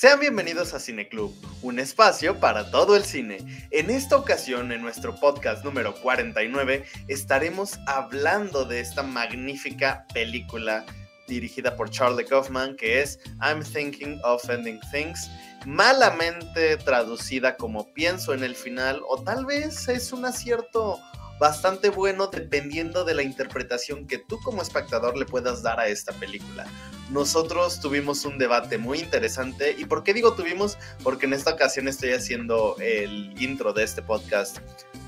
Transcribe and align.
Sean 0.00 0.18
bienvenidos 0.18 0.72
a 0.72 0.80
Cineclub, 0.80 1.30
un 1.60 1.78
espacio 1.78 2.40
para 2.40 2.70
todo 2.70 2.96
el 2.96 3.04
cine. 3.04 3.36
En 3.70 3.90
esta 3.90 4.16
ocasión, 4.16 4.72
en 4.72 4.80
nuestro 4.80 5.14
podcast 5.14 5.62
número 5.62 5.94
49, 5.96 6.86
estaremos 7.08 7.78
hablando 7.86 8.64
de 8.64 8.80
esta 8.80 9.02
magnífica 9.02 10.06
película 10.14 10.86
dirigida 11.28 11.76
por 11.76 11.90
Charlie 11.90 12.24
Kaufman, 12.24 12.76
que 12.76 13.02
es 13.02 13.20
I'm 13.42 13.62
Thinking 13.62 14.18
of 14.24 14.48
Ending 14.48 14.80
Things, 14.90 15.30
malamente 15.66 16.78
traducida 16.78 17.56
como 17.56 17.92
pienso 17.92 18.32
en 18.32 18.42
el 18.42 18.56
final, 18.56 19.02
o 19.06 19.22
tal 19.22 19.44
vez 19.44 19.86
es 19.86 20.14
un 20.14 20.24
acierto 20.24 20.98
bastante 21.40 21.88
bueno 21.88 22.26
dependiendo 22.26 23.02
de 23.04 23.14
la 23.14 23.22
interpretación 23.22 24.06
que 24.06 24.18
tú 24.18 24.38
como 24.44 24.60
espectador 24.60 25.16
le 25.16 25.24
puedas 25.24 25.62
dar 25.62 25.80
a 25.80 25.88
esta 25.88 26.12
película. 26.12 26.66
Nosotros 27.08 27.80
tuvimos 27.80 28.26
un 28.26 28.36
debate 28.36 28.76
muy 28.76 29.00
interesante 29.00 29.74
y 29.76 29.86
¿por 29.86 30.04
qué 30.04 30.12
digo 30.12 30.34
tuvimos? 30.34 30.76
Porque 31.02 31.24
en 31.24 31.32
esta 31.32 31.54
ocasión 31.54 31.88
estoy 31.88 32.10
haciendo 32.10 32.76
el 32.78 33.34
intro 33.42 33.72
de 33.72 33.84
este 33.84 34.02
podcast. 34.02 34.58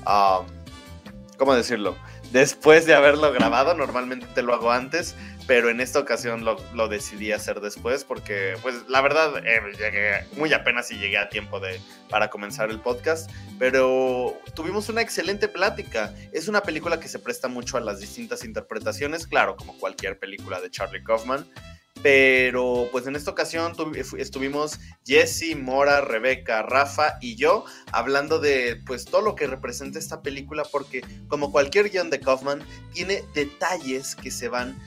Um, 0.07 0.47
¿Cómo 1.37 1.53
decirlo? 1.53 1.95
Después 2.31 2.87
de 2.87 2.95
haberlo 2.95 3.31
grabado, 3.31 3.75
normalmente 3.75 4.41
lo 4.41 4.55
hago 4.55 4.71
antes, 4.71 5.13
pero 5.47 5.69
en 5.69 5.81
esta 5.81 5.99
ocasión 5.99 6.45
lo, 6.45 6.87
decidí 6.87 7.31
hacer 7.31 7.59
después 7.59 8.03
porque, 8.03 8.55
pues, 8.61 8.87
la 8.87 9.01
verdad, 9.01 9.45
eh, 9.45 9.61
llegué 9.77 10.25
muy 10.37 10.53
apenas 10.53 10.89
y 10.91 10.97
llegué 10.97 11.17
a 11.17 11.29
tiempo 11.29 11.59
de, 11.59 11.79
para 12.09 12.29
comenzar 12.29 12.69
el 12.69 12.79
podcast, 12.79 13.29
pero 13.59 14.37
tuvimos 14.55 14.89
una 14.89 15.01
excelente 15.01 15.47
plática. 15.47 16.13
Es 16.31 16.47
una 16.47 16.61
película 16.61 16.99
que 16.99 17.07
se 17.07 17.19
presta 17.19 17.47
mucho 17.47 17.77
a 17.77 17.81
las 17.81 17.99
distintas 17.99 18.45
interpretaciones, 18.45 19.27
claro, 19.27 19.55
como 19.55 19.77
cualquier 19.77 20.17
película 20.17 20.61
de 20.61 20.71
Charlie 20.71 21.03
Kaufman, 21.03 21.45
pero 22.03 22.89
pues 22.91 23.07
en 23.07 23.15
esta 23.15 23.31
ocasión 23.31 23.73
estuvimos 24.17 24.79
Jesse, 25.05 25.55
Mora, 25.55 26.01
Rebeca, 26.01 26.61
Rafa 26.61 27.17
y 27.21 27.35
yo 27.35 27.63
hablando 27.93 28.39
de 28.39 28.81
pues 28.85 29.05
todo 29.05 29.21
lo 29.21 29.35
que 29.35 29.47
representa 29.47 29.99
esta 29.99 30.21
película 30.21 30.63
porque 30.69 31.01
como 31.29 31.51
cualquier 31.51 31.89
guion 31.89 32.09
de 32.09 32.19
Kaufman 32.19 32.61
tiene 32.93 33.23
detalles 33.33 34.15
que 34.15 34.31
se 34.31 34.49
van 34.49 34.77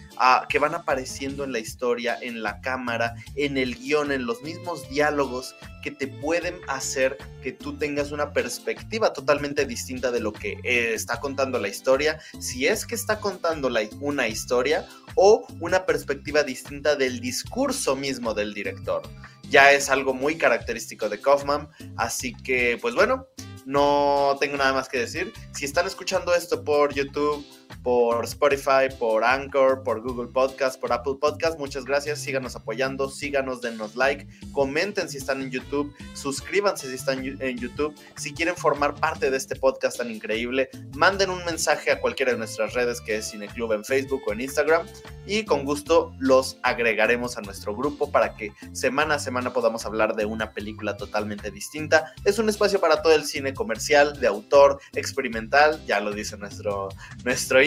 que 0.48 0.58
van 0.58 0.74
apareciendo 0.74 1.44
en 1.44 1.52
la 1.52 1.58
historia, 1.58 2.18
en 2.20 2.42
la 2.42 2.60
cámara, 2.60 3.14
en 3.34 3.56
el 3.56 3.76
guion, 3.76 4.12
en 4.12 4.26
los 4.26 4.42
mismos 4.42 4.88
diálogos 4.88 5.54
que 5.82 5.90
te 5.90 6.08
pueden 6.08 6.58
hacer 6.68 7.16
que 7.42 7.52
tú 7.52 7.76
tengas 7.76 8.10
una 8.10 8.32
perspectiva 8.32 9.12
totalmente 9.12 9.66
distinta 9.66 10.10
de 10.10 10.20
lo 10.20 10.32
que 10.32 10.58
eh, 10.64 10.94
está 10.94 11.20
contando 11.20 11.60
la 11.60 11.68
historia, 11.68 12.18
si 12.40 12.66
es 12.66 12.84
que 12.86 12.94
está 12.94 13.20
contando 13.20 13.70
una 14.00 14.26
historia 14.26 14.86
o 15.14 15.46
una 15.60 15.86
perspectiva 15.86 16.42
distinta 16.42 16.96
del 16.96 17.20
discurso 17.20 17.94
mismo 17.94 18.34
del 18.34 18.52
director. 18.52 19.02
Ya 19.48 19.72
es 19.72 19.88
algo 19.90 20.12
muy 20.12 20.36
característico 20.36 21.08
de 21.08 21.20
Kaufman, 21.20 21.68
así 21.96 22.34
que 22.34 22.78
pues 22.82 22.94
bueno, 22.94 23.26
no 23.64 24.36
tengo 24.40 24.56
nada 24.56 24.72
más 24.72 24.88
que 24.88 24.98
decir. 24.98 25.32
Si 25.52 25.64
están 25.64 25.86
escuchando 25.86 26.34
esto 26.34 26.64
por 26.64 26.94
YouTube, 26.94 27.44
por 27.86 28.24
Spotify, 28.24 28.92
por 28.98 29.22
Anchor, 29.22 29.84
por 29.84 30.00
Google 30.00 30.26
Podcast, 30.26 30.80
por 30.80 30.92
Apple 30.92 31.18
Podcast. 31.20 31.56
Muchas 31.56 31.84
gracias, 31.84 32.18
síganos 32.18 32.56
apoyando, 32.56 33.08
síganos, 33.08 33.60
denos 33.60 33.94
like, 33.94 34.26
comenten 34.50 35.08
si 35.08 35.18
están 35.18 35.40
en 35.40 35.52
YouTube, 35.52 35.94
suscríbanse 36.12 36.88
si 36.88 36.96
están 36.96 37.24
en 37.24 37.56
YouTube. 37.56 37.94
Si 38.16 38.34
quieren 38.34 38.56
formar 38.56 38.96
parte 38.96 39.30
de 39.30 39.36
este 39.36 39.54
podcast 39.54 39.98
tan 39.98 40.10
increíble, 40.10 40.68
manden 40.96 41.30
un 41.30 41.44
mensaje 41.44 41.92
a 41.92 42.00
cualquiera 42.00 42.32
de 42.32 42.38
nuestras 42.38 42.74
redes 42.74 43.00
que 43.00 43.18
es 43.18 43.30
Cineclub 43.30 43.72
en 43.72 43.84
Facebook 43.84 44.22
o 44.26 44.32
en 44.32 44.40
Instagram. 44.40 44.84
Y 45.24 45.44
con 45.44 45.64
gusto 45.64 46.12
los 46.18 46.58
agregaremos 46.64 47.38
a 47.38 47.42
nuestro 47.42 47.76
grupo 47.76 48.10
para 48.10 48.34
que 48.34 48.52
semana 48.72 49.14
a 49.14 49.18
semana 49.20 49.52
podamos 49.52 49.86
hablar 49.86 50.16
de 50.16 50.24
una 50.24 50.52
película 50.52 50.96
totalmente 50.96 51.52
distinta. 51.52 52.12
Es 52.24 52.40
un 52.40 52.48
espacio 52.48 52.80
para 52.80 53.00
todo 53.00 53.14
el 53.14 53.24
cine 53.24 53.54
comercial, 53.54 54.18
de 54.18 54.26
autor, 54.26 54.80
experimental, 54.94 55.80
ya 55.86 56.00
lo 56.00 56.12
dice 56.12 56.36
nuestro, 56.36 56.88
nuestro 57.24 57.62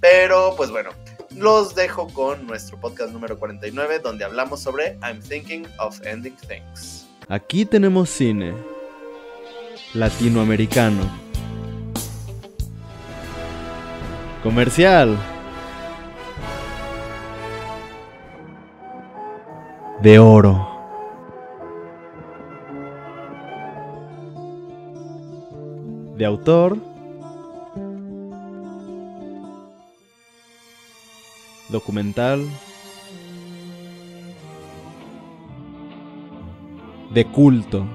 pero 0.00 0.54
pues 0.56 0.70
bueno, 0.70 0.90
los 1.36 1.74
dejo 1.74 2.08
con 2.08 2.46
nuestro 2.46 2.78
podcast 2.80 3.12
número 3.12 3.38
49 3.38 4.00
donde 4.00 4.24
hablamos 4.24 4.60
sobre 4.60 4.98
I'm 5.02 5.20
Thinking 5.20 5.66
of 5.78 6.00
Ending 6.04 6.36
Things. 6.48 7.06
Aquí 7.28 7.64
tenemos 7.64 8.10
cine 8.10 8.54
latinoamericano. 9.94 11.02
Comercial. 14.42 15.16
De 20.02 20.18
oro. 20.18 20.66
De 26.16 26.24
autor 26.24 26.89
documental, 31.70 32.46
de 37.12 37.24
culto, 37.24 37.86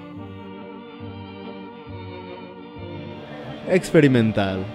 experimental. 3.69 4.65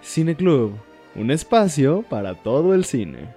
Cine 0.00 0.34
Club, 0.34 0.74
un 1.14 1.30
espacio 1.30 2.02
para 2.02 2.34
todo 2.34 2.74
el 2.74 2.84
cine. 2.84 3.34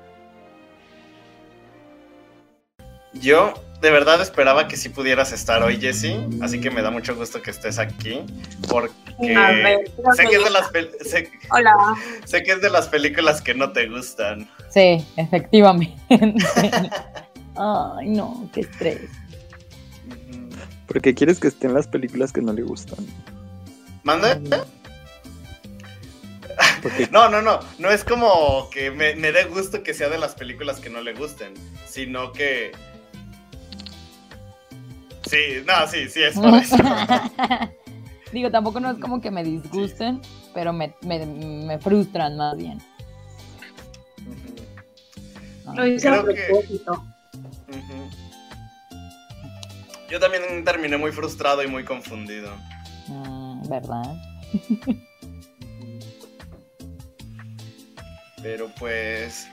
Yo 3.14 3.54
de 3.82 3.90
verdad 3.90 4.22
esperaba 4.22 4.68
que 4.68 4.78
sí 4.78 4.90
pudieras 4.90 5.32
estar 5.32 5.64
hoy, 5.64 5.78
Jesse, 5.78 6.16
así 6.42 6.62
que 6.62 6.70
me 6.70 6.84
da 6.84 6.92
mucho 6.92 7.16
gusto 7.16 7.42
que 7.42 7.50
estés 7.50 7.80
aquí, 7.80 8.22
porque 8.70 8.94
sé, 10.16 10.28
que 10.28 10.36
es 10.36 10.44
de 10.44 10.50
las 10.52 10.72
sé 12.26 12.44
que 12.44 12.52
es 12.52 12.62
de 12.62 12.70
las 12.70 12.88
películas 12.88 13.42
que 13.42 13.56
no 13.56 13.72
te 13.72 13.88
gustan. 13.88 14.48
Sí, 14.70 15.04
efectivamente. 15.18 15.98
Ay, 17.56 18.10
no, 18.10 18.48
qué 18.54 18.62
estrés. 18.62 19.10
Porque 20.86 21.16
quieres 21.16 21.40
que 21.40 21.48
estén 21.48 21.74
las 21.74 21.88
películas 21.88 22.32
que 22.32 22.42
no 22.42 22.54
le 22.54 22.62
gustan. 22.62 23.06
¿Mande? 24.04 24.40
No, 27.12 27.30
no, 27.30 27.42
no. 27.42 27.60
No 27.80 27.90
es 27.90 28.04
como 28.04 28.70
que 28.72 28.92
me, 28.92 29.16
me 29.16 29.32
dé 29.32 29.46
gusto 29.46 29.84
que 29.84 29.94
sea 29.94 30.10
de 30.10 30.18
las 30.18 30.36
películas 30.36 30.80
que 30.80 30.90
no 30.90 31.02
le 31.02 31.14
gusten, 31.14 31.54
sino 31.88 32.34
que 32.34 32.72
Sí, 35.32 35.64
no, 35.66 35.88
sí, 35.88 36.10
sí, 36.10 36.24
es 36.24 36.36
por 36.36 36.54
eso. 36.56 36.76
Digo, 38.34 38.52
tampoco 38.52 38.82
no 38.82 38.92
es 38.92 38.98
como 38.98 39.22
que 39.22 39.32
me 39.32 39.46
disgusten, 39.46 40.22
pero 40.54 40.74
me, 40.74 40.94
frustran 41.80 42.36
más 42.36 42.58
bien. 42.58 42.80
Lo 45.74 45.88
hice 45.88 46.10
a 46.10 46.22
propósito. 46.22 47.06
Yo 50.10 50.20
también 50.20 50.66
terminé 50.66 50.98
muy 50.98 51.14
frustrado 51.14 51.64
y 51.64 51.68
muy 51.68 51.86
confundido. 51.86 52.52
Mm, 53.08 53.70
¿Verdad? 53.70 54.14
Pero 58.44 58.70
pues 58.78 59.48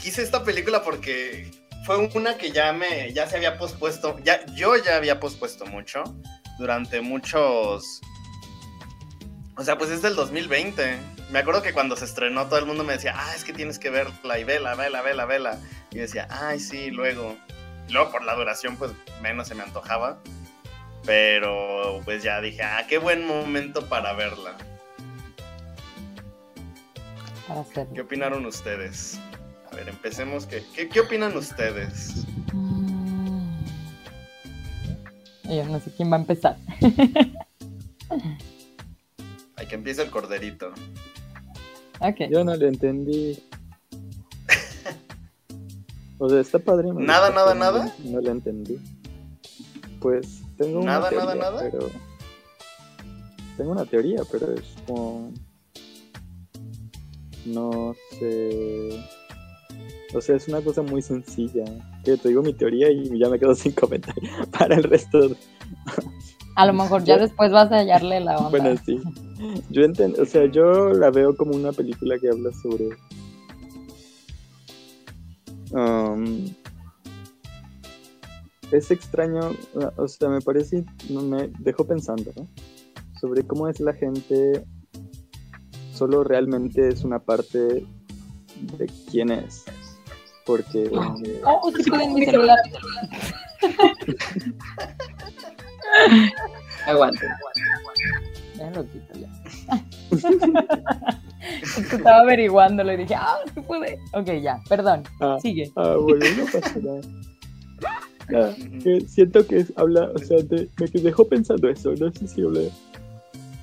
quise 0.00 0.22
esta 0.22 0.44
película 0.44 0.84
porque 0.84 1.50
fue 1.84 1.96
una 1.96 2.36
que 2.36 2.50
ya 2.50 2.72
me, 2.72 3.12
ya 3.12 3.26
se 3.26 3.36
había 3.36 3.58
pospuesto, 3.58 4.18
ya, 4.24 4.44
yo 4.54 4.76
ya 4.76 4.96
había 4.96 5.20
pospuesto 5.20 5.66
mucho, 5.66 6.04
durante 6.58 7.00
muchos, 7.00 8.00
o 9.56 9.64
sea, 9.64 9.76
pues 9.76 9.90
es 9.90 10.02
del 10.02 10.14
2020. 10.14 10.98
Me 11.30 11.38
acuerdo 11.38 11.62
que 11.62 11.72
cuando 11.72 11.94
se 11.94 12.06
estrenó 12.06 12.46
todo 12.46 12.58
el 12.58 12.66
mundo 12.66 12.82
me 12.82 12.94
decía, 12.94 13.14
ah, 13.14 13.34
es 13.36 13.44
que 13.44 13.52
tienes 13.52 13.78
que 13.78 13.90
verla 13.90 14.38
y 14.38 14.44
vela, 14.44 14.74
vela, 14.74 15.02
vela, 15.02 15.26
vela. 15.26 15.58
Y 15.90 15.98
decía, 15.98 16.26
ay, 16.30 16.58
sí, 16.58 16.90
luego. 16.90 17.36
Y 17.88 17.92
luego 17.92 18.10
por 18.10 18.24
la 18.24 18.34
duración, 18.34 18.76
pues 18.76 18.92
menos 19.20 19.48
se 19.48 19.54
me 19.54 19.62
antojaba. 19.62 20.18
Pero 21.04 22.00
pues 22.04 22.22
ya 22.22 22.40
dije, 22.40 22.62
ah, 22.62 22.86
qué 22.88 22.98
buen 22.98 23.26
momento 23.26 23.86
para 23.86 24.12
verla. 24.12 24.56
¿Qué 27.94 28.00
opinaron 28.00 28.46
ustedes? 28.46 29.20
A 29.70 29.76
ver, 29.76 29.88
empecemos. 29.88 30.46
¿Qué, 30.46 30.64
qué, 30.88 31.00
opinan 31.00 31.36
ustedes? 31.36 32.26
Mm. 32.52 33.58
Yo 35.44 35.64
no 35.66 35.80
sé 35.80 35.90
quién 35.96 36.10
va 36.10 36.16
a 36.16 36.20
empezar. 36.20 36.56
Hay 39.56 39.66
que 39.66 39.74
empiece 39.74 40.02
el 40.02 40.10
corderito. 40.10 40.72
Okay. 42.00 42.30
Yo 42.30 42.44
no 42.44 42.56
le 42.56 42.68
entendí. 42.68 43.42
O 46.18 46.28
sea, 46.28 46.40
está 46.40 46.58
padre. 46.58 46.88
¿Nada, 46.92 47.30
nada, 47.30 47.54
nada? 47.54 47.94
No 48.04 48.20
le 48.20 48.30
entendí. 48.30 48.78
Pues 50.00 50.42
tengo 50.56 50.80
una 50.80 50.98
¿Nada, 50.98 51.10
nada, 51.10 51.34
nada? 51.34 51.62
Pero... 51.70 51.90
Tengo 53.56 53.72
una 53.72 53.84
teoría, 53.84 54.22
pero 54.30 54.54
es 54.54 54.64
como... 54.86 55.32
No 57.46 57.94
sé 58.18 59.02
O 60.14 60.20
sea, 60.20 60.36
es 60.36 60.48
una 60.48 60.60
cosa 60.60 60.82
muy 60.82 61.02
sencilla. 61.02 61.64
Que 62.04 62.16
te 62.16 62.28
digo 62.28 62.42
mi 62.42 62.52
teoría 62.52 62.90
y 62.90 63.18
ya 63.18 63.28
me 63.28 63.38
quedo 63.38 63.54
sin 63.56 63.72
comentario 63.72 64.28
para 64.58 64.76
el 64.76 64.82
resto. 64.84 65.28
de- 65.28 65.36
A 66.56 66.66
lo 66.66 66.72
mejor 66.72 67.04
ya 67.04 67.16
después 67.16 67.50
vas 67.52 67.70
a 67.72 67.76
hallarle 67.78 68.20
la 68.20 68.36
onda. 68.38 68.50
Bueno, 68.50 68.80
sí. 68.84 68.98
Yo 69.70 69.82
entiendo, 69.82 70.20
o 70.22 70.26
sea, 70.26 70.44
yo 70.50 70.90
la 70.92 71.10
veo 71.10 71.34
como 71.36 71.54
una 71.56 71.72
película 71.72 72.18
que 72.18 72.28
habla 72.28 72.50
sobre. 72.62 72.88
um, 75.72 76.46
es 78.72 78.90
extraño, 78.90 79.40
o 79.96 80.06
sea, 80.08 80.28
me 80.28 80.40
parece, 80.40 80.84
me 81.08 81.48
dejó 81.58 81.86
pensando, 81.86 82.30
¿no? 82.36 82.46
Sobre 83.20 83.42
cómo 83.44 83.66
es 83.68 83.80
la 83.80 83.92
gente, 83.94 84.64
solo 85.92 86.22
realmente 86.22 86.88
es 86.88 87.02
una 87.02 87.18
parte 87.18 87.58
de 87.58 88.90
quién 89.10 89.30
es. 89.30 89.64
Porque. 90.44 90.84
eh, 90.84 90.90
Oh, 91.44 91.70
sí, 91.76 91.82
pueden 91.90 92.14
mi 92.14 92.24
celular. 92.24 92.58
Aguante. 96.86 97.26
Ya 98.56 98.70
lo 98.70 98.84
quito 98.84 99.14
ya. 99.18 99.28
es 101.62 101.86
que 101.88 101.96
estaba 101.96 102.18
averiguándolo 102.20 102.92
y 102.92 102.96
dije, 102.98 103.14
ah, 103.14 103.36
sí 103.54 103.60
puede. 103.60 103.98
Ok, 104.12 104.26
ya, 104.42 104.60
perdón. 104.68 105.02
ah, 105.20 105.38
Sigue. 105.40 105.70
Ah, 105.76 105.96
bueno, 106.00 106.24
no 106.36 106.44
pasa 106.44 106.78
nada. 106.82 107.00
Nada, 108.28 108.54
que 108.82 109.00
siento 109.08 109.46
que 109.46 109.66
habla, 109.76 110.10
o 110.14 110.18
sea, 110.18 110.38
de- 110.42 110.68
me 110.78 110.86
dejó 111.00 111.24
pensando 111.26 111.68
eso, 111.68 111.92
no 111.98 112.12
sé 112.12 112.28
si 112.28 112.42
habla 112.42 112.60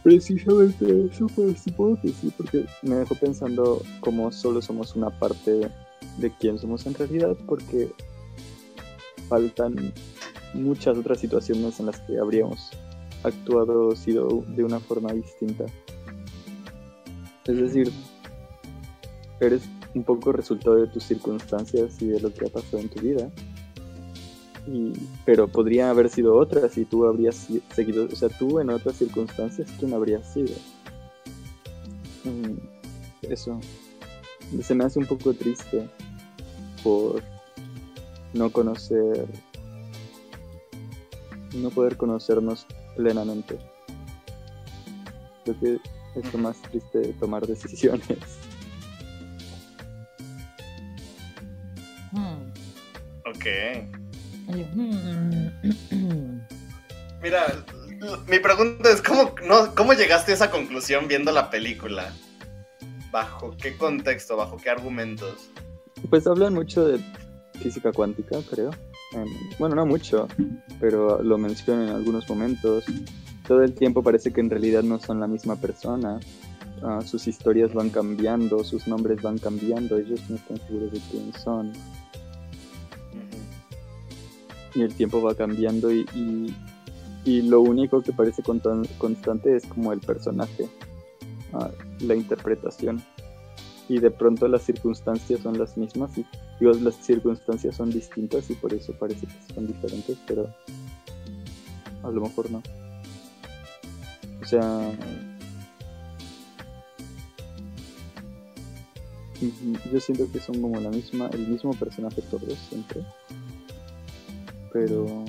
precisamente 0.04 0.84
de 0.86 1.08
eso, 1.08 1.28
pero 1.36 1.54
supongo 1.56 2.02
que 2.02 2.10
sí, 2.10 2.32
porque 2.36 2.66
me 2.82 2.96
dejó 2.96 3.16
pensando 3.16 3.82
como 4.02 4.32
solo 4.32 4.62
somos 4.62 4.96
una 4.96 5.10
parte 5.10 5.70
de 6.18 6.32
quién 6.38 6.58
somos 6.60 6.86
en 6.86 6.94
realidad, 6.94 7.36
porque 7.46 7.92
faltan 9.28 9.94
muchas 10.54 10.98
otras 10.98 11.20
situaciones 11.20 11.80
en 11.80 11.88
las 11.88 12.00
que 12.02 12.18
habríamos 12.18 12.72
actuado 13.24 13.96
sido 13.96 14.44
de 14.48 14.64
una 14.64 14.80
forma 14.80 15.14
distinta. 15.14 15.66
Es 17.46 17.58
decir, 17.58 17.92
eres 19.40 19.64
un 19.94 20.04
poco 20.04 20.32
resultado 20.32 20.76
de 20.76 20.88
tus 20.88 21.04
circunstancias 21.04 22.02
y 22.02 22.08
de 22.08 22.20
lo 22.20 22.34
que 22.34 22.46
ha 22.46 22.50
pasado 22.50 22.80
en 22.80 22.90
tu 22.90 23.02
vida. 23.02 23.30
Y, 24.68 24.94
pero 25.26 25.48
podría 25.48 25.90
haber 25.90 26.10
sido 26.10 26.36
otra 26.36 26.68
si 26.68 26.84
tú 26.84 27.06
habrías 27.06 27.48
seguido, 27.74 28.06
o 28.12 28.16
sea, 28.16 28.28
tú 28.28 28.60
en 28.60 28.70
otras 28.70 28.98
circunstancias, 28.98 29.70
¿quién 29.80 29.94
habrías 29.94 30.34
sido? 30.34 30.54
Mm, 32.26 32.58
Eso. 33.22 33.60
Se 34.62 34.74
me 34.74 34.86
hace 34.86 35.00
un 35.00 35.06
poco 35.06 35.34
triste 35.34 35.90
por 36.84 37.22
no 38.34 38.52
conocer, 38.52 39.28
no 41.54 41.70
poder 41.70 41.98
conocernos 41.98 42.66
plenamente. 42.96 43.58
Creo 45.44 45.60
que 45.60 45.80
es 46.20 46.34
lo 46.34 46.40
más 46.40 46.62
triste 46.64 47.00
de 47.00 47.14
tomar 47.14 47.46
decisiones. 47.46 48.18
Hmm. 52.12 52.52
Ok. 53.26 53.46
Hmm. 54.74 56.40
Mira, 57.22 57.66
mi 58.28 58.40
pregunta 58.40 58.90
es, 58.90 59.02
¿cómo, 59.02 59.36
no, 59.46 59.76
¿cómo 59.76 59.94
llegaste 59.94 60.32
a 60.32 60.36
esa 60.36 60.52
conclusión 60.52 61.08
viendo 61.08 61.32
la 61.32 61.50
película? 61.50 62.14
¿Bajo 63.12 63.56
qué 63.57 63.75
contexto? 63.77 64.36
¿Bajo 64.38 64.57
qué 64.57 64.69
argumentos? 64.69 65.50
Pues 66.09 66.27
hablan 66.27 66.54
mucho 66.54 66.86
de 66.86 67.00
física 67.54 67.92
cuántica, 67.92 68.39
creo. 68.50 68.71
Em, 69.13 69.27
bueno, 69.57 69.75
no 69.75 69.86
mucho, 69.86 70.27
pero 70.80 71.21
lo 71.24 71.38
mencionan 71.38 71.89
en 71.89 71.95
algunos 71.95 72.30
momentos. 72.30 72.86
Todo 73.48 73.63
el 73.63 73.74
tiempo 73.74 74.04
parece 74.04 74.33
que 74.33 74.42
en 74.42 74.50
realidad 74.50 74.83
no 74.83 75.00
son 75.00 75.19
la 75.19 75.27
misma 75.27 75.56
persona. 75.56 76.19
Ah, 76.83 77.00
sus 77.04 77.27
historias 77.27 77.74
van 77.74 77.89
cambiando, 77.89 78.63
sus 78.63 78.88
nombres 78.88 79.21
van 79.21 79.39
cambiando, 79.39 79.98
ellos 79.98 80.21
no 80.30 80.36
están 80.36 80.57
seguros 80.68 80.92
de 80.92 81.01
quién 81.09 81.33
son. 81.33 81.74
Y 84.75 84.81
el 84.81 84.94
tiempo 84.94 85.21
va 85.21 85.33
cambiando 85.33 85.92
y, 85.92 86.06
y, 86.13 86.56
y 87.25 87.42
lo 87.42 87.62
único 87.62 88.04
que 88.04 88.13
parece 88.13 88.44
constante 88.44 89.56
es 89.56 89.65
como 89.65 89.92
el 89.92 90.01
personaje, 90.01 90.69
la 92.00 92.16
interpretación. 92.16 93.04
Y 93.90 94.00
de 94.00 94.12
pronto 94.12 94.48
las 94.48 94.64
circunstancias 94.64 95.40
son 95.42 95.58
las 95.58 95.78
mismas 95.78 96.18
y 96.18 96.26
digo, 96.60 96.74
las 96.74 96.96
circunstancias 96.96 97.76
son 97.76 97.90
distintas 97.90 98.50
y 98.50 98.56
por 98.56 98.74
eso 98.74 98.94
parece 98.94 99.28
que 99.28 99.54
son 99.54 99.66
diferentes, 99.66 100.18
pero 100.28 100.54
a 102.04 102.10
lo 102.12 102.22
mejor 102.22 102.52
no. 102.52 102.62
O 104.42 104.46
sea, 104.46 104.92
ujú, 109.42 109.74
yo 109.92 110.00
siento 110.02 110.30
que 110.32 110.40
son 110.40 110.62
como 110.62 110.80
la 110.82 110.90
misma, 110.90 111.30
el 111.34 111.48
mismo 111.48 111.74
personaje 111.74 112.22
todos 112.24 112.58
siempre, 112.70 113.06
pero 114.74 115.26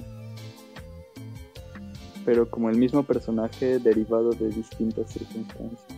pero 2.28 2.50
como 2.50 2.68
el 2.68 2.76
mismo 2.76 3.02
personaje 3.04 3.78
derivado 3.78 4.32
de 4.32 4.50
distintas 4.50 5.10
circunstancias. 5.10 5.97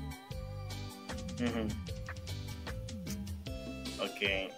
Ujú. 1.40 1.68
Ok. 4.04 4.50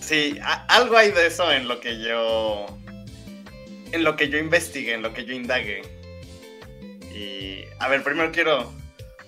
Sí, 0.00 0.38
a- 0.42 0.64
algo 0.66 0.96
hay 0.96 1.10
de 1.12 1.26
eso 1.26 1.50
en 1.52 1.68
lo 1.68 1.80
que 1.80 2.00
yo. 2.02 2.66
En 3.92 4.04
lo 4.04 4.16
que 4.16 4.28
yo 4.28 4.38
investigué, 4.38 4.94
en 4.94 5.02
lo 5.02 5.12
que 5.14 5.24
yo 5.24 5.32
indagué. 5.34 5.82
Y. 7.14 7.64
A 7.78 7.88
ver, 7.88 8.02
primero 8.02 8.30
quiero. 8.32 8.72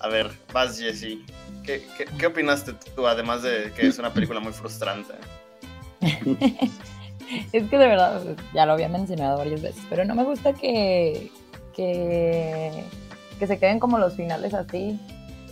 A 0.00 0.08
ver, 0.08 0.30
vas, 0.52 0.78
Jesse. 0.78 1.18
¿Qué, 1.64 1.86
qué, 1.98 2.06
qué 2.18 2.26
opinaste 2.26 2.72
tú, 2.96 3.06
además 3.06 3.42
de 3.42 3.70
que 3.76 3.86
es 3.86 3.98
una 3.98 4.12
película 4.12 4.40
muy 4.40 4.52
frustrante? 4.52 5.14
Es 7.52 7.62
que 7.70 7.78
de 7.78 7.86
verdad, 7.86 8.22
ya 8.52 8.66
lo 8.66 8.72
había 8.72 8.88
mencionado 8.88 9.38
varias 9.38 9.62
veces, 9.62 9.80
pero 9.88 10.04
no 10.04 10.16
me 10.16 10.24
gusta 10.24 10.52
que, 10.52 11.30
que, 11.76 12.82
que 13.38 13.46
se 13.46 13.56
queden 13.56 13.78
como 13.78 14.00
los 14.00 14.16
finales 14.16 14.52
así. 14.52 14.98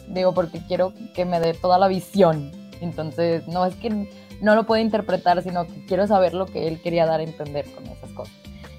Digo, 0.09 0.33
porque 0.33 0.61
quiero 0.67 0.93
que 1.15 1.25
me 1.25 1.41
dé 1.41 1.55
toda 1.55 1.79
la 1.79 1.89
visión. 1.89 2.51
Entonces, 2.81 3.47
no 3.49 3.67
es 3.67 3.75
que 3.77 4.09
no 4.41 4.55
lo 4.55 4.65
pueda 4.65 4.81
interpretar, 4.81 5.43
sino 5.43 5.67
que 5.67 5.85
quiero 5.87 6.07
saber 6.07 6.35
lo 6.35 6.47
que 6.47 6.69
él 6.69 6.81
quería 6.81 7.07
dar 7.07 7.21
a 7.21 7.25
entender 7.25 7.67
con 7.75 7.87
esas 7.87 8.11
cosas. 8.13 8.35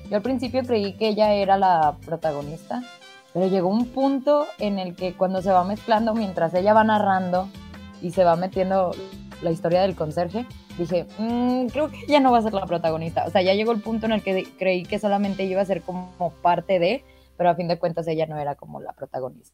Yo 0.09 0.15
al 0.15 0.21
principio 0.21 0.63
creí 0.63 0.93
que 0.93 1.09
ella 1.09 1.33
era 1.33 1.57
la 1.57 1.97
protagonista, 2.05 2.81
pero 3.33 3.47
llegó 3.47 3.67
un 3.69 3.85
punto 3.87 4.47
en 4.57 4.79
el 4.79 4.95
que 4.95 5.13
cuando 5.13 5.41
se 5.41 5.51
va 5.51 5.63
mezclando, 5.63 6.15
mientras 6.15 6.53
ella 6.53 6.73
va 6.73 6.83
narrando 6.83 7.47
y 8.01 8.11
se 8.11 8.23
va 8.23 8.35
metiendo 8.35 8.91
la 9.41 9.51
historia 9.51 9.81
del 9.81 9.95
conserje, 9.95 10.45
dije, 10.77 11.05
"Mm, 11.19 11.67
creo 11.67 11.89
que 11.89 11.99
ella 12.07 12.19
no 12.19 12.31
va 12.31 12.39
a 12.39 12.41
ser 12.41 12.53
la 12.53 12.65
protagonista. 12.65 13.25
O 13.25 13.29
sea, 13.29 13.41
ya 13.41 13.53
llegó 13.53 13.71
el 13.71 13.81
punto 13.81 14.05
en 14.07 14.13
el 14.13 14.23
que 14.23 14.47
creí 14.57 14.83
que 14.83 14.99
solamente 14.99 15.43
iba 15.43 15.61
a 15.61 15.65
ser 15.65 15.81
como 15.81 16.33
parte 16.41 16.79
de, 16.79 17.03
pero 17.37 17.49
a 17.49 17.55
fin 17.55 17.67
de 17.67 17.77
cuentas 17.77 18.07
ella 18.07 18.25
no 18.25 18.37
era 18.37 18.55
como 18.55 18.81
la 18.81 18.93
protagonista 18.93 19.53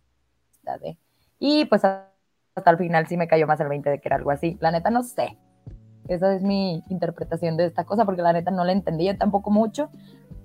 de. 0.81 0.97
Y 1.39 1.65
pues 1.65 1.83
hasta 1.83 2.71
el 2.71 2.77
final 2.77 3.07
sí 3.07 3.17
me 3.17 3.27
cayó 3.27 3.47
más 3.47 3.59
el 3.59 3.67
20 3.67 3.89
de 3.89 3.99
que 3.99 4.07
era 4.07 4.15
algo 4.15 4.31
así. 4.31 4.57
La 4.61 4.71
neta 4.71 4.89
no 4.89 5.03
sé. 5.03 5.37
Esa 6.07 6.33
es 6.33 6.43
mi 6.43 6.83
interpretación 6.89 7.57
de 7.57 7.65
esta 7.65 7.83
cosa, 7.83 8.05
porque 8.05 8.21
la 8.21 8.33
neta 8.33 8.51
no 8.51 8.63
la 8.63 8.71
entendía 8.71 9.17
tampoco 9.17 9.49
mucho. 9.49 9.89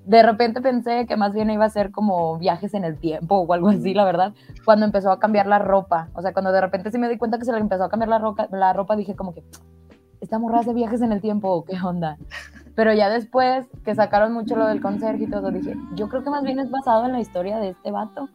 De 0.07 0.23
repente 0.23 0.63
pensé 0.63 1.07
que 1.07 1.17
más 1.17 1.35
bien 1.35 1.51
iba 1.51 1.65
a 1.65 1.71
ser 1.71 1.91
como 1.91 2.39
viajes 2.39 2.73
en 2.73 2.85
el 2.85 2.99
tiempo 2.99 3.37
o 3.37 3.53
algo 3.53 3.69
así, 3.69 3.93
la 3.93 4.05
verdad, 4.05 4.33
cuando 4.65 4.87
empezó 4.87 5.13
a 5.13 5.19
cambiar 5.19 5.47
la 5.47 5.59
ropa. 5.59 6.09
O 6.15 6.23
sea, 6.23 6.33
cuando 6.33 6.53
de 6.53 6.61
repente 6.61 6.91
sí 6.91 6.99
me 6.99 7.09
di 7.09 7.19
cuenta 7.19 7.39
que 7.39 7.45
se 7.45 7.53
le 7.53 7.59
empezó 7.59 7.85
a 7.85 7.91
cambiar 7.91 8.09
la, 8.09 8.19
roca, 8.19 8.49
la 8.51 8.73
ropa, 8.73 8.97
dije 8.97 9.15
como 9.15 9.35
que, 9.35 9.45
esta 10.21 10.39
morra 10.39 10.61
hace 10.61 10.75
viajes 10.75 11.03
en 11.03 11.13
el 11.13 11.21
tiempo, 11.21 11.51
¿o 11.51 11.65
¿qué 11.65 11.77
onda? 11.83 12.19
Pero 12.75 12.93
ya 12.95 13.11
después 13.11 13.67
que 13.85 13.95
sacaron 13.95 14.33
mucho 14.33 14.57
lo 14.57 14.67
del 14.67 14.81
conserje 14.81 15.25
y 15.25 15.31
todo, 15.31 15.51
dije, 15.51 15.75
yo 15.95 16.09
creo 16.09 16.23
que 16.23 16.31
más 16.31 16.43
bien 16.43 16.59
es 16.59 16.71
basado 16.71 17.05
en 17.05 17.13
la 17.13 17.21
historia 17.21 17.59
de 17.59 17.71
este 17.71 17.91
vato, 17.91 18.29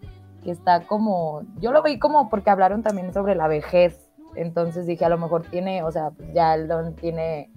que 0.46 0.52
está 0.52 0.82
como, 0.88 1.42
yo 1.60 1.72
lo 1.72 1.82
vi 1.84 1.98
como 2.00 2.30
porque 2.30 2.52
hablaron 2.52 2.84
también 2.84 3.12
sobre 3.12 3.36
la 3.36 3.48
vejez, 3.48 4.10
entonces 4.36 4.86
dije, 4.86 5.04
a 5.04 5.10
lo 5.10 5.18
mejor 5.18 5.42
tiene, 5.42 5.82
o 5.84 5.92
sea, 5.92 6.12
ya 6.34 6.54
él 6.54 6.70
tiene 7.02 7.52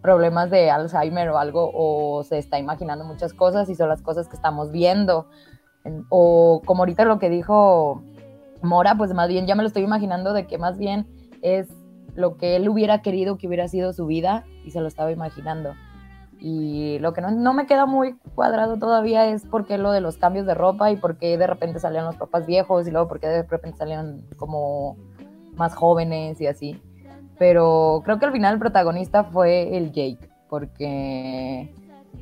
problemas 0.00 0.48
de 0.48 0.70
Alzheimer 0.70 1.28
o 1.30 1.38
algo, 1.38 1.70
o 1.74 2.22
se 2.22 2.38
está 2.38 2.58
imaginando 2.58 3.04
muchas 3.04 3.34
cosas 3.34 3.68
y 3.68 3.74
son 3.74 3.88
las 3.88 4.02
cosas 4.02 4.28
que 4.28 4.36
estamos 4.36 4.70
viendo. 4.70 5.26
En- 5.84 6.04
O 6.10 6.62
como 6.64 6.82
ahorita 6.82 7.04
lo 7.04 7.18
que 7.18 7.28
dijo 7.28 8.02
Mora, 8.62 8.94
pues 8.96 9.12
más 9.14 9.28
bien 9.28 9.46
ya 9.46 9.56
me 9.56 9.62
lo 9.62 9.66
estoy 9.66 9.82
imaginando 9.82 10.32
de 10.32 10.46
que 10.46 10.58
más 10.58 10.78
bien 10.78 11.06
es 11.42 11.68
lo 12.14 12.36
que 12.36 12.54
él 12.56 12.68
hubiera 12.68 13.02
querido 13.02 13.36
que 13.38 13.48
hubiera 13.48 13.66
sido 13.68 13.92
su 13.92 14.06
vida 14.06 14.44
y 14.64 14.70
se 14.70 14.80
lo 14.80 14.86
estaba 14.86 15.10
imaginando. 15.10 15.74
Y 16.40 16.98
lo 17.00 17.12
que 17.12 17.20
no, 17.20 17.30
no 17.30 17.52
me 17.52 17.66
queda 17.66 17.86
muy 17.86 18.16
cuadrado 18.34 18.78
todavía 18.78 19.26
es 19.26 19.44
por 19.44 19.66
qué 19.66 19.76
lo 19.76 19.90
de 19.90 20.00
los 20.00 20.18
cambios 20.18 20.46
de 20.46 20.54
ropa 20.54 20.90
y 20.90 20.96
por 20.96 21.18
qué 21.18 21.36
de 21.36 21.46
repente 21.46 21.80
salían 21.80 22.04
los 22.04 22.16
papás 22.16 22.46
viejos 22.46 22.86
y 22.86 22.92
luego 22.92 23.08
por 23.08 23.18
qué 23.18 23.26
de 23.26 23.42
repente 23.42 23.78
salían 23.78 24.22
como 24.36 24.96
más 25.56 25.74
jóvenes 25.74 26.40
y 26.40 26.46
así. 26.46 26.80
pero 27.38 28.02
creo 28.04 28.18
que 28.18 28.26
al 28.26 28.32
final 28.32 28.54
el 28.54 28.60
protagonista 28.60 29.24
fue 29.24 29.76
el 29.76 29.92
Jake, 29.92 30.28
porque 30.48 31.72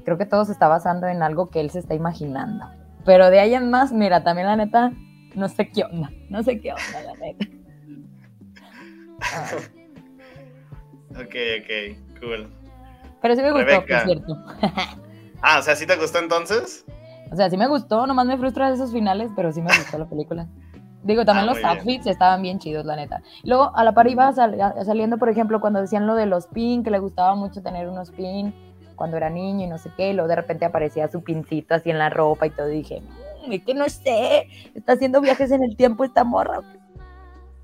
creo 0.04 0.18
que 0.18 0.26
todo 0.26 0.44
se 0.44 0.52
está 0.52 0.68
basando 0.68 1.06
en 1.06 1.22
algo 1.22 1.48
que 1.50 1.60
él 1.60 1.70
se 1.70 1.78
está 1.78 1.94
imaginando. 1.94 2.66
Pero 3.04 3.30
de 3.30 3.40
ahí 3.40 3.54
en 3.54 3.70
más, 3.70 3.92
mira, 3.92 4.24
también 4.24 4.48
la 4.48 4.56
neta, 4.56 4.92
no 5.34 5.48
sé 5.48 5.70
qué 5.70 5.84
onda, 5.84 6.10
no 6.28 6.42
sé 6.42 6.60
qué 6.60 6.72
onda, 6.72 7.02
la 7.02 7.14
neta. 7.14 7.46
Ok, 11.18 11.34
ok, 11.62 12.20
cool. 12.20 12.46
Pero 13.22 13.36
sí 13.36 13.42
me 13.42 13.52
gustó, 13.52 13.64
Rebeca. 13.66 13.98
por 13.98 14.06
cierto. 14.06 14.36
Ah, 15.42 15.58
o 15.58 15.62
sea, 15.62 15.76
¿sí 15.76 15.86
te 15.86 15.94
gustó 15.96 16.18
entonces? 16.18 16.84
O 17.30 17.36
sea, 17.36 17.50
sí 17.50 17.56
me 17.58 17.68
gustó, 17.68 18.06
nomás 18.06 18.26
me 18.26 18.38
frustran 18.38 18.72
esos 18.72 18.90
finales, 18.90 19.30
pero 19.36 19.52
sí 19.52 19.60
me 19.60 19.68
gustó 19.76 19.98
la 19.98 20.06
película. 20.06 20.46
Digo, 21.02 21.24
también 21.26 21.44
Ah, 21.44 21.52
los 21.52 21.58
bien. 21.58 21.68
outfits 21.68 22.06
estaban 22.06 22.40
bien 22.42 22.58
chidos, 22.58 22.86
la 22.86 22.96
neta. 22.96 23.20
Luego, 23.44 23.70
a 23.76 23.84
la 23.84 23.92
par 23.92 24.08
iba 24.08 24.32
sal- 24.32 24.56
saliendo, 24.84 25.18
por 25.18 25.28
ejemplo, 25.28 25.60
cuando 25.60 25.80
decían 25.80 26.06
lo 26.06 26.14
de 26.14 26.24
los 26.26 26.46
pin, 26.46 26.82
que 26.82 26.90
le 26.90 26.98
gustaba 26.98 27.34
mucho 27.36 27.62
tener 27.62 27.86
unos 27.88 28.10
pin 28.12 28.54
cuando 28.96 29.18
era 29.18 29.28
niño 29.28 29.66
y 29.66 29.68
no 29.68 29.76
sé 29.78 29.90
qué, 29.96 30.10
y 30.10 30.12
luego 30.14 30.26
de 30.28 30.36
repente 30.36 30.64
aparecía 30.64 31.06
su 31.08 31.22
pincito 31.22 31.74
así 31.74 31.90
en 31.90 31.98
la 31.98 32.08
ropa 32.08 32.46
y 32.46 32.50
todo, 32.50 32.70
y 32.70 32.78
dije, 32.78 33.02
"Mm, 33.46 33.52
es 33.52 33.62
que 33.62 33.74
no 33.74 33.88
sé, 33.90 34.48
está 34.74 34.94
haciendo 34.94 35.20
viajes 35.20 35.50
en 35.50 35.62
el 35.62 35.76
tiempo 35.76 36.02
esta 36.02 36.24
morra. 36.24 36.60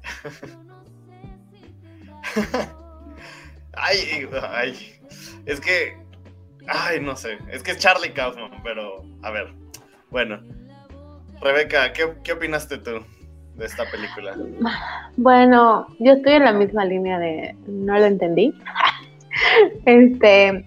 Ay, 3.74 4.28
ay. 4.50 5.00
Es 5.46 5.60
que. 5.60 5.96
Ay, 6.68 7.00
no 7.00 7.16
sé. 7.16 7.38
Es 7.50 7.62
que 7.62 7.72
es 7.72 7.78
Charlie 7.78 8.12
Kaufman, 8.12 8.50
pero. 8.62 9.04
A 9.22 9.30
ver. 9.30 9.52
Bueno. 10.10 10.40
Rebeca, 11.40 11.92
¿qué, 11.92 12.12
qué 12.22 12.32
opinaste 12.32 12.78
tú 12.78 13.04
de 13.56 13.66
esta 13.66 13.84
película? 13.90 14.36
Bueno, 15.16 15.86
yo 15.98 16.12
estoy 16.12 16.34
en 16.34 16.44
la 16.44 16.52
misma 16.52 16.84
línea 16.84 17.18
de 17.18 17.56
no 17.66 17.98
lo 17.98 18.04
entendí. 18.04 18.54
este, 19.86 20.64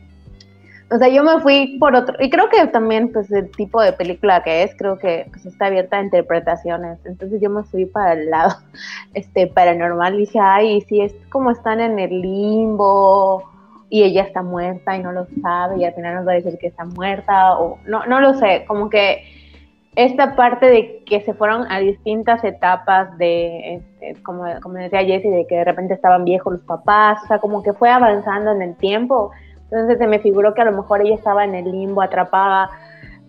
o 0.91 0.97
sea, 0.97 1.07
yo 1.07 1.23
me 1.23 1.39
fui 1.39 1.77
por 1.79 1.95
otro, 1.95 2.15
y 2.19 2.29
creo 2.29 2.47
que 2.49 2.67
también, 2.67 3.11
pues, 3.11 3.31
el 3.31 3.49
tipo 3.51 3.81
de 3.81 3.93
película 3.93 4.43
que 4.43 4.63
es, 4.63 4.75
creo 4.75 4.99
que 4.99 5.25
pues, 5.31 5.45
está 5.45 5.65
abierta 5.65 5.97
a 5.97 6.03
interpretaciones. 6.03 6.99
Entonces 7.05 7.41
yo 7.41 7.49
me 7.49 7.63
fui 7.63 7.85
para 7.85 8.13
el 8.13 8.29
lado 8.29 8.55
este, 9.13 9.47
paranormal 9.47 10.15
y 10.15 10.19
dije, 10.19 10.39
ay, 10.39 10.81
sí, 10.81 11.01
es 11.01 11.13
como 11.29 11.51
están 11.51 11.79
en 11.79 11.97
el 11.97 12.21
limbo 12.21 13.43
y 13.89 14.03
ella 14.03 14.23
está 14.23 14.41
muerta 14.41 14.97
y 14.97 15.03
no 15.03 15.11
lo 15.11 15.27
sabe 15.41 15.77
y 15.77 15.85
al 15.85 15.93
final 15.93 16.15
nos 16.15 16.27
va 16.27 16.31
a 16.33 16.35
decir 16.35 16.57
que 16.59 16.67
está 16.67 16.85
muerta 16.85 17.57
o 17.57 17.77
no, 17.85 18.05
no 18.07 18.19
lo 18.19 18.33
sé, 18.33 18.65
como 18.67 18.89
que 18.89 19.23
esta 19.95 20.35
parte 20.35 20.65
de 20.65 21.03
que 21.05 21.21
se 21.21 21.33
fueron 21.33 21.71
a 21.71 21.79
distintas 21.79 22.43
etapas 22.43 23.17
de, 23.17 23.75
este, 23.75 24.21
como, 24.23 24.43
como 24.61 24.75
decía 24.75 25.03
Jessie, 25.05 25.31
de 25.31 25.47
que 25.47 25.55
de 25.55 25.63
repente 25.63 25.93
estaban 25.93 26.25
viejos 26.25 26.53
los 26.53 26.61
papás, 26.63 27.19
o 27.23 27.27
sea, 27.27 27.39
como 27.39 27.63
que 27.63 27.73
fue 27.73 27.89
avanzando 27.89 28.51
en 28.51 28.61
el 28.61 28.75
tiempo. 28.75 29.31
Entonces 29.65 29.97
se 29.97 30.07
me 30.07 30.19
figuró 30.19 30.53
que 30.53 30.61
a 30.61 30.65
lo 30.65 30.71
mejor 30.71 31.01
ella 31.01 31.15
estaba 31.15 31.43
en 31.43 31.55
el 31.55 31.71
limbo, 31.71 32.01
atrapada, 32.01 32.69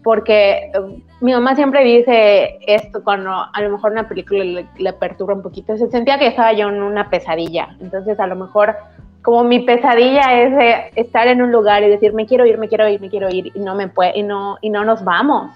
porque 0.03 0.71
eh, 0.73 1.03
mi 1.21 1.33
mamá 1.33 1.55
siempre 1.55 1.83
dice 1.83 2.59
esto 2.67 3.03
cuando 3.03 3.31
a 3.31 3.61
lo 3.63 3.71
mejor 3.71 3.93
una 3.93 4.09
película 4.09 4.45
le, 4.45 4.67
le 4.79 4.93
perturba 4.93 5.35
un 5.35 5.43
poquito. 5.43 5.77
Se 5.77 5.89
sentía 5.89 6.19
que 6.19 6.29
estaba 6.29 6.53
yo 6.53 6.69
en 6.69 6.83
una 6.83 7.11
pesadilla. 7.11 7.77
Entonces 7.81 8.21
a 8.21 8.27
lo 8.27 8.37
mejor 8.37 8.77
como 9.23 9.43
mi 9.43 9.61
pesadilla 9.61 10.41
es 10.41 10.93
estar 10.95 11.27
en 11.27 11.43
un 11.43 11.51
lugar 11.51 11.83
y 11.83 11.89
decir 11.89 12.13
me 12.13 12.27
quiero 12.27 12.47
ir, 12.47 12.59
me 12.59 12.69
quiero 12.69 12.89
ir, 12.89 13.01
me 13.01 13.11
quiero 13.11 13.29
ir 13.29 13.51
y 13.55 13.59
no 13.59 13.75
me 13.75 13.89
puede 13.89 14.17
y 14.17 14.23
no 14.23 14.57
y 14.61 14.71
no 14.71 14.85
nos 14.85 15.03
vamos 15.03 15.51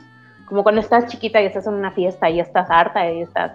como 0.50 0.64
cuando 0.64 0.80
estás 0.80 1.06
chiquita 1.06 1.40
y 1.40 1.46
estás 1.46 1.68
en 1.68 1.74
una 1.74 1.92
fiesta 1.92 2.28
y 2.28 2.40
estás 2.40 2.68
harta 2.68 3.08
y 3.08 3.22
estás 3.22 3.52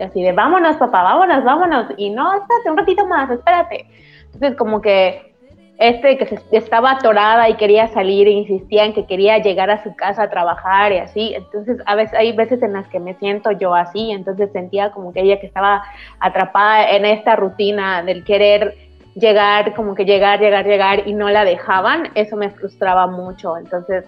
así 0.00 0.22
de 0.22 0.32
vámonos 0.32 0.76
papá, 0.76 1.02
vámonos, 1.02 1.44
vámonos 1.44 1.86
y 1.96 2.10
no, 2.10 2.32
espérate 2.32 2.70
un 2.70 2.76
ratito 2.76 3.06
más, 3.06 3.28
espérate. 3.28 3.86
Entonces 4.26 4.56
como 4.56 4.80
que 4.80 5.27
este 5.78 6.18
que 6.18 6.40
estaba 6.50 6.90
atorada 6.90 7.48
y 7.48 7.54
quería 7.54 7.86
salir 7.88 8.26
e 8.26 8.32
insistía 8.32 8.84
en 8.84 8.92
que 8.92 9.06
quería 9.06 9.38
llegar 9.38 9.70
a 9.70 9.82
su 9.84 9.94
casa 9.94 10.24
a 10.24 10.30
trabajar 10.30 10.90
y 10.92 10.98
así, 10.98 11.34
entonces 11.34 11.78
a 11.86 11.94
veces 11.94 12.18
hay 12.18 12.32
veces 12.32 12.60
en 12.62 12.72
las 12.72 12.88
que 12.88 12.98
me 12.98 13.14
siento 13.14 13.52
yo 13.52 13.74
así, 13.74 14.10
entonces 14.10 14.50
sentía 14.52 14.90
como 14.90 15.12
que 15.12 15.20
ella 15.20 15.38
que 15.38 15.46
estaba 15.46 15.84
atrapada 16.18 16.90
en 16.90 17.04
esta 17.04 17.36
rutina 17.36 18.02
del 18.02 18.24
querer 18.24 18.76
llegar, 19.14 19.74
como 19.74 19.94
que 19.94 20.04
llegar, 20.04 20.40
llegar, 20.40 20.66
llegar 20.66 21.06
y 21.06 21.14
no 21.14 21.30
la 21.30 21.44
dejaban, 21.44 22.10
eso 22.16 22.36
me 22.36 22.50
frustraba 22.50 23.06
mucho, 23.06 23.56
entonces 23.56 24.04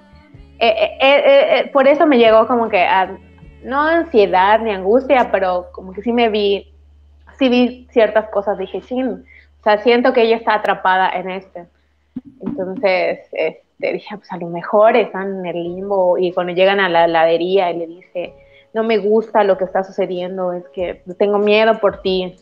eh, 0.58 0.74
eh, 1.00 1.00
eh, 1.00 1.70
por 1.72 1.86
eso 1.86 2.04
me 2.04 2.18
llegó 2.18 2.48
como 2.48 2.68
que 2.68 2.82
a, 2.82 3.16
no 3.62 3.80
ansiedad 3.80 4.58
ni 4.60 4.72
angustia, 4.72 5.30
pero 5.30 5.68
como 5.72 5.92
que 5.92 6.02
sí 6.02 6.12
me 6.12 6.28
vi, 6.30 6.72
sí 7.38 7.48
vi 7.48 7.86
ciertas 7.92 8.28
cosas, 8.30 8.58
dije, 8.58 8.80
sí, 8.80 9.00
o 9.60 9.62
sea, 9.62 9.78
siento 9.78 10.12
que 10.12 10.22
ella 10.22 10.36
está 10.36 10.54
atrapada 10.54 11.10
en 11.10 11.30
este. 11.30 11.66
Entonces, 12.40 13.20
este, 13.32 13.92
dije, 13.92 14.16
pues 14.16 14.32
a 14.32 14.38
lo 14.38 14.48
mejor 14.48 14.96
están 14.96 15.40
en 15.40 15.46
el 15.46 15.62
limbo 15.62 16.16
y 16.18 16.32
cuando 16.32 16.54
llegan 16.54 16.80
a 16.80 16.88
la 16.88 17.04
heladería 17.04 17.70
y 17.70 17.78
le 17.78 17.86
dice, 17.86 18.34
no 18.72 18.84
me 18.84 18.98
gusta 18.98 19.44
lo 19.44 19.58
que 19.58 19.64
está 19.64 19.84
sucediendo, 19.84 20.52
es 20.52 20.66
que 20.70 21.02
tengo 21.18 21.38
miedo 21.38 21.78
por 21.78 22.00
ti. 22.00 22.36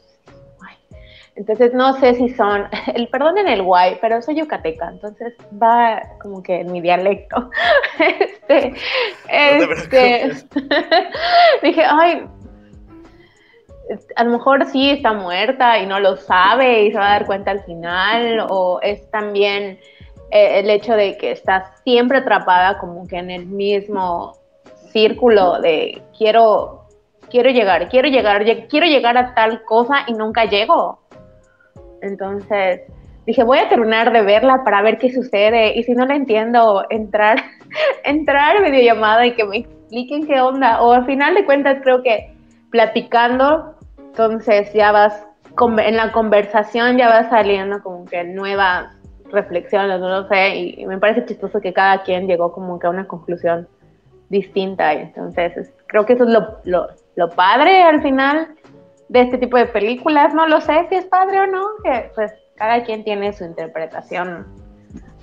Entonces, 1.39 1.73
no 1.73 1.93
sé 2.01 2.15
si 2.15 2.31
son, 2.31 2.67
el 2.95 3.07
perdón 3.09 3.39
en 3.39 3.47
el 3.47 3.63
guay, 3.63 3.99
pero 4.01 4.21
soy 4.21 4.37
yucateca, 4.37 4.89
entonces 4.89 5.35
va 5.61 6.03
como 6.21 6.43
que 6.43 6.61
en 6.61 6.73
mi 6.73 6.81
dialecto. 6.81 7.51
este, 7.99 8.75
No 9.59 9.89
te 9.89 10.27
este, 10.27 10.57
dije, 11.63 11.83
ay, 11.89 12.27
a 14.17 14.25
lo 14.25 14.31
mejor 14.31 14.67
sí 14.67 14.91
está 14.91 15.13
muerta 15.13 15.79
y 15.79 15.87
no 15.87 16.01
lo 16.01 16.17
sabe 16.17 16.85
y 16.85 16.93
se 16.93 16.99
va 16.99 17.07
a 17.07 17.13
dar 17.19 17.27
cuenta 17.27 17.51
al 17.51 17.63
final, 17.65 18.47
o 18.51 18.81
es 18.83 19.11
también 19.11 19.79
eh, 20.31 20.61
el 20.61 20.71
hecho 20.71 20.95
de 20.95 21.17
que 21.17 21.31
está 21.33 21.73
siempre 21.85 22.19
atrapada 22.19 22.79
como 22.79 23.07
que 23.07 23.17
en 23.17 23.31
el 23.31 23.47
mismo 23.47 24.35
círculo 24.93 25.61
de 25.61 26.03
quiero, 26.17 26.85
quiero 27.31 27.51
llegar, 27.51 27.89
quiero 27.89 28.09
llegar, 28.09 28.45
lle- 28.45 28.67
quiero 28.69 28.87
llegar 28.87 29.17
a 29.17 29.35
tal 29.35 29.63
cosa 29.65 30.05
y 30.07 30.13
nunca 30.13 30.45
llego. 30.45 31.01
Entonces 32.03 32.83
dije, 33.27 33.43
voy 33.43 33.59
a 33.59 33.69
terminar 33.69 34.13
de 34.13 34.23
verla 34.23 34.63
para 34.65 34.83
ver 34.83 34.99
qué 34.99 35.13
sucede 35.13 35.77
y 35.79 35.83
si 35.83 35.93
no 35.93 36.07
la 36.07 36.15
entiendo, 36.15 36.85
entrar, 36.91 37.39
entrar 38.05 38.63
videollamada 38.63 39.27
y 39.27 39.33
que 39.35 39.45
me 39.45 39.59
expliquen 39.59 40.27
qué 40.27 40.41
onda. 40.41 40.83
O 40.83 40.93
al 40.93 41.07
final 41.07 41.35
de 41.35 41.45
cuentas 41.45 41.79
creo 41.83 42.03
que 42.03 42.35
platicando, 42.71 43.75
entonces 44.19 44.73
ya 44.73 44.91
vas, 44.91 45.25
en 45.79 45.97
la 45.97 46.11
conversación 46.11 46.99
ya 46.99 47.09
vas 47.09 47.31
saliendo 47.31 47.81
como 47.85 48.05
que 48.05 48.25
nuevas 48.25 48.93
reflexiones, 49.31 50.01
no 50.01 50.09
lo 50.09 50.29
sé, 50.29 50.57
y, 50.57 50.87
me 50.87 50.99
parece 50.99 51.25
chistoso 51.25 51.61
que 51.61 51.73
cada 51.73 52.03
quien 52.03 52.27
llegó 52.27 52.51
como 52.53 52.81
que 52.81 52.89
a 52.89 52.91
una 52.91 53.07
conclusión 53.07 53.69
distinta, 54.29 54.93
entonces 54.93 55.57
es- 55.57 55.73
creo 55.87 56.05
que 56.05 56.15
eso 56.15 56.25
es 56.25 56.31
lo, 56.31 56.59
lo, 56.65 56.89
lo 57.15 57.31
padre 57.31 57.83
al 57.83 58.03
final 58.03 58.57
de 59.09 59.21
este 59.21 59.39
tipo 59.39 59.57
de 59.57 59.67
películas, 59.67 60.35
no 60.35 60.49
lo 60.49 60.61
sé 60.61 60.87
si 60.89 60.97
es 60.97 61.05
padre 61.05 61.41
o 61.43 61.47
no, 61.47 61.69
que 61.85 62.11
pues 62.17 62.33
cada 62.57 62.83
quien 62.83 63.05
tiene 63.05 63.33
su 63.33 63.45
interpretación, 63.45 64.47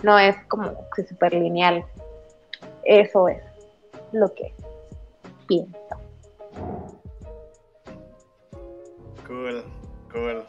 no 0.03 0.17
es 0.17 0.37
como 0.47 0.71
que 0.95 1.03
súper 1.03 1.33
lineal, 1.33 1.83
eso 2.85 3.27
es 3.27 3.43
lo 4.13 4.33
que 4.33 4.53
pienso. 5.47 6.04
Cool, 9.27 9.63
cool. 10.11 10.43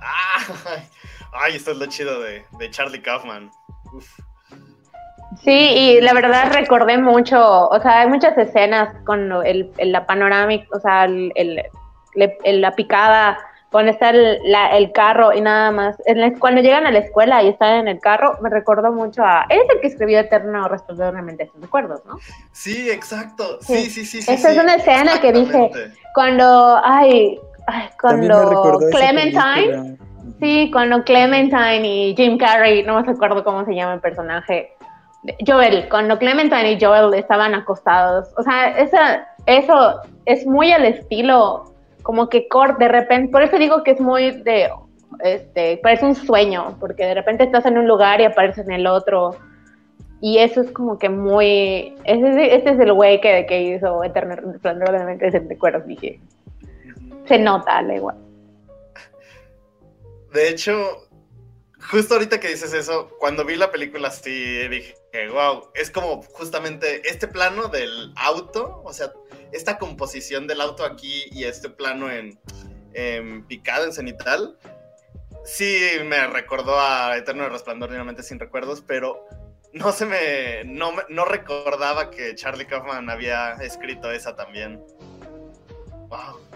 Ah, 0.00 0.40
ay, 1.32 1.56
esto 1.56 1.72
es 1.72 1.78
lo 1.78 1.86
chido 1.86 2.20
de, 2.20 2.44
de 2.58 2.70
Charlie 2.70 3.02
Kaufman. 3.02 3.50
Uf. 3.92 4.18
Sí, 5.42 5.50
y 5.50 6.00
la 6.00 6.14
verdad 6.14 6.52
recordé 6.52 6.98
mucho, 6.98 7.68
o 7.68 7.80
sea, 7.80 8.00
hay 8.00 8.08
muchas 8.08 8.36
escenas 8.38 8.94
con 9.04 9.30
el, 9.44 9.70
el- 9.76 9.92
la 9.92 10.06
panorámica, 10.06 10.66
o 10.74 10.80
sea, 10.80 11.04
el, 11.04 11.32
la 12.14 12.72
picada, 12.72 13.38
cuando 13.70 13.92
está 13.92 14.10
el, 14.10 14.38
la- 14.44 14.76
el 14.76 14.90
carro 14.92 15.32
y 15.34 15.40
nada 15.42 15.70
más. 15.70 15.96
En 16.06 16.20
la- 16.20 16.32
cuando 16.38 16.62
llegan 16.62 16.86
a 16.86 16.90
la 16.90 17.00
escuela 17.00 17.42
y 17.42 17.48
están 17.48 17.74
en 17.80 17.88
el 17.88 18.00
carro, 18.00 18.38
me 18.40 18.48
recordó 18.48 18.90
mucho 18.90 19.22
a... 19.22 19.44
Él 19.50 19.60
es 19.62 19.74
el 19.74 19.80
que 19.82 19.86
escribió 19.88 20.18
Eterno 20.20 20.66
Resplandor 20.68 21.06
de 21.06 21.12
una 21.12 21.22
mente 21.22 21.50
sin 21.52 21.60
recuerdos, 21.60 22.04
¿no? 22.06 22.18
Sí, 22.52 22.90
exacto. 22.90 23.58
Sí, 23.60 23.90
sí, 23.90 24.06
sí. 24.06 24.22
sí, 24.22 24.32
Esa 24.32 24.48
sí, 24.50 24.56
es 24.56 24.62
una 24.62 24.76
escena 24.76 25.20
que 25.20 25.32
dije. 25.32 25.70
Cuando, 26.14 26.80
ay, 26.82 27.38
ay, 27.68 27.88
recordó 28.00 28.88
esa 28.88 28.98
Clementine, 28.98 29.98
sí, 30.40 30.70
cuando 30.72 31.04
Clementine 31.04 31.86
y 31.86 32.16
Jim 32.16 32.38
Carrey, 32.38 32.82
no 32.82 33.00
me 33.00 33.10
acuerdo 33.10 33.44
cómo 33.44 33.64
se 33.64 33.74
llama 33.74 33.94
el 33.94 34.00
personaje, 34.00 34.72
Joel, 35.46 35.88
cuando 35.90 36.18
Clementine 36.18 36.72
y 36.72 36.80
Joel 36.80 37.12
estaban 37.14 37.54
acostados, 37.54 38.28
o 38.36 38.42
sea, 38.42 38.78
esa, 38.78 39.28
eso 39.46 40.00
es 40.24 40.46
muy 40.46 40.72
al 40.72 40.86
estilo, 40.86 41.74
como 42.02 42.28
que 42.28 42.48
cor, 42.48 42.78
de 42.78 42.88
repente, 42.88 43.30
por 43.30 43.42
eso 43.42 43.58
digo 43.58 43.82
que 43.82 43.92
es 43.92 44.00
muy 44.00 44.30
de, 44.42 44.70
este, 45.20 45.78
parece 45.82 46.06
un 46.06 46.14
sueño, 46.14 46.76
porque 46.80 47.04
de 47.04 47.14
repente 47.14 47.44
estás 47.44 47.66
en 47.66 47.76
un 47.76 47.86
lugar 47.86 48.20
y 48.20 48.24
apareces 48.24 48.66
en 48.66 48.72
el 48.72 48.86
otro, 48.86 49.36
y 50.20 50.38
eso 50.38 50.62
es 50.62 50.70
como 50.72 50.98
que 50.98 51.08
muy, 51.08 51.94
ese, 52.04 52.56
ese 52.56 52.70
es 52.70 52.80
el 52.80 52.92
güey 52.92 53.20
que, 53.20 53.46
que 53.46 53.62
hizo 53.62 54.02
Eterno 54.02 54.34
Resplandor 54.36 54.92
de 54.92 54.98
la 54.98 55.04
mente 55.04 55.30
dije, 55.86 56.20
se 57.28 57.38
nota. 57.38 57.82
De 60.32 60.48
hecho, 60.48 61.08
justo 61.90 62.14
ahorita 62.14 62.40
que 62.40 62.48
dices 62.48 62.72
eso, 62.72 63.10
cuando 63.18 63.44
vi 63.44 63.56
la 63.56 63.70
película 63.70 64.10
sí 64.10 64.68
dije, 64.68 64.94
wow, 65.32 65.70
es 65.74 65.90
como 65.90 66.22
justamente 66.22 67.08
este 67.08 67.28
plano 67.28 67.68
del 67.68 68.12
auto, 68.16 68.82
o 68.84 68.92
sea, 68.92 69.12
esta 69.52 69.78
composición 69.78 70.46
del 70.46 70.60
auto 70.60 70.84
aquí 70.84 71.24
y 71.30 71.44
este 71.44 71.70
plano 71.70 72.10
en, 72.10 72.38
en 72.94 73.46
picado, 73.46 73.84
en 73.84 73.92
cenital, 73.92 74.58
sí 75.44 75.80
me 76.04 76.26
recordó 76.26 76.78
a 76.78 77.16
Eterno 77.16 77.48
Resplandor 77.48 77.90
de 77.90 78.22
sin 78.22 78.38
recuerdos, 78.38 78.82
pero 78.86 79.24
no 79.72 79.92
se 79.92 80.06
me 80.06 80.64
no, 80.64 80.92
no 81.08 81.24
recordaba 81.24 82.10
que 82.10 82.34
Charlie 82.34 82.66
Kaufman 82.66 83.08
había 83.10 83.52
escrito 83.54 84.10
esa 84.10 84.34
también. 84.34 84.82
Wow. 86.08 86.47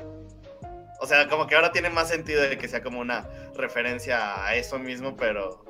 O 1.03 1.07
sea, 1.07 1.29
como 1.29 1.49
que 1.49 1.57
ahora 1.57 1.73
tiene 1.73 1.91
más 1.91 2.09
sentido 2.09 2.41
de 2.41 2.57
que 2.57 2.69
sea 2.69 2.81
como 2.81 3.01
una 3.01 3.29
referencia 3.57 4.47
a 4.47 4.55
eso 4.55 4.79
mismo, 4.79 5.17
pero 5.17 5.65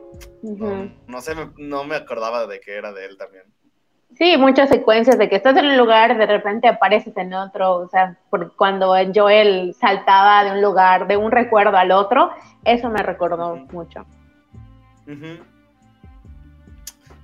no, 1.07 1.21
sé, 1.23 1.33
no 1.57 1.85
me 1.85 1.97
acordaba 1.97 2.47
de 2.47 2.61
que 2.61 2.77
era 2.77 2.93
de 2.93 3.07
él 3.07 3.17
también. 3.17 3.45
Sí, 4.19 4.37
muchas 4.37 4.69
secuencias 4.69 5.17
de 5.17 5.31
que 5.31 5.37
estás 5.37 5.57
en 5.57 5.65
un 5.65 5.79
lugar, 5.79 6.19
de 6.19 6.27
repente 6.27 6.69
apareces 6.69 7.17
en 7.17 7.33
otro, 7.33 7.77
o 7.77 7.89
sea, 7.89 8.19
por 8.29 8.55
cuando 8.57 8.95
Joel 9.15 9.75
saltaba 9.81 10.45
de 10.45 10.51
un 10.51 10.61
lugar, 10.61 11.07
de 11.07 11.17
un 11.17 11.31
recuerdo 11.31 11.79
al 11.79 11.93
otro, 11.93 12.31
eso 12.67 12.91
me 12.91 13.03
recordó 13.03 13.57
mucho. 13.73 14.05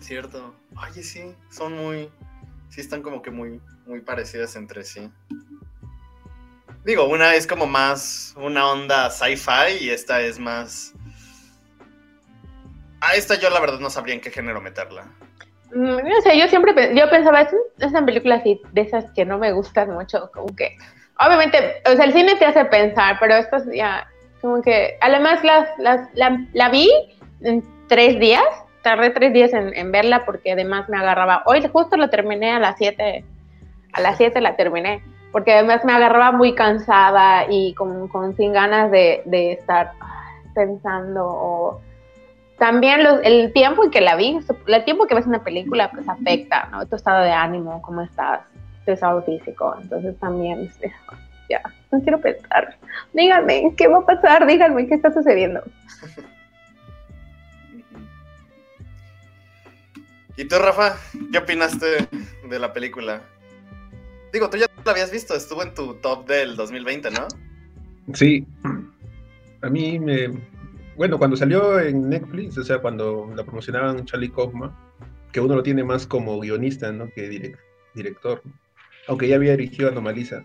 Cierto. 0.01 0.55
Oye, 0.83 1.03
sí, 1.03 1.35
son 1.51 1.77
muy, 1.77 2.11
sí 2.71 2.81
están 2.81 3.03
como 3.03 3.21
que 3.21 3.31
muy, 3.31 3.61
muy 3.87 4.01
parecidas 4.01 4.57
entre 4.57 4.83
sí. 4.83 5.11
Digo, 6.89 7.05
una 7.05 7.35
es 7.35 7.47
como 7.47 7.67
más 7.67 8.35
una 8.39 8.67
onda 8.67 9.11
sci-fi 9.11 9.77
y 9.79 9.91
esta 9.91 10.23
es 10.23 10.39
más... 10.39 10.95
A 13.03 13.15
esta 13.15 13.39
yo 13.39 13.51
la 13.51 13.61
verdad 13.61 13.79
no 13.79 13.91
sabría 13.91 14.15
en 14.15 14.23
qué 14.23 14.31
género 14.31 14.63
meterla. 14.63 15.05
Mm, 15.71 15.99
no 15.99 16.21
sé, 16.23 16.39
yo 16.39 16.49
siempre 16.49 16.95
yo 16.95 17.11
pensaba, 17.11 17.43
es, 17.43 17.53
una 17.83 18.07
película 18.07 18.37
así, 18.37 18.59
de 18.73 18.81
esas 18.81 19.05
que 19.11 19.27
no 19.27 19.37
me 19.37 19.53
gustan 19.53 19.91
mucho, 19.91 20.31
como 20.33 20.57
que... 20.57 20.79
Obviamente, 21.21 21.83
o 21.85 21.95
sea, 21.95 22.07
el 22.07 22.15
cine 22.15 22.37
te 22.37 22.47
hace 22.47 22.65
pensar, 22.65 23.19
pero 23.21 23.35
esto 23.35 23.59
ya, 23.71 24.09
como 24.41 24.63
que... 24.63 24.97
Además, 25.03 25.45
las, 25.45 25.69
las, 25.79 26.09
la, 26.15 26.71
vi 26.71 26.91
en 27.43 27.63
tres 27.89 28.19
días, 28.19 28.47
tardé 28.83 29.11
tres 29.11 29.35
días 29.35 29.53
en, 29.53 29.77
en, 29.77 29.93
verla 29.93 30.25
porque 30.25 30.53
además 30.53 30.89
me 30.89 30.97
agarraba... 30.97 31.43
Hoy 31.45 31.61
justo 31.71 31.99
la 31.99 32.09
terminé 32.09 32.51
a 32.53 32.59
las 32.59 32.79
siete, 32.79 33.27
a 33.93 34.01
las 34.01 34.17
siete 34.17 34.41
la 34.41 34.57
terminé 34.57 35.03
porque 35.33 35.53
además 35.53 35.85
me 35.85 35.93
agarraba 35.93 36.33
muy 36.33 36.55
cansada 36.55 37.47
y 37.49 37.75
con, 37.75 38.09
con 38.09 38.37
sin 38.37 38.53
ganas 38.53 38.91
de, 38.91 39.23
estar 39.53 39.93
pensando 40.55 41.81
también 42.59 43.01
el 43.23 43.53
tiempo 43.53 43.85
en 43.85 43.91
que 43.91 44.01
la 44.01 44.17
vi, 44.17 44.41
el 44.67 44.85
tiempo 44.85 45.07
que 45.07 45.15
ves 45.15 45.27
una 45.27 45.45
película 45.45 45.91
pues 45.93 46.09
afecta, 46.09 46.69
¿no? 46.73 46.85
Tu 46.87 46.97
estado 46.97 47.23
de 47.23 47.31
ánimo, 47.31 47.81
cómo 47.83 48.03
estás, 48.03 48.41
tu 48.85 48.91
estado 48.93 49.23
físico, 49.23 49.77
entonces 49.81 50.19
también, 50.19 50.63
este, 50.63 50.93
ya, 51.49 51.63
no 51.93 52.01
quiero 52.01 52.21
pensar. 52.21 52.77
Díganme, 53.13 53.75
¿qué 53.77 53.87
va 53.87 53.99
a 53.99 54.07
pasar? 54.07 54.45
Díganme, 54.47 54.89
¿qué 54.89 54.95
está 54.95 55.13
sucediendo? 55.13 55.63
¿Y 60.37 60.45
tú, 60.47 60.57
Rafa? 60.57 60.97
¿Qué 61.33 61.39
opinaste 61.39 62.09
de 62.49 62.59
la 62.61 62.73
película? 62.73 63.23
Digo, 64.33 64.51
tú 64.51 64.57
ya 64.57 64.67
la 64.85 64.93
habías 64.93 65.11
visto, 65.11 65.35
estuvo 65.35 65.63
en 65.63 65.75
tu 65.75 65.95
top 65.95 66.27
del 66.27 66.57
2020, 66.57 67.11
¿no? 67.11 67.27
Sí. 68.15 68.47
A 69.63 69.69
mí 69.69 69.99
me. 69.99 70.31
Bueno, 70.97 71.19
cuando 71.19 71.37
salió 71.37 71.79
en 71.79 72.09
Netflix, 72.09 72.59
o 72.59 72.65
sea, 72.65 72.79
cuando 72.79 73.33
la 73.35 73.45
promocionaban 73.45 74.05
Charlie 74.05 74.31
Kaufman, 74.31 74.75
que 75.33 75.41
uno 75.41 75.55
lo 75.55 75.63
tiene 75.63 75.85
más 75.85 76.07
como 76.07 76.41
guionista, 76.41 76.91
¿no? 76.93 77.11
Que 77.11 77.55
director. 77.95 78.43
Aunque 79.07 79.29
ya 79.29 79.37
había 79.37 79.57
dirigido 79.57 79.89
Anomalisa. 79.89 80.45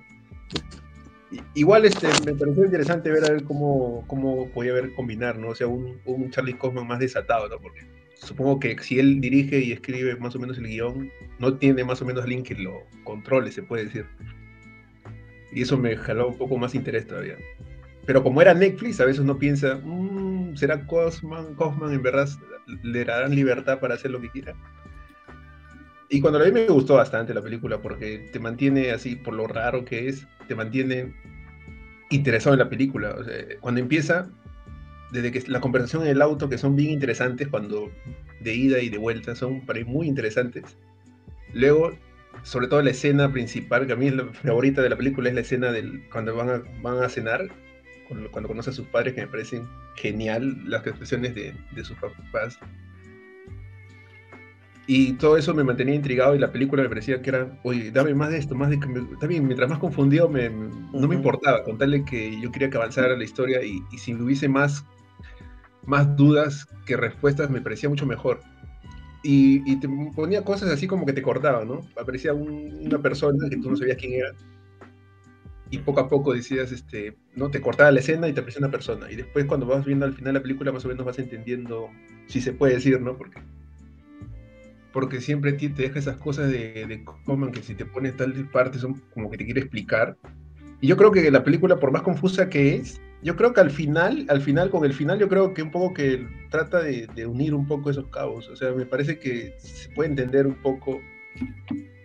Igual 1.56 1.86
este, 1.86 2.08
me 2.26 2.36
pareció 2.36 2.66
interesante 2.66 3.10
ver 3.10 3.26
a 3.26 3.32
ver 3.32 3.44
cómo, 3.44 4.06
cómo 4.08 4.50
podía 4.52 4.72
haber 4.72 4.94
combinar, 4.94 5.38
¿no? 5.38 5.50
O 5.50 5.56
sea, 5.56 5.68
un, 5.68 6.00
un 6.06 6.30
Charlie 6.30 6.58
Kaufman 6.58 6.88
más 6.88 7.00
desatado, 7.00 7.50
¿no? 7.50 7.58
Porque 7.60 7.82
supongo 8.16 8.60
que 8.60 8.78
si 8.80 9.00
él 9.00 9.22
dirige 9.22 9.60
y 9.60 9.72
escribe 9.72 10.16
más 10.18 10.36
o 10.36 10.40
menos 10.40 10.58
el 10.58 10.68
guion, 10.68 11.12
no 11.40 11.58
tiene 11.58 11.84
más 11.84 12.02
o 12.02 12.06
menos 12.06 12.24
alguien 12.24 12.44
que 12.44 12.56
lo 12.56 12.84
controle, 13.04 13.52
se 13.52 13.64
puede 13.64 13.86
decir. 13.86 14.06
Y 15.52 15.62
eso 15.62 15.78
me 15.78 15.96
jaló 15.96 16.30
un 16.30 16.38
poco 16.38 16.58
más 16.58 16.74
interés 16.74 17.06
todavía. 17.08 17.38
Pero 18.06 18.24
como 18.24 18.42
era 18.42 18.54
Netflix, 18.54 19.00
a 19.00 19.06
veces 19.06 19.20
uno 19.20 19.38
piensa, 19.38 19.80
mm, 19.84 20.56
¿será 20.56 20.86
Cosman, 20.88 21.56
Cosman 21.56 21.94
en 21.94 22.02
verdad 22.02 22.28
le 22.84 23.06
darán 23.06 23.36
libertad 23.36 23.80
para 23.80 23.96
hacer 23.96 24.12
lo 24.12 24.20
que 24.20 24.30
quiera? 24.30 24.56
Y 26.10 26.22
cuando 26.22 26.40
la 26.40 26.46
vi 26.46 26.52
me 26.52 26.68
gustó 26.68 26.96
bastante 26.96 27.34
la 27.34 27.42
película 27.42 27.82
porque 27.82 28.30
te 28.32 28.40
mantiene 28.40 28.92
así, 28.92 29.16
por 29.16 29.34
lo 29.34 29.48
raro 29.48 29.86
que 29.86 30.10
es, 30.10 30.28
te 30.48 30.56
mantiene 30.56 31.14
interesado 32.10 32.54
en 32.54 32.60
la 32.60 32.70
película. 32.70 33.16
cuando 33.62 33.80
empieza, 33.80 34.30
desde 35.14 35.32
que 35.32 35.44
la 35.48 35.62
conversación 35.62 36.02
en 36.04 36.10
el 36.10 36.22
auto, 36.22 36.50
que 36.50 36.58
son 36.58 36.76
bien 36.76 36.90
interesantes 36.90 37.48
cuando 37.48 37.92
de 38.40 38.56
ida 38.56 38.80
y 38.80 38.90
de 38.90 38.98
vuelta, 38.98 39.36
son 39.36 39.62
para 39.62 39.80
mí 39.80 39.86
muy 39.86 40.08
interesantes. 40.08 40.76
Luego, 41.54 41.92
sobre 42.42 42.68
todo 42.68 42.82
la 42.82 42.90
escena 42.90 43.32
principal, 43.32 43.86
que 43.86 43.94
a 43.94 43.96
mí 43.96 44.08
es 44.08 44.16
la 44.16 44.26
favorita 44.26 44.82
de 44.82 44.90
la 44.90 44.98
película, 44.98 45.30
es 45.30 45.36
la 45.36 45.42
escena 45.42 45.72
del 45.72 46.04
cuando 46.12 46.36
van 46.36 46.50
a, 46.50 46.64
van 46.82 47.04
a 47.04 47.10
cenar, 47.10 47.48
cuando, 48.08 48.32
conoce 48.32 48.72
a 48.72 48.74
sus 48.74 48.88
padres, 48.88 49.14
que 49.14 49.22
me 49.22 49.28
parecen 49.28 49.68
genial 49.96 50.58
las 50.68 50.86
expresiones 50.88 51.36
de, 51.36 51.54
de 51.76 51.84
sus 51.84 51.96
papás. 51.98 52.58
Y 54.88 55.14
todo 55.14 55.38
eso 55.38 55.54
me 55.54 55.64
mantenía 55.64 55.94
intrigado 55.94 56.36
y 56.36 56.40
la 56.40 56.52
película 56.52 56.82
me 56.82 56.90
parecía 56.90 57.22
que 57.22 57.30
era, 57.30 57.60
oye, 57.62 57.92
dame 57.92 58.16
más 58.16 58.32
de 58.32 58.40
esto, 58.40 58.56
más 58.56 58.72
de 58.72 58.78
también 59.20 59.46
mientras 59.46 59.70
más 59.70 59.80
confundido 59.80 60.28
me, 60.28 60.50
no 60.50 61.08
me 61.08 61.16
importaba, 61.16 61.64
contarle 61.64 62.04
que 62.04 62.42
yo 62.42 62.52
quería 62.52 62.70
que 62.72 62.78
avanzara 62.78 63.16
la 63.16 63.24
historia 63.24 63.64
y, 63.64 63.82
y 63.94 63.98
si 64.00 64.14
hubiese 64.16 64.50
más 64.50 64.84
más 65.86 66.16
dudas 66.16 66.68
que 66.86 66.98
respuestas, 66.98 67.50
me 67.50 67.62
parecía 67.62 67.90
mucho 67.90 68.06
mejor. 68.06 68.40
Y, 69.26 69.78
te 69.78 69.88
ponía 70.14 70.44
cosas 70.44 70.70
así 70.70 70.86
como 70.86 71.06
que 71.06 71.14
te 71.14 71.22
cortaba, 71.22 71.64
¿no? 71.64 71.88
Aparecía 72.00 72.34
una 72.34 73.00
persona 73.00 73.50
que 73.50 73.56
tú 73.56 73.72
no 73.72 73.78
sabías 73.78 73.98
quién 73.98 74.14
era. 74.14 74.34
Y 75.70 75.78
poco 75.78 76.02
a 76.02 76.10
poco 76.10 76.34
decías, 76.34 76.74
este, 76.74 77.16
¿no? 77.34 77.50
Te 77.50 77.62
cortaba 77.62 77.90
la 77.92 78.02
escena 78.02 78.28
y 78.28 78.34
te 78.34 78.42
aparecía 78.42 78.60
una 78.60 78.72
persona. 78.72 79.10
Y 79.10 79.16
después 79.16 79.46
cuando 79.46 79.66
vas 79.66 79.86
viendo 79.86 80.06
al 80.06 80.14
final 80.14 80.34
la 80.34 80.42
película, 80.42 80.74
más 80.74 80.84
o 80.84 80.90
menos 80.90 81.06
vas 81.06 81.20
entendiendo, 81.20 81.90
si 82.28 82.42
se 82.42 82.52
puede 82.52 82.74
decir, 82.74 83.00
¿no? 83.00 83.18
Porque, 83.18 83.40
porque 84.92 85.22
siempre 85.22 85.54
te 85.54 85.70
deja 85.70 86.00
esas 86.00 86.18
cosas 86.18 86.50
de, 86.52 86.86
de 86.86 87.06
que 87.54 87.64
si 87.64 87.76
te 87.76 87.86
pones 87.86 88.18
tal 88.18 88.34
parte 88.52 88.78
son 88.78 89.02
como 89.14 89.32
que 89.32 89.38
te 89.38 89.46
quiere 89.46 89.62
explicar. 89.62 90.18
Y 90.82 90.88
yo 90.88 90.98
creo 90.98 91.12
que 91.12 91.32
la 91.32 91.46
película, 91.46 91.80
por 91.80 91.92
más 91.92 92.02
confusa 92.02 92.50
que 92.50 92.76
es, 92.76 93.00
yo 93.24 93.36
creo 93.38 93.54
que 93.54 93.62
al 93.62 93.72
final, 93.72 94.26
al 94.30 94.42
final, 94.42 94.70
con 94.70 94.84
el 94.84 94.94
final, 94.94 95.18
yo 95.18 95.30
creo 95.30 95.54
que 95.54 95.64
un 95.64 95.72
poco 95.72 95.94
que 95.94 96.28
trata 96.50 96.82
de, 96.82 97.26
unir 97.26 97.54
un 97.54 97.68
poco 97.68 97.90
esos 97.90 98.08
cabos. 98.08 98.50
O 98.50 98.56
sea, 98.56 98.72
me 98.74 98.86
parece 98.86 99.18
que 99.18 99.56
se 99.58 99.90
puede 99.90 100.10
entender 100.10 100.46
un 100.46 100.56
poco 100.56 101.02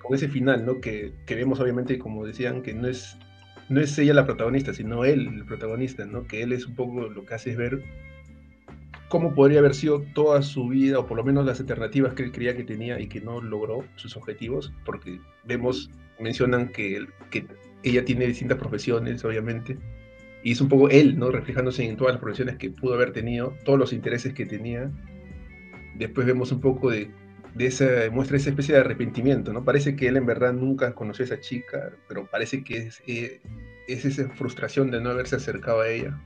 con 0.01 0.15
ese 0.15 0.29
final, 0.29 0.65
¿no? 0.65 0.81
Que, 0.81 1.13
que 1.27 1.35
vemos, 1.35 1.59
obviamente, 1.59 1.99
como 1.99 2.25
decían, 2.25 2.63
que 2.63 2.73
no 2.73 2.87
es, 2.87 3.19
no 3.69 3.81
es 3.81 3.99
ella 3.99 4.15
la 4.15 4.27
protagonista, 4.27 4.73
sino 4.73 5.05
él 5.05 5.27
el 5.27 5.45
protagonista, 5.45 6.07
¿no? 6.07 6.27
Que 6.27 6.43
él 6.43 6.53
es 6.53 6.67
un 6.67 6.77
poco 6.77 7.09
lo 7.09 7.25
que 7.25 7.35
hace 7.35 7.57
ver 7.57 7.83
cómo 9.09 9.35
podría 9.35 9.59
haber 9.59 9.75
sido 9.75 10.03
toda 10.15 10.43
su 10.43 10.69
vida, 10.69 11.01
o 11.01 11.07
por 11.07 11.17
lo 11.17 11.25
menos 11.25 11.45
las 11.45 11.59
alternativas 11.59 12.15
que 12.15 12.23
él 12.23 12.33
creía 12.33 12.57
que 12.57 12.65
tenía 12.65 13.01
y 13.01 13.09
que 13.09 13.21
no 13.21 13.41
logró 13.41 13.85
sus 13.97 14.17
objetivos, 14.17 14.73
porque 14.85 15.19
vemos, 15.45 15.91
mencionan 16.21 16.69
que, 16.69 17.07
que 17.31 17.47
ella 17.83 18.05
tiene 18.05 18.27
distintas 18.27 18.59
profesiones, 18.59 19.25
obviamente 19.25 19.79
y 20.49 20.53
es 20.53 20.63
un 20.63 20.71
poco 20.71 20.89
él, 20.89 21.19
¿no? 21.19 21.31
Reflejándose 21.31 21.85
en 21.85 21.99
todas 21.99 22.15
las 22.15 22.23
profesiones 22.23 22.57
que 22.57 22.71
pudo 22.71 22.95
haber 22.95 23.13
tenido, 23.13 23.55
todos 23.67 23.79
los 23.79 23.93
intereses 23.93 24.33
que 24.33 24.47
tenía. 24.47 24.91
Después 25.97 26.27
vemos 26.27 26.53
un 26.53 26.63
poco 26.63 26.91
de, 26.91 27.11
de 27.55 27.67
esa, 27.67 27.85
muestra 28.11 28.39
esa 28.39 28.49
especie 28.49 28.75
de 28.75 28.81
arrepentimiento, 28.81 29.53
¿no? 29.53 29.63
Parece 29.63 29.95
que 29.95 30.09
él 30.09 30.17
en 30.17 30.25
verdad 30.25 30.55
nunca 30.55 30.95
conoció 30.95 31.25
a 31.25 31.27
esa 31.27 31.41
chica, 31.41 31.93
pero 32.09 32.25
parece 32.31 32.65
que 32.65 32.79
es, 32.79 33.03
eh, 33.07 33.43
es 33.89 34.07
esa 34.07 34.27
frustración 34.31 34.91
de 34.91 35.03
no 35.03 35.11
haberse 35.11 35.37
acercado 35.37 35.83
a 35.83 35.89
ella. 35.91 36.19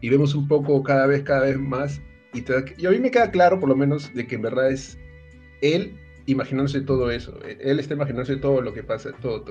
Y 0.00 0.08
vemos 0.08 0.36
un 0.36 0.46
poco 0.46 0.80
cada 0.84 1.08
vez, 1.08 1.24
cada 1.24 1.40
vez 1.40 1.58
más. 1.58 2.00
Y, 2.32 2.44
y 2.78 2.86
a 2.86 2.90
mí 2.90 3.00
me 3.00 3.10
queda 3.10 3.32
claro, 3.32 3.58
por 3.58 3.68
lo 3.68 3.74
menos, 3.74 4.14
de 4.14 4.24
que 4.24 4.36
en 4.36 4.42
verdad 4.42 4.70
es 4.70 4.96
él 5.62 5.96
imaginándose 6.26 6.80
todo 6.82 7.10
eso. 7.10 7.40
Él 7.42 7.80
está 7.80 7.94
imaginándose 7.94 8.36
todo 8.36 8.60
lo 8.60 8.72
que 8.72 8.84
pasa, 8.84 9.10
todo 9.20 9.44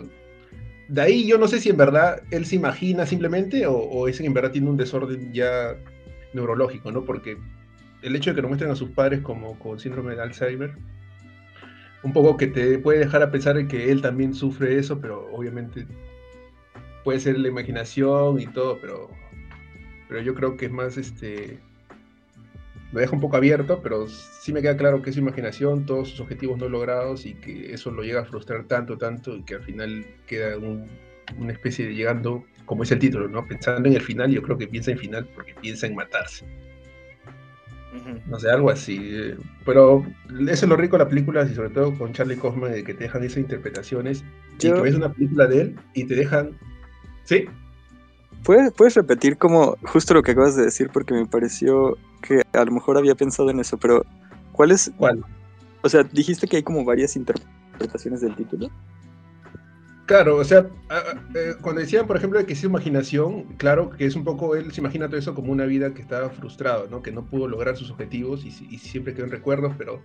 de 0.91 1.01
ahí 1.01 1.25
yo 1.25 1.37
no 1.37 1.47
sé 1.47 1.61
si 1.61 1.69
en 1.69 1.77
verdad 1.77 2.21
él 2.31 2.45
se 2.45 2.57
imagina 2.57 3.05
simplemente 3.05 3.65
o, 3.65 3.73
o 3.73 4.09
es 4.09 4.19
en 4.19 4.33
verdad 4.33 4.51
tiene 4.51 4.69
un 4.69 4.75
desorden 4.75 5.31
ya 5.31 5.77
neurológico, 6.33 6.91
¿no? 6.91 7.05
Porque 7.05 7.37
el 8.01 8.13
hecho 8.13 8.31
de 8.31 8.35
que 8.35 8.41
lo 8.41 8.49
muestren 8.49 8.71
a 8.71 8.75
sus 8.75 8.89
padres 8.89 9.21
como 9.21 9.57
con 9.57 9.79
síndrome 9.79 10.15
de 10.15 10.21
Alzheimer, 10.21 10.73
un 12.03 12.11
poco 12.11 12.35
que 12.35 12.47
te 12.47 12.77
puede 12.77 12.99
dejar 12.99 13.23
a 13.23 13.31
pensar 13.31 13.67
que 13.67 13.89
él 13.89 14.01
también 14.01 14.33
sufre 14.33 14.77
eso, 14.77 14.99
pero 14.99 15.29
obviamente 15.31 15.87
puede 17.05 17.21
ser 17.21 17.39
la 17.39 17.47
imaginación 17.47 18.41
y 18.41 18.47
todo, 18.47 18.77
pero, 18.81 19.09
pero 20.09 20.21
yo 20.21 20.35
creo 20.35 20.57
que 20.57 20.65
es 20.65 20.71
más 20.73 20.97
este 20.97 21.57
lo 22.91 22.99
deja 22.99 23.15
un 23.15 23.21
poco 23.21 23.37
abierto, 23.37 23.81
pero 23.81 24.07
sí 24.07 24.51
me 24.51 24.61
queda 24.61 24.75
claro 24.75 25.01
que 25.01 25.09
es 25.09 25.15
su 25.15 25.21
imaginación, 25.21 25.85
todos 25.85 26.09
sus 26.09 26.19
objetivos 26.19 26.57
no 26.57 26.67
logrados 26.67 27.25
y 27.25 27.35
que 27.35 27.73
eso 27.73 27.91
lo 27.91 28.03
llega 28.03 28.21
a 28.21 28.25
frustrar 28.25 28.65
tanto, 28.65 28.97
tanto 28.97 29.35
y 29.35 29.43
que 29.43 29.55
al 29.55 29.63
final 29.63 30.05
queda 30.27 30.57
una 30.57 31.53
especie 31.53 31.87
de 31.87 31.95
llegando, 31.95 32.43
como 32.65 32.83
es 32.83 32.91
el 32.91 32.99
título, 32.99 33.27
¿no? 33.27 33.47
Pensando 33.47 33.87
en 33.87 33.95
el 33.95 34.01
final, 34.01 34.31
yo 34.31 34.41
creo 34.41 34.57
que 34.57 34.67
piensa 34.67 34.91
en 34.91 34.97
final 34.97 35.27
porque 35.33 35.55
piensa 35.61 35.87
en 35.87 35.95
matarse. 35.95 36.45
No 38.27 38.39
sé, 38.39 38.49
algo 38.49 38.69
así. 38.69 39.35
Pero 39.65 40.05
eso 40.47 40.65
es 40.65 40.69
lo 40.69 40.77
rico 40.77 40.97
de 40.97 41.03
la 41.03 41.09
película, 41.09 41.43
y 41.43 41.53
sobre 41.53 41.69
todo 41.69 41.97
con 41.97 42.13
Charlie 42.13 42.37
Kaufman, 42.37 42.71
de 42.71 42.83
que 42.83 42.93
te 42.93 43.03
dejan 43.03 43.23
esas 43.23 43.39
interpretaciones 43.39 44.23
y 44.59 44.71
que 44.71 44.81
ves 44.81 44.95
una 44.95 45.11
película 45.13 45.47
de 45.47 45.61
él 45.61 45.75
y 45.93 46.05
te 46.05 46.15
dejan. 46.15 46.57
¿Sí? 47.23 47.45
¿Puedes, 48.43 48.71
puedes 48.73 48.95
repetir 48.95 49.37
como 49.37 49.77
justo 49.83 50.13
lo 50.13 50.23
que 50.23 50.31
acabas 50.31 50.55
de 50.55 50.63
decir 50.63 50.89
porque 50.91 51.13
me 51.13 51.25
pareció 51.25 51.97
que 52.21 52.41
a 52.53 52.65
lo 52.65 52.71
mejor 52.71 52.97
había 52.97 53.15
pensado 53.15 53.49
en 53.49 53.59
eso, 53.59 53.77
pero 53.77 54.05
¿cuál 54.51 54.71
es? 54.71 54.91
¿Cuál? 54.97 55.23
O 55.83 55.89
sea, 55.89 56.03
dijiste 56.03 56.47
que 56.47 56.57
hay 56.57 56.63
como 56.63 56.83
varias 56.83 57.15
interpretaciones 57.15 58.21
del 58.21 58.35
título. 58.35 58.69
Claro, 60.05 60.37
o 60.37 60.43
sea, 60.43 60.67
eh, 61.35 61.53
cuando 61.61 61.81
decían, 61.81 62.05
por 62.05 62.17
ejemplo, 62.17 62.43
que 62.45 62.53
es 62.53 62.63
imaginación, 62.63 63.43
claro 63.57 63.91
que 63.91 64.05
es 64.05 64.15
un 64.15 64.23
poco, 64.23 64.55
él 64.55 64.71
se 64.73 64.81
imagina 64.81 65.07
todo 65.07 65.17
eso 65.17 65.33
como 65.33 65.51
una 65.51 65.65
vida 65.65 65.93
que 65.93 66.01
estaba 66.01 66.29
frustrado, 66.29 66.87
¿no? 66.89 67.01
Que 67.01 67.11
no 67.11 67.23
pudo 67.25 67.47
lograr 67.47 67.77
sus 67.77 67.91
objetivos 67.91 68.43
y, 68.43 68.49
y 68.69 68.77
siempre 68.79 69.13
quedó 69.13 69.25
en 69.25 69.31
recuerdos, 69.31 69.73
pero, 69.77 70.01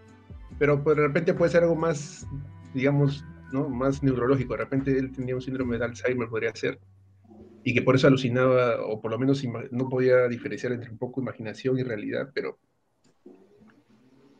pero 0.59 0.83
pues, 0.85 0.97
de 0.97 1.03
repente 1.03 1.35
puede 1.35 1.51
ser 1.51 1.65
algo 1.65 1.75
más, 1.75 2.25
digamos, 2.73 3.25
¿no? 3.53 3.69
Más 3.69 4.03
neurológico. 4.03 4.53
De 4.53 4.59
repente 4.59 4.97
él 4.97 5.11
tenía 5.13 5.35
un 5.35 5.43
síndrome 5.43 5.77
de 5.77 5.87
Alzheimer, 5.87 6.29
podría 6.29 6.55
ser, 6.55 6.79
y 7.67 7.75
que 7.75 7.83
por 7.83 7.97
eso 7.97 8.07
alucinaba, 8.07 8.81
o 8.87 9.01
por 9.01 9.11
lo 9.11 9.19
menos 9.19 9.43
no 9.73 9.89
podía 9.89 10.29
diferenciar 10.29 10.73
entre 10.73 10.89
un 10.89 10.99
poco 10.99 11.21
imaginación 11.21 11.77
y 11.77 11.83
realidad, 11.83 12.31
pero 12.33 12.61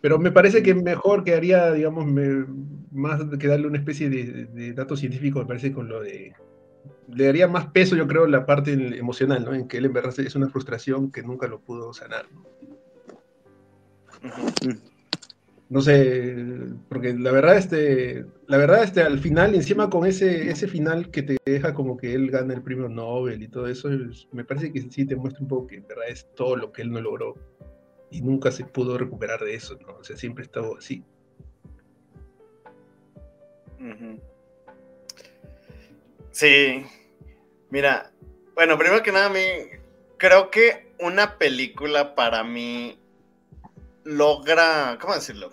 pero 0.01 0.21
me 0.21 0.31
parece 0.31 0.63
que 0.63 0.77
mejor 0.77 1.25
quedaría, 1.25 1.73
digamos, 1.73 2.07
más 2.93 3.25
que 3.41 3.49
darle 3.49 3.67
una 3.67 3.79
especie 3.79 4.09
de, 4.09 4.73
dato 4.75 4.97
científico, 4.97 5.41
me 5.41 5.47
parece 5.47 5.73
con 5.73 5.89
lo 5.89 6.01
de... 6.01 6.35
Le 7.13 7.25
daría 7.25 7.49
más 7.49 7.67
peso, 7.67 7.97
yo 7.97 8.07
creo, 8.07 8.29
la 8.29 8.47
parte 8.47 8.75
emocional, 8.97 9.45
¿no? 9.45 9.55
En 9.55 9.67
que 9.67 9.79
él 9.79 9.87
en 9.87 9.93
verdad 9.93 10.15
es 10.21 10.37
una 10.37 10.49
frustración 10.49 11.11
que 11.11 11.25
nunca 11.25 11.49
lo 11.49 11.59
pudo 11.59 11.93
sanar. 11.93 12.27
¿no? 12.33 12.45
Sé, 15.81 16.37
porque 16.89 17.13
la 17.15 17.33
verdad, 17.33 17.57
este, 17.57 18.25
la 18.47 18.57
verdad, 18.57 18.85
este, 18.85 19.03
al 19.03 19.19
final, 19.19 19.55
encima 19.55 19.91
con 19.91 20.07
ese, 20.07 20.49
ese 20.49 20.69
final 20.69 21.11
que 21.11 21.23
te 21.23 21.37
deja 21.45 21.75
como 21.75 21.97
que 21.97 22.15
él 22.15 22.31
gana 22.31 22.55
el 22.55 22.63
premio 22.63 22.89
Nobel 22.89 23.43
y 23.43 23.49
todo 23.49 23.67
eso, 23.67 23.89
me 24.33 24.45
parece 24.45 24.73
que 24.73 24.83
sí 24.83 25.05
te 25.05 25.17
muestra 25.17 25.43
un 25.43 25.49
poco 25.49 25.67
que 25.67 25.77
en 25.77 25.89
verdad 25.89 26.09
es 26.09 26.29
todo 26.35 26.57
lo 26.57 26.71
que 26.71 26.83
él 26.83 26.93
no 26.93 27.01
logró 27.01 27.35
y 28.11 28.21
nunca 28.21 28.53
se 28.53 28.65
pudo 28.65 28.97
recuperar 28.97 29.41
de 29.41 29.55
eso, 29.55 29.77
¿no? 29.81 29.97
O 29.97 30.05
sea, 30.05 30.17
siempre 30.17 30.45
estado 30.45 30.77
así. 30.77 31.05
Sí. 36.31 36.85
Mira, 37.71 38.13
bueno, 38.55 38.79
primero 38.79 39.03
que 39.03 39.11
nada, 39.11 39.27
a 39.27 39.31
mí 39.31 39.41
creo 40.17 40.51
que 40.51 40.93
una 41.01 41.39
película 41.39 42.15
para 42.15 42.45
mí 42.45 42.99
logra, 44.05 44.99
¿cómo 45.01 45.15
decirlo? 45.15 45.53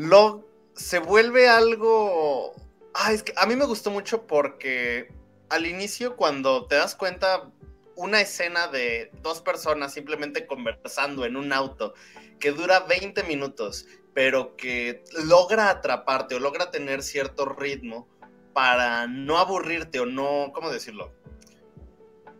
Lo, 0.00 0.48
se 0.74 0.98
vuelve 0.98 1.46
algo... 1.46 2.54
Ah, 2.94 3.12
es 3.12 3.22
que 3.22 3.34
a 3.36 3.44
mí 3.44 3.54
me 3.54 3.66
gustó 3.66 3.90
mucho 3.90 4.26
porque 4.26 5.12
al 5.50 5.66
inicio 5.66 6.16
cuando 6.16 6.66
te 6.66 6.76
das 6.76 6.94
cuenta 6.94 7.50
una 7.96 8.22
escena 8.22 8.68
de 8.68 9.10
dos 9.20 9.42
personas 9.42 9.92
simplemente 9.92 10.46
conversando 10.46 11.26
en 11.26 11.36
un 11.36 11.52
auto 11.52 11.92
que 12.38 12.50
dura 12.52 12.80
20 12.80 13.24
minutos, 13.24 13.84
pero 14.14 14.56
que 14.56 15.04
logra 15.22 15.68
atraparte 15.68 16.34
o 16.34 16.38
logra 16.38 16.70
tener 16.70 17.02
cierto 17.02 17.44
ritmo 17.44 18.08
para 18.54 19.06
no 19.06 19.36
aburrirte 19.36 20.00
o 20.00 20.06
no, 20.06 20.50
¿cómo 20.54 20.70
decirlo? 20.70 21.12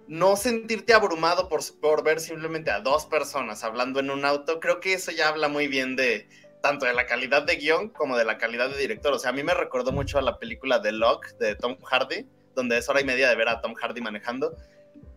No 0.09 0.35
sentirte 0.37 0.94
abrumado 0.94 1.51
por, 1.51 1.61
por 1.79 2.03
ver 2.03 2.20
simplemente 2.20 2.70
a 2.70 2.81
dos 2.81 3.05
personas 3.05 3.64
hablando 3.64 4.01
en 4.01 4.11
un 4.11 4.25
auto, 4.25 4.61
creo 4.61 4.81
que 4.81 4.94
eso 4.94 5.11
ya 5.11 5.29
habla 5.29 5.49
muy 5.49 5.68
bien 5.68 5.94
de 5.94 6.27
tanto 6.61 6.87
de 6.87 6.94
la 6.94 7.07
calidad 7.07 7.42
de 7.42 7.57
guion 7.57 7.88
como 7.88 8.16
de 8.16 8.25
la 8.25 8.38
calidad 8.38 8.70
de 8.70 8.77
director. 8.77 9.12
O 9.12 9.18
sea, 9.18 9.31
a 9.31 9.33
mí 9.33 9.42
me 9.42 9.55
recordó 9.55 9.92
mucho 9.92 10.18
a 10.18 10.23
la 10.23 10.38
película 10.38 10.81
The 10.83 10.92
Lock 10.92 11.27
de 11.38 11.57
Tom 11.57 11.77
Hardy, 11.83 12.27
donde 12.55 12.79
es 12.79 12.88
hora 12.88 13.01
y 13.01 13.05
media 13.05 13.29
de 13.29 13.37
ver 13.37 13.49
a 13.49 13.61
Tom 13.61 13.75
Hardy 13.75 14.01
manejando 14.01 14.57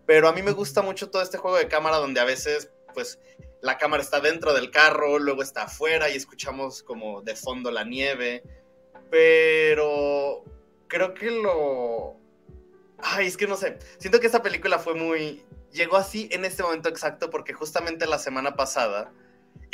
pero 0.06 0.28
a 0.28 0.34
mí 0.34 0.42
me 0.42 0.52
gusta 0.52 0.82
mucho 0.82 1.10
todo 1.10 1.22
este 1.22 1.38
juego 1.38 1.58
de 1.58 1.68
cámara 1.68 1.98
donde 1.98 2.20
a 2.20 2.26
veces, 2.26 2.70
pues, 2.94 3.20
la 3.62 3.78
cámara 3.78 4.04
está 4.04 4.20
dentro 4.20 4.54
del 4.54 4.70
carro, 4.70 5.20
luego 5.20 5.42
está 5.42 5.64
afuera 5.64 6.10
y 6.10 6.16
escuchamos 6.16 6.84
como 6.84 7.22
de 7.22 7.36
fondo 7.36 7.72
la 7.72 7.86
nieve. 7.86 8.44
Pero 9.10 10.44
creo 10.88 11.14
que 11.14 11.32
lo... 11.32 12.18
Ay, 12.98 13.28
es 13.28 13.38
que 13.38 13.48
no 13.48 13.56
sé. 13.56 13.78
Siento 13.98 14.20
que 14.20 14.26
esta 14.26 14.42
película 14.42 14.80
fue 14.80 14.94
muy... 14.94 15.46
Llegó 15.72 15.98
así 15.98 16.28
en 16.32 16.46
este 16.46 16.64
momento 16.64 16.90
exacto 16.90 17.30
porque 17.30 17.54
justamente 17.54 18.06
la 18.06 18.20
semana 18.20 18.56
pasada, 18.56 19.12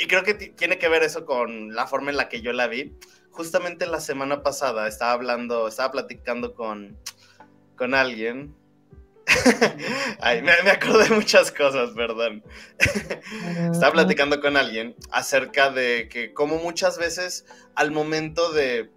y 0.00 0.06
creo 0.06 0.24
que 0.24 0.32
tiene 0.32 0.78
que 0.78 0.88
ver 0.88 1.02
eso 1.02 1.26
con 1.26 1.74
la 1.74 1.86
forma 1.86 2.10
en 2.10 2.16
la 2.16 2.30
que 2.30 2.40
yo 2.40 2.54
la 2.54 2.68
vi, 2.68 2.96
justamente 3.30 3.86
la 3.86 4.00
semana 4.00 4.42
pasada 4.42 4.88
estaba 4.88 5.12
hablando, 5.12 5.68
estaba 5.68 5.92
platicando 5.92 6.54
con, 6.54 6.98
con 7.76 7.94
alguien 7.94 8.56
Ay, 10.20 10.40
me, 10.42 10.52
me, 10.64 10.70
acordé 10.70 11.04
de 11.04 11.14
muchas 11.14 11.52
cosas, 11.52 11.90
perdón. 11.90 12.42
Estaba 13.70 13.92
platicando 13.92 14.40
con 14.40 14.56
alguien 14.56 14.96
acerca 15.12 15.70
de 15.70 16.08
que 16.08 16.32
como 16.32 16.56
muchas 16.56 16.98
veces 16.98 17.44
al 17.74 17.92
momento 17.92 18.52
de 18.52 18.90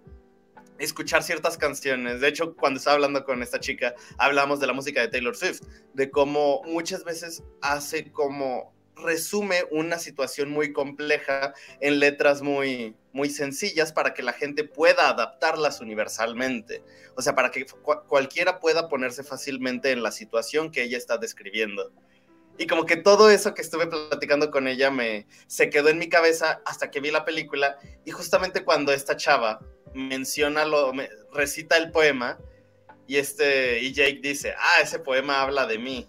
escuchar 0.78 1.22
ciertas 1.22 1.56
canciones, 1.56 2.20
de 2.20 2.28
hecho 2.28 2.56
cuando 2.56 2.78
estaba 2.78 2.94
hablando 2.94 3.24
con 3.24 3.42
esta 3.42 3.60
chica, 3.60 3.94
hablamos 4.18 4.58
de 4.58 4.66
la 4.66 4.72
música 4.72 5.02
de 5.02 5.08
Taylor 5.08 5.36
Swift, 5.36 5.62
de 5.92 6.10
cómo 6.10 6.62
muchas 6.64 7.04
veces 7.04 7.44
hace 7.60 8.10
como 8.10 8.74
resume 8.96 9.64
una 9.70 9.98
situación 9.98 10.50
muy 10.50 10.72
compleja 10.72 11.54
en 11.80 11.98
letras 11.98 12.42
muy, 12.42 12.94
muy 13.12 13.30
sencillas 13.30 13.92
para 13.92 14.14
que 14.14 14.22
la 14.22 14.32
gente 14.32 14.64
pueda 14.64 15.08
adaptarlas 15.08 15.80
universalmente. 15.80 16.82
O 17.16 17.22
sea, 17.22 17.34
para 17.34 17.50
que 17.50 17.66
cualquiera 18.08 18.60
pueda 18.60 18.88
ponerse 18.88 19.24
fácilmente 19.24 19.90
en 19.90 20.02
la 20.02 20.12
situación 20.12 20.70
que 20.70 20.82
ella 20.82 20.98
está 20.98 21.18
describiendo. 21.18 21.92
Y 22.56 22.66
como 22.66 22.86
que 22.86 22.96
todo 22.96 23.30
eso 23.30 23.52
que 23.52 23.62
estuve 23.62 23.88
platicando 23.88 24.50
con 24.50 24.68
ella 24.68 24.90
me 24.90 25.26
se 25.48 25.70
quedó 25.70 25.88
en 25.88 25.98
mi 25.98 26.08
cabeza 26.08 26.60
hasta 26.64 26.90
que 26.90 27.00
vi 27.00 27.10
la 27.10 27.24
película 27.24 27.78
y 28.04 28.12
justamente 28.12 28.64
cuando 28.64 28.92
esta 28.92 29.16
chava 29.16 29.60
menciona 29.92 30.64
lo 30.64 30.92
recita 31.32 31.76
el 31.76 31.90
poema 31.90 32.38
y 33.08 33.16
este 33.16 33.80
y 33.80 33.92
Jake 33.92 34.20
dice, 34.22 34.54
"Ah, 34.56 34.80
ese 34.80 35.00
poema 35.00 35.42
habla 35.42 35.66
de 35.66 35.78
mí." 35.78 36.08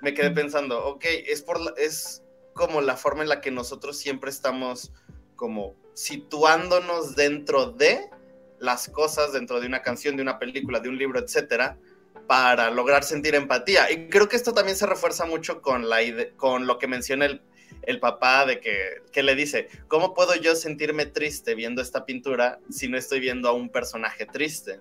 Me 0.00 0.14
quedé 0.14 0.30
pensando, 0.30 0.84
ok, 0.86 1.04
es, 1.26 1.42
por 1.42 1.58
es 1.76 2.22
como 2.52 2.80
la 2.80 2.96
forma 2.96 3.22
en 3.22 3.28
la 3.28 3.40
que 3.40 3.50
nosotros 3.50 3.96
siempre 3.98 4.30
estamos 4.30 4.92
como 5.36 5.76
situándonos 5.94 7.16
dentro 7.16 7.72
de 7.72 8.10
las 8.58 8.88
cosas, 8.88 9.32
dentro 9.32 9.60
de 9.60 9.66
una 9.66 9.82
canción, 9.82 10.16
de 10.16 10.22
una 10.22 10.38
película, 10.38 10.80
de 10.80 10.88
un 10.88 10.98
libro, 10.98 11.20
etcétera, 11.20 11.78
para 12.26 12.70
lograr 12.70 13.04
sentir 13.04 13.34
empatía. 13.34 13.90
Y 13.90 14.08
creo 14.08 14.28
que 14.28 14.36
esto 14.36 14.54
también 14.54 14.76
se 14.76 14.86
refuerza 14.86 15.26
mucho 15.26 15.60
con, 15.60 15.88
la 15.88 15.98
con 16.36 16.66
lo 16.66 16.78
que 16.78 16.86
menciona 16.86 17.26
el, 17.26 17.42
el 17.82 18.00
papá 18.00 18.46
de 18.46 18.60
que, 18.60 19.02
que, 19.12 19.22
le 19.22 19.34
dice, 19.34 19.68
¿cómo 19.88 20.14
puedo 20.14 20.34
yo 20.34 20.54
sentirme 20.56 21.06
triste 21.06 21.54
viendo 21.54 21.82
esta 21.82 22.06
pintura 22.06 22.60
si 22.70 22.88
no 22.88 22.96
estoy 22.96 23.20
viendo 23.20 23.48
a 23.48 23.52
un 23.52 23.68
personaje 23.68 24.26
triste? 24.26 24.80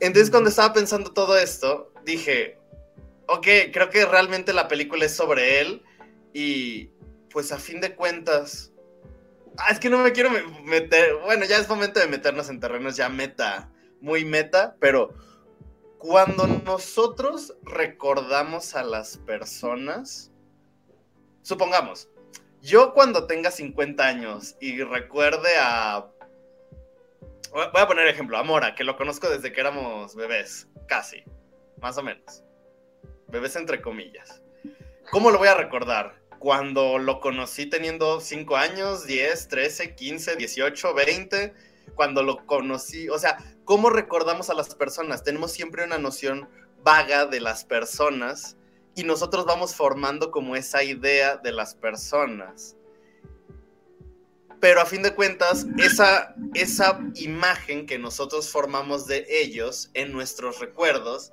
Entonces 0.00 0.30
cuando 0.30 0.50
estaba 0.50 0.72
pensando 0.72 1.12
todo 1.12 1.36
esto, 1.38 1.92
dije, 2.04 2.57
ok, 3.28 3.46
creo 3.72 3.90
que 3.90 4.04
realmente 4.06 4.52
la 4.52 4.68
película 4.68 5.04
es 5.04 5.14
sobre 5.14 5.60
él 5.60 5.82
y 6.32 6.90
pues 7.30 7.52
a 7.52 7.58
fin 7.58 7.80
de 7.80 7.94
cuentas... 7.94 8.72
Ah, 9.58 9.70
es 9.70 9.80
que 9.80 9.90
no 9.90 9.98
me 9.98 10.12
quiero 10.12 10.30
meter, 10.64 11.16
bueno, 11.24 11.44
ya 11.44 11.58
es 11.58 11.68
momento 11.68 11.98
de 12.00 12.06
meternos 12.06 12.48
en 12.48 12.60
terrenos 12.60 12.96
ya 12.96 13.08
meta, 13.08 13.70
muy 14.00 14.24
meta, 14.24 14.76
pero 14.78 15.14
cuando 15.98 16.46
nosotros 16.46 17.54
recordamos 17.64 18.76
a 18.76 18.84
las 18.84 19.18
personas, 19.18 20.30
supongamos, 21.42 22.08
yo 22.62 22.94
cuando 22.94 23.26
tenga 23.26 23.50
50 23.50 24.06
años 24.06 24.56
y 24.60 24.82
recuerde 24.82 25.50
a... 25.60 26.06
Voy 27.52 27.82
a 27.82 27.86
poner 27.86 28.06
ejemplo, 28.06 28.38
a 28.38 28.44
Mora, 28.44 28.74
que 28.76 28.84
lo 28.84 28.96
conozco 28.96 29.28
desde 29.28 29.52
que 29.52 29.60
éramos 29.60 30.14
bebés, 30.14 30.68
casi, 30.86 31.24
más 31.80 31.98
o 31.98 32.02
menos 32.02 32.44
bebés 33.28 33.56
entre 33.56 33.80
comillas. 33.80 34.42
¿Cómo 35.10 35.30
lo 35.30 35.38
voy 35.38 35.48
a 35.48 35.54
recordar? 35.54 36.20
Cuando 36.38 36.98
lo 36.98 37.20
conocí 37.20 37.66
teniendo 37.66 38.20
5 38.20 38.56
años, 38.56 39.06
10, 39.06 39.48
13, 39.48 39.94
15, 39.94 40.36
18, 40.36 40.94
20, 40.94 41.54
cuando 41.94 42.22
lo 42.22 42.46
conocí, 42.46 43.08
o 43.08 43.18
sea, 43.18 43.38
¿cómo 43.64 43.90
recordamos 43.90 44.50
a 44.50 44.54
las 44.54 44.74
personas? 44.74 45.24
Tenemos 45.24 45.52
siempre 45.52 45.84
una 45.84 45.98
noción 45.98 46.48
vaga 46.82 47.26
de 47.26 47.40
las 47.40 47.64
personas 47.64 48.56
y 48.94 49.04
nosotros 49.04 49.46
vamos 49.46 49.74
formando 49.74 50.30
como 50.30 50.56
esa 50.56 50.82
idea 50.82 51.36
de 51.36 51.52
las 51.52 51.74
personas. 51.74 52.76
Pero 54.60 54.80
a 54.80 54.86
fin 54.86 55.02
de 55.02 55.14
cuentas, 55.14 55.66
esa, 55.78 56.34
esa 56.54 57.00
imagen 57.14 57.86
que 57.86 57.98
nosotros 57.98 58.50
formamos 58.50 59.06
de 59.06 59.24
ellos 59.28 59.90
en 59.94 60.12
nuestros 60.12 60.58
recuerdos 60.58 61.32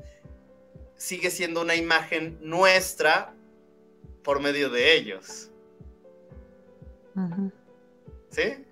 sigue 0.97 1.29
siendo 1.29 1.61
una 1.61 1.75
imagen 1.75 2.37
nuestra 2.41 3.33
por 4.23 4.41
medio 4.41 4.69
de 4.69 4.95
ellos. 4.95 5.51
¿Sí? 8.29 8.65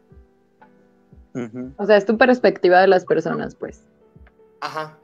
O 1.77 1.85
sea, 1.85 1.97
es 1.97 2.05
tu 2.05 2.17
perspectiva 2.17 2.81
de 2.81 2.87
las 2.87 3.05
personas, 3.05 3.55
pues. 3.55 3.83
Ajá. 4.61 4.97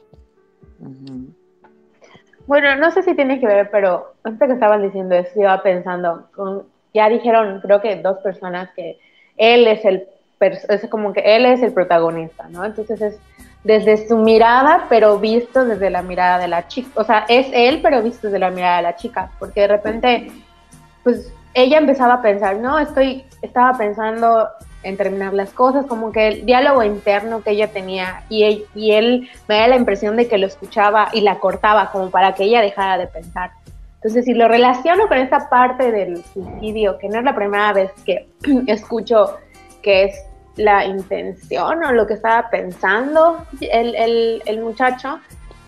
Bueno, 2.47 2.75
no 2.77 2.91
sé 2.91 3.03
si 3.03 3.15
tiene 3.15 3.39
que 3.39 3.47
ver, 3.47 3.69
pero 3.71 4.15
antes 4.23 4.47
que 4.47 4.53
estaban 4.53 4.82
diciendo 4.82 5.15
eso, 5.15 5.29
yo 5.36 5.41
iba 5.41 5.62
pensando, 5.62 6.27
con, 6.34 6.65
ya 6.93 7.10
dijeron, 7.10 7.62
creo 7.62 7.82
que 7.82 8.01
dos 8.01 8.17
personas 8.19 8.69
que 8.75 8.99
él 9.38 9.67
es 9.67 9.86
el, 9.86 10.08
es 10.41 10.89
como 10.89 11.13
que 11.13 11.36
él 11.36 11.45
es 11.45 11.62
el 11.62 11.73
protagonista, 11.73 12.47
¿no? 12.49 12.65
Entonces 12.65 13.01
es 13.01 13.19
desde 13.63 14.07
su 14.07 14.17
mirada, 14.17 14.85
pero 14.89 15.19
visto 15.19 15.65
desde 15.65 15.89
la 15.89 16.01
mirada 16.01 16.37
de 16.39 16.47
la 16.47 16.67
chica, 16.67 16.89
o 16.95 17.03
sea, 17.03 17.25
es 17.27 17.47
él, 17.53 17.81
pero 17.81 18.01
visto 18.01 18.27
desde 18.27 18.39
la 18.39 18.51
mirada 18.51 18.77
de 18.77 18.83
la 18.83 18.95
chica, 18.95 19.31
porque 19.37 19.61
de 19.61 19.67
repente, 19.67 20.31
pues 21.03 21.31
ella 21.53 21.77
empezaba 21.77 22.15
a 22.15 22.21
pensar, 22.21 22.57
no, 22.57 22.79
estoy, 22.79 23.25
estaba 23.41 23.77
pensando 23.77 24.47
en 24.83 24.95
terminar 24.95 25.33
las 25.33 25.51
cosas, 25.51 25.85
como 25.85 26.11
que 26.11 26.27
el 26.27 26.45
diálogo 26.45 26.83
interno 26.83 27.43
que 27.43 27.51
ella 27.51 27.67
tenía 27.67 28.23
y 28.29 28.43
él, 28.43 28.65
y 28.75 28.91
él 28.91 29.29
me 29.47 29.55
da 29.55 29.67
la 29.67 29.75
impresión 29.75 30.15
de 30.15 30.27
que 30.27 30.37
lo 30.37 30.47
escuchaba 30.47 31.09
y 31.11 31.21
la 31.21 31.39
cortaba 31.39 31.91
como 31.91 32.09
para 32.09 32.33
que 32.33 32.45
ella 32.45 32.61
dejara 32.61 32.97
de 32.97 33.07
pensar. 33.07 33.51
Entonces, 33.95 34.23
si 34.23 34.33
lo 34.33 34.47
relaciono 34.47 35.09
con 35.09 35.17
esta 35.17 35.49
parte 35.49 35.91
del 35.91 36.23
suicidio, 36.23 36.97
que 36.97 37.09
no 37.09 37.19
es 37.19 37.25
la 37.25 37.35
primera 37.35 37.73
vez 37.73 37.91
que 38.05 38.29
escucho 38.67 39.37
que 39.81 40.05
es 40.05 40.28
la 40.59 40.85
intención 40.85 41.83
o 41.83 41.91
lo 41.93 42.05
que 42.05 42.15
estaba 42.15 42.49
pensando 42.49 43.45
el, 43.61 43.95
el, 43.95 44.43
el 44.45 44.61
muchacho, 44.61 45.19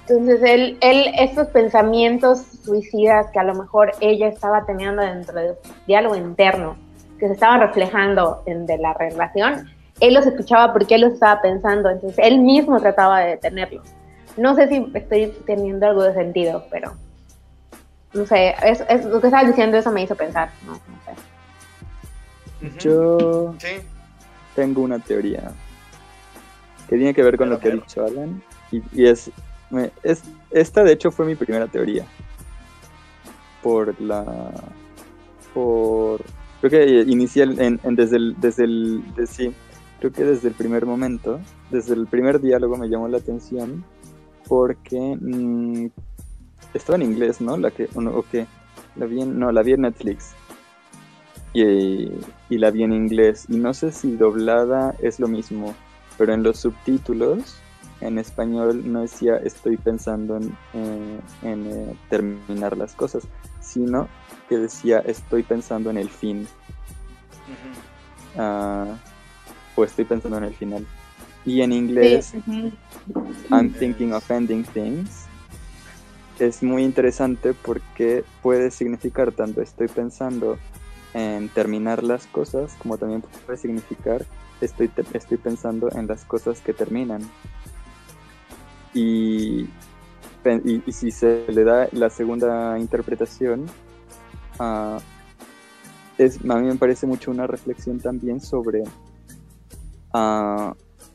entonces 0.08 0.42
él, 0.44 0.78
él, 0.82 1.06
estos 1.18 1.48
pensamientos 1.48 2.44
suicidas 2.66 3.28
que 3.32 3.40
a 3.40 3.44
lo 3.44 3.56
mejor 3.56 3.94
ella 4.02 4.28
estaba 4.28 4.66
teniendo 4.66 5.02
dentro 5.02 5.40
de 5.40 5.56
diálogo 5.88 6.16
interno, 6.16 6.76
que 7.18 7.28
se 7.28 7.34
estaban 7.34 7.62
reflejando 7.62 8.44
en 8.46 8.66
de 8.66 8.78
la 8.78 8.94
relación, 8.94 9.70
él 10.02 10.14
los 10.14 10.26
escuchaba 10.26 10.74
porque 10.74 10.96
él 10.96 11.02
los 11.02 11.14
estaba 11.14 11.42
pensando, 11.42 11.90
entonces 11.90 12.20
él 12.22 12.40
mismo 12.40 12.80
trataba 12.82 13.22
de 13.22 13.30
detenerlos. 13.30 13.88
No 14.36 14.56
sé 14.56 14.68
si 14.68 14.92
estoy 14.94 15.28
teniendo 15.46 15.86
algo 15.88 16.04
de 16.04 16.14
sentido, 16.14 16.66
pero 16.70 16.94
no 18.14 18.26
sé, 18.26 18.56
es, 18.64 18.84
es 18.90 19.06
lo 19.06 19.22
que 19.22 19.28
estabas 19.28 19.48
diciendo 19.48 19.78
eso 19.78 19.92
me 19.92 20.04
hizo 20.04 20.16
pensar, 20.16 20.50
no, 20.66 20.76
sé. 20.76 21.14
Yo 22.80 23.56
tengo 24.56 24.82
una 24.82 25.00
teoría 25.00 25.52
que 26.90 26.98
tiene 26.98 27.14
que 27.14 27.24
ver 27.24 27.38
con 27.38 27.50
lo 27.50 27.60
que 27.60 27.70
ha 27.70 27.72
dicho 27.72 28.06
Alan 28.06 28.42
y, 28.72 28.82
y 28.94 29.06
es, 29.06 29.32
me, 29.70 29.92
es, 30.04 30.24
esta 30.52 30.84
de 30.84 30.94
hecho 30.94 31.12
fue 31.12 31.26
mi 31.26 31.36
primera 31.36 31.68
teoría. 31.68 32.06
Por 33.64 34.00
la 34.02 34.52
por 35.54 36.22
creo 36.62 36.72
que 36.72 37.12
inicial 37.12 37.60
en, 37.60 37.80
desde 37.96 38.18
el, 38.18 38.36
desde 38.40 38.66
el, 38.66 39.04
sí, 39.28 39.54
creo 40.00 40.12
que 40.12 40.24
desde 40.24 40.50
el 40.50 40.54
primer 40.54 40.86
momento, 40.86 41.40
desde 41.70 41.94
el 41.94 42.08
primer 42.08 42.40
diálogo 42.40 42.78
me 42.78 42.88
llamó 42.88 43.08
la 43.08 43.18
atención 43.18 43.84
porque 44.48 45.18
mm, 45.20 45.88
estaba 46.74 46.98
en 46.98 47.04
inglés, 47.04 47.42
¿no? 47.42 47.58
La 47.58 47.72
que, 47.72 47.88
o, 47.96 48.24
que 48.24 48.46
la 48.96 49.06
vi 49.06 49.22
en, 49.22 49.40
no, 49.40 49.52
la 49.52 49.64
vi 49.64 49.74
en 49.74 49.82
Netflix 49.82 50.34
y, 51.54 52.12
y, 52.50 52.58
la 52.58 52.72
vi 52.72 52.84
en 52.84 52.94
inglés 52.94 53.46
y 53.50 53.58
no 53.58 53.74
sé 53.74 53.92
si 53.92 54.16
doblada 54.16 54.96
es 55.00 55.20
lo 55.20 55.28
mismo, 55.28 55.76
pero 56.18 56.34
en 56.34 56.44
los 56.44 56.60
subtítulos 56.60 57.62
en 58.02 58.18
español 58.18 58.92
no 58.92 59.02
decía 59.02 59.38
estoy 59.38 59.78
pensando 59.78 60.38
en, 60.38 60.58
eh, 60.74 61.20
en 61.44 61.68
eh, 61.68 61.96
terminar 62.10 62.76
las 62.76 62.94
cosas, 62.94 63.24
sino 63.62 64.10
que 64.50 64.58
decía 64.58 65.00
estoy 65.00 65.44
pensando 65.44 65.90
en 65.90 65.98
el 65.98 66.10
fin. 66.10 66.48
Ah, 68.38 68.98
o 69.76 69.84
estoy 69.84 70.06
pensando 70.06 70.38
en 70.38 70.46
el 70.46 70.56
final. 70.56 70.86
Y 71.46 71.62
en 71.62 71.72
inglés, 71.72 72.34
I'm 73.50 73.74
thinking 73.74 74.14
of 74.14 74.30
ending 74.30 74.64
things. 74.64 75.26
Es 76.40 76.64
muy 76.64 76.84
interesante 76.84 77.54
porque 77.54 78.24
puede 78.42 78.72
significar 78.72 79.32
tanto 79.32 79.62
estoy 79.62 79.88
pensando 79.88 80.58
en 81.14 81.50
terminar 81.50 82.04
las 82.04 82.28
cosas, 82.28 82.74
como 82.80 82.98
también 82.98 83.22
puede 83.46 83.58
significar 83.58 84.26
estoy, 84.62 84.92
estoy 85.14 85.38
pensando 85.38 85.90
en 85.92 86.08
las 86.08 86.26
cosas 86.26 86.62
que 86.62 86.74
terminan. 86.74 87.22
Y, 88.94 89.70
y, 90.64 90.92
si 90.92 91.12
se 91.12 91.46
le 91.48 91.64
da 91.64 91.88
la 91.92 92.10
segunda 92.10 92.78
interpretación, 92.78 93.68
uh, 94.60 95.00
es, 96.18 96.40
a 96.50 96.56
mí 96.56 96.68
me 96.68 96.76
parece 96.76 97.08
mucho 97.08 97.32
una 97.32 97.48
reflexión 97.48 98.00
también 98.00 98.42
sobre 98.42 98.82
uh, 100.14 100.74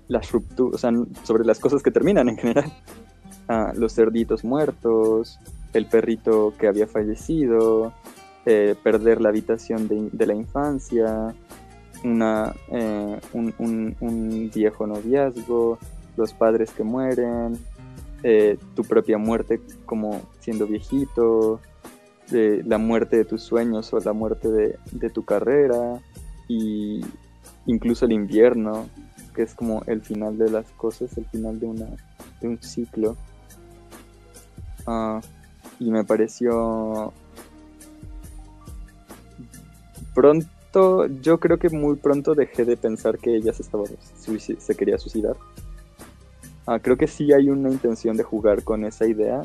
las 0.08 0.32
rupturas, 0.32 0.74
o 0.74 0.78
sea, 0.78 0.90
sobre 1.22 1.44
las 1.44 1.58
cosas 1.58 1.82
que 1.82 1.90
terminan 1.90 2.28
en 2.28 2.36
general. 2.36 2.72
Uh, 3.48 3.78
los 3.78 3.94
cerditos 3.94 4.42
muertos, 4.42 5.38
el 5.72 5.86
perrito 5.86 6.52
que 6.58 6.66
había 6.66 6.88
fallecido, 6.88 7.92
eh, 8.48 8.76
perder 8.80 9.20
la 9.20 9.30
habitación 9.30 9.88
de, 9.88 10.08
de 10.12 10.24
la 10.24 10.32
infancia, 10.32 11.34
una, 12.04 12.54
eh, 12.70 13.20
un, 13.32 14.50
viejo 14.54 14.86
noviazgo, 14.86 15.80
los 16.16 16.32
padres 16.32 16.70
que 16.70 16.84
mueren, 16.84 17.58
eh, 18.22 18.56
tu 18.76 18.84
propia 18.84 19.18
muerte 19.18 19.60
como 19.84 20.22
siendo 20.38 20.68
viejito, 20.68 21.60
la 22.30 22.78
muerte 22.78 23.16
de 23.16 23.24
tus 23.24 23.42
sueños 23.42 23.92
o 23.92 23.98
la 23.98 24.12
muerte 24.12 24.48
de, 24.48 25.10
tu 25.10 25.24
carrera, 25.24 26.00
y 26.46 27.00
incluso 27.66 28.04
el 28.04 28.12
invierno, 28.12 28.86
que 29.34 29.42
es 29.42 29.54
como 29.54 29.82
el 29.88 30.02
final 30.02 30.38
de 30.38 30.52
las 30.52 30.70
cosas, 30.70 31.18
el 31.18 31.24
final 31.26 31.58
de, 31.58 31.66
una, 31.66 31.86
de 32.40 32.46
un 32.48 32.62
ciclo. 32.62 33.16
Ah, 34.86 35.20
y 35.80 35.90
me 35.90 36.04
pareció 36.04 37.12
pronto, 40.16 41.06
yo 41.20 41.38
creo 41.38 41.58
que 41.58 41.68
muy 41.68 41.96
pronto 41.96 42.34
dejé 42.34 42.64
de 42.64 42.78
pensar 42.78 43.18
que 43.18 43.36
ella 43.36 43.52
se, 43.52 43.62
estaba, 43.62 43.84
se 43.86 44.74
quería 44.74 44.96
suicidar. 44.96 45.36
Ah, 46.66 46.80
creo 46.80 46.96
que 46.96 47.06
sí 47.06 47.32
hay 47.32 47.50
una 47.50 47.70
intención 47.70 48.16
de 48.16 48.24
jugar 48.24 48.64
con 48.64 48.84
esa 48.84 49.06
idea 49.06 49.42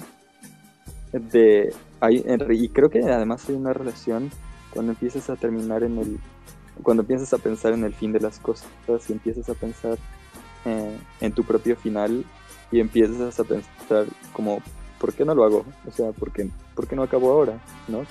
de 1.11 1.73
hay, 1.99 2.23
y 2.49 2.69
creo 2.69 2.89
que 2.89 3.03
además 3.03 3.47
hay 3.49 3.55
una 3.55 3.73
relación 3.73 4.31
cuando 4.71 4.93
empiezas 4.93 5.29
a 5.29 5.35
terminar 5.35 5.83
en 5.83 5.97
el 5.97 6.19
cuando 6.81 7.01
empiezas 7.03 7.33
a 7.33 7.37
pensar 7.37 7.73
en 7.73 7.83
el 7.83 7.93
fin 7.93 8.13
de 8.13 8.21
las 8.21 8.39
cosas 8.39 8.69
y 9.09 9.11
empiezas 9.11 9.49
a 9.49 9.53
pensar 9.53 9.97
eh, 10.65 10.97
en 11.19 11.31
tu 11.33 11.43
propio 11.43 11.75
final 11.75 12.25
y 12.71 12.79
empiezas 12.79 13.39
a 13.39 13.43
pensar 13.43 14.05
como 14.31 14.59
¿por 14.99 15.13
qué 15.13 15.25
no 15.25 15.35
lo 15.35 15.43
hago? 15.43 15.65
O 15.85 15.91
sea, 15.91 16.11
¿por 16.13 16.31
qué, 16.31 16.49
¿por 16.73 16.87
qué 16.87 16.95
no 16.95 17.03
acabo 17.03 17.29
ahora? 17.29 17.59
¿no? 17.89 18.03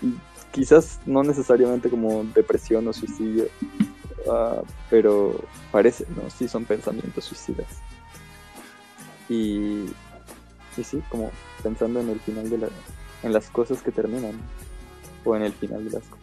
Y 0.00 0.14
quizás 0.52 1.00
no 1.06 1.22
necesariamente 1.22 1.90
como 1.90 2.24
depresión 2.24 2.86
o 2.88 2.92
suicidio, 2.92 3.44
uh, 4.26 4.62
pero 4.90 5.40
parece, 5.70 6.06
¿no? 6.16 6.28
Sí 6.30 6.48
son 6.48 6.64
pensamientos 6.64 7.24
suicidas. 7.24 7.66
Y, 9.28 9.84
y 10.76 10.84
sí, 10.84 11.02
como 11.10 11.30
pensando 11.62 12.00
en 12.00 12.10
el 12.10 12.20
final 12.20 12.48
de 12.48 12.58
la, 12.58 12.68
en 13.22 13.32
las 13.32 13.50
cosas 13.50 13.82
que 13.82 13.92
terminan 13.92 14.32
o 15.24 15.36
en 15.36 15.42
el 15.42 15.52
final 15.52 15.84
de 15.84 15.90
las 15.90 16.02
cosas. 16.02 16.18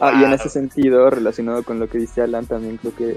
Ah, 0.00 0.18
y 0.20 0.24
en 0.24 0.32
ese 0.32 0.48
sentido, 0.48 1.10
relacionado 1.10 1.62
con 1.62 1.78
lo 1.78 1.88
que 1.88 1.98
dice 1.98 2.22
Alan, 2.22 2.46
también 2.46 2.76
creo 2.76 2.94
que 2.96 3.16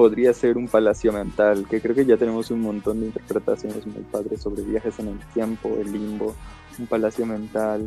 podría 0.00 0.32
ser 0.32 0.56
un 0.56 0.66
palacio 0.66 1.12
mental, 1.12 1.66
que 1.68 1.78
creo 1.78 1.94
que 1.94 2.06
ya 2.06 2.16
tenemos 2.16 2.50
un 2.50 2.62
montón 2.62 3.00
de 3.00 3.06
interpretaciones 3.08 3.86
muy 3.86 4.02
padres 4.04 4.40
sobre 4.40 4.62
viajes 4.62 4.98
en 4.98 5.08
el 5.08 5.18
tiempo, 5.34 5.76
el 5.78 5.92
limbo, 5.92 6.34
un 6.78 6.86
palacio 6.86 7.26
mental, 7.26 7.86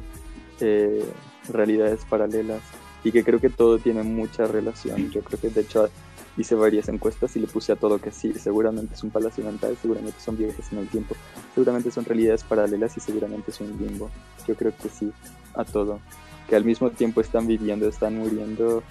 eh, 0.60 1.04
realidades 1.52 2.06
paralelas 2.06 2.62
y 3.04 3.12
que 3.12 3.24
creo 3.24 3.40
que 3.40 3.50
todo 3.50 3.80
tiene 3.80 4.04
mucha 4.04 4.46
relación. 4.46 5.10
Yo 5.10 5.22
creo 5.24 5.40
que 5.40 5.50
de 5.50 5.62
hecho 5.62 5.90
hice 6.38 6.54
varias 6.54 6.88
encuestas 6.88 7.36
y 7.36 7.40
le 7.40 7.48
puse 7.48 7.72
a 7.72 7.78
todo 7.78 7.98
que 7.98 8.12
sí, 8.12 8.32
seguramente 8.36 8.94
es 8.94 9.02
un 9.02 9.10
palacio 9.10 9.44
mental, 9.44 9.76
seguramente 9.82 10.20
son 10.20 10.38
viajes 10.38 10.72
en 10.72 10.78
el 10.78 10.90
tiempo, 10.90 11.16
seguramente 11.56 11.90
son 11.90 12.06
realidades 12.06 12.44
paralelas 12.44 12.96
y 12.96 13.00
seguramente 13.00 13.50
es 13.50 13.60
un 13.60 13.76
limbo. 13.76 14.12
Yo 14.48 14.54
creo 14.54 14.72
que 14.80 14.88
sí, 14.88 15.12
a 15.56 15.64
todo. 15.64 16.00
Que 16.48 16.56
al 16.56 16.64
mismo 16.64 16.92
tiempo 16.92 17.22
están 17.22 17.48
viviendo, 17.48 17.88
están 17.88 18.20
muriendo 18.20 18.84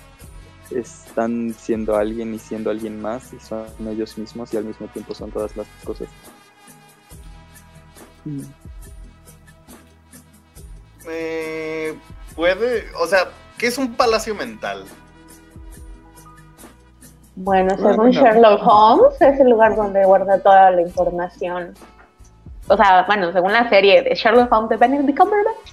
están 0.79 1.55
siendo 1.55 1.97
alguien 1.97 2.35
y 2.35 2.39
siendo 2.39 2.71
alguien 2.71 3.01
más 3.01 3.33
y 3.33 3.41
son 3.41 3.67
ellos 3.89 4.17
mismos 4.19 4.53
y 4.53 4.57
al 4.57 4.65
mismo 4.65 4.87
tiempo 4.89 5.15
son 5.15 5.31
todas 5.31 5.57
las 5.57 5.67
cosas. 5.85 6.09
Mm. 8.25 8.43
Eh, 11.09 11.95
puede, 12.35 12.85
o 13.01 13.07
sea, 13.07 13.29
¿qué 13.59 13.67
es 13.67 13.79
un 13.79 13.95
palacio 13.95 14.35
mental? 14.35 14.85
Bueno, 17.35 17.75
Bueno, 17.77 17.91
según 17.91 18.11
no. 18.11 18.13
Sherlock 18.13 18.61
Holmes, 18.65 19.21
es 19.21 19.41
el 19.41 19.51
lugar 19.51 19.75
donde 19.75 20.05
guarda 20.05 20.39
toda 20.39 20.71
la 20.71 20.83
información. 20.83 21.75
O 22.69 22.77
sea, 22.77 23.05
bueno, 23.07 23.33
según 23.33 23.53
la 23.53 23.69
serie 23.69 24.03
de 24.03 24.15
Sherlock 24.15 24.53
Holmes 24.53 24.71
de 24.71 24.77
Benedict 24.77 25.19
Cumberbatch, 25.19 25.73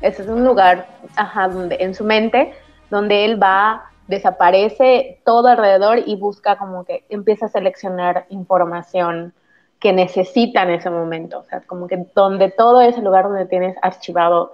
ese 0.00 0.22
es 0.22 0.28
un 0.28 0.44
lugar, 0.44 0.86
ajá, 1.16 1.48
donde 1.48 1.76
en 1.78 1.94
su 1.94 2.04
mente, 2.04 2.52
donde 2.90 3.24
él 3.24 3.42
va, 3.42 3.90
desaparece 4.08 5.20
todo 5.24 5.48
alrededor 5.48 6.00
y 6.04 6.16
busca 6.16 6.56
como 6.56 6.84
que 6.84 7.04
empieza 7.08 7.46
a 7.46 7.48
seleccionar 7.48 8.26
información 8.28 9.32
que 9.80 9.92
necesita 9.92 10.62
en 10.62 10.70
ese 10.70 10.90
momento. 10.90 11.40
O 11.40 11.44
sea, 11.44 11.60
como 11.60 11.86
que 11.86 12.06
donde 12.14 12.50
todo 12.50 12.80
es 12.80 12.96
el 12.96 13.04
lugar 13.04 13.24
donde 13.24 13.46
tienes 13.46 13.76
archivado 13.82 14.52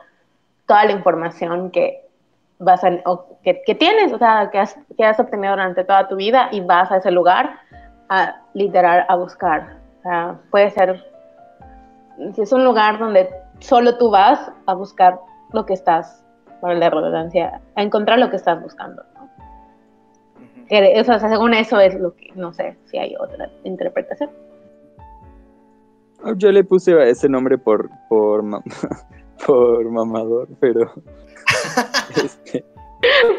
toda 0.66 0.84
la 0.84 0.92
información 0.92 1.70
que 1.70 2.06
vas 2.58 2.82
o 3.04 3.38
que, 3.42 3.62
que 3.62 3.74
tienes, 3.74 4.12
o 4.12 4.18
sea, 4.18 4.50
que 4.52 4.58
has, 4.58 4.76
que 4.96 5.04
has 5.04 5.18
obtenido 5.18 5.52
durante 5.52 5.84
toda 5.84 6.08
tu 6.08 6.16
vida 6.16 6.48
y 6.52 6.60
vas 6.60 6.90
a 6.92 6.98
ese 6.98 7.10
lugar 7.10 7.58
a 8.08 8.36
literal 8.54 9.04
a 9.08 9.16
buscar. 9.16 9.78
O 9.98 10.02
sea, 10.02 10.36
puede 10.50 10.70
ser, 10.70 11.04
si 12.34 12.42
es 12.42 12.52
un 12.52 12.64
lugar 12.64 12.98
donde 12.98 13.30
solo 13.60 13.96
tú 13.98 14.10
vas 14.10 14.50
a 14.66 14.74
buscar 14.74 15.18
lo 15.52 15.64
que 15.66 15.74
estás, 15.74 16.24
por 16.60 16.74
la 16.74 16.90
redundancia, 16.90 17.60
a 17.74 17.82
encontrar 17.82 18.18
lo 18.18 18.30
que 18.30 18.36
estás 18.36 18.60
buscando. 18.62 19.02
O 20.70 21.04
sea, 21.04 21.18
según 21.18 21.54
eso 21.54 21.80
es 21.80 21.94
lo 21.98 22.14
que, 22.14 22.30
no 22.34 22.52
sé 22.52 22.76
si 22.86 22.98
hay 22.98 23.14
otra 23.18 23.50
interpretación. 23.64 24.30
Yo 26.36 26.52
le 26.52 26.62
puse 26.64 27.08
ese 27.10 27.28
nombre 27.28 27.56
por, 27.58 27.88
por, 28.08 28.42
ma- 28.42 28.62
por 29.46 29.84
mamador, 29.90 30.48
pero 30.60 30.92
este, 32.22 32.62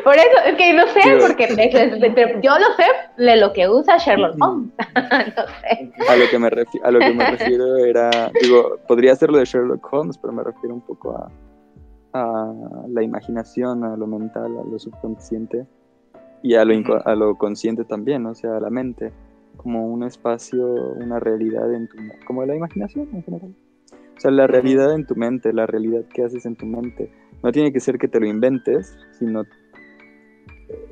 Por 0.04 0.16
eso, 0.16 0.38
es 0.48 0.56
que 0.58 0.74
no 0.74 0.88
sé, 0.88 1.02
porque 1.22 1.44
es- 1.46 1.58
es- 1.58 2.04
entre- 2.04 2.42
yo 2.42 2.52
lo 2.58 2.66
sé 2.76 3.24
de 3.24 3.38
lo 3.38 3.54
que 3.54 3.70
usa 3.70 3.98
Sherlock 3.98 4.36
Holmes. 4.42 4.72
no 4.96 5.44
sé. 5.62 5.92
a 6.10 6.16
lo 6.16 6.28
que 6.30 6.40
me 6.40 6.50
refi- 6.50 6.82
a 6.84 6.92
lo 6.92 7.00
que 7.00 7.14
me 7.14 7.30
refiero 7.32 7.78
era, 7.78 8.32
digo, 8.42 8.78
podría 8.88 9.16
ser 9.16 9.30
lo 9.30 9.38
de 9.38 9.46
Sherlock 9.46 9.88
Holmes, 9.94 10.18
pero 10.18 10.34
me 10.34 10.44
refiero 10.44 10.74
un 10.74 10.82
poco 10.82 11.16
a, 11.16 11.30
a 12.14 12.54
la 12.90 13.04
imaginación, 13.04 13.84
a 13.84 13.96
lo 13.96 14.08
mental, 14.08 14.58
a 14.58 14.64
lo 14.68 14.80
subconsciente 14.80 15.66
y 16.44 16.56
a 16.56 16.66
lo, 16.66 17.08
a 17.08 17.16
lo 17.16 17.36
consciente 17.36 17.84
también, 17.84 18.26
o 18.26 18.36
sea, 18.36 18.58
a 18.58 18.60
la 18.60 18.70
mente, 18.70 19.12
como 19.58 19.88
un 19.88 20.04
espacio, 20.04 20.66
una 20.96 21.20
realidad 21.20 21.74
en 21.74 21.88
tu 21.88 21.98
como 22.26 22.46
la 22.46 22.56
imaginación 22.56 23.08
en 23.14 23.24
general. 23.24 23.56
O 24.16 24.20
sea, 24.20 24.32
la 24.32 24.48
realidad 24.48 24.94
en 24.94 25.06
tu 25.06 25.16
mente, 25.16 25.52
la 25.54 25.66
realidad 25.66 26.06
que 26.14 26.24
haces 26.24 26.46
en 26.46 26.56
tu 26.56 26.66
mente. 26.66 27.12
No 27.44 27.52
tiene 27.52 27.74
que 27.74 27.80
ser 27.80 27.98
que 27.98 28.08
te 28.08 28.20
lo 28.20 28.28
inventes, 28.28 28.96
sino 29.18 29.44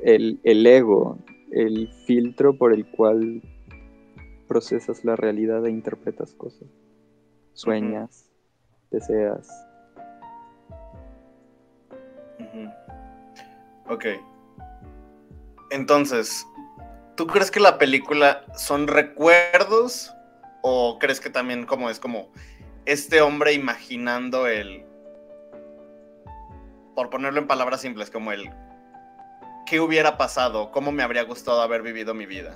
el, 0.02 0.40
el 0.42 0.66
ego, 0.66 1.18
el 1.52 1.88
filtro 2.06 2.56
por 2.56 2.72
el 2.72 2.86
cual 2.90 3.40
procesas 4.48 5.04
la 5.04 5.14
realidad 5.14 5.64
e 5.66 5.70
interpretas 5.70 6.34
cosas. 6.34 6.68
Sueñas, 7.52 8.28
deseas. 8.90 9.48
Ujú. 12.40 13.94
Ok. 13.94 14.06
Entonces, 15.70 16.46
¿tú 17.16 17.26
crees 17.26 17.50
que 17.50 17.60
la 17.60 17.78
película 17.78 18.44
son 18.56 18.88
recuerdos 18.88 20.12
o 20.62 20.98
crees 20.98 21.20
que 21.20 21.30
también 21.30 21.64
como 21.64 21.90
es 21.90 22.00
como 22.00 22.30
este 22.86 23.20
hombre 23.20 23.52
imaginando 23.52 24.46
el, 24.46 24.84
por 26.94 27.10
ponerlo 27.10 27.40
en 27.40 27.46
palabras 27.46 27.80
simples, 27.80 28.10
como 28.10 28.32
el, 28.32 28.50
¿qué 29.66 29.80
hubiera 29.80 30.18
pasado? 30.18 30.70
¿Cómo 30.72 30.92
me 30.92 31.02
habría 31.02 31.22
gustado 31.24 31.62
haber 31.62 31.82
vivido 31.82 32.14
mi 32.14 32.26
vida? 32.26 32.54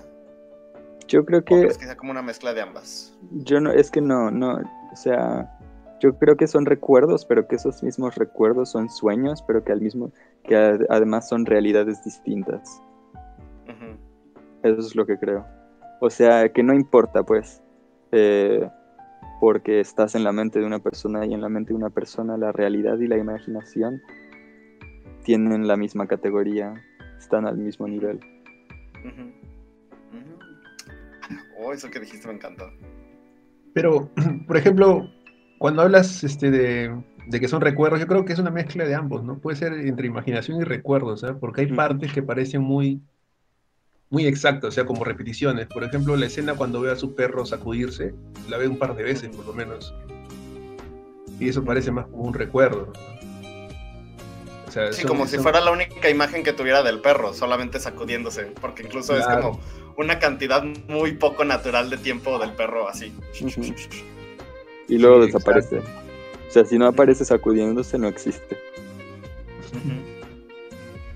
Yo 1.07 1.25
creo 1.25 1.41
¿O 1.41 1.45
que 1.45 1.61
crees 1.61 1.79
que 1.79 1.85
sea 1.85 1.97
como 1.97 2.11
una 2.11 2.23
mezcla 2.23 2.53
de 2.53 2.63
ambas? 2.63 3.17
yo 3.31 3.61
no, 3.61 3.71
es 3.71 3.91
que 3.91 4.01
no, 4.01 4.31
no, 4.31 4.61
o 4.93 4.97
sea, 4.97 5.51
yo 6.01 6.19
creo 6.19 6.37
que 6.37 6.47
son 6.47 6.67
recuerdos, 6.67 7.25
pero 7.25 7.47
que 7.47 7.57
esos 7.57 7.83
mismos 7.83 8.17
recuerdos 8.17 8.71
son 8.71 8.91
sueños, 8.91 9.43
pero 9.47 9.65
que 9.65 9.73
al 9.73 9.81
mismo, 9.81 10.11
que 10.43 10.57
además 10.89 11.29
son 11.29 11.47
realidades 11.47 12.03
distintas. 12.05 12.83
Eso 14.65 14.81
es 14.81 14.97
lo 14.97 15.05
que 15.05 15.19
creo. 15.19 15.47
O 16.01 16.09
sea, 16.09 16.49
que 16.49 16.63
no 16.63 16.73
importa, 16.75 17.23
pues, 17.23 17.63
eh, 18.13 18.67
porque 19.39 19.81
estás 19.81 20.15
en 20.15 20.25
la 20.25 20.33
mente 20.33 20.59
de 20.59 20.65
una 20.65 20.79
persona 20.79 21.27
y 21.27 21.35
en 21.35 21.43
la 21.43 21.51
mente 21.51 21.75
de 21.75 21.77
una 21.77 21.91
persona 21.91 22.39
la 22.39 22.51
realidad 22.51 22.99
y 22.99 23.07
la 23.07 23.19
imaginación 23.19 24.01
tienen 25.23 25.69
la 25.69 25.77
misma 25.77 26.07
categoría, 26.07 26.75
están 27.19 27.47
al 27.47 27.59
mismo 27.59 27.87
nivel. 27.87 28.21
Oh, 31.59 31.73
eso 31.73 31.91
que 31.91 32.01
dijiste 32.01 32.27
me 32.27 32.35
encantó. 32.35 32.65
Pero, 33.75 34.11
por 34.47 34.57
ejemplo, 34.57 35.07
cuando 35.59 35.83
hablas 35.83 36.25
este, 36.25 36.51
de, 36.51 37.05
de 37.27 37.41
que 37.41 37.49
son 37.49 37.61
recuerdos, 37.61 38.01
yo 38.01 38.07
creo 38.07 38.25
que 38.25 38.33
es 38.33 38.39
una 38.39 38.51
mezcla 38.51 38.87
de 38.87 38.95
ambos, 38.95 39.23
¿no? 39.25 39.39
Puede 39.41 39.59
ser 39.59 39.75
entre 39.75 40.07
imaginación 40.07 40.59
y 40.59 40.65
recuerdos, 40.65 41.23
¿ah? 41.23 41.37
Porque 41.39 41.63
hay 41.63 41.67
partes 41.67 42.15
que 42.15 42.23
parecen 42.23 42.63
muy, 42.63 43.03
muy 44.15 44.27
exactas, 44.29 44.69
o 44.69 44.71
sea, 44.71 44.87
como 44.87 45.05
repeticiones. 45.05 45.67
Por 45.67 45.83
ejemplo, 45.83 46.15
la 46.17 46.27
escena 46.27 46.55
cuando 46.55 46.81
ve 46.81 46.93
a 46.93 46.97
su 46.97 47.17
perro 47.17 47.45
sacudirse, 47.45 48.15
la 48.49 48.59
ve 48.59 48.69
un 48.69 48.79
par 48.79 48.95
de 48.95 49.03
veces, 49.03 49.35
por 49.35 49.45
lo 49.45 49.53
menos. 49.53 49.93
Y 51.41 51.49
eso 51.49 51.65
parece 51.65 51.91
más 51.91 52.07
como 52.07 52.23
un 52.23 52.33
recuerdo, 52.35 52.87
¿no? 52.87 52.93
O 54.69 54.71
sea, 54.71 54.93
Sí, 54.93 55.03
son- 55.03 55.09
como 55.09 55.27
si 55.27 55.39
fuera 55.39 55.61
la 55.61 55.73
única 55.73 56.09
imagen 56.09 56.45
que 56.45 56.53
tuviera 56.53 56.85
del 56.85 57.01
perro, 57.01 57.35
solamente 57.35 57.81
sacudiéndose, 57.81 58.53
porque 58.61 58.85
incluso 58.85 59.17
es 59.19 59.27
como 59.27 59.61
una 59.97 60.21
cantidad 60.21 60.63
muy 60.89 61.13
poco 61.17 61.45
natural 61.45 61.91
de 61.91 61.97
tiempo 61.99 62.39
del 62.39 62.53
perro 62.53 62.89
así. 62.89 63.13
Y 64.89 64.99
luego 64.99 65.21
Sí, 65.23 65.27
desaparece. 65.27 65.79
O 65.79 66.51
sea, 66.51 66.65
si 66.65 66.79
no 66.79 66.87
aparece 66.87 67.25
sacudiéndose, 67.25 67.99
no 67.99 68.07
existe. 68.07 68.57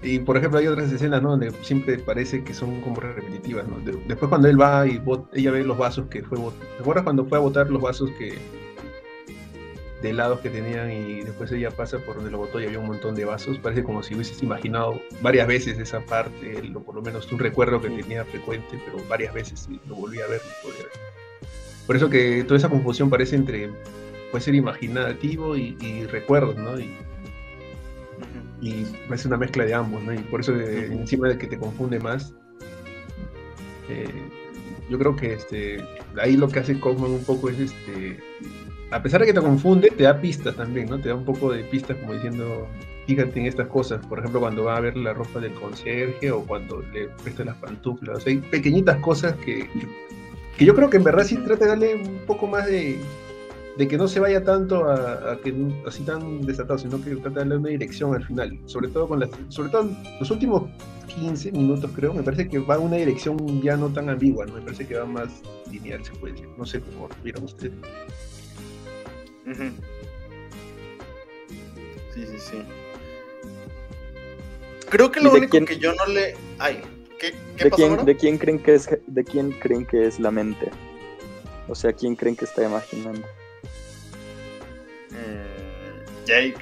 Y 0.03 0.21
por 0.21 0.37
ejemplo, 0.37 0.61
hay 0.61 0.67
otras 0.69 0.93
escenas, 0.93 1.21
¿no? 1.23 1.31
Donde 1.31 1.51
siempre 1.63 1.99
parece 1.99 2.45
que 2.45 2.55
son 2.55 2.81
como 2.83 3.01
repetitivas, 3.01 3.67
¿no? 3.67 3.79
De- 3.81 3.99
después 4.07 4.29
cuando 4.29 4.49
él 4.49 4.61
va 4.61 4.87
y 4.87 4.99
bot- 4.99 5.29
ella 5.33 5.51
ve 5.51 5.65
los 5.65 5.77
vasos 5.77 6.07
que 6.09 6.23
fue 6.23 6.39
bot- 6.39 6.53
¿Te 6.77 6.81
acuerdas 6.83 7.03
cuando 7.05 7.25
fue 7.25 7.39
a 7.39 7.41
botar 7.41 7.69
los 7.71 7.83
vasos 7.83 8.11
que 8.19 8.39
de 10.01 10.11
helados 10.11 10.39
que 10.39 10.51
tenían 10.51 10.93
y 10.93 11.23
después 11.25 11.51
ella 11.51 11.73
pasa 11.73 11.99
por 11.99 12.15
donde 12.17 12.31
lo 12.31 12.39
botó 12.39 12.61
y 12.61 12.67
había 12.67 12.79
un 12.79 12.87
montón 12.87 13.17
de 13.17 13.25
vasos? 13.25 13.59
Parece 13.59 13.83
como 13.83 14.05
si 14.05 14.15
hubieses 14.15 14.41
imaginado 14.41 15.01
varias 15.21 15.49
veces 15.49 15.77
esa 15.81 15.99
parte, 16.07 16.63
o 16.73 16.81
por 16.81 16.95
lo 16.95 17.03
menos 17.03 17.31
un 17.33 17.41
recuerdo 17.41 17.81
que 17.81 17.91
tenía 17.91 18.25
frecuente, 18.25 18.79
pero 18.85 19.05
varias 19.09 19.35
veces 19.35 19.69
y 19.69 19.81
lo 19.89 19.97
volví 19.97 20.21
a 20.21 20.27
ver. 20.29 20.41
lo 20.63 20.69
volví 20.69 20.81
a 20.81 20.85
ver. 20.85 20.93
Por 21.89 21.97
eso 21.97 22.09
que 22.09 22.45
toda 22.45 22.59
esa 22.59 22.69
confusión 22.69 23.11
parece 23.11 23.35
entre, 23.35 23.71
puede 24.31 24.45
ser 24.45 24.55
imaginativo 24.55 25.57
y, 25.57 25.77
y 25.81 26.05
recuerdos, 26.05 26.57
¿no? 26.57 26.79
Y, 26.79 26.97
y 28.61 28.87
es 29.13 29.27
una 29.27 29.37
mezcla 29.37 29.65
de 29.65 29.75
ambos, 29.75 30.03
¿no? 30.03 30.13
Y 30.13 30.19
por 30.19 30.41
eso 30.41 30.55
eh, 30.55 30.87
encima 30.87 31.29
de 31.29 31.39
que 31.39 31.47
te 31.47 31.59
confunde 31.59 32.01
más, 32.01 32.35
eh, 33.89 34.09
yo 34.91 34.99
creo 34.99 35.17
que 35.17 35.35
este, 35.35 35.85
ahí 36.21 36.37
lo 36.37 36.49
que 36.49 36.61
hace 36.61 36.79
Kaufman 36.79 37.11
un 37.11 37.25
poco 37.25 37.51
es, 37.51 37.59
este, 37.59 38.19
a 38.91 39.03
pesar 39.03 39.21
de 39.21 39.27
que 39.27 39.33
te 39.33 39.41
confunde, 39.41 39.91
te 39.91 40.05
da 40.05 40.21
pistas 40.21 40.57
también, 40.57 40.89
¿no? 40.89 40.99
Te 40.99 41.11
da 41.11 41.15
un 41.15 41.25
poco 41.25 41.53
de 41.53 41.63
pistas 41.65 41.97
como 41.99 42.15
diciendo, 42.15 42.67
fíjate 43.07 43.39
en 43.39 43.47
estas 43.47 43.69
cosas, 43.69 44.05
por 44.07 44.19
ejemplo, 44.19 44.41
cuando 44.41 44.65
va 44.65 44.77
a 44.77 44.81
ver 44.81 44.97
la 44.97 45.13
ropa 45.13 45.41
del 45.41 45.53
conserje 45.55 46.31
o 46.31 46.43
cuando 46.45 46.83
le 46.93 47.09
presta 47.23 47.45
las 47.45 47.57
pantuflas, 47.57 48.19
o 48.19 48.21
sea, 48.21 48.33
hay 48.33 48.39
pequeñitas 48.39 48.97
cosas 49.01 49.35
que, 49.37 49.69
que, 49.69 49.87
que 50.57 50.65
yo 50.65 50.75
creo 50.75 50.91
que 50.91 50.97
en 50.97 51.05
verdad 51.05 51.25
sí 51.25 51.37
trata 51.37 51.65
de 51.65 51.71
darle 51.71 51.95
un 51.97 52.19
poco 52.27 52.47
más 52.47 52.67
de, 52.67 52.99
de 53.79 53.87
que 53.89 53.97
no 53.97 54.09
se 54.09 54.19
vaya 54.21 54.43
tanto 54.43 54.85
a, 54.89 55.33
a 55.33 55.37
que 55.41 55.55
así 55.87 56.03
tan 56.03 56.41
desatado, 56.43 56.79
sino 56.79 57.01
que 57.03 57.11
trata 57.17 57.31
de 57.31 57.37
darle 57.37 57.57
una 57.59 57.69
dirección 57.71 58.15
al 58.15 58.25
final. 58.27 58.59
Sobre 58.67 58.89
todo 58.89 59.07
con 59.09 59.21
las, 59.21 59.31
sobre 59.49 59.71
todo 59.71 59.89
los 60.19 60.31
últimos 60.31 60.65
15 61.07 61.53
minutos 61.53 61.91
creo, 61.95 62.13
me 62.13 62.23
parece 62.25 62.49
que 62.49 62.59
va 62.59 62.79
una 62.79 62.97
dirección 62.97 63.63
ya 63.63 63.77
no 63.77 63.89
tan 63.89 64.09
ambigua, 64.11 64.45
¿no? 64.47 64.55
me 64.55 64.61
parece 64.63 64.87
que 64.87 64.97
va 64.97 65.07
más 65.07 65.29
lineal, 65.71 66.05
se 66.05 66.13
puede 66.13 66.33
decir. 66.35 66.49
No 66.59 66.67
sé 66.67 66.81
cómo 66.81 67.09
vieron 67.23 67.45
ustedes. 67.45 67.73
Sí, 72.15 72.27
sí, 72.27 72.39
sí. 72.39 72.63
Creo 74.91 75.11
que 75.13 75.21
¿Y 75.21 75.25
lo 75.25 75.33
único 75.33 75.51
quién- 75.51 75.65
que 75.67 75.79
yo 75.79 75.93
no 75.95 76.07
le. 76.13 76.35
Ay, 76.59 76.81
¿qué, 77.19 77.33
qué 77.57 77.65
¿De 77.65 77.71
pasó, 77.71 77.77
quién? 77.95 78.05
¿De 78.07 78.17
quién 78.17 78.39
creen 78.39 78.59
que 78.59 78.75
es 78.75 78.89
de 79.07 79.25
quién 79.25 79.53
creen 79.53 79.87
que 79.87 80.07
es 80.07 80.19
la 80.19 80.31
mente? 80.31 80.71
O 81.69 81.75
sea, 81.75 81.93
¿quién 81.93 82.17
creen 82.17 82.35
que 82.35 82.45
está 82.47 82.65
imaginando? 82.65 83.27
Jake. 86.29 86.59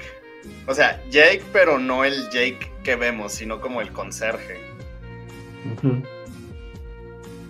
O 0.65 0.73
sea, 0.73 1.03
Jake, 1.11 1.43
pero 1.51 1.77
no 1.77 2.05
el 2.05 2.29
Jake 2.29 2.71
que 2.83 2.95
vemos, 2.95 3.33
sino 3.33 3.59
como 3.59 3.81
el 3.81 3.91
conserje. 3.91 4.55
Ujú. 5.75 6.01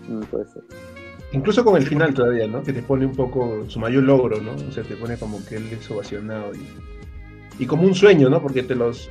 Mm, 0.08 0.24
puede 0.32 0.46
ser. 0.48 0.64
Incluso 1.32 1.64
con 1.64 1.78
el 1.78 1.86
final 1.86 2.14
todavía, 2.14 2.48
¿no? 2.48 2.64
Que 2.64 2.74
te 2.74 2.82
pone 2.82 3.06
un 3.06 3.16
poco 3.16 3.66
su 3.68 3.80
mayor 3.80 4.04
logro, 4.04 4.42
¿no? 4.42 4.54
O 4.54 4.72
sea, 4.72 4.84
te 4.84 4.96
pone 4.96 5.18
como 5.18 5.46
que 5.46 5.58
él 5.58 5.68
es 5.72 5.90
ovacionado 5.92 6.54
y, 6.56 7.64
y 7.64 7.66
como 7.68 7.84
un 7.84 7.94
sueño, 7.94 8.30
¿no? 8.30 8.42
Porque 8.42 8.64
te 8.64 8.76
los 8.76 9.10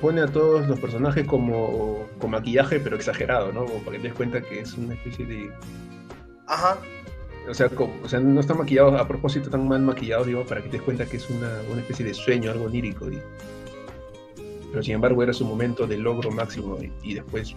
pone 0.00 0.22
a 0.22 0.26
todos 0.26 0.66
los 0.66 0.80
personajes 0.80 1.26
como 1.26 2.06
con 2.18 2.30
maquillaje, 2.30 2.80
pero 2.80 2.96
exagerado, 2.96 3.52
¿no? 3.52 3.66
Como 3.66 3.80
para 3.80 3.92
que 3.92 4.02
te 4.02 4.08
des 4.08 4.16
cuenta 4.16 4.40
que 4.40 4.60
es 4.60 4.72
una 4.74 4.94
especie 4.94 5.26
de... 5.26 5.50
Ajá. 6.46 6.78
O 7.50 7.54
sea, 7.54 7.68
como- 7.68 8.00
o 8.02 8.08
sea 8.08 8.20
no 8.20 8.40
están 8.40 8.58
maquillados 8.58 9.00
a 9.00 9.08
propósito, 9.08 9.50
tan 9.50 9.66
mal 9.68 9.82
maquillados, 9.82 10.26
digo, 10.26 10.44
para 10.46 10.62
que 10.62 10.68
te 10.68 10.76
des 10.78 10.82
cuenta 10.82 11.06
que 11.06 11.16
es 11.16 11.28
una, 11.30 11.60
una 11.70 11.80
especie 11.80 12.04
de 12.06 12.14
sueño, 12.14 12.50
algo 12.50 12.66
onírico. 12.66 13.06
pero 14.70 14.82
sin 14.82 14.94
embargo 14.94 15.22
era 15.22 15.32
su 15.32 15.44
momento 15.44 15.86
de 15.86 15.98
logro 15.98 16.30
máximo 16.30 16.78
y, 16.82 16.92
y 17.10 17.14
después... 17.14 17.56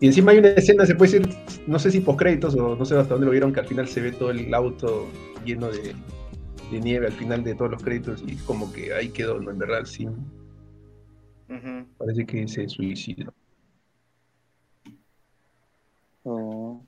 Y 0.00 0.06
encima 0.08 0.32
hay 0.32 0.38
una 0.38 0.48
escena, 0.50 0.84
se 0.84 0.94
puede 0.94 1.20
decir, 1.20 1.36
no 1.66 1.78
sé 1.78 1.90
si 1.90 2.00
postcréditos 2.00 2.54
o 2.56 2.76
no 2.76 2.84
sé 2.84 2.96
hasta 2.96 3.14
dónde 3.14 3.26
lo 3.26 3.32
vieron, 3.32 3.52
que 3.52 3.60
al 3.60 3.66
final 3.66 3.88
se 3.88 4.02
ve 4.02 4.12
todo 4.12 4.30
el 4.30 4.52
auto 4.52 5.08
lleno 5.44 5.68
de, 5.70 5.94
de 6.70 6.80
nieve 6.80 7.06
al 7.06 7.12
final 7.12 7.42
de 7.44 7.54
todos 7.54 7.70
los 7.70 7.82
créditos 7.82 8.22
y 8.26 8.36
como 8.36 8.72
que 8.72 8.92
ahí 8.92 9.08
quedó, 9.08 9.40
¿no? 9.40 9.50
En 9.50 9.58
verdad, 9.58 9.84
sí, 9.86 10.06
parece 11.98 12.26
que 12.26 12.46
se 12.48 12.68
suicidó. 12.68 13.32
Oh. 16.24 16.85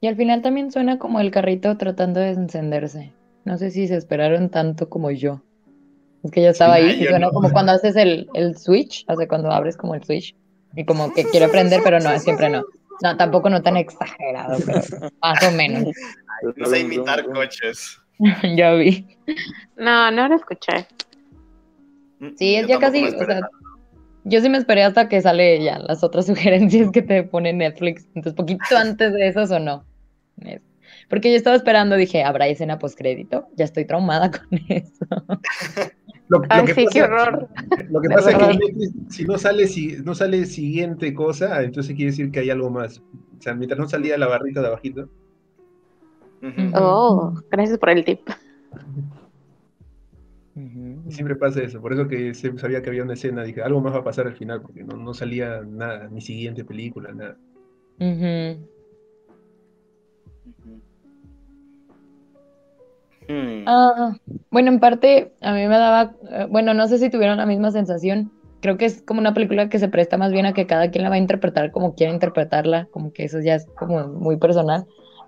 Y 0.00 0.06
al 0.06 0.16
final 0.16 0.42
también 0.42 0.70
suena 0.72 0.98
como 0.98 1.20
el 1.20 1.30
carrito 1.30 1.76
tratando 1.76 2.20
de 2.20 2.30
encenderse. 2.30 3.12
No 3.44 3.58
sé 3.58 3.70
si 3.70 3.86
se 3.86 3.96
esperaron 3.96 4.48
tanto 4.48 4.88
como 4.88 5.10
yo. 5.10 5.42
Es 6.22 6.30
que 6.30 6.42
yo 6.42 6.50
estaba 6.50 6.76
Sí, 6.76 6.82
ahí 6.82 7.02
y 7.02 7.06
suena 7.06 7.26
no. 7.26 7.32
como 7.32 7.50
cuando 7.50 7.72
haces 7.72 7.96
el, 7.96 8.28
el 8.34 8.56
switch, 8.56 9.04
o 9.08 9.16
sea, 9.16 9.28
cuando 9.28 9.50
abres 9.50 9.76
como 9.76 9.94
el 9.94 10.02
switch. 10.04 10.34
Y 10.76 10.84
como 10.84 11.12
que 11.12 11.24
quiere 11.24 11.48
prender, 11.48 11.80
pero 11.82 11.98
no, 12.00 12.18
siempre 12.18 12.48
no. 12.48 12.62
No, 13.02 13.16
tampoco 13.16 13.48
no 13.50 13.62
tan 13.62 13.76
exagerado, 13.76 14.58
pero 14.64 14.80
más 15.22 15.42
o 15.46 15.50
menos. 15.52 15.84
No 16.56 16.66
sé 16.66 16.80
imitar 16.80 17.24
coches. 17.26 17.98
ya 18.56 18.72
vi. 18.74 19.06
No, 19.76 20.10
no 20.10 20.28
lo 20.28 20.36
escuché. 20.36 20.86
Sí, 22.36 22.56
es 22.56 22.62
Yo 22.62 22.74
ya 22.74 22.78
casi, 22.78 23.04
o 23.04 23.24
sea, 23.24 23.40
yo 24.24 24.40
sí 24.42 24.48
me 24.50 24.58
esperé 24.58 24.82
hasta 24.84 25.08
que 25.08 25.22
sale 25.22 25.62
ya 25.64 25.78
las 25.78 26.04
otras 26.04 26.26
sugerencias 26.26 26.90
que 26.90 27.02
te 27.02 27.22
pone 27.22 27.52
Netflix. 27.52 28.06
Entonces, 28.14 28.34
poquito 28.34 28.62
antes 28.76 29.12
de 29.12 29.28
eso 29.28 29.46
sonó. 29.46 29.84
Porque 31.08 31.30
yo 31.30 31.36
estaba 31.36 31.56
esperando, 31.56 31.96
dije, 31.96 32.22
¿habrá 32.22 32.46
escena 32.48 32.78
postcrédito? 32.78 33.46
Ya 33.56 33.64
estoy 33.64 33.84
traumada 33.84 34.30
con 34.50 34.58
eso. 34.68 35.06
Lo, 36.28 36.38
lo 36.38 36.44
Ay, 36.48 36.64
que 36.66 36.74
sí, 36.74 36.86
qué 36.92 37.00
pasa- 37.00 37.12
horror. 37.12 37.48
Lo 37.90 38.00
que 38.00 38.08
De 38.08 38.14
pasa 38.14 38.30
es 38.30 38.36
que 38.58 38.88
si 39.08 39.24
no 39.24 39.36
sale, 39.38 39.66
si 39.66 39.96
no 40.04 40.14
sale 40.14 40.46
siguiente 40.46 41.12
cosa, 41.14 41.62
entonces 41.62 41.94
quiere 41.96 42.12
decir 42.12 42.30
que 42.30 42.40
hay 42.40 42.50
algo 42.50 42.70
más. 42.70 42.98
O 43.38 43.42
sea, 43.42 43.54
mientras 43.54 43.78
no 43.80 43.88
salía 43.88 44.16
la 44.18 44.28
barrita 44.28 44.60
de 44.60 44.66
abajito. 44.68 45.08
Oh, 46.74 47.34
gracias 47.50 47.78
por 47.78 47.90
el 47.90 48.04
tip. 48.04 48.20
Siempre 51.08 51.36
pasa 51.36 51.62
eso. 51.62 51.80
Por 51.80 51.92
eso 51.92 52.06
que 52.06 52.34
se- 52.34 52.56
sabía 52.58 52.82
que 52.82 52.90
había 52.90 53.02
una 53.02 53.14
escena. 53.14 53.42
Dije, 53.42 53.62
algo 53.62 53.80
más 53.80 53.94
va 53.94 53.98
a 53.98 54.04
pasar 54.04 54.26
al 54.26 54.34
final, 54.36 54.60
porque 54.62 54.84
no, 54.84 54.96
no 54.96 55.14
salía 55.14 55.62
nada, 55.66 56.08
ni 56.08 56.20
siguiente 56.20 56.64
película, 56.64 57.12
nada. 57.12 57.36
Ujú. 57.98 58.66
Hmm. 63.30 63.64
Ah, 63.66 64.16
bueno, 64.50 64.72
en 64.72 64.80
parte 64.80 65.32
a 65.40 65.52
mí 65.52 65.60
me 65.60 65.78
daba, 65.78 66.14
eh, 66.30 66.46
bueno, 66.50 66.74
no 66.74 66.88
sé 66.88 66.98
si 66.98 67.10
tuvieron 67.10 67.36
la 67.36 67.46
misma 67.46 67.70
sensación. 67.70 68.32
Creo 68.60 68.76
que 68.76 68.86
es 68.86 69.02
como 69.02 69.20
una 69.20 69.34
película 69.34 69.68
que 69.68 69.78
se 69.78 69.88
presta 69.88 70.18
más 70.18 70.32
bien 70.32 70.46
a 70.46 70.52
que 70.52 70.66
cada 70.66 70.90
quien 70.90 71.04
la 71.04 71.10
va 71.10 71.14
a 71.14 71.18
interpretar 71.18 71.70
como 71.70 71.94
quiera 71.94 72.12
interpretarla, 72.12 72.88
como 72.90 73.12
que 73.12 73.24
eso 73.24 73.38
ya 73.40 73.54
es 73.54 73.66
como 73.78 74.08
muy 74.08 74.36
personal. 74.36 74.84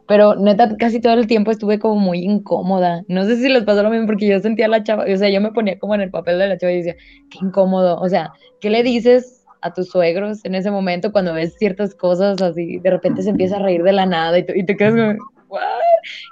Pero 0.09 0.34
neta, 0.34 0.76
casi 0.76 1.00
todo 1.00 1.14
el 1.14 1.28
tiempo 1.28 1.53
estuve 1.53 1.78
como 1.78 1.94
muy 1.94 2.24
incómoda. 2.24 3.05
No 3.07 3.24
sé 3.24 3.36
si 3.36 3.48
les 3.48 3.62
pasó 3.62 3.84
lo 3.84 3.90
mismo 3.90 4.07
porque 4.07 4.26
yo 4.26 4.40
sentía 4.40 4.66
a 4.66 4.68
la 4.68 4.82
chava, 4.82 5.05
o 5.05 5.16
sea, 5.16 5.30
yo 5.30 5.40
me 5.40 5.53
ponía 5.53 5.78
como 5.78 5.94
en 5.94 6.00
el 6.00 6.11
papel 6.11 6.40
de 6.40 6.48
la 6.48 6.59
chava 6.59 6.72
y 6.72 6.78
decía, 6.78 6.96
qué 7.30 7.38
incómodo. 7.40 7.98
O 8.00 8.09
sea, 8.09 8.32
¿qué 8.61 8.68
le 8.68 8.82
dices 8.82 9.44
a 9.61 9.72
tus 9.72 9.90
suegros 9.90 10.44
en 10.44 10.57
ese 10.57 10.72
momento 10.72 11.12
cuando 11.12 11.32
ves 11.32 11.55
ciertas 11.57 11.94
cosas 11.94 12.42
así? 12.42 12.78
De 12.80 12.90
repente 12.90 13.22
se 13.22 13.30
empieza 13.30 13.57
a 13.57 13.61
reír 13.61 13.84
de 13.84 13.92
la 13.92 14.07
nada 14.07 14.40
y, 14.40 14.44
y 14.55 14.66
te 14.66 14.76
quedas 14.76 14.94
como, 14.94 15.31
"What?". 15.53 15.61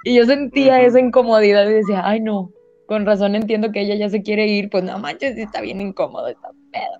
Y 0.03 0.15
yo 0.15 0.25
sentía 0.25 0.77
Ujú. 0.77 0.87
esa 0.87 0.99
incomodidad 0.99 1.69
y 1.69 1.73
decía, 1.73 2.01
ay 2.03 2.19
no, 2.19 2.51
con 2.85 3.05
razón 3.05 3.35
entiendo 3.35 3.71
que 3.71 3.81
ella 3.81 3.95
ya 3.95 4.09
se 4.09 4.21
quiere 4.21 4.47
ir, 4.47 4.69
pues 4.69 4.83
no 4.83 4.99
manches, 4.99 5.37
está 5.37 5.61
bien 5.61 5.79
incómodo, 5.79 6.27
está 6.27 6.49
pedo. 6.71 6.99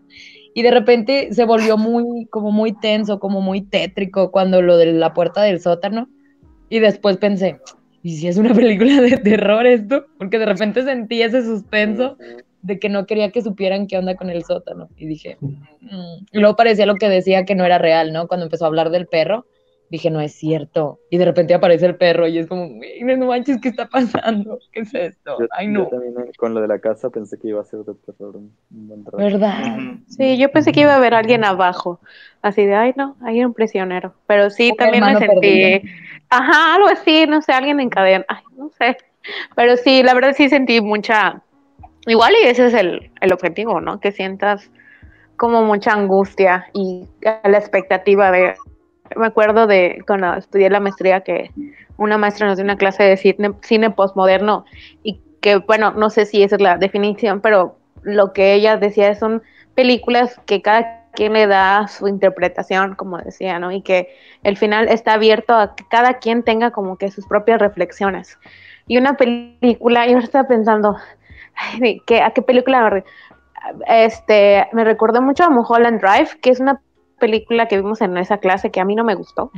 Y 0.54 0.62
de 0.62 0.72
repente 0.72 1.34
se 1.34 1.44
volvió 1.46 1.78
muy, 1.78 2.28
como 2.28 2.52
muy 2.52 2.74
tenso, 2.74 3.20
como 3.20 3.42
muy 3.42 3.62
tétrico 3.62 4.32
cuando 4.32 4.62
lo 4.62 4.78
de 4.78 4.94
la 4.94 5.14
puerta 5.14 5.42
del 5.42 5.60
sótano. 5.60 6.08
Y 6.70 6.80
después 6.80 7.18
pensé, 7.18 7.60
¿y 8.04 8.16
si 8.16 8.28
es 8.28 8.38
una 8.38 8.54
película 8.54 9.02
de 9.02 9.18
terror 9.18 9.66
esto? 9.66 10.06
Porque 10.18 10.40
de 10.40 10.46
repente 10.46 10.84
sentí 10.84 11.22
ese 11.22 11.44
suspenso 11.44 12.18
de 12.62 12.80
que 12.80 12.90
no 12.90 13.06
quería 13.06 13.32
que 13.32 13.42
supieran 13.42 13.88
qué 13.88 13.98
onda 13.98 14.16
con 14.16 14.30
el 14.30 14.46
sótano. 14.46 14.90
Y 14.96 15.08
dije, 15.08 15.38
"Mm". 15.42 16.26
y 16.32 16.40
luego 16.40 16.56
parecía 16.56 16.86
lo 16.86 16.96
que 16.96 17.10
decía 17.10 17.44
que 17.44 17.56
no 17.56 17.66
era 17.66 17.78
real, 17.78 18.14
¿no? 18.14 18.28
Cuando 18.28 18.46
empezó 18.46 18.66
a 18.66 18.68
hablar 18.68 18.92
del 18.92 19.08
perro, 19.08 19.46
dije, 19.92 20.10
no 20.10 20.22
es 20.22 20.34
cierto. 20.34 21.00
Y 21.10 21.18
de 21.18 21.26
repente 21.26 21.54
aparece 21.54 21.86
el 21.86 21.98
perro 21.98 22.26
y 22.26 22.38
es 22.40 22.48
como, 22.48 22.68
"Güey, 22.70 23.04
no 23.18 23.26
manches, 23.28 23.60
¿qué 23.62 23.68
está 23.68 23.88
pasando? 23.88 24.58
¿Qué 24.72 24.80
es 24.80 24.94
esto? 24.96 25.38
Yo, 25.38 25.48
Ay, 25.52 25.68
yo 25.68 25.74
no. 25.74 25.88
también 25.88 26.14
eh, 26.18 26.32
con 26.38 26.54
lo 26.54 26.62
de 26.62 26.70
la 26.70 26.80
casa 26.80 27.10
pensé 27.10 27.38
que 27.38 27.50
iba 27.50 27.60
a 27.60 27.66
ser 27.66 27.82
de 27.82 27.94
terror 27.96 28.38
un, 28.38 28.56
un 28.72 28.88
buen 28.88 29.04
rato. 29.06 29.18
¿Verdad? 29.18 29.78
Sí, 30.08 30.38
yo 30.38 30.50
pensé 30.50 30.72
que 30.72 30.82
iba 30.82 30.94
a 30.94 30.96
haber 30.96 31.14
alguien 31.14 31.44
abajo, 31.44 32.00
así 32.42 32.66
de, 32.66 32.74
ay 32.74 32.94
no, 32.96 33.18
hay 33.22 33.44
un 33.44 33.54
prisionero, 33.54 34.14
pero 34.28 34.50
sí, 34.50 34.72
también 34.78 35.04
me 35.04 35.18
sentí, 35.18 35.36
perdido. 35.40 35.82
ajá, 36.30 36.76
algo 36.76 36.88
así, 36.88 37.26
no 37.28 37.42
sé, 37.42 37.52
alguien 37.52 37.82
en 37.82 37.90
cadena, 37.90 38.26
ay, 38.30 38.44
no 38.56 38.70
sé, 38.78 38.96
pero 39.58 39.76
sí, 39.76 40.04
la 40.04 40.14
verdad 40.14 40.34
sí 40.38 40.48
sentí 40.48 40.80
mucha, 40.80 41.42
igual 42.08 42.32
y 42.42 42.48
ese 42.48 42.68
es 42.68 42.74
el, 42.74 43.12
el 43.20 43.34
objetivo, 43.34 43.82
¿no? 43.82 44.00
Que 44.00 44.14
sientas 44.14 44.72
como 45.36 45.64
mucha 45.64 45.92
angustia 45.92 46.68
y 46.74 47.08
la 47.22 47.58
expectativa 47.58 48.32
de, 48.32 48.56
me 49.16 49.28
acuerdo 49.28 49.68
de 49.68 50.04
cuando 50.08 50.34
estudié 50.36 50.70
la 50.70 50.80
maestría 50.80 51.22
que 51.22 51.52
una 51.98 52.18
maestra 52.18 52.48
nos 52.48 52.58
dio 52.58 52.64
una 52.64 52.78
clase 52.78 53.04
de 53.04 53.18
cine, 53.18 53.52
cine 53.62 53.92
postmoderno 53.92 54.66
y 55.04 55.22
que, 55.42 55.58
bueno, 55.58 55.92
no 55.92 56.10
sé 56.10 56.26
si 56.26 56.44
esa 56.44 56.56
es 56.56 56.62
la 56.62 56.78
definición, 56.78 57.42
pero 57.42 57.78
lo 58.04 58.34
que 58.34 58.54
ella 58.54 58.78
decía 58.78 59.14
son 59.16 59.42
películas 59.76 60.40
que 60.46 60.62
cada 60.62 61.02
quien 61.14 61.34
le 61.34 61.48
da 61.48 61.88
su 61.88 62.08
interpretación, 62.08 62.96
como 62.96 63.18
decía, 63.18 63.60
¿no? 63.60 63.72
Y 63.72 63.82
que 63.82 64.10
el 64.44 64.58
final 64.58 64.88
está 64.88 65.14
abierto 65.14 65.54
a 65.56 65.76
que 65.76 65.84
cada 65.90 66.20
quien 66.20 66.44
tenga 66.44 66.72
como 66.72 66.98
que 66.98 67.12
sus 67.12 67.28
propias 67.28 67.60
reflexiones. 67.60 68.38
Y 68.88 68.98
una 68.98 69.18
película, 69.18 70.08
yo 70.08 70.18
estaba 70.18 70.48
pensando, 70.48 70.96
ay, 71.56 72.02
¿qué, 72.06 72.22
¿a 72.22 72.32
qué 72.32 72.42
película? 72.42 73.04
Este, 73.88 74.68
me 74.74 74.84
recordó 74.84 75.22
mucho 75.22 75.44
a 75.44 75.50
Mulholland 75.50 76.02
Drive, 76.02 76.40
que 76.42 76.50
es 76.50 76.60
una 76.60 76.82
película 77.22 77.68
que 77.68 77.78
vimos 77.78 78.02
en 78.02 78.18
esa 78.18 78.40
clase 78.40 78.70
que 78.72 78.82
a 78.82 78.86
mí 78.86 78.96
no 78.96 79.06
me 79.06 79.16
gustó. 79.16 79.52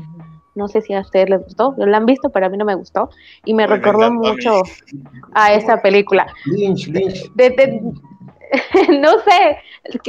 No 0.54 0.68
sé 0.68 0.82
si 0.82 0.94
a 0.94 1.00
ustedes 1.00 1.32
les 1.32 1.44
gustó, 1.44 1.74
la 1.78 1.98
han 1.98 2.06
visto, 2.06 2.30
pero 2.30 2.46
a 2.46 2.50
mí 2.50 2.58
no 2.58 2.66
me 2.66 2.76
gustó. 2.76 3.10
Y 3.44 3.56
me 3.56 3.66
recordó 3.66 4.06
a 4.06 4.10
mucho 4.12 4.62
a 5.34 5.54
esa 5.54 5.82
película. 5.82 6.28
Lynch, 6.46 6.88
Lynch. 6.90 7.32
De- 7.34 7.50
de- 7.50 7.82
no 9.00 9.12
sé, 9.20 9.58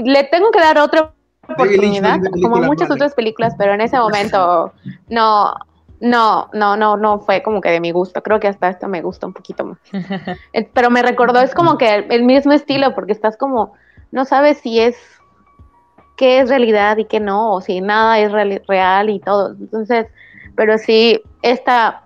le 0.04 0.24
tengo 0.24 0.50
que 0.50 0.58
dar 0.60 0.76
otra 0.78 1.00
Lynch 1.48 1.54
oportunidad, 1.58 2.20
tiene 2.20 2.42
como 2.42 2.60
muchas 2.60 2.90
otras 2.90 3.14
películas, 3.14 3.54
pero 3.56 3.72
en 3.72 3.80
ese 3.80 3.96
momento 3.98 4.72
no, 5.08 5.54
no, 6.00 6.50
no, 6.52 6.76
no, 6.76 6.96
no 6.98 7.20
fue 7.20 7.42
como 7.42 7.62
que 7.62 7.70
de 7.70 7.80
mi 7.80 7.90
gusto. 7.92 8.22
Creo 8.22 8.38
que 8.38 8.48
hasta 8.48 8.68
esta 8.68 8.86
me 8.86 9.00
gusta 9.00 9.26
un 9.26 9.32
poquito 9.32 9.64
más. 9.64 9.78
Eh, 10.52 10.68
Pero 10.74 10.90
me 10.90 11.02
recordó, 11.02 11.40
es 11.40 11.54
como 11.54 11.78
que 11.78 11.94
el, 11.94 12.12
el 12.12 12.22
mismo 12.24 12.52
estilo, 12.52 12.94
porque 12.94 13.12
estás 13.12 13.38
como, 13.38 13.72
no 14.12 14.26
sabes 14.26 14.58
si 14.58 14.78
es 14.80 14.96
qué 16.16 16.40
es 16.40 16.48
realidad 16.48 16.96
y 16.98 17.04
qué 17.06 17.20
no, 17.20 17.60
si 17.60 17.80
nada 17.80 18.18
es 18.18 18.30
real, 18.32 18.62
real 18.68 19.10
y 19.10 19.18
todo. 19.20 19.54
Entonces, 19.58 20.06
pero 20.56 20.78
sí, 20.78 21.20
esta, 21.42 22.02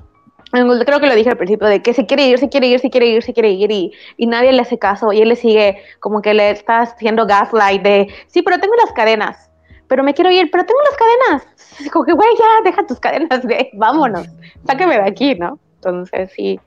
creo 0.50 1.00
que 1.00 1.06
lo 1.06 1.14
dije 1.14 1.30
al 1.30 1.36
principio, 1.36 1.68
de 1.68 1.82
que 1.82 1.92
se 1.94 2.06
quiere 2.06 2.26
ir, 2.26 2.38
se 2.38 2.48
quiere 2.48 2.66
ir, 2.68 2.80
se 2.80 2.90
quiere 2.90 3.06
ir, 3.06 3.22
se 3.22 3.32
quiere 3.32 3.50
ir, 3.50 3.70
y, 3.70 3.92
y 4.16 4.26
nadie 4.26 4.52
le 4.52 4.62
hace 4.62 4.78
caso, 4.78 5.12
y 5.12 5.20
él 5.20 5.28
le 5.28 5.36
sigue 5.36 5.82
como 6.00 6.22
que 6.22 6.32
le 6.34 6.50
está 6.50 6.80
haciendo 6.80 7.26
gaslight 7.26 7.82
de, 7.82 8.09
sí, 8.28 8.42
pero 8.42 8.59
tengo 8.59 8.74
las 8.76 8.92
cadenas, 8.92 9.50
pero 9.88 10.02
me 10.02 10.14
quiero 10.14 10.30
ir, 10.30 10.50
pero 10.50 10.64
tengo 10.64 10.80
las 10.88 10.96
cadenas. 10.96 11.80
Es 11.80 11.90
como 11.90 12.04
que, 12.04 12.12
güey, 12.12 12.28
ya, 12.38 12.64
deja 12.70 12.86
tus 12.86 12.98
cadenas, 13.00 13.42
güey, 13.42 13.70
vámonos, 13.74 14.26
sáqueme 14.66 14.94
de 14.96 15.09
aquí, 15.09 15.34
¿no? 15.34 15.59
Entonces, 15.76 16.32
sí, 16.34 16.59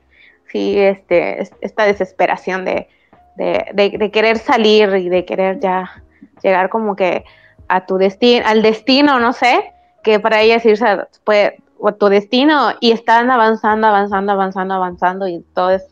sí, 0.51 0.77
este, 0.79 1.41
es- 1.41 1.53
esta 1.61 1.85
desesperación 1.85 2.65
de, 2.65 2.87
de, 3.35 3.65
de, 3.73 3.97
de 3.97 4.11
querer 4.11 4.37
salir 4.37 4.89
y 4.95 5.09
de 5.09 5.25
querer 5.25 5.59
ya 5.59 6.03
llegar 6.41 6.69
como 6.69 6.95
que 6.95 7.23
a 7.67 7.85
tu 7.85 7.97
destino, 7.97 8.45
al 8.45 8.61
destino, 8.61 9.19
no 9.19 9.33
sé, 9.33 9.73
que 10.03 10.19
para 10.19 10.41
ella 10.41 10.55
es 10.55 10.65
irse 10.65 10.85
a, 10.85 11.07
o 11.79 11.87
a 11.87 11.91
tu 11.93 12.07
destino 12.07 12.71
y 12.79 12.91
están 12.91 13.31
avanzando, 13.31 13.87
avanzando, 13.87 14.33
avanzando, 14.33 14.73
avanzando 14.73 15.27
y 15.27 15.41
todo 15.53 15.71
es 15.71 15.83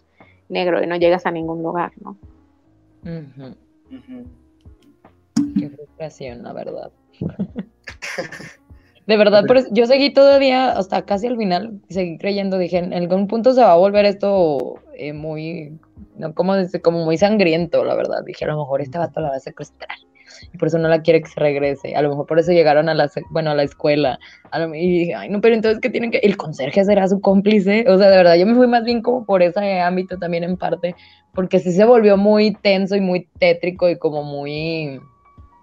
negro 0.49 0.83
y 0.83 0.87
no 0.87 0.95
llegas 0.97 1.25
a 1.25 1.31
ningún 1.31 1.63
lugar, 1.63 1.91
¿no? 2.01 2.17
Qué 5.57 5.69
frustración, 5.69 6.43
la 6.43 6.53
verdad. 6.53 6.91
De 9.07 9.17
verdad, 9.17 9.45
pero 9.47 9.61
yo 9.71 9.87
seguí 9.87 10.13
todavía 10.13 10.71
hasta 10.73 11.03
casi 11.03 11.25
al 11.25 11.37
final, 11.37 11.79
seguí 11.89 12.19
creyendo, 12.19 12.59
dije, 12.59 12.77
en 12.77 12.93
algún 12.93 13.27
punto 13.27 13.53
se 13.53 13.61
va 13.61 13.71
a 13.71 13.77
volver 13.77 14.05
esto 14.05 14.75
eh, 14.93 15.13
muy, 15.13 15.79
no, 16.15 16.35
como, 16.35 16.53
como 16.83 17.05
muy 17.05 17.17
sangriento, 17.17 17.83
la 17.83 17.95
verdad. 17.95 18.23
Dije, 18.23 18.45
a 18.45 18.49
lo 18.49 18.57
mejor 18.57 18.81
este 18.81 18.99
vato 18.99 19.19
la 19.19 19.29
va 19.29 19.37
a 19.37 19.39
secuestrar 19.39 19.97
y 20.53 20.57
por 20.57 20.67
eso 20.67 20.77
no 20.77 20.87
la 20.87 21.01
quiere 21.01 21.21
que 21.21 21.29
se 21.29 21.39
regrese. 21.39 21.95
A 21.95 22.01
lo 22.01 22.09
mejor 22.09 22.25
por 22.25 22.39
eso 22.39 22.51
llegaron 22.51 22.89
a 22.89 22.93
la, 22.93 23.09
bueno, 23.29 23.51
a 23.51 23.55
la 23.55 23.63
escuela. 23.63 24.19
y 24.73 24.99
dije, 24.99 25.15
ay, 25.15 25.29
no, 25.29 25.41
pero 25.41 25.55
entonces, 25.55 25.79
¿qué 25.81 25.89
tienen 25.89 26.11
que...? 26.11 26.19
¿El 26.19 26.37
conserje 26.37 26.83
será 26.83 27.07
su 27.07 27.21
cómplice? 27.21 27.85
O 27.87 27.97
sea, 27.97 28.09
de 28.09 28.17
verdad, 28.17 28.35
yo 28.35 28.45
me 28.45 28.55
fui 28.55 28.67
más 28.67 28.83
bien 28.83 29.01
como 29.01 29.25
por 29.25 29.41
ese 29.41 29.79
ámbito 29.79 30.17
también 30.17 30.43
en 30.43 30.57
parte, 30.57 30.95
porque 31.33 31.59
sí 31.59 31.71
se 31.71 31.85
volvió 31.85 32.17
muy 32.17 32.53
tenso 32.55 32.95
y 32.95 33.01
muy 33.01 33.27
tétrico 33.39 33.89
y 33.89 33.97
como 33.97 34.23
muy... 34.23 34.99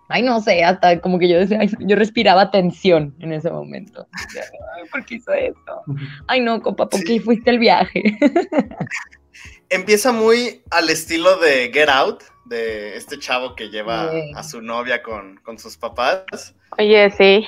Ay, 0.09 0.23
no 0.23 0.41
sé, 0.41 0.63
hasta 0.63 1.01
como 1.01 1.19
que 1.19 1.29
yo 1.29 1.39
decía, 1.39 1.61
yo 1.81 1.97
respiraba 1.97 2.53
tensión 2.53 3.13
en 3.19 3.33
ese 3.33 3.51
momento. 3.51 4.07
Ay, 4.13 4.89
¿por 4.93 5.05
qué 5.05 5.17
hizo 5.17 5.33
eso? 5.33 5.83
Ay, 6.29 6.41
no, 6.41 6.63
compa, 6.63 6.89
¿por 6.89 7.03
qué 7.03 7.21
fuiste 7.21 7.51
el 7.51 7.59
viaje? 7.59 8.17
Empieza 9.69 10.13
muy 10.13 10.63
al 10.71 10.91
estilo 10.91 11.39
de 11.39 11.73
Get 11.73 11.89
Out, 11.89 12.23
de 12.47 12.97
este 12.97 13.19
chavo 13.19 13.55
que 13.55 13.69
lleva 13.69 14.11
a 14.35 14.43
su 14.43 14.63
novia 14.63 15.03
con, 15.03 15.59
sus 15.59 15.77
papás. 15.77 16.55
Oye, 16.79 17.11
sí. 17.11 17.47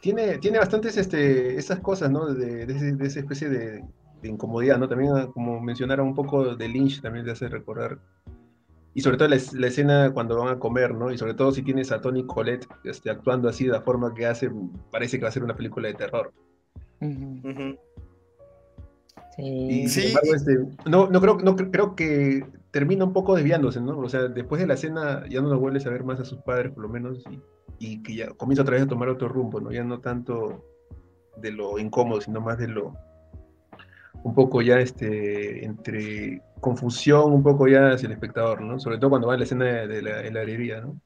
Tiene, 0.00 0.38
tiene 0.38 0.58
bastantes 0.58 0.96
este, 0.96 1.56
esas 1.56 1.80
cosas, 1.80 2.10
¿no? 2.10 2.32
De, 2.32 2.66
de, 2.66 3.06
esa 3.06 3.20
especie 3.20 3.48
de, 3.48 3.84
incomodidad, 4.22 4.78
¿no? 4.78 4.88
También, 4.88 5.12
ah, 5.16 5.28
como 5.32 5.60
mencionaron 5.60 6.08
un 6.08 6.14
poco 6.14 6.56
de 6.56 6.68
Lynch, 6.68 7.00
también 7.00 7.24
te 7.24 7.32
hace 7.32 7.48
recordar. 7.48 7.98
Y 8.94 9.00
sobre 9.00 9.16
todo 9.16 9.28
la, 9.28 9.36
escena 9.66 10.10
cuando 10.12 10.38
van 10.38 10.48
a 10.48 10.58
comer, 10.58 10.94
¿no? 10.94 11.12
Y 11.12 11.18
sobre 11.18 11.34
todo 11.34 11.52
si 11.52 11.62
tienes 11.62 11.92
a 11.92 12.00
Tony 12.00 12.24
Colette 12.24 12.66
este, 12.84 13.10
actuando 13.10 13.48
así 13.48 13.64
de 13.64 13.72
la 13.72 13.82
forma 13.82 14.12
que 14.14 14.26
hace, 14.26 14.50
parece 14.90 15.18
que 15.18 15.22
va 15.22 15.28
a 15.28 15.32
ser 15.32 15.44
una 15.44 15.54
película 15.56 15.88
de 15.88 15.94
terror. 15.94 16.32
Y 19.38 19.88
sin 19.88 20.08
embargo, 20.08 20.34
este, 20.34 20.58
no, 20.86 21.08
no, 21.08 21.20
creo, 21.20 21.38
no 21.38 21.54
creo 21.54 21.94
que 21.94 22.44
termina 22.70 23.04
un 23.04 23.12
poco 23.12 23.34
desviándose, 23.34 23.80
¿no? 23.80 23.98
O 23.98 24.08
sea, 24.08 24.28
después 24.28 24.60
de 24.60 24.66
la 24.66 24.74
escena 24.74 25.24
ya 25.28 25.40
no 25.40 25.48
lo 25.48 25.58
vuelves 25.58 25.86
a 25.86 25.90
ver 25.90 26.04
más 26.04 26.20
a 26.20 26.24
sus 26.24 26.38
padres, 26.40 26.72
por 26.72 26.82
lo 26.82 26.88
menos, 26.88 27.24
y, 27.78 28.02
que 28.02 28.14
ya 28.14 28.28
comienza 28.30 28.62
otra 28.62 28.74
vez 28.74 28.84
a 28.84 28.88
tomar 28.88 29.08
otro 29.08 29.28
rumbo, 29.28 29.60
¿no? 29.60 29.70
Ya 29.70 29.84
no 29.84 30.00
tanto 30.00 30.64
de 31.36 31.52
lo 31.52 31.78
incómodo, 31.78 32.20
sino 32.20 32.40
más 32.40 32.58
de 32.58 32.68
lo 32.68 32.94
un 34.24 34.34
poco 34.34 34.62
ya 34.62 34.80
este 34.80 35.64
entre 35.64 36.42
confusión 36.60 37.32
un 37.32 37.42
poco 37.42 37.68
ya 37.68 37.92
hacia 37.92 38.06
el 38.06 38.12
espectador, 38.12 38.60
¿no? 38.60 38.80
Sobre 38.80 38.98
todo 38.98 39.10
cuando 39.10 39.28
va 39.28 39.34
a 39.34 39.36
la 39.36 39.44
escena 39.44 39.64
de, 39.86 40.02
la, 40.02 40.22
heladería, 40.22 40.80
¿no? 40.80 41.00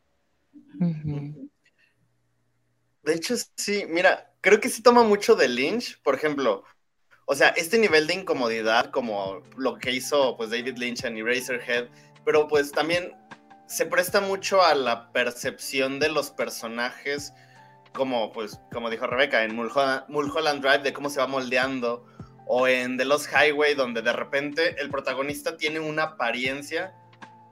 De 3.03 3.15
hecho, 3.15 3.35
sí, 3.57 3.85
mira, 3.89 4.33
creo 4.41 4.61
que 4.61 4.69
sí 4.69 4.83
toma 4.83 5.03
mucho 5.03 5.35
de 5.35 5.49
Lynch, 5.49 6.01
por 6.03 6.15
ejemplo, 6.15 6.65
o 7.27 7.35
sea, 7.35 7.49
este 7.51 7.79
nivel 7.79 8.07
de 8.07 8.15
incomodidad 8.15 8.91
como 8.91 9.43
lo 9.57 9.79
que 9.79 9.93
hizo 9.93 10.37
pues 10.37 10.51
David 10.51 10.77
Lynch 10.77 11.05
en 11.05 11.17
Eraserhead, 11.17 11.89
pero 12.25 12.49
pues 12.49 12.73
también 12.73 13.13
se 13.67 13.87
presta 13.87 14.21
mucho 14.21 14.63
a 14.63 14.75
la 14.75 15.13
percepción 15.13 15.99
de 15.99 16.09
los 16.09 16.31
personajes 16.31 17.33
como 17.95 18.33
pues 18.33 18.61
como 18.73 18.91
dijo 18.91 19.07
Rebeca 19.07 19.45
en 19.45 19.55
Mulholland, 19.55 20.63
Drive 20.63 20.83
de 20.83 20.93
cómo 20.93 21.11
se 21.11 21.21
va 21.21 21.27
moldeando 21.27 22.07
o 22.47 22.67
en 22.67 22.97
The 22.97 23.05
Lost 23.05 23.31
Highway 23.33 23.75
donde 23.75 24.03
de 24.03 24.13
repente 24.13 24.81
el 24.81 24.91
protagonista 24.91 25.57
tiene 25.57 25.81
una 25.81 26.03
apariencia 26.03 26.95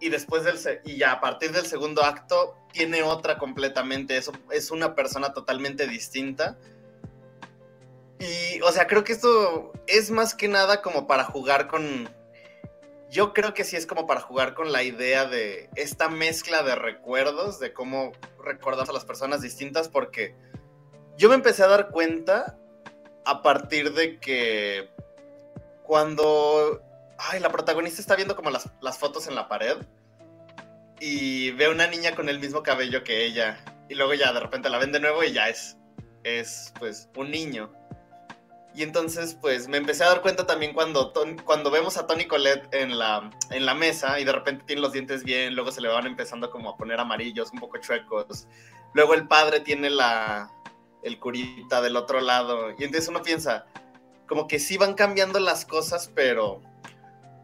y 0.00 0.08
después 0.08 0.44
del 0.44 0.58
y 0.84 0.96
ya 0.96 1.12
a 1.12 1.20
partir 1.20 1.52
del 1.52 1.66
segundo 1.66 2.02
acto 2.04 2.56
tiene 2.72 3.02
otra 3.02 3.38
completamente 3.38 4.16
eso 4.16 4.32
es 4.50 4.70
una 4.70 4.94
persona 4.94 5.32
totalmente 5.32 5.86
distinta 5.86 6.58
y, 8.20 8.60
o 8.60 8.70
sea, 8.70 8.86
creo 8.86 9.02
que 9.02 9.12
esto 9.12 9.72
es 9.86 10.10
más 10.10 10.34
que 10.34 10.46
nada 10.46 10.82
como 10.82 11.06
para 11.06 11.24
jugar 11.24 11.66
con... 11.66 12.08
Yo 13.08 13.32
creo 13.32 13.54
que 13.54 13.64
sí 13.64 13.74
es 13.74 13.86
como 13.86 14.06
para 14.06 14.20
jugar 14.20 14.54
con 14.54 14.70
la 14.70 14.84
idea 14.84 15.24
de 15.24 15.68
esta 15.74 16.08
mezcla 16.08 16.62
de 16.62 16.76
recuerdos, 16.76 17.58
de 17.58 17.72
cómo 17.72 18.12
recordamos 18.44 18.90
a 18.90 18.92
las 18.92 19.04
personas 19.04 19.40
distintas, 19.40 19.88
porque 19.88 20.36
yo 21.16 21.28
me 21.28 21.34
empecé 21.34 21.64
a 21.64 21.68
dar 21.68 21.90
cuenta 21.90 22.56
a 23.24 23.42
partir 23.42 23.94
de 23.94 24.20
que 24.20 24.90
cuando 25.82 26.80
ay, 27.18 27.40
la 27.40 27.50
protagonista 27.50 28.00
está 28.00 28.16
viendo 28.16 28.36
como 28.36 28.50
las, 28.50 28.70
las, 28.80 28.98
fotos 28.98 29.26
en 29.26 29.34
la 29.34 29.48
pared 29.48 29.76
y 31.00 31.50
ve 31.52 31.66
a 31.66 31.70
una 31.70 31.86
niña 31.86 32.14
con 32.14 32.28
el 32.28 32.38
mismo 32.38 32.62
cabello 32.62 33.02
que 33.02 33.24
ella 33.24 33.58
y 33.88 33.94
luego 33.94 34.14
ya 34.14 34.32
de 34.32 34.40
repente 34.40 34.70
la 34.70 34.78
ven 34.78 34.92
de 34.92 35.00
nuevo 35.00 35.24
y 35.24 35.32
ya 35.32 35.48
es, 35.48 35.76
es 36.22 36.72
pues 36.78 37.08
un 37.16 37.30
niño. 37.30 37.72
Y 38.74 38.82
entonces, 38.82 39.34
pues 39.34 39.66
me 39.66 39.78
empecé 39.78 40.04
a 40.04 40.08
dar 40.08 40.22
cuenta 40.22 40.46
también 40.46 40.72
cuando, 40.72 41.12
cuando 41.44 41.70
vemos 41.70 41.96
a 41.96 42.06
Tony 42.06 42.26
Colette 42.26 42.72
en 42.72 42.98
la, 42.98 43.30
en 43.50 43.66
la 43.66 43.74
mesa 43.74 44.20
y 44.20 44.24
de 44.24 44.32
repente 44.32 44.64
tiene 44.64 44.80
los 44.80 44.92
dientes 44.92 45.24
bien, 45.24 45.54
luego 45.54 45.72
se 45.72 45.80
le 45.80 45.88
van 45.88 46.06
empezando 46.06 46.50
como 46.50 46.70
a 46.70 46.76
poner 46.76 47.00
amarillos, 47.00 47.50
un 47.52 47.58
poco 47.58 47.78
chuecos. 47.78 48.46
Luego 48.94 49.14
el 49.14 49.26
padre 49.26 49.60
tiene 49.60 49.90
la, 49.90 50.50
el 51.02 51.18
curita 51.18 51.82
del 51.82 51.96
otro 51.96 52.20
lado. 52.20 52.70
Y 52.78 52.84
entonces 52.84 53.08
uno 53.08 53.22
piensa, 53.22 53.66
como 54.28 54.46
que 54.46 54.58
sí 54.60 54.76
van 54.76 54.94
cambiando 54.94 55.40
las 55.40 55.64
cosas, 55.64 56.10
pero 56.14 56.62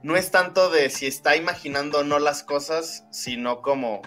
no 0.03 0.17
es 0.17 0.31
tanto 0.31 0.71
de 0.71 0.91
si 0.91 1.07
está 1.07 1.37
imaginando 1.37 1.99
o 1.99 2.05
no 2.05 2.21
las 2.21 2.45
cosas, 2.45 3.05
sino 3.11 3.63
como, 3.63 4.03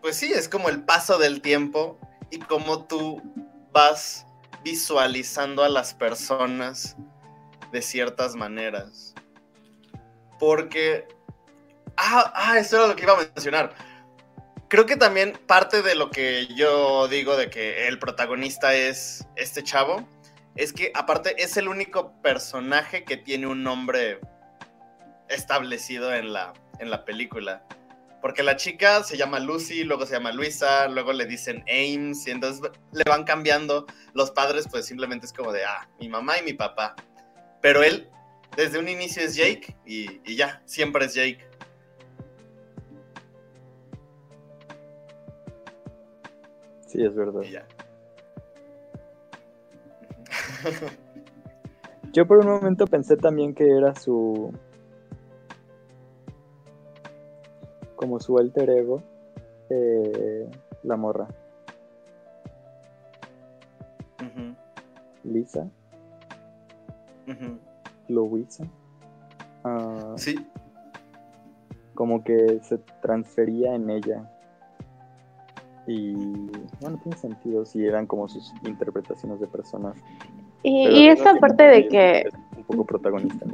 pues 0.00 0.16
sí, 0.16 0.32
es 0.32 0.48
como 0.48 0.68
el 0.68 0.84
paso 0.84 1.18
del 1.18 1.40
tiempo 1.42 1.98
y 2.30 2.38
cómo 2.38 2.86
tú 2.86 3.20
vas 3.72 4.27
visualizando 4.62 5.64
a 5.64 5.68
las 5.68 5.94
personas 5.94 6.96
de 7.72 7.82
ciertas 7.82 8.34
maneras. 8.34 9.14
Porque... 10.38 11.06
Ah, 11.96 12.32
ah, 12.34 12.58
eso 12.58 12.76
era 12.76 12.86
lo 12.86 12.96
que 12.96 13.02
iba 13.02 13.14
a 13.14 13.28
mencionar. 13.34 13.74
Creo 14.68 14.86
que 14.86 14.96
también 14.96 15.32
parte 15.46 15.82
de 15.82 15.94
lo 15.94 16.10
que 16.10 16.46
yo 16.54 17.08
digo 17.08 17.36
de 17.36 17.50
que 17.50 17.88
el 17.88 17.98
protagonista 17.98 18.74
es 18.74 19.26
este 19.34 19.62
chavo, 19.64 20.06
es 20.54 20.72
que 20.72 20.92
aparte 20.94 21.42
es 21.42 21.56
el 21.56 21.68
único 21.68 22.12
personaje 22.20 23.04
que 23.04 23.16
tiene 23.16 23.46
un 23.46 23.62
nombre 23.62 24.20
establecido 25.28 26.14
en 26.14 26.32
la, 26.32 26.52
en 26.78 26.90
la 26.90 27.04
película. 27.04 27.64
Porque 28.20 28.42
la 28.42 28.56
chica 28.56 29.02
se 29.04 29.16
llama 29.16 29.38
Lucy, 29.38 29.84
luego 29.84 30.04
se 30.04 30.14
llama 30.14 30.32
Luisa, 30.32 30.88
luego 30.88 31.12
le 31.12 31.26
dicen 31.26 31.62
Ames, 31.68 32.26
y 32.26 32.32
entonces 32.32 32.70
le 32.92 33.04
van 33.04 33.24
cambiando. 33.24 33.86
Los 34.12 34.30
padres, 34.32 34.66
pues 34.68 34.86
simplemente 34.86 35.26
es 35.26 35.32
como 35.32 35.52
de, 35.52 35.64
ah, 35.64 35.88
mi 36.00 36.08
mamá 36.08 36.38
y 36.38 36.42
mi 36.42 36.52
papá. 36.52 36.96
Pero 37.60 37.82
él, 37.82 38.08
desde 38.56 38.78
un 38.78 38.88
inicio 38.88 39.22
es 39.22 39.36
Jake, 39.36 39.76
y, 39.86 40.34
ya, 40.34 40.62
siempre 40.64 41.04
es 41.04 41.14
Jake. 41.14 41.46
Sí, 46.86 47.04
es 47.04 47.14
verdad. 47.14 47.42
Yo 52.12 52.26
por 52.26 52.38
un 52.38 52.46
momento 52.46 52.86
pensé 52.86 53.16
también 53.16 53.54
que 53.54 53.70
era 53.70 53.94
su 53.94 54.52
como 57.98 58.20
su 58.20 58.38
alter 58.38 58.70
ego, 58.70 59.02
eh, 59.68 60.48
la 60.84 60.96
morra. 60.96 61.26
Lisa. 65.24 65.68
Louisa. 68.08 68.64
Ah, 69.64 70.14
sí. 70.16 70.36
Como 71.94 72.22
que 72.22 72.60
se 72.62 72.78
transfería 73.02 73.74
en 73.74 73.90
ella. 73.90 74.30
Y 75.86 76.14
bueno, 76.80 76.98
tiene 77.02 77.18
sentido 77.18 77.66
si 77.66 77.84
eran 77.84 78.06
como 78.06 78.28
sus 78.28 78.54
interpretaciones 78.64 79.40
de 79.40 79.48
personas. 79.48 79.96
Y, 80.62 81.08
esa 81.08 81.34
parte 81.34 81.64
de 81.64 81.88
que... 81.88 82.30
Un 82.56 82.64
poco 82.64 82.84
protagonista. 82.84 83.44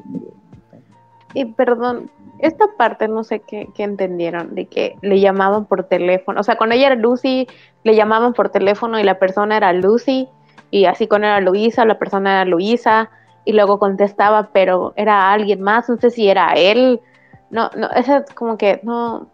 Y 1.33 1.47
perdón, 1.47 2.11
esta 2.47 2.67
parte 2.77 3.09
no 3.09 3.25
sé 3.25 3.41
qué, 3.41 3.69
entendieron, 3.79 4.55
de 4.55 4.67
que 4.67 4.97
le 5.01 5.21
llamaban 5.21 5.67
por 5.67 5.85
teléfono, 5.85 6.41
o 6.41 6.43
sea, 6.43 6.57
con 6.57 6.73
ella 6.73 6.87
era 6.89 6.97
Lucy, 6.97 7.47
le 7.85 7.95
llamaban 7.95 8.35
por 8.35 8.51
teléfono 8.51 8.99
y 8.99 9.03
la 9.03 9.19
persona 9.19 9.57
era 9.57 9.73
Lucy, 9.73 10.29
y 10.71 10.85
así 10.85 11.07
con 11.07 11.25
era 11.25 11.41
Luisa, 11.41 11.85
la 11.85 11.99
persona 11.99 12.33
era 12.33 12.45
Luisa, 12.45 13.11
y 13.45 13.53
luego 13.53 13.79
contestaba, 13.79 14.51
pero 14.53 14.93
era 14.97 15.33
alguien 15.33 15.63
más, 15.63 15.89
no 15.89 15.97
sé 15.97 16.11
si 16.11 16.29
era 16.29 16.53
él, 16.55 17.01
no, 17.51 17.71
no, 17.77 17.91
eso 17.93 18.17
es 18.17 18.35
como 18.35 18.59
que, 18.59 18.81
no, 18.83 19.31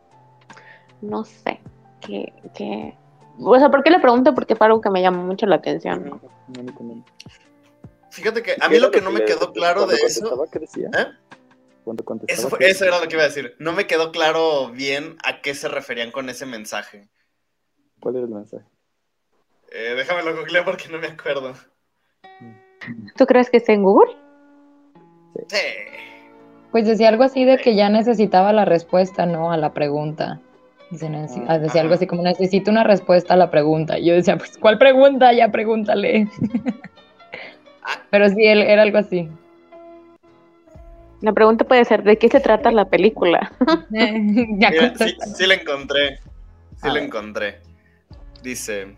no 1.01 1.25
sé, 1.25 1.61
que, 2.01 2.33
que, 2.55 2.97
o 3.41 3.59
sea, 3.59 3.71
¿por 3.71 3.83
qué 3.83 3.91
le 3.91 3.99
pregunto? 3.99 4.35
Porque 4.35 4.55
fue 4.55 4.67
algo 4.67 4.81
que 4.81 4.91
me 4.91 5.03
llamó 5.03 5.23
mucho 5.25 5.47
la 5.47 5.57
atención. 5.57 6.21
Fíjate 8.11 8.43
que 8.43 8.57
a 8.61 8.69
mí 8.69 8.79
lo 8.79 8.91
que 8.91 9.01
no 9.01 9.11
me 9.11 9.25
quedó 9.25 9.53
claro 9.53 9.87
de 9.87 9.97
eso... 9.97 10.45
¿eh? 10.45 11.07
Eso, 12.29 12.85
era 12.85 13.01
lo 13.01 13.09
que 13.09 13.15
iba 13.15 13.23
a 13.25 13.29
decir. 13.29 13.55
No 13.59 13.73
me 13.73 13.87
quedó 13.87 14.13
claro 14.13 14.71
bien 14.71 15.17
a 15.25 15.41
qué 15.41 15.55
se 15.55 15.69
referían 15.69 16.11
con 16.11 16.29
ese 16.29 16.47
mensaje. 16.47 17.09
¿Cuál 18.01 18.17
era 18.17 18.25
el 18.25 18.31
mensaje? 18.31 18.65
Eh, 19.73 19.95
déjame 19.97 20.23
lo 20.23 20.37
googleo 20.37 20.65
porque 20.65 20.89
no 20.89 20.99
me 20.99 21.09
acuerdo. 21.09 21.55
¿Tú 23.17 23.27
crees 23.27 23.51
que 23.51 23.59
está 23.59 23.73
en 23.73 23.83
Google? 23.83 24.17
Sí. 25.49 25.57
Pues 26.71 26.87
decía 26.87 27.09
algo 27.09 27.25
así 27.25 27.45
de 27.45 27.59
que 27.59 27.75
ya 27.75 27.89
necesitaba 27.89 28.53
la 28.53 28.65
respuesta, 28.65 29.27
¿no? 29.27 29.53
A 29.53 29.57
la 29.57 29.73
pregunta. 29.73 30.41
Dice, 30.91 31.09
necesi- 31.09 31.45
ah, 31.49 31.59
decía 31.59 31.83
algo 31.83 31.95
así 31.95 32.07
como, 32.07 32.23
necesito 32.23 32.71
una 32.71 32.83
respuesta 32.85 33.35
a 33.35 33.37
la 33.37 33.51
pregunta. 33.51 33.99
Y 33.99 34.07
yo 34.07 34.15
decía, 34.15 34.37
pues, 34.37 34.59
¿cuál 34.59 34.79
pregunta? 34.79 35.33
Ya 35.33 35.49
pregúntale. 35.51 36.29
Ah. 37.83 38.03
Pero 38.11 38.29
sí, 38.29 38.45
él 38.45 38.63
era 38.63 38.83
algo 38.83 38.99
así. 38.99 39.29
La 41.21 41.33
pregunta 41.33 41.65
puede 41.67 41.85
ser, 41.85 42.03
¿de 42.03 42.17
qué 42.19 42.29
se 42.29 42.41
trata 42.41 42.71
la 42.71 42.89
película? 42.89 43.53
ya 43.91 44.71
Mira, 44.71 44.95
sí, 44.97 45.17
sí 45.37 45.47
la 45.47 45.55
encontré. 45.55 46.19
Sí 46.77 46.83
A 46.83 46.89
la 46.89 46.95
ver. 46.95 47.03
encontré. 47.05 47.61
Dice, 48.43 48.97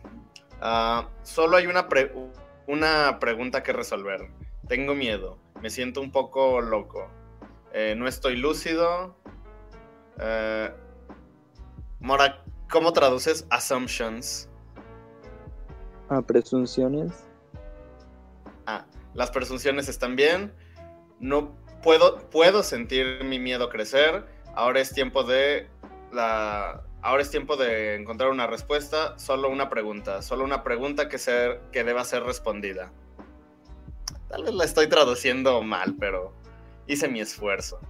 ah, 0.61 1.09
solo 1.23 1.57
hay 1.57 1.67
una, 1.67 1.89
pre- 1.89 2.13
una 2.69 3.19
pregunta 3.19 3.63
que 3.65 3.73
resolver. 3.73 4.29
Tengo 4.69 4.95
miedo. 4.95 5.39
Me 5.61 5.69
siento 5.71 6.01
un 6.01 6.13
poco 6.13 6.61
loco. 6.61 7.09
Eh, 7.73 7.95
no 7.97 8.07
estoy 8.07 8.37
lúcido. 8.37 9.17
Eh, 10.21 10.71
Mora, 11.99 12.45
¿cómo 12.71 12.93
traduces 12.93 13.47
assumptions? 13.51 14.49
Ah, 16.09 16.23
presunciones. 16.23 17.25
Ah, 18.67 18.85
las 19.15 19.31
presunciones 19.33 19.89
están 19.89 20.15
bien. 20.15 20.53
No 21.19 21.53
puedo, 21.83 22.19
puedo 22.31 22.63
sentir 22.63 23.25
mi 23.25 23.39
miedo 23.39 23.69
crecer. 23.69 24.25
Ahora 24.55 24.81
es 24.81 24.93
tiempo 24.93 25.25
de 25.25 25.69
la. 26.13 26.83
Ahora 27.03 27.23
es 27.23 27.31
tiempo 27.31 27.57
de 27.57 27.97
encontrar 27.97 28.31
una 28.31 28.47
respuesta. 28.47 29.19
Solo 29.19 29.49
una 29.49 29.69
pregunta. 29.69 30.23
Solo 30.23 30.45
una 30.45 30.63
pregunta 30.63 31.09
que, 31.09 31.19
ser, 31.19 31.61
que 31.73 31.85
deba 31.85 32.05
ser 32.05 32.23
respondida. 32.23 32.93
Tal 34.29 34.45
vez 34.45 34.55
la 34.55 34.65
estoy 34.65 34.87
traduciendo 34.87 35.61
mal, 35.63 35.97
pero 35.99 36.33
hice 36.87 37.09
mi 37.09 37.21
esfuerzo. 37.21 37.81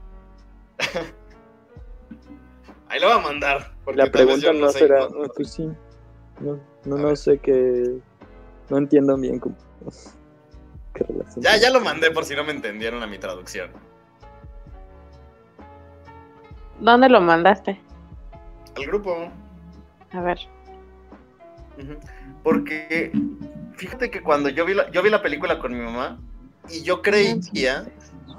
Ahí 2.88 3.00
lo 3.00 3.08
voy 3.08 3.16
a 3.16 3.20
mandar. 3.20 3.72
La 3.94 4.10
pregunta 4.10 4.52
no 4.52 4.68
será, 4.70 5.08
no, 5.08 5.28
pues 5.34 5.52
sí. 5.52 5.70
No, 6.40 6.60
no, 6.84 7.16
sé 7.16 7.38
qué. 7.38 7.98
No 8.68 8.78
entiendo 8.78 9.16
bien 9.16 9.38
cómo. 9.38 9.56
Qué 10.94 11.04
relación 11.04 11.42
Ya, 11.42 11.56
ya 11.56 11.70
lo 11.70 11.80
mandé 11.80 12.10
por 12.10 12.24
si 12.24 12.34
no 12.34 12.44
me 12.44 12.52
entendieron 12.52 13.02
a 13.02 13.06
mi 13.06 13.18
traducción. 13.18 13.70
¿Dónde 16.80 17.08
lo 17.08 17.20
mandaste? 17.20 17.80
Al 18.76 18.86
grupo. 18.86 19.30
A 20.12 20.20
ver. 20.20 20.38
Porque 22.42 23.12
fíjate 23.76 24.10
que 24.10 24.20
cuando 24.20 24.48
yo 24.48 24.64
vi 24.64 24.74
la, 24.74 24.90
yo 24.90 25.02
vi 25.02 25.10
la 25.10 25.22
película 25.22 25.58
con 25.58 25.72
mi 25.72 25.80
mamá 25.80 26.18
y 26.68 26.82
yo 26.82 27.02
creía 27.02 27.86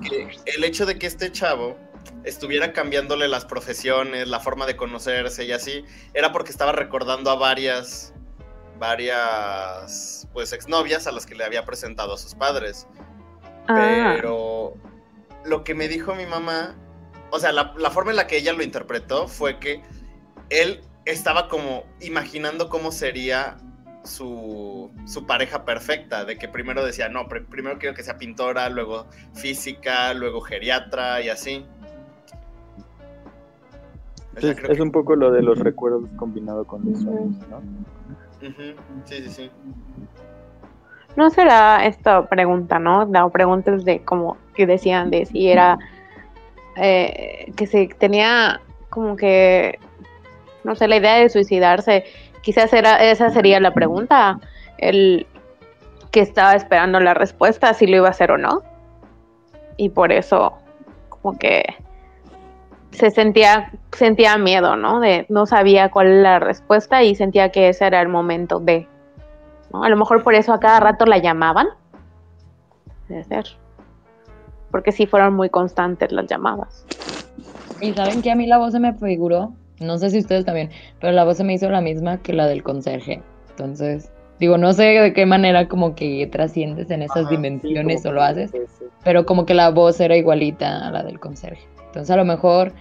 que 0.02 0.30
el 0.46 0.64
hecho 0.64 0.86
de 0.86 0.98
que 0.98 1.08
este 1.08 1.32
chavo 1.32 1.78
estuviera 2.24 2.74
cambiándole 2.74 3.28
las 3.28 3.46
profesiones, 3.46 4.28
la 4.28 4.40
forma 4.40 4.66
de 4.66 4.76
conocerse 4.76 5.46
y 5.46 5.52
así, 5.52 5.86
era 6.14 6.32
porque 6.32 6.52
estaba 6.52 6.72
recordando 6.72 7.30
a 7.32 7.36
varias, 7.36 8.13
varias, 8.84 10.28
pues 10.34 10.52
exnovias 10.52 11.08
a 11.08 11.12
las 11.14 11.26
que 11.26 11.36
le 11.36 11.46
había 11.46 11.64
presentado 11.66 12.14
a 12.14 12.18
sus 12.18 12.36
padres. 12.36 12.86
Ah, 13.68 14.14
Pero 14.16 14.74
lo 15.46 15.64
que 15.64 15.74
me 15.74 15.88
dijo 15.88 16.14
mi 16.16 16.26
mamá, 16.26 16.76
o 17.32 17.40
sea, 17.40 17.54
la, 17.54 17.74
la 17.78 17.90
forma 17.92 18.12
en 18.12 18.18
la 18.18 18.28
que 18.28 18.38
ella 18.38 18.52
lo 18.52 18.62
interpretó 18.62 19.28
fue 19.30 19.58
que 19.60 19.82
él 20.50 20.82
estaba 21.06 21.48
como 21.48 21.86
imaginando 22.02 22.68
cómo 22.68 22.92
sería 22.92 23.58
su, 24.04 24.92
su 25.06 25.26
pareja 25.26 25.64
perfecta, 25.64 26.26
de 26.26 26.38
que 26.38 26.50
primero 26.50 26.86
decía, 26.86 27.08
no, 27.08 27.22
pr- 27.30 27.46
primero 27.48 27.80
quiero 27.80 27.96
que 27.96 28.04
sea 28.04 28.18
pintora, 28.18 28.68
luego 28.70 29.08
física, 29.34 30.14
luego 30.14 30.42
geriatra 30.42 31.22
y 31.22 31.30
así. 31.30 31.66
O 34.36 34.42
sea, 34.42 34.52
Es, 34.52 34.58
creo 34.58 34.72
es 34.72 34.78
que- 34.78 34.84
un 34.84 34.92
poco 34.92 35.16
lo 35.16 35.32
de 35.32 35.42
los 35.42 35.58
recuerdos 35.60 36.04
combinado 36.18 36.66
con 36.66 36.84
los 36.86 37.02
sueños, 37.02 37.36
¿no? 37.50 37.62
Sí, 39.06 39.22
sí, 39.24 39.30
sí. 39.30 39.52
no 41.16 41.30
será 41.30 41.86
esta 41.86 42.26
pregunta, 42.28 42.80
¿no? 42.80 43.06
La 43.06 43.28
preguntas 43.30 43.86
de 43.86 44.04
como 44.04 44.38
que 44.54 44.66
decían 44.66 45.10
de 45.12 45.26
si 45.26 45.50
era 45.50 45.78
eh, 46.76 47.52
que 47.56 47.68
se 47.68 47.88
tenía 48.00 48.60
como 48.90 49.16
que 49.16 49.80
no 50.64 50.76
sé 50.76 50.88
la 50.88 50.98
idea 50.98 51.16
de 51.16 51.30
suicidarse. 51.30 52.06
Quizás 52.42 52.74
era 52.74 53.04
esa 53.04 53.30
sería 53.30 53.60
la 53.60 53.74
pregunta, 53.74 54.40
el 54.78 55.26
que 56.12 56.20
estaba 56.20 56.54
esperando 56.56 57.00
la 57.00 57.14
respuesta 57.14 57.74
si 57.74 57.88
lo 57.88 57.98
iba 57.98 58.08
a 58.08 58.12
hacer 58.12 58.32
o 58.32 58.38
no. 58.38 58.62
Y 59.78 59.90
por 59.90 60.12
eso 60.12 60.54
como 61.10 61.38
que 61.38 61.64
se 62.94 63.12
sentía 63.12 63.72
sentía 63.92 64.38
miedo, 64.38 64.76
¿no? 64.76 65.00
De 65.00 65.26
no 65.30 65.46
sabía 65.46 65.90
cuál 65.90 66.08
era 66.08 66.22
la 66.22 66.40
respuesta 66.40 67.04
y 67.04 67.16
sentía 67.16 67.50
que 67.50 67.70
ese 67.70 67.86
era 67.86 68.02
el 68.02 68.08
momento 68.08 68.60
de 68.60 68.88
¿no? 69.72 69.84
A 69.84 69.90
lo 69.90 69.98
mejor 69.98 70.24
por 70.24 70.36
eso 70.36 70.54
a 70.54 70.60
cada 70.60 70.80
rato 70.80 71.06
la 71.06 71.18
llamaban. 71.18 71.68
Debe 73.10 73.24
ser. 73.24 73.46
Porque 74.72 74.92
sí 74.92 75.06
fueron 75.06 75.36
muy 75.36 75.50
constantes 75.50 76.12
las 76.12 76.28
llamadas. 76.28 76.86
Y 77.82 77.94
saben 77.94 78.22
que 78.22 78.32
a 78.32 78.36
mí 78.36 78.48
la 78.48 78.58
voz 78.58 78.72
se 78.72 78.80
me 78.80 78.94
figuró, 78.94 79.54
no 79.80 79.98
sé 79.98 80.10
si 80.10 80.20
ustedes 80.20 80.46
también, 80.46 80.70
pero 81.00 81.12
la 81.12 81.26
voz 81.26 81.38
se 81.38 81.44
me 81.44 81.54
hizo 81.54 81.70
la 81.70 81.82
misma 81.82 82.18
que 82.22 82.34
la 82.34 82.48
del 82.48 82.64
conserje. 82.64 83.22
Entonces, 83.50 84.12
digo, 84.40 84.58
no 84.58 84.72
sé 84.74 84.84
de 84.84 85.14
qué 85.14 85.26
manera 85.26 85.68
como 85.68 85.96
que 85.96 86.28
trasciendes 86.32 86.90
en 86.92 87.02
esas 87.02 87.26
Ajá, 87.26 87.30
dimensiones 87.30 88.06
o 88.06 88.14
lo 88.14 88.22
haces, 88.22 88.52
pero 89.04 89.26
como 89.26 89.46
que 89.46 89.54
la 89.54 89.70
voz 89.70 90.00
era 90.00 90.16
igualita 90.16 90.88
a 90.88 90.92
la 90.92 91.04
del 91.04 91.20
conserje. 91.20 91.73
Entonces, 91.94 92.10
a 92.10 92.18
lo 92.18 92.26
mejor 92.26 92.74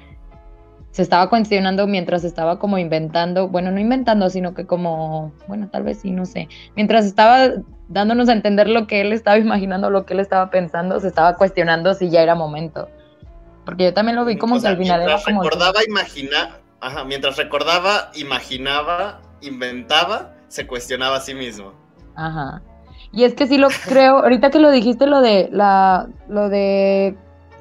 se 0.90 1.02
estaba 1.02 1.28
cuestionando 1.28 1.86
mientras 1.86 2.24
estaba 2.24 2.58
como 2.58 2.78
inventando, 2.78 3.48
bueno, 3.48 3.70
no 3.70 3.78
inventando, 3.78 4.30
sino 4.30 4.54
que 4.54 4.66
como, 4.66 5.32
bueno, 5.48 5.68
tal 5.68 5.82
vez 5.82 6.00
sí, 6.00 6.10
no 6.10 6.24
sé, 6.24 6.48
mientras 6.76 7.04
estaba 7.04 7.50
dándonos 7.88 8.30
a 8.30 8.32
entender 8.32 8.70
lo 8.70 8.86
que 8.86 9.02
él 9.02 9.12
estaba 9.12 9.36
imaginando, 9.36 9.90
lo 9.90 10.06
que 10.06 10.14
él 10.14 10.20
estaba 10.20 10.48
pensando, 10.48 10.98
se 10.98 11.08
estaba 11.08 11.36
cuestionando 11.36 11.92
si 11.92 12.08
ya 12.08 12.22
era 12.22 12.34
momento. 12.34 12.88
Porque 13.66 13.84
yo 13.84 13.94
también 13.94 14.16
lo 14.16 14.24
vi 14.24 14.38
como 14.38 14.54
O 14.54 14.56
que 14.56 14.62
sea, 14.62 14.70
al 14.70 14.78
final 14.78 15.02
era 15.02 15.20
como... 15.22 15.42
recordaba, 15.42 15.80
imagina, 15.86 16.58
ajá, 16.80 17.04
mientras 17.04 17.36
recordaba, 17.36 18.10
imaginaba, 18.14 19.20
inventaba, 19.42 20.34
se 20.48 20.66
cuestionaba 20.66 21.16
a 21.16 21.20
sí 21.20 21.34
mismo. 21.34 21.74
Ajá. 22.14 22.62
Y 23.12 23.24
es 23.24 23.34
que 23.34 23.46
sí 23.46 23.58
lo 23.58 23.68
creo, 23.84 24.20
ahorita 24.20 24.50
que 24.50 24.58
lo 24.58 24.70
dijiste, 24.70 25.06
lo 25.06 25.20
de 25.20 25.50
la, 25.52 26.08
lo 26.28 26.48
de, 26.48 27.14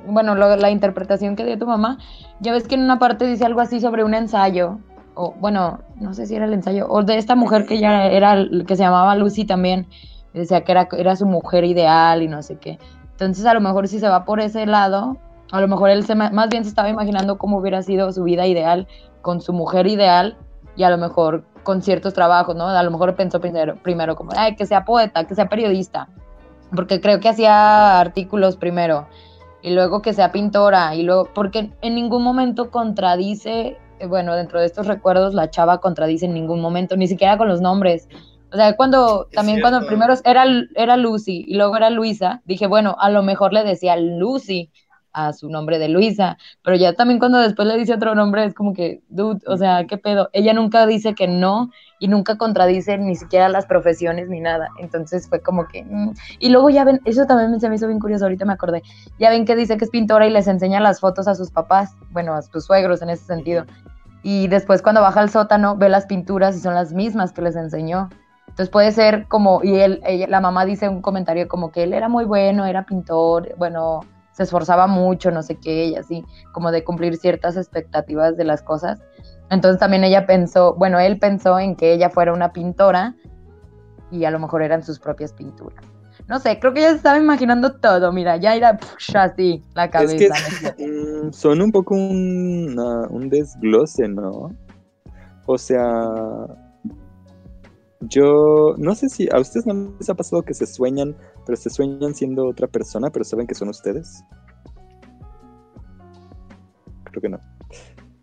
bueno, 0.07 0.35
la 0.35 0.69
interpretación 0.71 1.35
que 1.35 1.45
dio 1.45 1.57
tu 1.57 1.65
mamá, 1.65 1.97
ya 2.39 2.51
ves 2.51 2.67
que 2.67 2.75
en 2.75 2.81
una 2.81 2.99
parte 2.99 3.25
dice 3.25 3.45
algo 3.45 3.61
así 3.61 3.79
sobre 3.79 4.03
un 4.03 4.13
ensayo, 4.13 4.79
o 5.15 5.33
bueno, 5.39 5.79
no 5.95 6.13
sé 6.13 6.25
si 6.25 6.35
era 6.35 6.45
el 6.45 6.53
ensayo, 6.53 6.87
o 6.89 7.03
de 7.03 7.17
esta 7.17 7.35
mujer 7.35 7.65
que 7.65 7.79
ya 7.79 8.07
era, 8.07 8.35
que 8.65 8.75
se 8.75 8.83
llamaba 8.83 9.15
Lucy 9.15 9.45
también, 9.45 9.87
decía 10.33 10.63
que 10.63 10.71
era, 10.71 10.87
era 10.97 11.15
su 11.15 11.25
mujer 11.25 11.63
ideal 11.65 12.21
y 12.21 12.27
no 12.27 12.41
sé 12.41 12.57
qué. 12.57 12.79
Entonces 13.11 13.45
a 13.45 13.53
lo 13.53 13.61
mejor 13.61 13.87
si 13.87 13.99
se 13.99 14.07
va 14.07 14.25
por 14.25 14.39
ese 14.39 14.65
lado, 14.65 15.17
a 15.51 15.61
lo 15.61 15.67
mejor 15.67 15.89
él 15.89 16.05
se, 16.05 16.15
más 16.15 16.49
bien 16.49 16.63
se 16.63 16.69
estaba 16.69 16.89
imaginando 16.89 17.37
cómo 17.37 17.57
hubiera 17.57 17.81
sido 17.81 18.11
su 18.11 18.23
vida 18.23 18.47
ideal 18.47 18.87
con 19.21 19.41
su 19.41 19.53
mujer 19.53 19.87
ideal 19.87 20.37
y 20.75 20.83
a 20.83 20.89
lo 20.89 20.97
mejor 20.97 21.43
con 21.63 21.81
ciertos 21.81 22.13
trabajos, 22.13 22.55
¿no? 22.55 22.67
A 22.67 22.83
lo 22.83 22.91
mejor 22.91 23.15
pensó 23.15 23.39
primero, 23.39 23.75
primero 23.75 24.15
como, 24.15 24.31
ay, 24.35 24.55
que 24.55 24.65
sea 24.65 24.85
poeta, 24.85 25.25
que 25.25 25.35
sea 25.35 25.49
periodista, 25.49 26.07
porque 26.75 27.01
creo 27.01 27.19
que 27.19 27.29
hacía 27.29 27.99
artículos 27.99 28.55
primero, 28.55 29.07
y 29.62 29.72
luego 29.72 30.01
que 30.01 30.14
sea 30.14 30.32
pintora, 30.32 30.95
y 30.95 31.03
luego, 31.03 31.30
porque 31.34 31.72
en 31.82 31.95
ningún 31.95 32.24
momento 32.24 32.72
contradice, 32.72 33.78
eh, 33.99 34.05
bueno, 34.07 34.36
dentro 34.36 34.59
de 34.59 34.66
estos 34.66 34.88
recuerdos 34.88 35.34
la 35.34 35.49
chava 35.49 35.80
contradice 35.80 36.26
en 36.26 36.34
ningún 36.34 36.62
momento, 36.62 36.97
ni 36.97 37.07
siquiera 37.07 37.38
con 37.38 37.47
los 37.47 37.62
nombres. 37.62 38.07
O 38.51 38.55
sea, 38.55 38.76
cuando, 38.76 39.28
Es 39.30 39.36
también 39.36 39.62
cuando 39.62 39.86
primero 39.88 40.14
era, 40.26 40.43
era 40.76 40.97
Lucy 40.97 41.45
y 41.47 41.55
luego 41.55 41.78
era 41.78 41.89
Luisa, 41.89 42.41
dije, 42.45 42.68
bueno, 42.68 42.95
a 42.99 43.09
lo 43.09 43.24
mejor 43.24 43.53
le 43.53 43.64
decía 43.64 43.95
Lucy 43.95 44.70
a 45.14 45.34
su 45.34 45.49
nombre 45.49 45.80
de 45.80 45.89
Luisa, 45.89 46.38
pero 46.64 46.76
ya 46.76 46.93
también 46.93 47.20
cuando 47.20 47.39
después 47.39 47.68
le 47.68 47.78
dice 47.78 47.93
otro 47.93 48.16
nombre 48.16 48.45
es 48.45 48.53
como 48.53 48.74
que, 48.74 49.01
dude, 49.09 49.39
o 49.47 49.57
sea, 49.57 49.86
¿qué 49.88 49.97
pedo? 49.97 50.30
Ella 50.34 50.53
nunca 50.53 50.86
dice 50.86 51.16
que 51.16 51.28
no 51.28 51.70
y 51.99 52.07
nunca 52.07 52.38
contradice 52.38 52.97
ni 52.97 53.16
siquiera 53.16 53.49
las 53.49 53.66
profesiones 53.66 54.30
ni 54.30 54.39
nada. 54.39 54.70
Entonces 54.80 55.28
fue 55.30 55.41
como 55.41 55.68
que... 55.68 55.84
mm. 55.84 56.14
Y 56.39 56.49
luego 56.49 56.70
ya 56.70 56.84
ven, 56.84 56.99
eso 57.05 57.26
también 57.26 57.59
se 57.59 57.70
me 57.70 57.76
hizo 57.76 57.88
bien 57.88 57.99
curioso, 57.99 58.26
ahorita 58.26 58.45
me 58.45 58.53
acordé. 58.53 58.82
Ya 59.20 59.30
ven 59.30 59.45
que 59.45 59.55
dice 59.55 59.78
que 59.78 59.86
es 59.86 59.91
pintora 59.91 60.26
y 60.28 60.32
les 60.32 60.47
enseña 60.47 60.80
las 60.80 60.99
fotos 60.99 61.28
a 61.28 61.36
sus 61.36 61.51
papás, 61.51 61.95
bueno, 62.12 62.34
a 62.34 62.41
sus 62.41 62.66
suegros 62.66 63.01
en 63.01 63.09
ese 63.09 63.26
sentido. 63.26 63.66
Y 64.24 64.47
después 64.47 64.82
cuando 64.82 65.01
baja 65.01 65.20
al 65.20 65.30
sótano 65.30 65.76
ve 65.78 65.89
las 65.89 66.05
pinturas 66.05 66.55
y 66.55 66.59
son 66.59 66.74
las 66.74 66.93
mismas 66.93 67.32
que 67.34 67.41
les 67.41 67.55
enseñó. 67.55 68.09
Entonces 68.47 68.70
puede 68.70 68.91
ser 68.91 69.28
como, 69.28 69.62
y 69.64 69.76
él, 69.80 70.01
ella- 70.05 70.28
la 70.28 70.41
mamá 70.41 70.66
dice 70.66 70.89
un 70.89 71.01
comentario 71.01 71.47
como 71.47 71.72
que 71.72 71.84
él 71.84 71.93
era 71.93 72.09
muy 72.09 72.26
bueno, 72.26 72.66
era 72.66 72.86
pintor, 72.86 73.55
bueno, 73.57 74.01
se 74.32 74.43
esforzaba 74.43 74.88
mucho, 74.88 75.32
no 75.32 75.43
sé 75.43 75.55
qué, 75.55 75.86
y 75.86 75.95
así, 75.95 76.23
como 76.51 76.71
de 76.71 76.84
cumplir 76.84 77.17
ciertas 77.17 77.57
expectativas 77.57 78.38
de 78.38 78.45
las 78.45 78.61
cosas. 78.61 79.01
Entonces 79.49 79.79
también 79.79 80.03
ella 80.03 80.25
pensó, 80.25 80.75
bueno, 80.75 80.99
él 80.99 81.19
pensó 81.19 81.59
en 81.59 81.75
que 81.75 81.93
ella 81.93 82.09
fuera 82.09 82.34
una 82.34 82.53
pintora 82.53 83.15
y 84.09 84.25
a 84.25 84.32
lo 84.32 84.39
mejor 84.39 84.61
eran 84.61 84.84
sus 84.84 84.99
propias 84.99 85.34
pinturas. 85.34 85.84
No 86.27 86.39
sé, 86.39 86.59
creo 86.59 86.73
que 86.73 86.79
ella 86.79 86.91
se 86.91 86.97
estaba 86.97 87.17
imaginando 87.17 87.73
todo, 87.73 88.13
mira, 88.13 88.38
ya 88.38 88.55
era 88.55 88.79
así 89.15 89.63
la 89.73 89.89
cabeza. 89.89 90.15
Es 90.15 90.73
que 90.75 90.88
mm, 90.88 91.34
son 91.34 91.61
un 91.61 91.71
poco 91.71 91.95
un, 91.95 92.75
ah, 92.79 93.07
un 93.09 93.27
desglose, 93.29 94.07
¿no? 94.07 94.55
O 95.45 95.57
sea, 95.57 95.84
yo 98.01 98.75
no 98.77 98.95
sé 98.95 99.09
si 99.09 99.27
a 99.32 99.39
ustedes 99.39 99.65
no 99.65 99.93
les 99.99 100.09
ha 100.09 100.15
pasado 100.15 100.43
que 100.43 100.53
se 100.53 100.65
sueñan, 100.65 101.15
pero 101.45 101.55
se 101.55 101.69
sueñan 101.69 102.13
siendo 102.13 102.47
otra 102.47 102.67
persona, 102.67 103.09
pero 103.09 103.25
saben 103.25 103.47
que 103.47 103.55
son 103.55 103.69
ustedes. 103.69 104.23
Creo 107.05 107.21
que 107.21 107.29
no. 107.29 107.39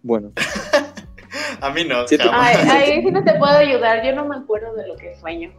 Bueno. 0.02 0.32
A 1.60 1.70
mí 1.70 1.84
no. 1.84 2.06
Jamás. 2.06 2.56
Ay, 2.56 2.68
ahí 2.68 3.02
sí 3.02 3.10
no 3.10 3.22
te 3.22 3.34
puedo 3.34 3.52
ayudar, 3.52 4.04
yo 4.04 4.14
no 4.14 4.26
me 4.26 4.36
acuerdo 4.36 4.74
de 4.74 4.86
lo 4.86 4.96
que 4.96 5.14
sueño. 5.16 5.50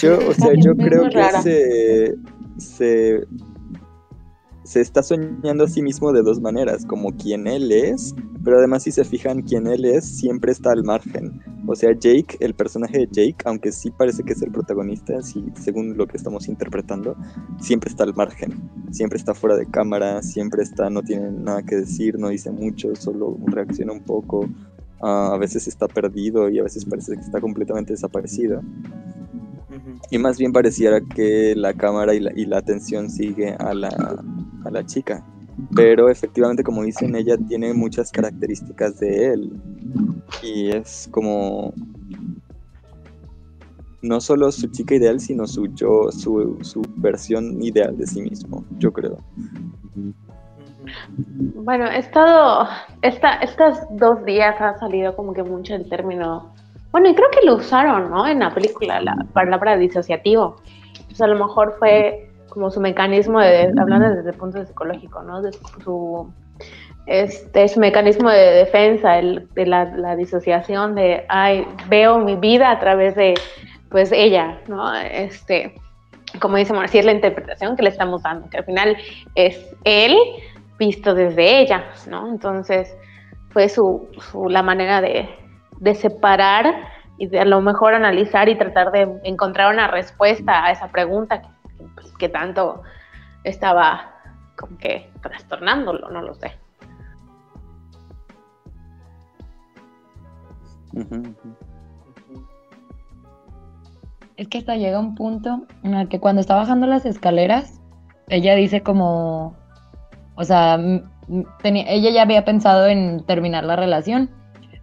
Yo, 0.00 0.18
o 0.28 0.34
sea, 0.34 0.52
yo 0.54 0.74
creo 0.76 1.08
que 1.08 1.22
se, 1.42 2.14
se, 2.58 3.26
se 4.64 4.80
está 4.80 5.02
soñando 5.02 5.64
a 5.64 5.68
sí 5.68 5.82
mismo 5.82 6.12
de 6.12 6.22
dos 6.22 6.40
maneras, 6.40 6.86
como 6.86 7.12
quien 7.12 7.46
él 7.46 7.70
es, 7.70 8.14
pero 8.42 8.58
además 8.58 8.82
si 8.82 8.92
se 8.92 9.04
fijan 9.04 9.42
quien 9.42 9.66
él 9.66 9.84
es, 9.84 10.04
siempre 10.04 10.52
está 10.52 10.72
al 10.72 10.84
margen. 10.84 11.40
O 11.66 11.74
sea, 11.74 11.92
Jake, 11.92 12.36
el 12.40 12.54
personaje 12.54 12.98
de 12.98 13.08
Jake, 13.10 13.36
aunque 13.44 13.72
sí 13.72 13.90
parece 13.90 14.22
que 14.22 14.32
es 14.32 14.42
el 14.42 14.50
protagonista, 14.50 15.20
sí, 15.22 15.44
según 15.54 15.96
lo 15.96 16.06
que 16.06 16.16
estamos 16.16 16.48
interpretando, 16.48 17.16
siempre 17.60 17.90
está 17.90 18.04
al 18.04 18.14
margen, 18.14 18.70
siempre 18.90 19.18
está 19.18 19.34
fuera 19.34 19.56
de 19.56 19.66
cámara, 19.66 20.22
siempre 20.22 20.62
está, 20.62 20.88
no 20.90 21.02
tiene 21.02 21.30
nada 21.30 21.62
que 21.62 21.76
decir, 21.76 22.18
no 22.18 22.28
dice 22.28 22.50
mucho, 22.50 22.94
solo 22.96 23.36
reacciona 23.46 23.92
un 23.92 24.02
poco, 24.02 24.48
ah, 25.02 25.32
a 25.34 25.38
veces 25.38 25.68
está 25.68 25.88
perdido 25.88 26.48
y 26.48 26.58
a 26.58 26.62
veces 26.62 26.84
parece 26.86 27.14
que 27.14 27.22
está 27.22 27.40
completamente 27.40 27.92
desaparecido. 27.92 28.62
Y 30.10 30.18
más 30.18 30.38
bien 30.38 30.52
pareciera 30.52 31.00
que 31.00 31.54
la 31.56 31.74
cámara 31.74 32.14
y 32.14 32.20
la, 32.20 32.32
y 32.34 32.46
la 32.46 32.58
atención 32.58 33.10
sigue 33.10 33.54
a 33.54 33.74
la, 33.74 34.22
a 34.64 34.70
la 34.70 34.84
chica. 34.84 35.24
Pero 35.74 36.08
efectivamente, 36.08 36.64
como 36.64 36.82
dicen, 36.82 37.14
ella 37.14 37.36
tiene 37.48 37.72
muchas 37.74 38.10
características 38.10 38.98
de 38.98 39.32
él. 39.32 39.52
Y 40.42 40.70
es 40.70 41.08
como... 41.10 41.72
No 44.02 44.20
solo 44.20 44.52
su 44.52 44.66
chica 44.66 44.96
ideal, 44.96 45.18
sino 45.18 45.46
su 45.46 45.66
yo, 45.74 46.10
su, 46.12 46.58
su 46.60 46.82
versión 46.96 47.62
ideal 47.62 47.96
de 47.96 48.06
sí 48.06 48.20
mismo, 48.20 48.62
yo 48.78 48.92
creo. 48.92 49.16
Bueno, 51.54 51.86
he 51.86 52.00
estado, 52.00 52.68
esta, 53.00 53.36
estos 53.36 53.78
dos 53.92 54.22
días 54.26 54.60
ha 54.60 54.78
salido 54.78 55.16
como 55.16 55.32
que 55.32 55.42
mucho 55.42 55.74
el 55.74 55.88
término, 55.88 56.52
bueno, 56.92 57.08
y 57.08 57.14
creo 57.14 57.30
que 57.30 57.46
lo 57.46 57.56
usaron, 57.56 58.10
¿no? 58.10 58.26
En 58.26 58.40
la 58.40 58.52
película, 58.52 59.00
la 59.00 59.16
palabra 59.32 59.78
disociativo. 59.78 60.56
Pues 61.06 61.22
a 61.22 61.26
lo 61.26 61.42
mejor 61.42 61.76
fue 61.78 62.30
como 62.54 62.70
su 62.70 62.80
mecanismo 62.80 63.40
de, 63.40 63.72
hablando 63.78 64.08
desde 64.10 64.30
el 64.30 64.36
punto 64.36 64.64
psicológico, 64.64 65.22
¿no? 65.22 65.42
De 65.42 65.52
su, 65.84 66.32
este, 67.06 67.68
su 67.68 67.80
mecanismo 67.80 68.30
de 68.30 68.50
defensa, 68.52 69.18
el, 69.18 69.48
de 69.54 69.66
la, 69.66 69.84
la 69.84 70.16
disociación 70.16 70.94
de, 70.94 71.26
ay, 71.28 71.66
veo 71.88 72.18
mi 72.18 72.36
vida 72.36 72.70
a 72.70 72.78
través 72.80 73.14
de, 73.16 73.34
pues, 73.90 74.10
ella, 74.12 74.60
¿no? 74.68 74.94
Este, 74.94 75.74
como 76.40 76.56
dice 76.56 76.72
Marcia, 76.72 77.00
es 77.00 77.06
la 77.06 77.12
interpretación 77.12 77.76
que 77.76 77.82
le 77.82 77.90
estamos 77.90 78.22
dando, 78.22 78.48
que 78.48 78.58
al 78.58 78.64
final 78.64 78.96
es 79.34 79.74
él 79.84 80.16
visto 80.78 81.14
desde 81.14 81.60
ella, 81.60 81.84
¿no? 82.08 82.28
Entonces 82.28 82.96
fue 83.50 83.68
su, 83.68 84.08
su- 84.30 84.48
la 84.48 84.62
manera 84.62 85.00
de, 85.00 85.28
de 85.80 85.94
separar 85.94 86.74
y 87.18 87.28
de 87.28 87.38
a 87.38 87.44
lo 87.44 87.60
mejor 87.60 87.94
analizar 87.94 88.48
y 88.48 88.56
tratar 88.58 88.90
de 88.90 89.08
encontrar 89.22 89.72
una 89.72 89.86
respuesta 89.86 90.64
a 90.64 90.72
esa 90.72 90.88
pregunta 90.88 91.42
que, 91.42 91.48
que 92.18 92.28
tanto 92.28 92.82
estaba 93.44 94.12
como 94.56 94.78
que 94.78 95.10
trastornándolo, 95.22 96.10
no 96.10 96.22
lo 96.22 96.34
sé. 96.34 96.52
Es 104.36 104.48
que 104.48 104.58
hasta 104.58 104.76
llega 104.76 104.98
un 104.98 105.14
punto 105.14 105.66
en 105.82 105.94
el 105.94 106.08
que 106.08 106.20
cuando 106.20 106.40
está 106.40 106.54
bajando 106.54 106.86
las 106.86 107.04
escaleras, 107.04 107.80
ella 108.28 108.54
dice 108.54 108.82
como, 108.82 109.56
o 110.36 110.44
sea, 110.44 110.78
tenía, 111.62 111.84
ella 111.88 112.10
ya 112.10 112.22
había 112.22 112.44
pensado 112.44 112.86
en 112.86 113.24
terminar 113.26 113.64
la 113.64 113.76
relación, 113.76 114.30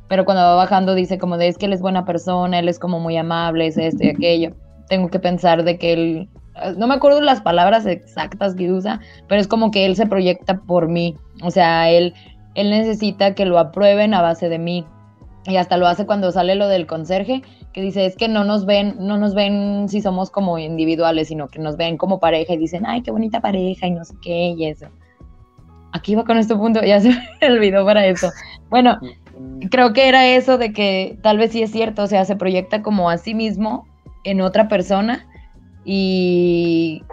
pero 0.08 0.26
cuando 0.26 0.44
va 0.44 0.56
bajando 0.56 0.96
dice 0.96 1.18
como 1.18 1.38
de 1.38 1.48
es 1.48 1.58
que 1.58 1.66
él 1.66 1.74
es 1.74 1.82
buena 1.82 2.06
persona, 2.06 2.60
él 2.60 2.68
es 2.68 2.80
como 2.80 3.00
muy 3.00 3.18
amable, 3.18 3.68
es 3.68 3.78
esto 3.78 4.04
y 4.04 4.10
aquello. 4.10 4.54
Tengo 4.90 5.10
que 5.10 5.20
pensar 5.20 5.64
de 5.64 5.78
que 5.78 5.94
él, 5.94 6.30
no 6.78 6.88
me 6.88 6.96
acuerdo 6.96 7.22
las 7.22 7.42
palabras 7.42 7.86
exactas 7.86 8.56
que 8.56 8.72
usa, 8.72 9.00
pero 9.28 9.42
es 9.42 9.48
como 9.48 9.72
que 9.72 9.86
él 9.86 9.96
se 9.96 10.06
proyecta 10.06 10.60
por 10.60 10.88
mí, 10.88 11.16
o 11.44 11.52
sea, 11.52 11.90
él, 11.90 12.14
él 12.56 12.70
necesita 12.70 13.36
que 13.36 13.46
lo 13.46 13.58
aprueben 13.60 14.14
a 14.14 14.22
base 14.22 14.50
de 14.50 14.60
mí. 14.60 14.86
Y 15.48 15.56
hasta 15.56 15.76
lo 15.78 15.88
hace 15.88 16.06
cuando 16.06 16.32
sale 16.32 16.54
lo 16.54 16.68
del 16.68 16.86
conserje, 16.86 17.42
que 17.74 17.82
dice, 17.82 18.06
es 18.06 18.16
que 18.16 18.28
no 18.28 18.44
nos 18.44 18.68
ven, 18.68 18.96
no 19.00 19.18
nos 19.18 19.34
ven 19.34 19.90
si 19.90 20.00
somos 20.00 20.30
como 20.30 20.60
individuales, 20.60 21.30
sino 21.30 21.48
que 21.48 21.58
nos 21.58 21.78
ven 21.78 21.98
como 21.98 22.20
pareja 22.20 22.54
y 22.54 22.58
dicen, 22.58 22.86
ay, 22.86 23.02
qué 23.02 23.10
bonita 23.10 23.42
pareja 23.42 23.88
y 23.88 23.92
no 23.92 24.06
sé 24.06 24.14
qué 24.22 24.54
y 24.56 24.66
eso. 24.68 24.86
Aquí 25.94 26.14
va 26.14 26.26
con 26.26 26.38
este 26.38 26.56
punto, 26.56 26.84
ya 26.84 27.00
se 27.00 27.10
me 27.10 27.48
olvidó 27.56 27.84
para 27.86 28.06
eso. 28.06 28.30
Bueno, 28.70 29.00
creo 29.72 29.94
que 29.94 30.08
era 30.08 30.28
eso 30.28 30.60
de 30.60 30.74
que 30.74 31.18
tal 31.24 31.40
vez 31.40 31.54
sí 31.54 31.64
es 31.64 31.72
cierto, 31.72 32.04
o 32.04 32.08
sea, 32.08 32.24
se 32.24 32.36
proyecta 32.36 32.84
como 32.84 33.10
a 33.10 33.18
sí 33.18 33.34
mismo 33.34 33.88
en 34.24 34.42
otra 34.42 34.68
persona 34.68 35.26
y 35.84 37.04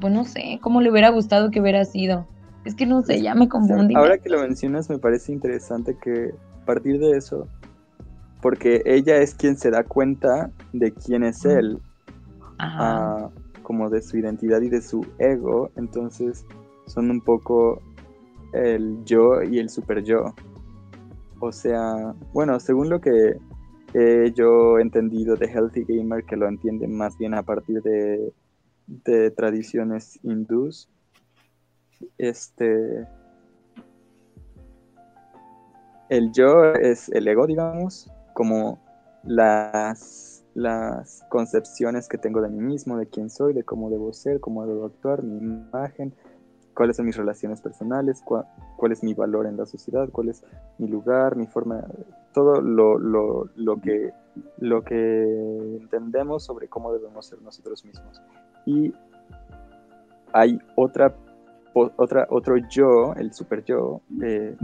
pues 0.00 0.12
no 0.12 0.24
sé, 0.24 0.58
cómo 0.60 0.80
le 0.80 0.90
hubiera 0.90 1.10
gustado 1.10 1.50
que 1.50 1.60
hubiera 1.60 1.84
sido. 1.84 2.26
Es 2.64 2.74
que 2.74 2.86
no 2.86 3.02
sé, 3.02 3.20
ya 3.20 3.34
me 3.34 3.48
confundí. 3.48 3.94
ahora 3.94 4.18
que 4.18 4.28
lo 4.28 4.40
mencionas, 4.40 4.88
me 4.88 4.98
parece 4.98 5.32
interesante 5.32 5.96
que 6.02 6.34
a 6.62 6.64
partir 6.64 6.98
de 6.98 7.16
eso, 7.16 7.46
porque 8.40 8.82
ella 8.86 9.16
es 9.18 9.34
quien 9.34 9.56
se 9.56 9.70
da 9.70 9.84
cuenta 9.84 10.50
de 10.72 10.92
quién 10.92 11.24
es 11.24 11.44
él, 11.44 11.78
Ajá. 12.58 12.78
ah, 12.80 13.30
como 13.62 13.90
de 13.90 14.02
su 14.02 14.18
identidad 14.18 14.60
y 14.62 14.68
de 14.68 14.80
su 14.80 15.06
ego, 15.18 15.70
entonces 15.76 16.44
son 16.86 17.10
un 17.10 17.20
poco 17.20 17.80
el 18.52 19.04
yo 19.04 19.42
y 19.42 19.58
el 19.58 19.68
super 19.68 20.02
yo. 20.02 20.34
O 21.40 21.52
sea, 21.52 22.14
bueno, 22.32 22.58
según 22.60 22.88
lo 22.88 23.00
que 23.00 23.36
he 23.94 24.32
yo 24.32 24.78
entendido 24.78 25.36
de 25.36 25.46
Healthy 25.46 25.84
Gamer, 25.84 26.24
que 26.24 26.36
lo 26.36 26.48
entiende 26.48 26.88
más 26.88 27.16
bien 27.16 27.34
a 27.34 27.42
partir 27.42 27.80
de, 27.82 28.32
de 28.86 29.30
tradiciones 29.30 30.18
hindús, 30.22 30.90
este, 32.18 33.06
el 36.08 36.32
yo 36.32 36.74
es 36.74 37.08
el 37.10 37.26
ego, 37.28 37.46
digamos, 37.46 38.10
como 38.34 38.82
las, 39.22 40.44
las 40.54 41.22
concepciones 41.30 42.08
que 42.08 42.18
tengo 42.18 42.42
de 42.42 42.48
mí 42.48 42.60
mismo, 42.60 42.98
de 42.98 43.06
quién 43.06 43.30
soy, 43.30 43.54
de 43.54 43.62
cómo 43.62 43.90
debo 43.90 44.12
ser, 44.12 44.40
cómo 44.40 44.66
debo 44.66 44.86
actuar, 44.86 45.22
mi 45.22 45.38
imagen, 45.38 46.14
cuáles 46.74 46.96
son 46.96 47.06
mis 47.06 47.16
relaciones 47.16 47.60
personales, 47.60 48.22
cua- 48.24 48.46
cuál 48.76 48.92
es 48.92 49.02
mi 49.02 49.14
valor 49.14 49.46
en 49.46 49.56
la 49.56 49.66
sociedad, 49.66 50.08
cuál 50.10 50.28
es 50.28 50.44
mi 50.78 50.88
lugar, 50.88 51.36
mi 51.36 51.46
forma, 51.46 51.84
todo 52.32 52.60
lo, 52.60 52.98
lo, 52.98 53.48
lo 53.56 53.80
que, 53.80 54.12
lo 54.58 54.82
que 54.82 55.76
entendemos 55.80 56.44
sobre 56.44 56.68
cómo 56.68 56.92
debemos 56.92 57.26
ser 57.26 57.40
nosotros 57.42 57.84
mismos. 57.84 58.20
Y 58.66 58.92
hay 60.32 60.58
otra, 60.74 61.14
otra, 61.74 62.26
otro 62.30 62.56
yo, 62.68 63.14
el 63.14 63.32
super 63.32 63.64
yo, 63.64 64.00
eh, 64.22 64.56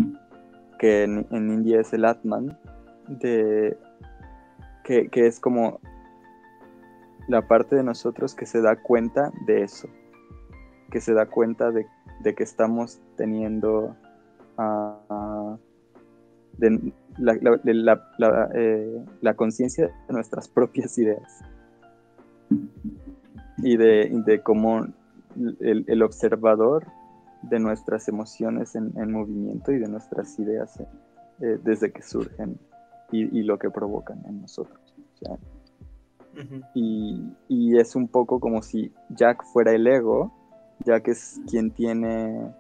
que 0.79 1.05
en, 1.05 1.27
en 1.31 1.51
India 1.51 1.81
es 1.81 1.93
el 1.93 2.05
Atman, 2.05 2.59
de, 3.09 3.79
que, 4.85 5.09
que 5.09 5.27
es 5.27 5.39
como 5.41 5.81
la 7.29 7.47
parte 7.47 7.77
de 7.77 7.85
nosotros 7.85 8.35
que 8.35 8.47
se 8.47 8.61
da 8.61 8.77
cuenta 8.77 9.31
de 9.47 9.63
eso, 9.63 9.89
que 10.91 11.01
se 11.01 11.15
da 11.15 11.27
cuenta 11.27 11.71
de, 11.71 11.87
de 12.23 12.35
que 12.35 12.43
estamos 12.43 13.01
teniendo 13.17 13.95
ah, 14.59 15.57
de 16.59 16.93
la, 17.19 17.35
la- 17.41 17.57
de 17.59 17.75
la- 17.75 18.09
la, 18.19 18.51
eh, 18.55 19.05
la 19.21 19.35
conciencia 19.35 19.87
de 20.07 20.13
nuestras 20.15 20.49
propias 20.57 20.97
ideas 20.99 21.43
y 23.59 23.77
de, 23.77 24.11
de 24.27 24.43
cómo 24.43 24.87
el, 25.61 25.85
el 25.87 26.03
observador 26.03 26.87
de 27.43 27.59
nuestras 27.59 28.09
emociones 28.09 28.75
en, 28.75 28.93
en 28.97 29.13
movimiento 29.13 29.73
y 29.73 29.79
de 29.79 29.89
nuestras 29.89 30.39
ideas 30.39 30.79
eh, 31.41 31.59
desde 31.63 31.93
que 31.93 32.03
surgen 32.03 32.59
y, 33.13 33.39
y 33.39 33.43
lo 33.43 33.59
que 33.59 33.71
provocan 33.71 34.23
en 34.27 34.43
nosotros. 34.43 34.79
Y 36.75 37.77
es 37.79 37.97
un 37.97 38.09
poco 38.09 38.41
como 38.41 38.63
si 38.63 38.93
Jack 39.11 39.45
fuera 39.53 39.73
el 39.73 39.87
ego, 39.87 40.33
Jack 40.85 41.09
es 41.09 41.41
quien 41.49 41.71
tiene, 41.71 42.55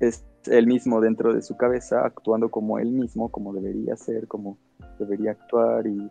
es 0.00 0.24
él 0.46 0.66
mismo 0.66 1.00
dentro 1.00 1.34
de 1.34 1.42
su 1.42 1.56
cabeza, 1.56 2.04
actuando 2.04 2.50
como 2.50 2.78
él 2.78 2.90
mismo, 2.90 3.30
como 3.30 3.52
debería 3.52 3.96
ser, 3.96 4.28
como 4.28 4.58
debería 4.98 5.32
actuar 5.32 5.86
y, 5.86 6.10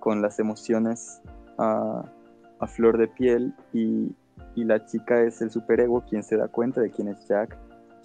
con 0.00 0.22
las 0.22 0.38
emociones 0.38 1.20
a, 1.58 2.04
a 2.60 2.66
flor 2.66 2.98
de 2.98 3.08
piel 3.08 3.54
y, 3.72 4.14
y 4.54 4.64
la 4.64 4.84
chica 4.86 5.20
es 5.22 5.42
el 5.42 5.50
superego 5.50 6.04
quien 6.08 6.22
se 6.22 6.36
da 6.36 6.48
cuenta 6.48 6.80
de 6.80 6.90
quién 6.90 7.08
es 7.08 7.26
Jack, 7.28 7.56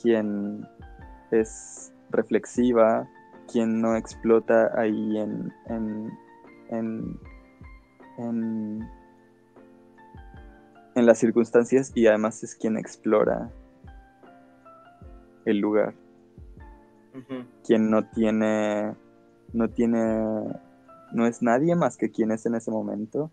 quien 0.01 0.67
es 1.31 1.93
reflexiva, 2.09 3.07
quien 3.51 3.81
no 3.81 3.95
explota 3.95 4.71
ahí 4.79 5.17
en, 5.17 5.51
en, 5.67 7.19
en, 8.17 8.89
en 10.95 11.05
las 11.05 11.17
circunstancias 11.17 11.91
y 11.95 12.07
además 12.07 12.43
es 12.43 12.55
quien 12.55 12.77
explora 12.77 13.51
el 15.45 15.57
lugar, 15.59 15.93
quien 17.65 17.89
no 17.89 18.07
tiene, 18.09 18.95
no 19.51 19.69
tiene, 19.69 19.99
no 21.11 21.27
es 21.27 21.41
nadie 21.41 21.75
más 21.75 21.97
que 21.97 22.11
quien 22.11 22.31
es 22.31 22.45
en 22.45 22.55
ese 22.55 22.71
momento. 22.71 23.31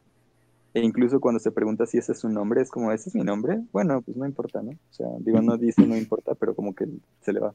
E 0.72 0.80
incluso 0.80 1.20
cuando 1.20 1.40
se 1.40 1.50
pregunta 1.50 1.86
si 1.86 1.98
ese 1.98 2.12
es 2.12 2.20
su 2.20 2.28
nombre, 2.28 2.62
es 2.62 2.70
como, 2.70 2.92
¿ese 2.92 3.08
es 3.08 3.14
mi 3.16 3.24
nombre? 3.24 3.60
Bueno, 3.72 4.02
pues 4.02 4.16
no 4.16 4.24
importa, 4.24 4.62
¿no? 4.62 4.70
O 4.70 4.92
sea, 4.92 5.08
digo, 5.18 5.40
no 5.42 5.56
dice 5.58 5.86
no 5.86 5.96
importa, 5.96 6.34
pero 6.34 6.54
como 6.54 6.74
que 6.74 6.86
se 7.22 7.32
le 7.32 7.40
va. 7.40 7.54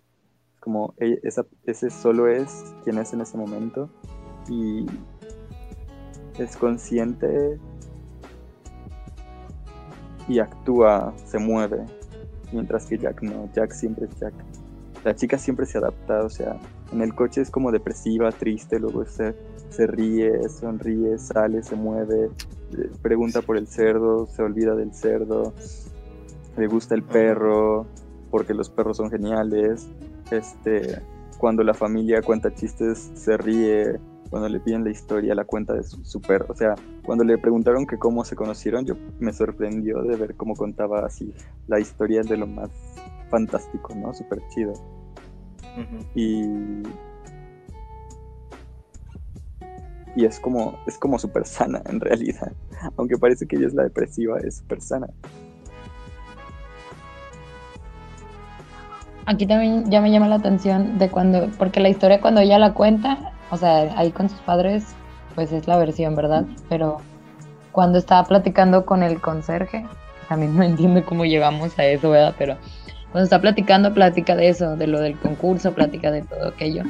Es 0.54 0.60
como, 0.60 0.94
esa, 0.98 1.46
ese 1.66 1.90
solo 1.90 2.28
es 2.28 2.76
quien 2.84 2.98
es 2.98 3.14
en 3.14 3.22
ese 3.22 3.38
momento 3.38 3.90
y 4.50 4.86
es 6.38 6.58
consciente 6.58 7.58
y 10.28 10.40
actúa, 10.40 11.14
se 11.26 11.40
mueve, 11.40 11.86
mientras 12.52 12.86
que 12.86 12.98
Jack 12.98 13.22
no, 13.22 13.50
Jack 13.54 13.72
siempre 13.72 14.06
es 14.06 14.20
Jack. 14.20 14.34
La 15.04 15.16
chica 15.16 15.38
siempre 15.38 15.66
se 15.66 15.78
adapta, 15.78 16.24
o 16.24 16.30
sea, 16.30 16.58
en 16.92 17.02
el 17.02 17.14
coche 17.14 17.42
es 17.42 17.52
como 17.52 17.72
depresiva, 17.72 18.32
triste, 18.32 18.80
luego 18.80 19.06
se, 19.06 19.36
se 19.70 19.86
ríe, 19.86 20.50
sonríe, 20.50 21.18
sale, 21.18 21.62
se 21.62 21.76
mueve, 21.76 22.30
eh, 22.78 22.90
pregunta 23.02 23.42
por 23.42 23.58
el 23.58 23.68
cerdo, 23.68 24.26
se 24.28 24.42
olvida 24.42 24.76
del 24.76 24.94
cerdo, 24.94 25.54
le 26.58 26.68
gusta 26.68 26.96
el 26.96 27.04
perro, 27.04 27.86
porque 28.32 28.54
los 28.54 28.70
perros 28.70 28.98
son 28.98 29.12
geniales, 29.12 29.88
este, 30.32 31.02
cuando 31.38 31.64
la 31.64 31.74
familia 31.74 32.22
cuenta 32.22 32.54
chistes, 32.54 33.12
se 33.14 33.38
ríe, 33.38 34.00
cuando 34.30 34.50
le 34.50 34.60
piden 34.60 34.84
la 34.84 34.92
historia, 34.92 35.36
la 35.36 35.46
cuenta 35.46 35.74
de 35.74 35.84
su, 35.84 36.04
su 36.04 36.22
perro, 36.22 36.48
o 36.50 36.56
sea, 36.56 36.76
cuando 37.06 37.24
le 37.24 37.38
preguntaron 37.38 37.86
que 37.86 37.98
cómo 37.98 38.24
se 38.26 38.36
conocieron, 38.36 38.86
yo 38.86 38.96
me 39.20 39.32
sorprendió 39.32 40.02
de 40.02 40.16
ver 40.16 40.36
cómo 40.36 40.56
contaba 40.56 41.06
así 41.06 41.34
la 41.68 41.80
historia 41.80 42.22
de 42.22 42.38
lo 42.38 42.48
más 42.48 42.70
fantástico, 43.30 43.94
¿no? 43.96 44.14
Súper 44.14 44.42
chido. 44.50 44.74
Y. 46.14 46.44
Y 50.16 50.24
es 50.24 50.40
como, 50.40 50.80
es 50.88 50.98
como 50.98 51.20
súper 51.20 51.46
sana 51.46 51.82
en 51.88 52.00
realidad. 52.00 52.54
Aunque 52.98 53.18
parece 53.18 53.46
que 53.46 53.58
ella 53.58 53.68
es 53.68 53.74
la 53.74 53.84
depresiva, 53.84 54.40
es 54.40 54.58
súper 54.58 54.82
sana. 54.82 55.08
Aquí 59.26 59.46
también 59.46 59.90
ya 59.90 60.00
me 60.02 60.12
llama 60.12 60.30
la 60.30 60.36
atención 60.36 60.98
de 61.00 61.10
cuando, 61.10 61.50
porque 61.58 61.80
la 61.80 61.90
historia 61.90 62.22
cuando 62.22 62.40
ella 62.42 62.60
la 62.60 62.74
cuenta, 62.74 63.34
o 63.50 63.58
sea, 63.58 63.94
ahí 63.98 64.12
con 64.12 64.30
sus 64.30 64.40
padres, 64.40 64.96
pues 65.36 65.52
es 65.52 65.68
la 65.68 65.78
versión, 65.78 66.16
¿verdad? 66.16 66.46
Pero 66.70 66.98
cuando 67.72 67.98
estaba 67.98 68.24
platicando 68.24 68.86
con 68.86 69.04
el 69.04 69.20
conserje, 69.20 69.86
también 70.30 70.56
no 70.56 70.64
entiendo 70.64 71.04
cómo 71.06 71.26
llegamos 71.26 71.78
a 71.80 71.86
eso, 71.86 72.10
¿verdad? 72.10 72.36
Pero 72.38 72.58
cuando 73.12 73.26
está 73.26 73.40
platicando, 73.40 73.94
platica 73.94 74.36
de 74.36 74.50
eso, 74.50 74.76
de 74.76 74.88
lo 74.88 75.00
del 75.00 75.18
concurso, 75.18 75.74
platica 75.74 76.12
de 76.12 76.24
todo 76.24 76.50
aquello. 76.50 76.84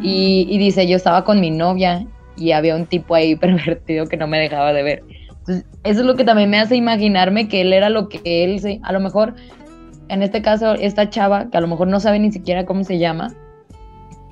Y, 0.00 0.46
y 0.48 0.58
dice, 0.58 0.86
yo 0.86 0.96
estaba 0.96 1.24
con 1.24 1.40
mi 1.40 1.50
novia 1.50 2.06
y 2.36 2.52
había 2.52 2.74
un 2.74 2.86
tipo 2.86 3.14
ahí 3.14 3.36
pervertido 3.36 4.06
que 4.06 4.16
no 4.16 4.26
me 4.26 4.38
dejaba 4.38 4.72
de 4.72 4.82
ver. 4.82 5.02
Entonces, 5.28 5.66
eso 5.82 6.00
es 6.00 6.06
lo 6.06 6.14
que 6.14 6.24
también 6.24 6.48
me 6.50 6.60
hace 6.60 6.76
imaginarme 6.76 7.48
que 7.48 7.62
él 7.62 7.72
era 7.72 7.90
lo 7.90 8.08
que 8.08 8.20
él, 8.24 8.80
a 8.82 8.92
lo 8.92 9.00
mejor 9.00 9.34
en 10.12 10.22
este 10.22 10.42
caso, 10.42 10.74
esta 10.74 11.08
chava, 11.08 11.48
que 11.50 11.56
a 11.56 11.60
lo 11.62 11.68
mejor 11.68 11.88
no 11.88 11.98
sabe 11.98 12.18
ni 12.18 12.30
siquiera 12.30 12.66
cómo 12.66 12.84
se 12.84 12.98
llama, 12.98 13.32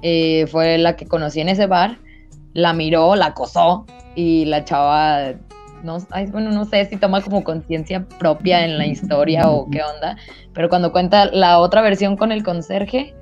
eh, 0.03 0.47
fue 0.49 0.79
la 0.79 0.97
que 0.97 1.07
conocí 1.07 1.41
en 1.41 1.49
ese 1.49 1.67
bar, 1.67 1.99
la 2.53 2.73
miró, 2.73 3.15
la 3.17 3.27
acosó 3.27 3.87
y 4.15 4.45
la 4.47 4.65
chava, 4.65 5.35
no, 5.83 5.99
ay, 6.11 6.27
bueno, 6.27 6.51
no 6.51 6.65
sé 6.65 6.85
si 6.87 6.97
toma 6.97 7.21
como 7.23 7.45
conciencia 7.45 8.07
propia 8.19 8.65
en 8.65 8.79
la 8.79 8.87
historia 8.87 9.49
o 9.49 9.69
qué 9.71 9.83
onda, 9.83 10.17
pero 10.53 10.69
cuando 10.69 10.93
cuenta 10.93 11.27
la 11.27 11.59
otra 11.59 11.83
versión 11.83 12.17
con 12.17 12.33
el 12.33 12.43
conserje, 12.43 13.15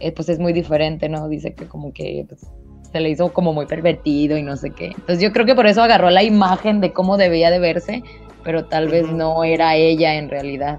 eh, 0.00 0.12
pues 0.12 0.28
es 0.28 0.38
muy 0.38 0.52
diferente, 0.52 1.08
¿no? 1.08 1.28
Dice 1.28 1.54
que 1.54 1.66
como 1.66 1.92
que 1.92 2.26
pues, 2.28 2.46
se 2.92 3.00
le 3.00 3.10
hizo 3.10 3.32
como 3.32 3.52
muy 3.52 3.66
pervertido 3.66 4.36
y 4.36 4.42
no 4.42 4.56
sé 4.56 4.70
qué. 4.70 4.86
Entonces 4.86 5.20
yo 5.20 5.32
creo 5.32 5.46
que 5.46 5.54
por 5.54 5.66
eso 5.66 5.82
agarró 5.82 6.10
la 6.10 6.22
imagen 6.22 6.80
de 6.80 6.92
cómo 6.92 7.16
debía 7.16 7.50
de 7.50 7.58
verse, 7.58 8.02
pero 8.44 8.66
tal 8.66 8.88
vez 8.88 9.10
no 9.10 9.42
era 9.42 9.74
ella 9.74 10.14
en 10.14 10.28
realidad. 10.28 10.78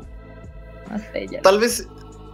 No 0.91 0.99
sé, 0.99 1.27
ya. 1.31 1.41
Tal 1.41 1.59
vez, 1.59 1.87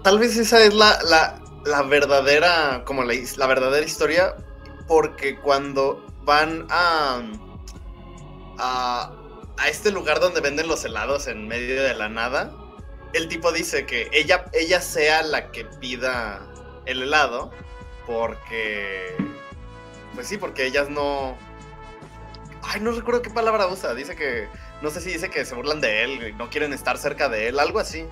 tal 0.03 0.19
vez 0.19 0.37
esa 0.37 0.63
es 0.63 0.73
la, 0.73 0.97
la, 1.09 1.42
la 1.65 1.81
verdadera, 1.83 2.83
como 2.85 3.03
la, 3.03 3.13
la 3.37 3.47
verdadera 3.47 3.85
historia, 3.85 4.35
porque 4.87 5.37
cuando 5.39 6.05
van 6.23 6.67
a, 6.69 7.21
a, 8.57 9.11
a 9.57 9.69
este 9.69 9.91
lugar 9.91 10.19
donde 10.19 10.41
venden 10.41 10.67
los 10.67 10.83
helados 10.85 11.27
en 11.27 11.47
medio 11.47 11.83
de 11.83 11.93
la 11.93 12.09
nada, 12.09 12.51
el 13.13 13.27
tipo 13.27 13.51
dice 13.51 13.85
que 13.85 14.09
ella, 14.11 14.45
ella 14.53 14.81
sea 14.81 15.23
la 15.23 15.51
que 15.51 15.65
pida 15.65 16.41
el 16.85 17.03
helado, 17.03 17.51
porque, 18.05 19.15
pues 20.15 20.27
sí, 20.27 20.37
porque 20.37 20.65
ellas 20.65 20.89
no... 20.89 21.37
Ay, 22.63 22.79
no 22.79 22.91
recuerdo 22.91 23.21
qué 23.21 23.29
palabra 23.29 23.67
usa, 23.67 23.93
dice 23.93 24.15
que, 24.15 24.47
no 24.81 24.89
sé 24.89 25.01
si 25.01 25.11
dice 25.11 25.29
que 25.29 25.45
se 25.45 25.53
burlan 25.53 25.81
de 25.81 26.03
él, 26.03 26.37
no 26.37 26.49
quieren 26.49 26.73
estar 26.73 26.97
cerca 26.97 27.29
de 27.29 27.49
él, 27.49 27.59
algo 27.59 27.79
así. 27.79 28.05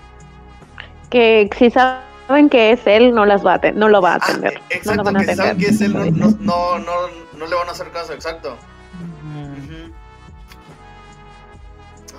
Que 1.09 1.49
si 1.57 1.71
saben 2.31 2.49
que 2.49 2.71
es 2.71 2.85
él, 2.87 3.13
no 3.13 3.25
las 3.25 3.45
va 3.45 3.55
a 3.55 3.71
no 3.73 3.87
lo 3.89 4.01
va 4.01 4.13
a 4.13 4.15
Ah, 4.15 4.19
atender. 4.23 4.53
eh, 4.69 4.81
no 4.85 4.95
lo 4.95 5.03
van 5.03 5.17
a 5.17 5.19
que 5.19 5.35
saben 5.35 5.51
atender. 5.51 5.67
que 5.67 5.73
es 5.73 5.81
él, 5.81 5.93
no, 5.93 6.05
no, 6.05 6.37
no, 6.39 6.79
no, 6.79 6.91
no 7.37 7.45
le 7.47 7.55
van 7.55 7.67
a 7.67 7.71
hacer 7.71 7.89
caso, 7.91 8.13
exacto. 8.13 8.57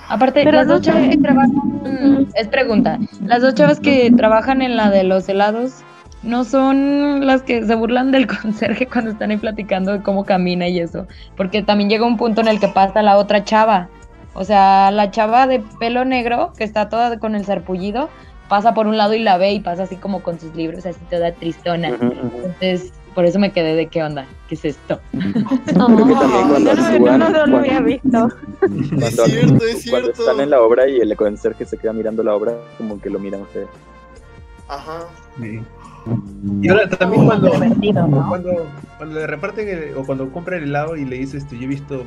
Aparte, 0.09 0.43
Pero 0.45 0.59
las 0.59 0.67
dos 0.69 0.83
chavas 0.83 1.09
que 1.09 1.17
trabajan, 1.17 2.29
es 2.35 2.49
pregunta, 2.49 2.99
las 3.25 3.41
dos 3.41 3.55
chavas 3.55 3.81
que 3.81 4.11
trabajan 4.15 4.61
en 4.61 4.77
la 4.77 4.91
de 4.91 5.05
los 5.05 5.27
helados, 5.29 5.83
¿no 6.23 6.45
son 6.45 7.27
las 7.27 7.43
que 7.43 7.65
se 7.65 7.75
burlan 7.75 8.11
del 8.11 8.27
conserje 8.43 8.87
cuando 8.87 9.13
están 9.13 9.31
ahí 9.31 9.39
platicando 9.39 9.93
de 9.93 10.03
cómo 10.03 10.25
camina 10.25 10.69
y 10.69 10.81
eso? 10.81 11.07
Porque 11.37 11.63
también 11.63 11.89
llega 11.89 12.05
un 12.05 12.17
punto 12.19 12.41
en 12.43 12.49
el 12.49 12.61
que 12.61 12.69
pasa 12.69 13.01
la 13.01 13.17
otra 13.17 13.45
chava, 13.45 13.89
o 14.35 14.45
sea, 14.45 14.91
la 14.91 15.11
chava 15.11 15.47
de 15.47 15.61
pelo 15.79 16.05
negro, 16.05 16.53
que 16.59 16.65
está 16.65 16.89
toda 16.91 17.19
con 17.19 17.35
el 17.35 17.45
sarpullido, 17.47 18.11
pasa 18.53 18.75
por 18.75 18.87
un 18.87 18.99
lado 18.99 19.15
y 19.15 19.19
la 19.19 19.39
ve 19.39 19.55
y 19.55 19.61
pasa 19.61 19.85
así 19.85 19.97
como 19.97 20.23
con 20.23 20.39
sus 20.39 20.55
libros, 20.55 20.85
así 20.85 21.01
toda 21.09 21.33
tristona. 21.33 21.89
Entonces, 21.89 22.93
por 23.15 23.25
eso 23.25 23.39
me 23.39 23.51
quedé 23.51 23.75
de 23.75 23.87
qué 23.87 24.03
onda, 24.03 24.27
qué 24.47 24.57
es 24.57 24.65
esto. 24.67 25.01
No, 25.75 25.87
también 25.87 26.19
cuando 26.51 26.59
yo 26.59 26.75
no, 26.77 26.85
actúan, 26.85 27.01
yo 27.01 27.19
no 27.19 27.29
lo 27.31 27.33
cuando- 27.33 27.57
había 27.57 27.81
visto. 27.81 28.29
Cuando, 28.61 29.07
Es 29.07 29.15
cierto, 29.33 29.65
es 29.65 29.89
cuando 29.89 30.07
cierto. 30.09 30.11
están 30.23 30.41
en 30.41 30.51
la 30.51 30.61
obra 30.61 30.87
y 30.87 30.99
el 31.01 31.17
conserje 31.17 31.65
se 31.65 31.79
queda 31.79 31.95
mirando 31.95 32.23
la 32.23 32.35
obra, 32.35 32.53
como 32.77 33.01
que 33.01 33.09
lo 33.09 33.19
miran 33.19 33.47
feo. 33.55 33.69
Ajá. 34.69 35.05
Sí. 35.41 35.61
Y 36.61 36.69
ahora 36.69 36.89
también 36.91 37.25
cuando, 37.25 37.51
Pervertido, 37.53 38.07
¿no? 38.07 38.29
cuando, 38.29 38.67
cuando 38.99 39.19
le 39.21 39.27
reparten 39.27 39.67
el- 39.69 39.97
o 39.97 40.05
cuando 40.05 40.31
compra 40.31 40.59
el 40.59 40.65
helado 40.65 40.95
y 40.97 41.07
le 41.07 41.17
dice 41.17 41.39
esto, 41.39 41.55
yo 41.55 41.63
he 41.63 41.67
visto, 41.69 42.05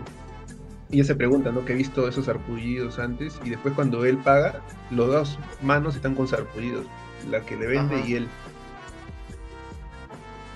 ella 0.96 1.04
se 1.04 1.16
pregunta, 1.16 1.52
¿no? 1.52 1.64
Que 1.66 1.74
he 1.74 1.76
visto 1.76 2.08
esos 2.08 2.26
sarpullidos 2.26 3.00
antes, 3.00 3.40
y 3.44 3.52
después 3.52 3.74
cuando 3.74 4.06
él 4.06 4.18
paga, 4.18 4.62
los 4.92 5.08
dos 5.08 5.40
manos 5.62 5.96
están 5.96 6.16
con 6.16 6.28
sarpullidos, 6.28 6.86
la 7.30 7.42
que 7.42 7.56
le 7.56 7.68
vende 7.68 7.96
Ajá. 7.96 8.08
y 8.08 8.14
él. 8.16 8.28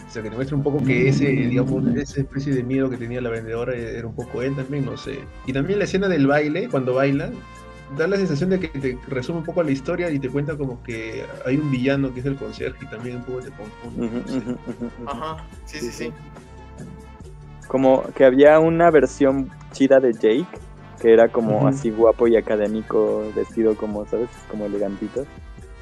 O 0.08 0.12
sea, 0.12 0.24
que 0.24 0.32
demuestra 0.32 0.58
un 0.58 0.64
poco 0.64 0.84
que 0.84 1.08
ese, 1.08 1.28
digamos, 1.28 1.86
esa 1.96 2.22
especie 2.22 2.52
de 2.52 2.64
miedo 2.64 2.90
que 2.90 2.98
tenía 2.98 3.22
la 3.22 3.30
vendedora 3.30 3.76
era 3.76 4.08
un 4.08 4.16
poco 4.16 4.42
él 4.42 4.56
también, 4.56 4.86
no 4.86 4.98
sé. 4.98 5.20
Y 5.46 5.54
también 5.54 5.78
la 5.78 5.86
escena 5.86 6.08
del 6.08 6.26
baile, 6.26 6.68
cuando 6.68 6.96
baila, 6.96 7.30
da 7.96 8.08
la 8.08 8.18
sensación 8.18 8.50
de 8.50 8.60
que 8.60 8.68
te 8.70 8.98
resume 9.08 9.40
un 9.40 9.46
poco 9.46 9.62
la 9.62 9.70
historia 9.70 10.10
y 10.10 10.18
te 10.18 10.30
cuenta 10.30 10.58
como 10.58 10.82
que 10.82 11.26
hay 11.46 11.58
un 11.58 11.70
villano 11.70 12.12
que 12.12 12.22
es 12.22 12.26
el 12.26 12.38
conserje 12.38 12.86
y 12.86 12.88
también 12.88 13.18
un 13.18 13.24
poco 13.24 13.42
te 13.42 13.52
confunde. 13.52 14.10
No 14.10 14.28
sé. 14.28 14.42
Ajá. 15.06 15.46
Sí, 15.66 15.80
sí, 15.80 15.92
sí. 15.92 16.14
Como 17.68 18.04
que 18.16 18.26
había 18.26 18.60
una 18.60 18.90
versión 18.90 19.52
chida 19.72 20.00
de 20.00 20.14
Jake, 20.14 20.46
que 21.02 21.14
era 21.14 21.28
como 21.30 21.58
Ujú. 21.58 21.68
así 21.68 21.90
guapo 21.92 22.28
y 22.28 22.36
académico, 22.36 23.24
vestido 23.36 23.76
como, 23.76 24.06
¿sabes? 24.06 24.30
Como 24.50 24.66
elegantito. 24.66 25.26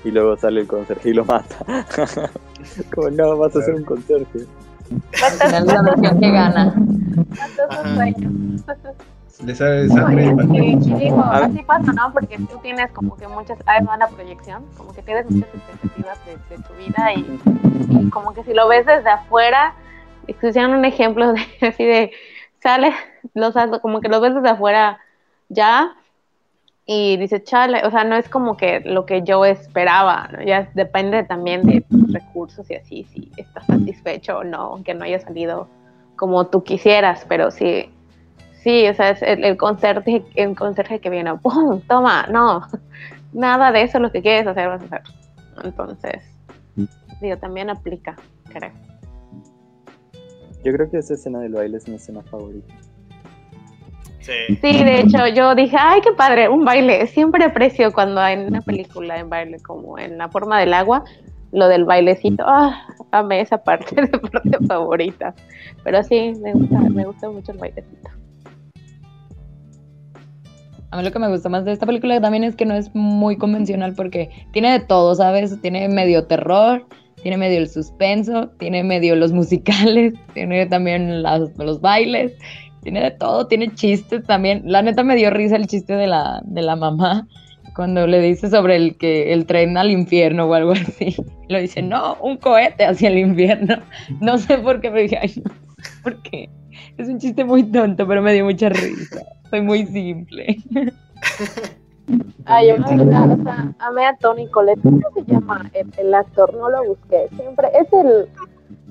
Y 0.03 0.11
luego 0.11 0.37
sale 0.37 0.61
el 0.61 0.67
conserje 0.67 1.09
y 1.09 1.13
lo 1.13 1.25
mata. 1.25 1.57
como 2.93 3.09
no, 3.09 3.37
vas 3.37 3.55
a 3.55 3.61
ser 3.61 3.75
un 3.75 3.83
conserje. 3.83 4.39
Es 5.19 5.65
la 5.65 5.81
versión 5.81 6.19
que 6.19 6.31
gana. 6.31 6.73
Ajá. 7.69 8.05
Le 9.45 9.53
sale 9.55 9.87
sangre. 9.89 10.33
No, 10.33 10.53
y- 10.55 10.57
y- 10.59 10.73
y 10.73 10.93
digo, 10.95 11.21
A 11.23 11.41
ver. 11.41 11.49
así 11.49 11.63
pasa, 11.63 11.93
¿no? 11.93 12.11
Porque 12.11 12.37
tú 12.37 12.57
tienes 12.61 12.91
como 12.91 13.15
que 13.17 13.27
muchas, 13.27 13.57
va 13.67 13.97
la 13.97 14.07
proyección, 14.07 14.63
como 14.77 14.93
que 14.93 15.01
tienes 15.03 15.29
muchas 15.29 15.49
expectativas 15.53 16.17
de, 16.25 16.55
de 16.55 16.63
tu 16.63 16.73
vida 16.73 17.13
y, 17.13 17.39
y 17.99 18.09
como 18.09 18.33
que 18.33 18.43
si 18.43 18.53
lo 18.53 18.67
ves 18.67 18.85
desde 18.85 19.09
afuera, 19.09 19.73
pusieron 20.41 20.71
un 20.73 20.85
ejemplo 20.85 21.33
de 21.33 21.41
así 21.67 21.85
de, 21.85 22.11
sale, 22.61 22.93
los, 23.33 23.53
como 23.81 24.01
que 24.01 24.09
los 24.09 24.21
ves 24.21 24.35
desde 24.35 24.49
afuera 24.49 24.99
ya 25.49 25.95
y 26.85 27.17
dice, 27.17 27.43
chale, 27.43 27.85
o 27.85 27.91
sea, 27.91 28.05
no 28.05 28.15
es 28.15 28.29
como 28.29 28.55
que 28.55 28.79
lo 28.79 29.05
que 29.05 29.21
yo 29.23 29.43
esperaba, 29.43 30.29
¿no? 30.31 30.41
ya 30.41 30.69
depende 30.73 31.23
también 31.23 31.63
de 31.63 31.81
tus 31.81 32.13
recursos 32.13 32.69
y 32.71 32.75
así, 32.75 33.03
si 33.03 33.29
estás 33.35 33.65
satisfecho 33.65 34.37
o 34.37 34.43
no, 34.45 34.57
aunque 34.57 34.93
no 34.93 35.03
haya 35.03 35.19
salido 35.19 35.67
como 36.15 36.47
tú 36.47 36.63
quisieras, 36.63 37.25
pero 37.27 37.51
sí, 37.51 37.91
sí, 38.63 38.87
o 38.87 38.93
sea, 38.93 39.09
es 39.09 39.21
el, 39.21 39.43
el 39.43 39.57
conserje, 39.57 40.23
el 40.35 40.55
conserje 40.55 40.99
que 40.99 41.09
viene, 41.09 41.35
¡pum! 41.35 41.81
Toma, 41.81 42.25
no, 42.27 42.65
nada 43.33 43.73
de 43.73 43.81
eso 43.81 43.99
lo 43.99 44.11
que 44.11 44.21
quieres 44.21 44.47
hacer 44.47 44.69
vas 44.69 44.81
a 44.81 44.85
hacer. 44.85 45.01
Entonces, 45.63 46.23
digo, 47.21 47.37
también 47.37 47.69
aplica, 47.69 48.15
creo. 48.49 48.71
Yo 50.67 50.73
creo 50.73 50.91
que 50.91 50.97
esa 50.97 51.13
escena 51.13 51.39
del 51.39 51.53
baile 51.53 51.77
es 51.77 51.87
mi 51.87 51.95
escena 51.95 52.21
favorita. 52.23 52.73
Sí. 54.19 54.33
Sí, 54.49 54.83
de 54.83 54.99
hecho, 54.99 55.25
yo 55.33 55.55
dije, 55.55 55.77
ay, 55.79 56.01
qué 56.01 56.11
padre, 56.11 56.49
un 56.49 56.65
baile. 56.65 57.07
Siempre 57.07 57.45
aprecio 57.45 57.93
cuando 57.93 58.19
hay 58.19 58.35
una 58.35 58.59
película 58.59 59.17
en 59.17 59.29
baile, 59.29 59.61
como 59.61 59.97
en 59.97 60.17
la 60.17 60.27
forma 60.27 60.59
del 60.59 60.73
agua, 60.73 61.05
lo 61.53 61.69
del 61.69 61.85
bailecito. 61.85 62.43
Ah, 62.45 62.85
amé 63.11 63.39
esa 63.39 63.63
parte 63.63 63.95
de 63.95 64.09
parte 64.09 64.57
favorita. 64.67 65.33
Pero 65.85 66.03
sí, 66.03 66.33
me 66.41 66.51
gusta, 66.51 66.79
me 66.81 67.05
gusta 67.05 67.29
mucho 67.29 67.53
el 67.53 67.59
bailecito. 67.59 68.09
A 70.91 70.97
mí 70.97 71.03
lo 71.03 71.13
que 71.13 71.19
me 71.19 71.29
gusta 71.29 71.47
más 71.47 71.63
de 71.63 71.71
esta 71.71 71.85
película 71.85 72.19
también 72.19 72.43
es 72.43 72.57
que 72.57 72.65
no 72.65 72.73
es 72.73 72.93
muy 72.93 73.37
convencional 73.37 73.93
porque 73.93 74.31
tiene 74.51 74.73
de 74.73 74.81
todo, 74.81 75.15
¿sabes? 75.15 75.61
Tiene 75.61 75.87
medio 75.87 76.25
terror, 76.25 76.85
tiene 77.27 77.35
medio 77.39 77.59
el 77.59 77.67
suspenso, 77.69 78.47
tiene 78.57 78.85
medio 78.85 79.13
los 79.17 79.33
musicales, 79.33 80.13
tiene 80.33 80.65
también 80.67 81.21
las- 81.21 81.57
los 81.57 81.81
bailes, 81.81 82.31
tiene 82.83 83.01
de 83.01 83.11
todo, 83.11 83.47
tiene 83.47 83.75
chistes 83.75 84.23
también. 84.23 84.61
La 84.63 84.81
neta 84.81 85.03
me 85.03 85.17
dio 85.17 85.29
risa 85.29 85.57
el 85.57 85.67
chiste 85.67 85.97
de 85.97 86.07
la, 86.07 86.41
de 86.45 86.61
la 86.61 86.77
mamá 86.77 87.27
cuando 87.75 88.07
le 88.07 88.21
dice 88.21 88.49
sobre 88.49 88.77
el 88.77 88.97
que 88.97 89.33
el 89.33 89.45
tren 89.45 89.77
al 89.77 89.91
infierno 89.91 90.45
o 90.45 90.53
algo 90.53 90.71
así. 90.71 91.17
Lo 91.49 91.59
dice, 91.59 91.81
no, 91.81 92.15
un 92.21 92.37
cohete 92.37 92.85
hacia 92.85 93.09
el 93.09 93.17
infierno. 93.17 93.75
No 94.21 94.37
sé 94.37 94.57
por 94.59 94.79
qué 94.79 94.89
me 94.89 95.01
dije, 95.01 95.17
ay, 95.21 95.33
no, 95.43 95.51
¿por 96.03 96.21
qué? 96.21 96.49
Es 96.97 97.09
un 97.09 97.19
chiste 97.19 97.43
muy 97.43 97.63
tonto, 97.63 98.07
pero 98.07 98.21
me 98.21 98.31
dio 98.33 98.45
mucha 98.45 98.69
risa. 98.69 99.21
Soy 99.49 99.59
muy 99.59 99.85
simple. 99.85 100.55
Ay, 102.45 102.69
yo 102.69 102.77
me 102.77 103.01
o 103.03 103.43
sea, 103.43 103.73
amé 103.79 104.05
a 104.05 104.15
Tony 104.17 104.47
Colette. 104.49 104.81
¿Cómo 104.81 105.01
se 105.13 105.23
llama 105.25 105.69
el, 105.73 105.91
el 105.97 106.13
actor? 106.13 106.53
No 106.55 106.69
lo 106.69 106.83
busqué. 106.85 107.27
Siempre 107.35 107.67
es 107.73 107.91
el. 107.91 108.27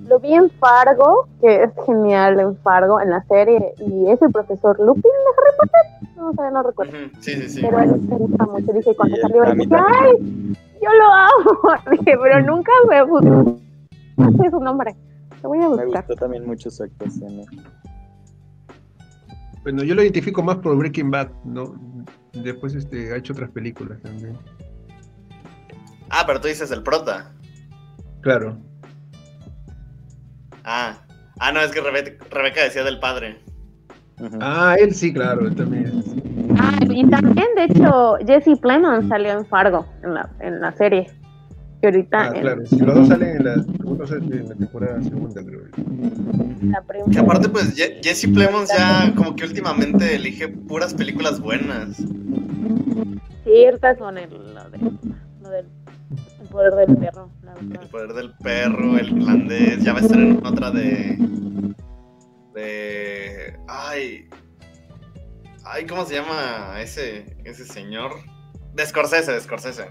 Lo 0.08 0.20
vi 0.20 0.34
en 0.34 0.50
Fargo, 0.50 1.26
que 1.40 1.64
es 1.64 1.70
genial 1.84 2.38
en 2.38 2.56
Fargo, 2.58 3.00
en 3.00 3.10
la 3.10 3.24
serie, 3.24 3.74
y 3.78 4.08
es 4.10 4.20
el 4.22 4.30
profesor 4.30 4.78
Lupin 4.78 5.02
de 5.02 5.08
Harry 5.36 5.56
Potter. 5.58 6.16
No 6.16 6.32
sé, 6.32 6.50
no 6.52 6.62
recuerdo. 6.62 6.92
Sí, 7.20 7.32
sí, 7.32 7.48
sí. 7.48 7.60
Pero 7.62 7.80
él 7.80 8.00
me 8.02 8.16
gusta 8.16 8.44
mucho. 8.46 8.72
Dije, 8.72 8.94
cuando 8.94 9.16
salió, 9.16 9.42
dije, 9.42 9.66
también. 9.68 9.84
¡ay! 9.88 10.56
Yo 10.82 10.90
lo 10.92 11.12
amo. 11.12 11.80
Dije, 11.90 12.14
pero 12.22 12.42
nunca 12.42 12.70
me 12.88 13.02
busqué. 13.04 13.28
No 14.18 14.30
sé 14.32 14.50
su 14.50 14.60
nombre. 14.60 14.94
Lo 15.42 15.48
voy 15.48 15.58
a 15.58 15.68
Me 15.68 15.84
buscar. 15.84 16.04
gustó 16.06 16.14
también 16.16 16.46
mucho 16.46 16.70
su 16.70 16.82
actuación. 16.84 17.40
¿eh? 17.40 17.46
Bueno, 19.62 19.82
yo 19.82 19.94
lo 19.94 20.02
identifico 20.02 20.42
más 20.42 20.56
por 20.58 20.76
Breaking 20.76 21.10
Bad, 21.10 21.28
¿no? 21.44 21.74
Después 22.42 22.74
este, 22.74 23.12
ha 23.12 23.16
hecho 23.16 23.32
otras 23.32 23.50
películas 23.50 24.00
también. 24.02 24.36
Ah, 26.10 26.24
pero 26.26 26.40
tú 26.40 26.48
dices 26.48 26.70
el 26.70 26.82
prota. 26.82 27.32
Claro. 28.20 28.58
Ah. 30.64 30.96
Ah, 31.38 31.52
no, 31.52 31.60
es 31.60 31.70
que 31.70 31.80
Rebe- 31.82 32.18
Rebeca 32.30 32.62
decía 32.62 32.82
del 32.84 32.98
padre. 32.98 33.38
Ah, 34.40 34.76
él 34.78 34.94
sí, 34.94 35.12
claro, 35.12 35.46
él 35.46 35.54
también. 35.54 36.02
Ah, 36.58 36.78
y 36.88 37.06
también, 37.10 37.46
de 37.54 37.64
hecho, 37.64 38.16
Jesse 38.26 38.58
Plemons 38.60 39.08
salió 39.08 39.32
en 39.38 39.44
Fargo, 39.46 39.86
en 40.02 40.14
la, 40.14 40.30
en 40.40 40.60
la 40.60 40.72
serie. 40.72 41.10
Y 41.82 41.86
ahorita 41.86 42.18
Ah, 42.20 42.32
en 42.34 42.40
claro. 42.40 42.66
Si 42.66 42.78
los 42.78 42.94
dos 42.94 43.08
salen 43.08 43.36
en 43.36 43.44
la, 43.44 43.64
uno 43.84 44.06
sale 44.06 44.36
en 44.36 44.48
la 44.48 44.54
temporada 44.54 45.02
segunda, 45.02 45.42
creo. 45.42 45.60
la 46.62 46.84
Que 47.12 47.18
aparte, 47.18 47.48
pues, 47.48 47.74
Jesse 47.74 48.28
Plemons 48.32 48.70
ya 48.76 49.12
como 49.14 49.36
que 49.36 49.44
últimamente 49.44 50.14
elige 50.14 50.48
puras 50.48 50.94
películas 50.94 51.40
buenas. 51.40 52.02
ciertas 53.44 53.98
con 53.98 54.16
el, 54.18 54.30
lo, 54.30 54.70
de, 54.70 54.78
lo 55.42 55.50
del 55.50 55.66
el 56.40 56.48
poder 56.48 56.74
del 56.74 56.96
perro, 56.96 57.30
la 57.42 57.54
verdad. 57.54 57.82
El 57.82 57.88
poder 57.88 58.12
del 58.14 58.34
perro, 58.38 58.98
el 58.98 59.18
irlandés, 59.18 59.82
ya 59.82 59.92
va 59.92 59.98
a 59.98 60.02
estar 60.02 60.18
en 60.18 60.46
otra 60.46 60.70
de. 60.70 61.18
de. 62.54 63.58
Ay. 63.68 64.28
Ay, 65.64 65.84
¿cómo 65.86 66.06
se 66.06 66.14
llama 66.14 66.80
ese, 66.80 67.36
ese 67.44 67.64
señor? 67.64 68.12
De 68.74 68.86
Scorsese, 68.86 69.32
de 69.32 69.40
Scorsese. 69.40 69.86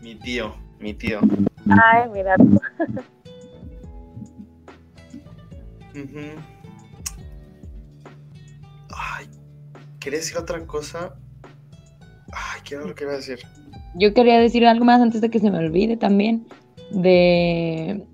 Mi 0.00 0.14
tío, 0.14 0.54
mi 0.78 0.94
tío. 0.94 1.20
Ay, 1.68 2.08
mira, 2.12 2.36
Ujú. 5.94 6.40
Ay, 8.96 9.26
quería 9.98 10.18
decir 10.18 10.38
otra 10.38 10.64
cosa. 10.66 11.14
Ay, 12.32 12.60
¿qué 12.64 12.76
era 12.76 12.86
lo 12.86 12.94
que 12.94 13.04
iba 13.04 13.12
a 13.12 13.16
decir? 13.16 13.40
Yo 13.94 14.14
quería 14.14 14.38
decir 14.38 14.66
algo 14.66 14.84
más 14.84 15.00
antes 15.00 15.20
de 15.20 15.30
que 15.30 15.40
se 15.40 15.50
me 15.50 15.58
olvide 15.58 15.96
también. 15.96 16.46
De 16.92 18.06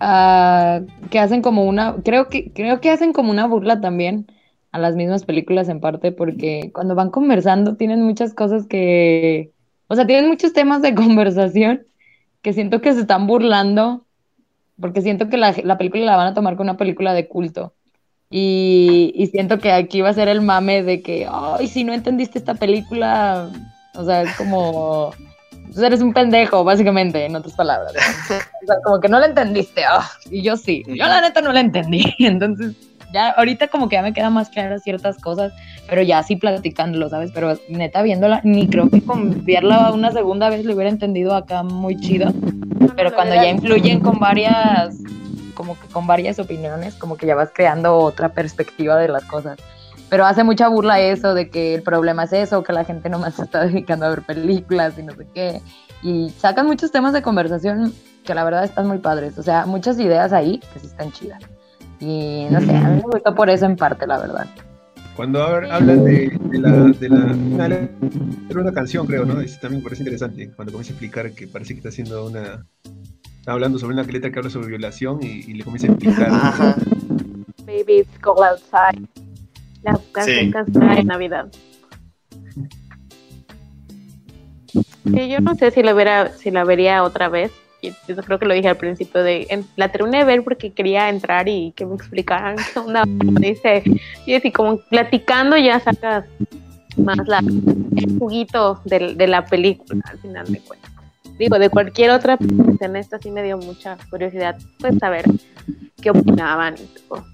ah, 0.00 0.80
que 1.10 1.18
hacen 1.18 1.42
como 1.42 1.64
una. 1.64 1.96
Creo 2.04 2.28
que, 2.28 2.52
creo 2.52 2.80
que 2.80 2.90
hacen 2.90 3.12
como 3.12 3.30
una 3.30 3.46
burla 3.46 3.80
también 3.80 4.26
a 4.72 4.78
las 4.78 4.96
mismas 4.96 5.24
películas 5.24 5.68
en 5.68 5.80
parte, 5.80 6.10
porque 6.10 6.72
cuando 6.74 6.94
van 6.94 7.10
conversando 7.10 7.76
tienen 7.76 8.02
muchas 8.02 8.34
cosas 8.34 8.66
que. 8.66 9.53
O 9.94 9.96
sea, 9.96 10.06
tienen 10.06 10.28
muchos 10.28 10.52
temas 10.52 10.82
de 10.82 10.92
conversación 10.96 11.86
que 12.42 12.52
siento 12.52 12.80
que 12.80 12.92
se 12.92 13.02
están 13.02 13.26
burlando. 13.26 14.04
Porque 14.80 15.02
siento 15.02 15.28
que 15.28 15.36
la, 15.36 15.54
la 15.62 15.78
película 15.78 16.04
la 16.04 16.16
van 16.16 16.26
a 16.26 16.34
tomar 16.34 16.56
como 16.56 16.68
una 16.70 16.76
película 16.76 17.14
de 17.14 17.28
culto. 17.28 17.74
Y, 18.28 19.12
y 19.14 19.28
siento 19.28 19.60
que 19.60 19.70
aquí 19.70 20.00
va 20.00 20.08
a 20.08 20.14
ser 20.14 20.26
el 20.26 20.40
mame 20.40 20.82
de 20.82 21.00
que, 21.00 21.28
ay, 21.30 21.68
si 21.68 21.84
no 21.84 21.92
entendiste 21.92 22.40
esta 22.40 22.54
película, 22.54 23.48
o 23.94 24.04
sea, 24.04 24.22
es 24.22 24.34
como, 24.34 25.14
pues 25.66 25.78
eres 25.78 26.00
un 26.00 26.12
pendejo, 26.12 26.64
básicamente, 26.64 27.24
en 27.24 27.36
otras 27.36 27.54
palabras. 27.54 27.94
¿no? 27.94 28.00
O 28.64 28.66
sea, 28.66 28.76
como 28.82 28.98
que 28.98 29.08
no 29.08 29.20
la 29.20 29.26
entendiste, 29.26 29.84
ah, 29.84 30.10
y 30.28 30.42
yo 30.42 30.56
sí, 30.56 30.82
yo 30.88 31.06
la 31.06 31.20
neta 31.20 31.40
no 31.40 31.52
la 31.52 31.60
entendí. 31.60 32.12
Entonces, 32.18 32.74
ya 33.14 33.30
ahorita 33.30 33.68
como 33.68 33.88
que 33.88 33.94
ya 33.94 34.02
me 34.02 34.12
quedan 34.12 34.32
más 34.32 34.50
claras 34.50 34.82
ciertas 34.82 35.18
cosas, 35.18 35.52
pero 35.88 36.02
ya 36.02 36.18
así 36.18 36.34
platicándolo, 36.34 37.08
¿sabes? 37.08 37.30
Pero 37.32 37.56
neta 37.68 38.02
viéndola, 38.02 38.40
ni 38.42 38.68
creo 38.68 38.90
que 38.90 39.00
con 39.00 39.44
verla 39.44 39.92
una 39.92 40.10
segunda 40.10 40.50
vez 40.50 40.64
lo 40.64 40.74
hubiera 40.74 40.90
entendido 40.90 41.34
acá 41.34 41.62
muy 41.62 41.96
chido. 41.96 42.32
Pero 42.96 43.14
cuando 43.14 43.36
ya 43.36 43.48
influyen 43.48 44.00
con 44.00 44.18
varias, 44.18 44.96
como 45.54 45.78
que 45.78 45.86
con 45.88 46.08
varias 46.08 46.40
opiniones, 46.40 46.94
como 46.94 47.16
que 47.16 47.26
ya 47.26 47.36
vas 47.36 47.50
creando 47.54 47.96
otra 47.96 48.30
perspectiva 48.30 48.96
de 48.96 49.06
las 49.06 49.24
cosas. 49.24 49.58
Pero 50.10 50.26
hace 50.26 50.42
mucha 50.42 50.68
burla 50.68 51.00
eso 51.00 51.34
de 51.34 51.48
que 51.48 51.76
el 51.76 51.82
problema 51.82 52.24
es 52.24 52.32
eso, 52.32 52.64
que 52.64 52.72
la 52.72 52.84
gente 52.84 53.08
nomás 53.08 53.34
se 53.36 53.44
está 53.44 53.64
dedicando 53.64 54.06
a 54.06 54.10
ver 54.10 54.22
películas 54.22 54.98
y 54.98 55.04
no 55.04 55.12
sé 55.14 55.26
qué. 55.32 55.62
Y 56.02 56.30
sacan 56.30 56.66
muchos 56.66 56.90
temas 56.90 57.12
de 57.12 57.22
conversación 57.22 57.94
que 58.24 58.34
la 58.34 58.42
verdad 58.42 58.64
están 58.64 58.88
muy 58.88 58.98
padres. 58.98 59.38
O 59.38 59.42
sea, 59.44 59.66
muchas 59.66 60.00
ideas 60.00 60.32
ahí 60.32 60.58
que 60.72 60.80
sí 60.80 60.86
están 60.86 61.12
chidas. 61.12 61.40
Y 62.06 62.46
no 62.50 62.60
sé, 62.60 62.76
a 62.76 62.88
mí 62.90 62.96
me 62.96 63.00
gustó 63.12 63.34
por 63.34 63.48
eso 63.48 63.64
en 63.66 63.76
parte, 63.76 64.06
la 64.06 64.18
verdad. 64.18 64.46
Cuando 65.16 65.40
hab- 65.46 65.70
hablan 65.70 66.04
de, 66.04 66.38
de 66.50 66.58
la, 66.58 66.70
de 66.72 67.08
la 67.08 67.88
era 68.50 68.60
una 68.60 68.72
canción, 68.72 69.06
creo, 69.06 69.24
¿no? 69.24 69.40
Es, 69.40 69.58
también 69.60 69.80
me 69.80 69.84
parece 69.84 70.02
interesante 70.02 70.50
cuando 70.54 70.72
comienza 70.72 70.92
a 70.92 70.94
explicar 70.94 71.30
que 71.32 71.46
parece 71.46 71.74
que 71.74 71.78
está 71.78 71.88
haciendo 71.90 72.26
una. 72.26 72.66
Está 73.38 73.52
hablando 73.52 73.78
sobre 73.78 73.94
una 73.94 74.02
letra 74.02 74.30
que 74.32 74.38
habla 74.38 74.50
sobre 74.50 74.68
violación 74.68 75.20
y, 75.22 75.26
y 75.50 75.54
le 75.54 75.64
comienza 75.64 75.86
a 75.86 75.90
explicar. 75.92 76.28
Ajá. 76.30 76.76
Baby, 77.64 78.00
it's 78.00 78.18
cold 78.20 78.42
outside. 78.42 79.06
La 79.82 79.98
canción 80.12 80.52
Sí. 80.66 80.72
de 80.96 81.04
Navidad. 81.04 81.48
Sí, 85.04 85.28
yo 85.28 85.38
no 85.40 85.54
sé 85.54 85.70
si 85.70 85.82
la, 85.82 85.92
verá, 85.92 86.32
si 86.32 86.50
la 86.50 86.64
vería 86.64 87.02
otra 87.04 87.28
vez. 87.28 87.52
Y 87.88 88.12
Yo 88.12 88.16
creo 88.16 88.38
que 88.38 88.46
lo 88.46 88.54
dije 88.54 88.68
al 88.68 88.76
principio 88.76 89.22
de 89.22 89.46
en- 89.50 89.66
la 89.76 89.90
terminé 89.90 90.18
de 90.18 90.24
ver 90.24 90.44
porque 90.44 90.72
quería 90.72 91.08
entrar 91.08 91.48
y 91.48 91.72
que 91.76 91.86
me 91.86 91.94
explicaran 91.94 92.56
qué 92.56 92.78
onda. 92.78 93.04
Dice, 93.06 93.82
y 94.26 94.34
así 94.34 94.50
como 94.52 94.78
platicando 94.78 95.56
ya 95.56 95.80
sacas 95.80 96.24
más 96.96 97.18
la, 97.26 97.38
el 97.38 98.18
juguito 98.18 98.80
de, 98.84 99.26
la 99.26 99.44
película 99.44 100.02
al 100.10 100.18
final 100.18 100.46
de 100.46 100.60
cuentas. 100.60 100.90
Digo, 101.38 101.58
de 101.58 101.68
cualquier 101.68 102.10
otra, 102.10 102.38
en 102.80 102.96
esta 102.96 103.18
sí 103.18 103.30
me 103.30 103.42
dio 103.42 103.58
mucha 103.58 103.96
curiosidad, 104.08 104.56
pues 104.78 104.96
saber 104.98 105.24
qué 106.00 106.10
opinaban 106.10 106.74
y 106.74 106.86
todo. 107.08 107.24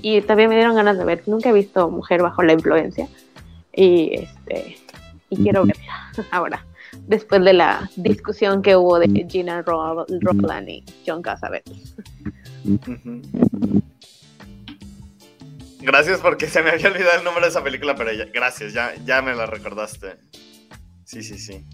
Y 0.00 0.20
también 0.22 0.48
me 0.48 0.56
dieron 0.56 0.74
ganas 0.74 0.98
de 0.98 1.04
ver, 1.04 1.22
nunca 1.26 1.50
he 1.50 1.52
visto 1.52 1.88
Mujer 1.88 2.22
bajo 2.22 2.42
la 2.42 2.54
influencia 2.54 3.06
y 3.72 4.14
este 4.14 4.76
y 5.30 5.36
quiero 5.36 5.64
verla 5.64 6.10
ahora, 6.30 6.66
después 7.06 7.44
de 7.44 7.52
la 7.52 7.90
discusión 7.96 8.62
que 8.62 8.76
hubo 8.76 8.98
de 8.98 9.26
Gina 9.28 9.62
Ro- 9.62 10.06
Roland 10.20 10.68
y 10.68 10.84
John 11.06 11.22
Cassavetes. 11.22 11.94
Gracias 15.80 16.20
porque 16.20 16.46
se 16.46 16.62
me 16.62 16.70
había 16.70 16.88
olvidado 16.88 17.18
el 17.18 17.24
nombre 17.24 17.42
de 17.42 17.50
esa 17.50 17.64
película, 17.64 17.96
pero 17.96 18.12
ya, 18.12 18.26
gracias, 18.26 18.72
ya, 18.72 18.94
ya 19.04 19.20
me 19.20 19.34
la 19.34 19.46
recordaste. 19.46 20.16
Sí, 21.04 21.22
sí, 21.22 21.36
sí. 21.38 21.64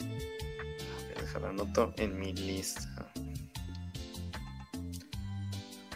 Voy 0.00 1.12
a 1.16 1.20
dejar 1.20 1.42
la 1.42 1.48
anoto 1.50 1.94
en 1.96 2.18
mi 2.18 2.32
lista. 2.32 3.06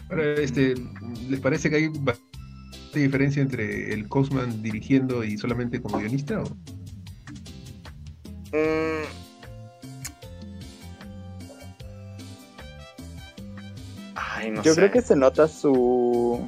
Ahora, 0.09 0.33
este, 0.35 0.75
¿les 1.29 1.39
parece 1.41 1.69
que 1.69 1.75
hay 1.75 1.89
bastante 2.89 2.99
diferencia 3.01 3.41
entre 3.43 3.93
el 3.93 4.09
Kaufman 4.09 4.63
dirigiendo 4.63 5.23
y 5.23 5.37
solamente 5.37 5.79
como 5.79 5.99
guionista? 5.99 6.41
o? 6.41 6.45
Mm. 8.51 9.05
Ay, 14.15 14.51
no 14.51 14.63
Yo 14.63 14.73
sé. 14.73 14.79
creo 14.79 14.91
que 14.91 15.01
se 15.03 15.15
nota 15.15 15.47
su. 15.47 16.47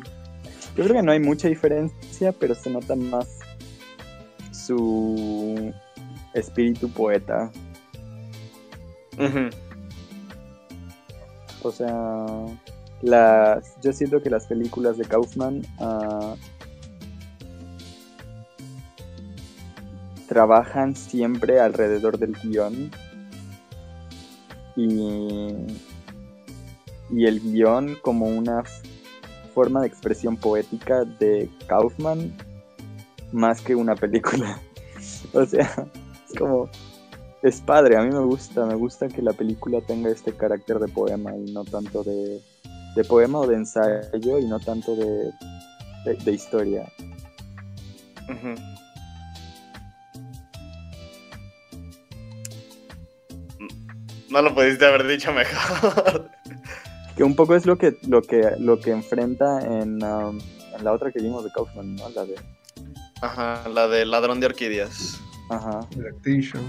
Yo 0.75 0.83
creo 0.83 0.95
que 0.95 1.03
no 1.03 1.11
hay 1.11 1.19
mucha 1.19 1.47
diferencia, 1.47 2.31
pero 2.31 2.55
se 2.55 2.71
nota 2.71 2.95
más 2.95 3.27
su 4.51 5.71
espíritu 6.33 6.89
poeta. 6.89 7.51
O 11.61 11.71
sea, 11.71 12.25
las, 13.01 13.79
yo 13.81 13.93
siento 13.93 14.21
que 14.21 14.29
las 14.29 14.45
películas 14.47 14.97
de 14.97 15.05
Kaufman 15.05 15.61
ah, 15.79 16.35
trabajan 20.27 20.95
siempre 20.95 21.59
alrededor 21.59 22.17
del 22.17 22.33
guion 22.43 22.91
y, 24.75 25.55
y 27.11 27.25
el 27.25 27.39
guion 27.41 27.97
como 28.01 28.27
una 28.27 28.63
forma 29.53 29.81
de 29.81 29.87
expresión 29.87 30.37
poética 30.37 31.03
de 31.03 31.49
Kaufman 31.67 32.33
más 33.31 33.61
que 33.61 33.75
una 33.75 33.95
película. 33.95 34.59
o 35.33 35.45
sea, 35.45 35.87
es 36.29 36.37
como 36.37 36.69
es 37.41 37.59
padre, 37.59 37.97
a 37.97 38.03
mí 38.03 38.09
me 38.09 38.23
gusta, 38.23 38.65
me 38.65 38.75
gusta 38.75 39.07
que 39.07 39.21
la 39.21 39.33
película 39.33 39.81
tenga 39.81 40.09
este 40.09 40.33
carácter 40.33 40.77
de 40.79 40.87
poema 40.87 41.35
y 41.35 41.51
no 41.51 41.63
tanto 41.63 42.03
de, 42.03 42.39
de 42.95 43.03
poema 43.03 43.39
o 43.39 43.47
de 43.47 43.55
ensayo 43.55 44.39
y 44.39 44.45
no 44.45 44.59
tanto 44.59 44.95
de, 44.95 45.31
de, 46.05 46.15
de 46.23 46.31
historia. 46.31 46.91
No 54.29 54.41
lo 54.41 54.55
pudiste 54.55 54.85
haber 54.85 55.05
dicho 55.07 55.31
mejor. 55.33 56.29
Que 57.15 57.25
un 57.25 57.35
poco 57.35 57.55
es 57.55 57.65
lo 57.65 57.77
que, 57.77 57.97
lo 58.07 58.21
que, 58.21 58.55
lo 58.57 58.79
que 58.79 58.91
enfrenta 58.91 59.59
en, 59.59 60.01
um, 60.01 60.39
en 60.73 60.83
la 60.83 60.93
otra 60.93 61.11
que 61.11 61.21
vimos 61.21 61.43
de 61.43 61.51
Kaufman, 61.51 61.97
¿no? 61.97 62.09
La 62.11 62.25
de... 62.25 62.35
Ajá, 63.21 63.67
la 63.67 63.89
de 63.89 64.05
ladrón 64.05 64.39
de 64.39 64.45
orquídeas. 64.45 65.19
Ajá. 65.49 65.81
Adaptation. 65.93 66.63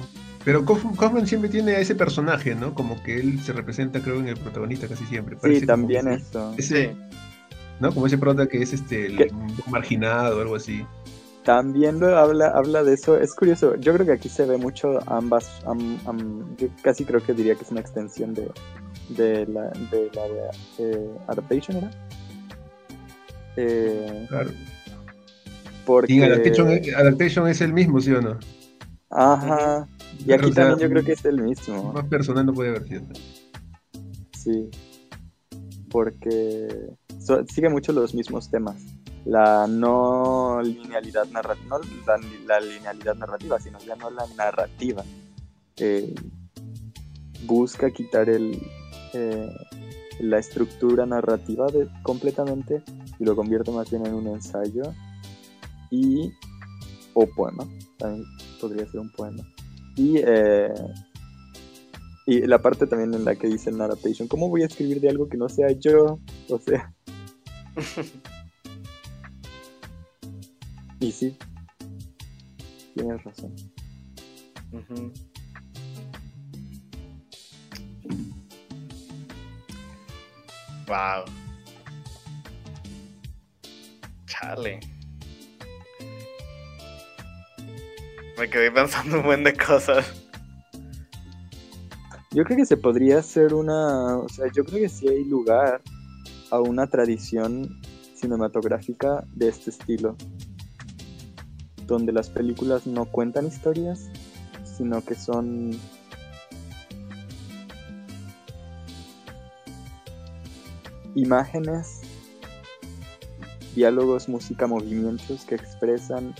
Pero 0.45 0.65
Kauf- 0.65 0.97
Kaufman 0.97 1.27
siempre 1.27 1.49
tiene 1.51 1.73
a 1.73 1.79
ese 1.79 1.95
personaje, 1.95 2.55
¿no? 2.55 2.75
Como 2.75 3.01
que 3.03 3.17
él 3.21 3.41
se 3.41 3.53
representa, 3.53 4.01
creo, 4.01 4.19
en 4.19 4.29
el 4.29 4.37
protagonista 4.37 4.89
casi 4.89 5.05
siempre. 5.07 5.37
Sí, 5.37 5.41
Parece 5.43 5.67
también 5.67 6.09
ese- 6.09 6.23
eso. 6.29 6.55
Ese, 6.59 6.89
Sí. 6.89 7.17
¿no? 7.81 7.93
Como 7.93 8.07
ese 8.07 8.19
prota 8.19 8.47
que 8.49 8.61
es 8.63 8.73
este 8.73 9.07
el 9.07 9.31
marginado 9.71 10.39
o 10.39 10.41
algo 10.41 10.57
así. 10.57 10.85
También 11.45 11.99
lo 11.99 12.17
habla, 12.17 12.49
habla 12.49 12.83
de 12.85 12.95
eso. 12.95 13.19
Es 13.19 13.35
curioso, 13.35 13.75
yo 13.77 13.93
creo 13.95 14.07
que 14.07 14.13
aquí 14.13 14.29
se 14.29 14.47
ve 14.47 14.57
mucho 14.59 14.99
ambas. 15.11 15.49
am- 15.67 15.99
am- 16.07 16.57
yo 16.57 16.69
casi 16.83 17.05
creo 17.05 17.21
que 17.23 17.33
diría 17.35 17.55
que 17.57 17.63
es 17.65 17.71
una 17.71 17.81
extensión 17.81 18.33
de, 18.35 18.49
de 19.11 19.47
la 19.47 19.71
de, 19.91 20.11
la 20.15 20.23
de, 20.23 20.41
eh, 20.79 21.11
Adaptation, 21.29 21.77
¿era? 21.79 21.91
Eh, 23.57 24.27
Claro. 24.29 24.51
porque... 25.85 26.13
Y 26.13 26.23
Adaptation, 26.23 26.69
Adaptation 26.97 27.49
es 27.49 27.61
el 27.61 27.73
mismo, 27.73 28.01
¿sí 28.01 28.13
o 28.13 28.21
no? 28.23 28.39
Ajá. 29.11 29.87
Y 30.27 30.33
aquí 30.33 30.51
o 30.51 30.53
sea, 30.53 30.69
también 30.69 30.89
yo 30.89 30.93
creo 30.93 31.05
que 31.05 31.13
es 31.13 31.25
el 31.25 31.41
mismo. 31.43 31.93
Más 31.93 32.07
personal 32.07 32.47
no 32.47 32.53
puede 32.55 32.71
haber 32.71 32.87
sido. 32.89 33.03
Sí. 34.39 34.71
Porque 35.91 36.69
so- 37.19 37.45
sigue 37.47 37.69
mucho 37.69 37.93
los 37.93 38.15
mismos 38.15 38.51
temas. 38.51 38.77
La 39.25 39.67
no 39.69 40.61
linealidad 40.63 41.27
narrativa, 41.29 41.79
no 41.79 41.79
la, 42.07 42.19
la 42.47 42.61
linealidad 42.61 43.15
narrativa, 43.15 43.61
sino 43.61 43.79
ya 43.81 43.95
no 43.97 44.11
la 44.11 44.27
narrativa. 44.37 45.05
Eh, 45.77 46.15
busca 47.45 47.91
quitar 47.91 48.29
el, 48.29 48.61
eh, 49.13 49.49
la 50.21 50.39
estructura 50.39 51.07
narrativa 51.07 51.67
de, 51.67 51.89
completamente 52.03 52.83
y 53.19 53.25
lo 53.25 53.37
convierte 53.37 53.71
más 53.71 53.91
bien 53.91 54.07
en 54.07 54.15
un 54.15 54.27
ensayo 54.29 54.83
y 55.91 56.33
o 57.15 57.27
poema. 57.27 57.65
También 57.99 58.25
podría 58.61 58.87
ser 58.87 59.01
un 59.01 59.11
poema. 59.13 59.45
Y 59.97 60.19
eh, 60.19 60.73
y 62.25 62.47
la 62.47 62.63
parte 62.63 62.87
también 62.87 63.13
en 63.15 63.25
la 63.25 63.35
que 63.35 63.49
dice 63.49 63.71
adaptation, 63.71 64.29
¿cómo 64.29 64.49
voy 64.49 64.63
a 64.63 64.67
escribir 64.67 65.01
de 65.01 65.09
algo 65.09 65.29
que 65.29 65.37
no 65.37 65.49
sea 65.49 65.73
yo? 65.73 66.21
O 66.49 66.59
sea. 66.59 66.95
y 71.01 71.11
sí. 71.11 71.37
Tienes 72.95 73.25
razón. 73.25 73.53
Wow. 80.87 81.25
Chale. 84.27 84.92
Me 88.39 88.49
quedé 88.49 88.71
pensando 88.71 89.19
un 89.19 89.25
buen 89.25 89.45
de 89.45 89.55
cosas. 89.55 90.11
Yo 92.31 92.45
creo 92.45 92.57
que 92.57 92.67
se 92.67 92.77
podría 92.77 93.19
hacer 93.19 93.53
una. 93.55 94.17
O 94.19 94.29
sea, 94.29 94.47
yo 94.55 94.65
creo 94.65 94.81
que 94.81 94.89
sí 94.89 95.09
hay 95.09 95.25
lugar 95.25 95.83
a 96.51 96.61
una 96.61 96.87
tradición 96.87 97.81
cinematográfica 98.15 99.25
de 99.35 99.49
este 99.49 99.71
estilo. 99.71 100.17
Donde 101.87 102.13
las 102.13 102.31
películas 102.31 102.87
no 102.87 103.05
cuentan 103.05 103.47
historias, 103.47 104.09
sino 104.65 105.05
que 105.05 105.15
son. 105.15 105.79
imágenes, 111.15 112.01
diálogos, 113.75 114.31
música, 114.31 114.67
movimientos 114.67 115.45
que 115.45 115.55
expresan 115.55 116.35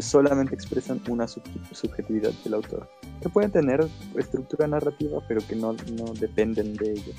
solamente 0.00 0.54
expresan 0.54 1.00
una 1.08 1.28
sub- 1.28 1.42
subjetividad 1.72 2.32
del 2.44 2.54
autor. 2.54 2.88
Que 3.20 3.28
pueden 3.28 3.50
tener 3.50 3.86
estructura 4.16 4.66
narrativa, 4.66 5.20
pero 5.28 5.40
que 5.46 5.56
no, 5.56 5.72
no 5.72 6.12
dependen 6.18 6.74
de 6.74 6.92
ello. 6.92 7.12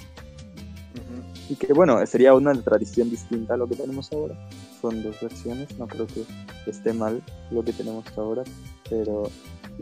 Y 1.50 1.56
que 1.56 1.72
bueno, 1.74 2.06
sería 2.06 2.34
una 2.34 2.54
tradición 2.62 3.10
distinta 3.10 3.54
a 3.54 3.58
lo 3.58 3.68
que 3.68 3.76
tenemos 3.76 4.12
ahora. 4.12 4.36
Son 4.82 5.02
dos 5.04 5.20
versiones, 5.22 5.78
no 5.78 5.88
creo 5.88 6.08
que 6.08 6.26
esté 6.70 6.94
mal 6.94 7.24
lo 7.52 7.64
que 7.64 7.74
tenemos 7.74 8.06
ahora, 8.18 8.44
pero 8.90 9.30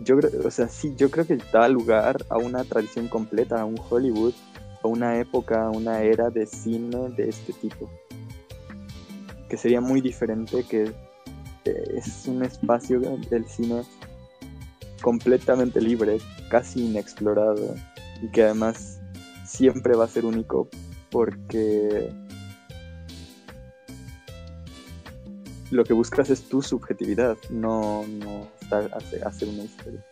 yo 0.04 0.18
creo, 0.18 0.48
o 0.48 0.52
sea, 0.52 0.68
sí, 0.68 0.94
yo 0.98 1.10
creo 1.10 1.26
que 1.26 1.38
da 1.52 1.68
lugar 1.68 2.26
a 2.30 2.38
una 2.38 2.64
tradición 2.64 3.08
completa, 3.08 3.62
a 3.62 3.66
un 3.66 3.80
Hollywood, 3.90 4.34
a 4.84 4.88
una 4.88 5.20
época, 5.20 5.66
a 5.66 5.70
una 5.72 6.02
era 6.02 6.30
de 6.30 6.46
cine 6.46 7.10
de 7.16 7.30
este 7.30 7.54
tipo. 7.54 7.90
Que 9.50 9.58
sería 9.58 9.82
muy 9.82 10.02
diferente 10.02 10.64
que 10.64 10.94
es 11.66 12.26
un 12.28 12.44
espacio 12.44 13.00
del 13.00 13.46
cine 13.48 13.84
completamente 15.02 15.82
libre, 15.82 16.18
casi 16.50 16.86
inexplorado 16.86 17.76
y 18.22 18.28
que 18.30 18.44
además 18.44 19.00
siempre 19.46 19.96
va 19.96 20.06
a 20.06 20.08
ser 20.08 20.26
único 20.26 20.68
porque 21.12 22.12
lo 25.72 25.84
que 25.84 25.94
buscas 25.94 26.30
es 26.30 26.48
tu 26.48 26.62
subjetividad, 26.62 27.38
no, 27.50 28.06
no 28.08 28.48
estar- 28.62 28.92
hacer, 28.96 29.28
hacer 29.28 29.48
una 29.50 29.64
historia. 29.64 30.04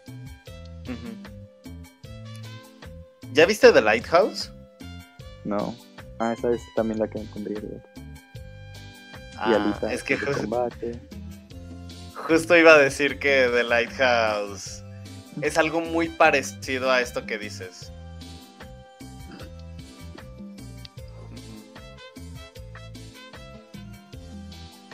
¿Ya 3.34 3.46
viste 3.46 3.72
The 3.72 3.82
Lighthouse? 3.82 4.52
No. 5.44 5.76
Ah, 6.20 6.34
esa 6.34 6.52
es 6.52 6.62
también 6.76 7.00
la 7.00 7.08
que 7.08 7.20
y 7.20 7.26
Ah, 9.38 9.56
Alita 9.56 9.92
es 9.92 10.04
que 10.04 10.18
combate. 10.18 11.00
Justo 12.28 12.58
iba 12.58 12.74
a 12.74 12.78
decir 12.78 13.20
que 13.20 13.50
The 13.52 13.64
Lighthouse 13.64 14.84
es 15.42 15.58
algo 15.58 15.82
muy 15.82 16.10
parecido 16.10 16.92
a 16.92 17.02
esto 17.02 17.26
que 17.26 17.38
dices. 17.38 17.92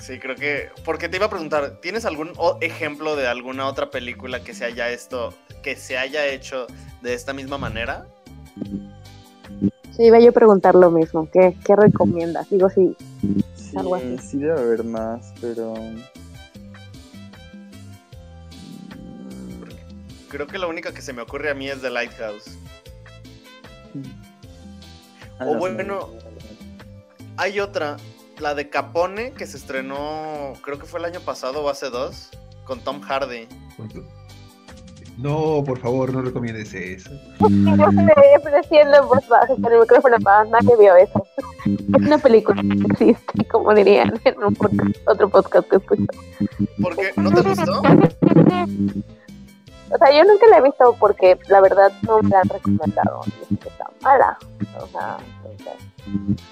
Sí, 0.01 0.18
creo 0.18 0.35
que. 0.35 0.69
Porque 0.85 1.07
te 1.07 1.18
iba 1.18 1.27
a 1.27 1.30
preguntar, 1.30 1.80
¿tienes 1.81 2.06
algún 2.06 2.31
ejemplo 2.61 3.15
de 3.15 3.27
alguna 3.27 3.68
otra 3.68 3.91
película 3.91 4.43
que 4.43 4.53
se 4.53 4.65
haya 4.65 4.89
esto, 4.89 5.34
que 5.61 5.76
se 5.76 5.97
haya 5.97 6.26
hecho 6.26 6.65
de 7.01 7.14
esta 7.14 7.34
misma 7.34 7.57
manera? 7.57 8.07
Sí, 9.95 10.06
iba 10.06 10.19
yo 10.19 10.30
a 10.30 10.34
preguntar 10.34 10.73
lo 10.76 10.89
mismo. 10.89 11.30
¿Qué, 11.31 11.53
qué 11.64 11.76
recomiendas? 11.76 12.49
Digo, 12.49 12.69
sí. 12.69 12.95
Sí, 13.56 13.77
Algo 13.77 13.95
así. 13.95 14.18
sí 14.18 14.38
debe 14.39 14.60
haber 14.60 14.84
más, 14.84 15.31
pero... 15.41 15.76
Creo 20.30 20.47
que 20.47 20.57
la 20.57 20.68
única 20.68 20.93
que 20.93 21.01
se 21.01 21.11
me 21.14 21.22
ocurre 21.22 21.49
a 21.49 21.53
mí 21.53 21.68
es 21.69 21.81
The 21.81 21.89
Lighthouse. 21.89 22.57
Ah, 25.39 25.45
O 25.45 25.53
no, 25.53 25.60
bueno, 25.60 26.10
Hay 27.38 27.60
otra, 27.60 27.97
la 28.39 28.53
de 28.56 28.69
Capone, 28.69 29.31
que 29.31 29.47
se 29.47 29.57
estrenó, 29.57 30.53
creo 30.61 30.77
que 30.77 30.85
fue 30.85 30.99
el 30.99 31.06
año 31.06 31.19
pasado 31.22 31.64
o 31.64 31.69
hace 31.69 31.89
dos, 31.89 32.30
con 32.65 32.80
Tom 32.81 33.01
Hardy. 33.01 33.47
No, 35.18 35.64
por 35.65 35.80
favor, 35.80 36.14
no 36.14 36.22
recomiendes 36.22 36.73
eso. 36.73 37.10
Yo 37.39 37.47
estoy 37.89 38.53
diciendo 38.61 38.97
en 39.01 39.07
voz 39.07 39.27
baja 39.27 39.47
con 39.47 39.65
el 39.73 39.80
micrófono 39.80 40.15
apagado, 40.15 40.49
nadie 40.51 40.77
vio 40.80 40.95
eso. 40.95 41.26
Es 41.65 42.06
una 42.06 42.18
película 42.18 42.61
que 42.61 43.03
existe, 43.06 43.45
como 43.45 43.73
dirían 43.73 44.14
en 44.23 44.43
un 44.43 44.56
podcast- 44.56 44.97
otro 45.07 45.30
podcast 45.30 45.69
que 45.69 45.76
escucho. 45.77 46.06
¿Por 46.81 46.95
qué? 46.95 47.11
¿No 47.18 47.31
te 47.31 47.41
gustó? 47.41 47.81
O 49.91 49.98
sea, 49.98 50.11
yo 50.11 50.24
nunca 50.24 50.48
la 50.48 50.57
he 50.57 50.61
visto 50.61 50.95
porque 50.99 51.38
la 51.48 51.61
verdad 51.61 51.91
no 52.03 52.22
me 52.22 52.30
la 52.30 52.41
han 52.41 52.49
recomendado. 52.49 53.22
y 53.26 53.53
es 53.53 53.60
que 53.60 53.70
está 53.70 53.90
mala. 54.02 54.38
O 54.80 54.88
sea, 54.88 55.18
entonces, 55.44 56.45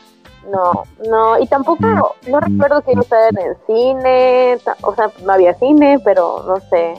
no, 0.51 0.83
no, 1.09 1.39
y 1.39 1.47
tampoco, 1.47 2.15
no 2.27 2.39
recuerdo 2.39 2.81
que 2.81 2.95
yo 2.95 3.01
estaba 3.01 3.27
en 3.27 3.37
el 3.37 3.57
cine, 3.65 4.57
o 4.81 4.95
sea, 4.95 5.11
no 5.25 5.33
había 5.33 5.53
cine, 5.55 5.99
pero 6.03 6.43
no 6.47 6.57
sé. 6.69 6.95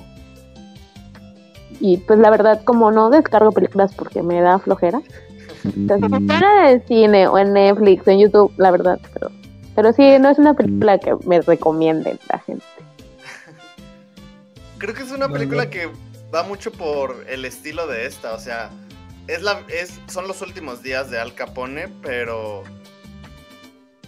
Y 1.81 1.97
pues 1.99 2.19
la 2.19 2.31
verdad, 2.31 2.63
como 2.65 2.91
no 2.91 3.09
descargo 3.11 3.53
películas 3.53 3.95
porque 3.95 4.23
me 4.23 4.41
da 4.41 4.59
flojera. 4.59 5.01
Entonces, 5.65 6.11
si 6.11 6.27
fuera 6.27 6.71
en 6.71 6.75
el 6.75 6.87
cine 6.87 7.29
o 7.29 7.39
en 7.39 7.53
Netflix 7.53 8.07
o 8.07 8.11
en 8.11 8.19
YouTube, 8.21 8.53
la 8.59 8.71
verdad, 8.71 8.99
pero, 9.13 9.31
pero 9.75 9.93
sí, 9.93 10.19
no 10.21 10.29
es 10.29 10.39
una 10.39 10.55
película 10.55 10.99
que 10.99 11.17
me 11.25 11.41
recomienden 11.41 12.19
la 12.31 12.39
gente. 12.41 12.65
Creo 14.79 14.95
que 14.95 15.03
es 15.03 15.11
una 15.11 15.29
película 15.29 15.69
que 15.71 15.89
va 16.35 16.43
mucho 16.43 16.73
por 16.73 17.25
el 17.29 17.45
estilo 17.45 17.87
de 17.87 18.07
esta, 18.07 18.35
o 18.35 18.39
sea, 18.39 18.71
es 19.27 19.43
la, 19.43 19.65
es, 19.69 20.01
son 20.09 20.29
los 20.29 20.43
últimos 20.43 20.83
días 20.83 21.11
de 21.11 21.19
Al 21.19 21.35
Capone, 21.35 21.89
pero 22.03 22.65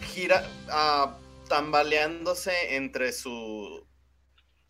gira 0.01 0.47
ah, 0.69 1.19
tambaleándose 1.49 2.77
entre 2.77 3.13
su 3.13 3.87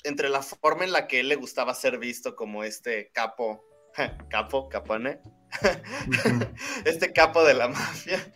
entre 0.02 0.30
la 0.30 0.42
forma 0.42 0.84
en 0.84 0.92
la 0.92 1.06
que 1.06 1.20
él 1.20 1.28
le 1.28 1.36
gustaba 1.36 1.74
ser 1.74 1.98
visto 1.98 2.34
como 2.34 2.64
este 2.64 3.10
capo, 3.12 3.62
capo, 4.30 4.68
Capone, 4.68 5.20
este 6.84 7.12
capo 7.12 7.44
de 7.44 7.54
la 7.54 7.68
mafia, 7.68 8.32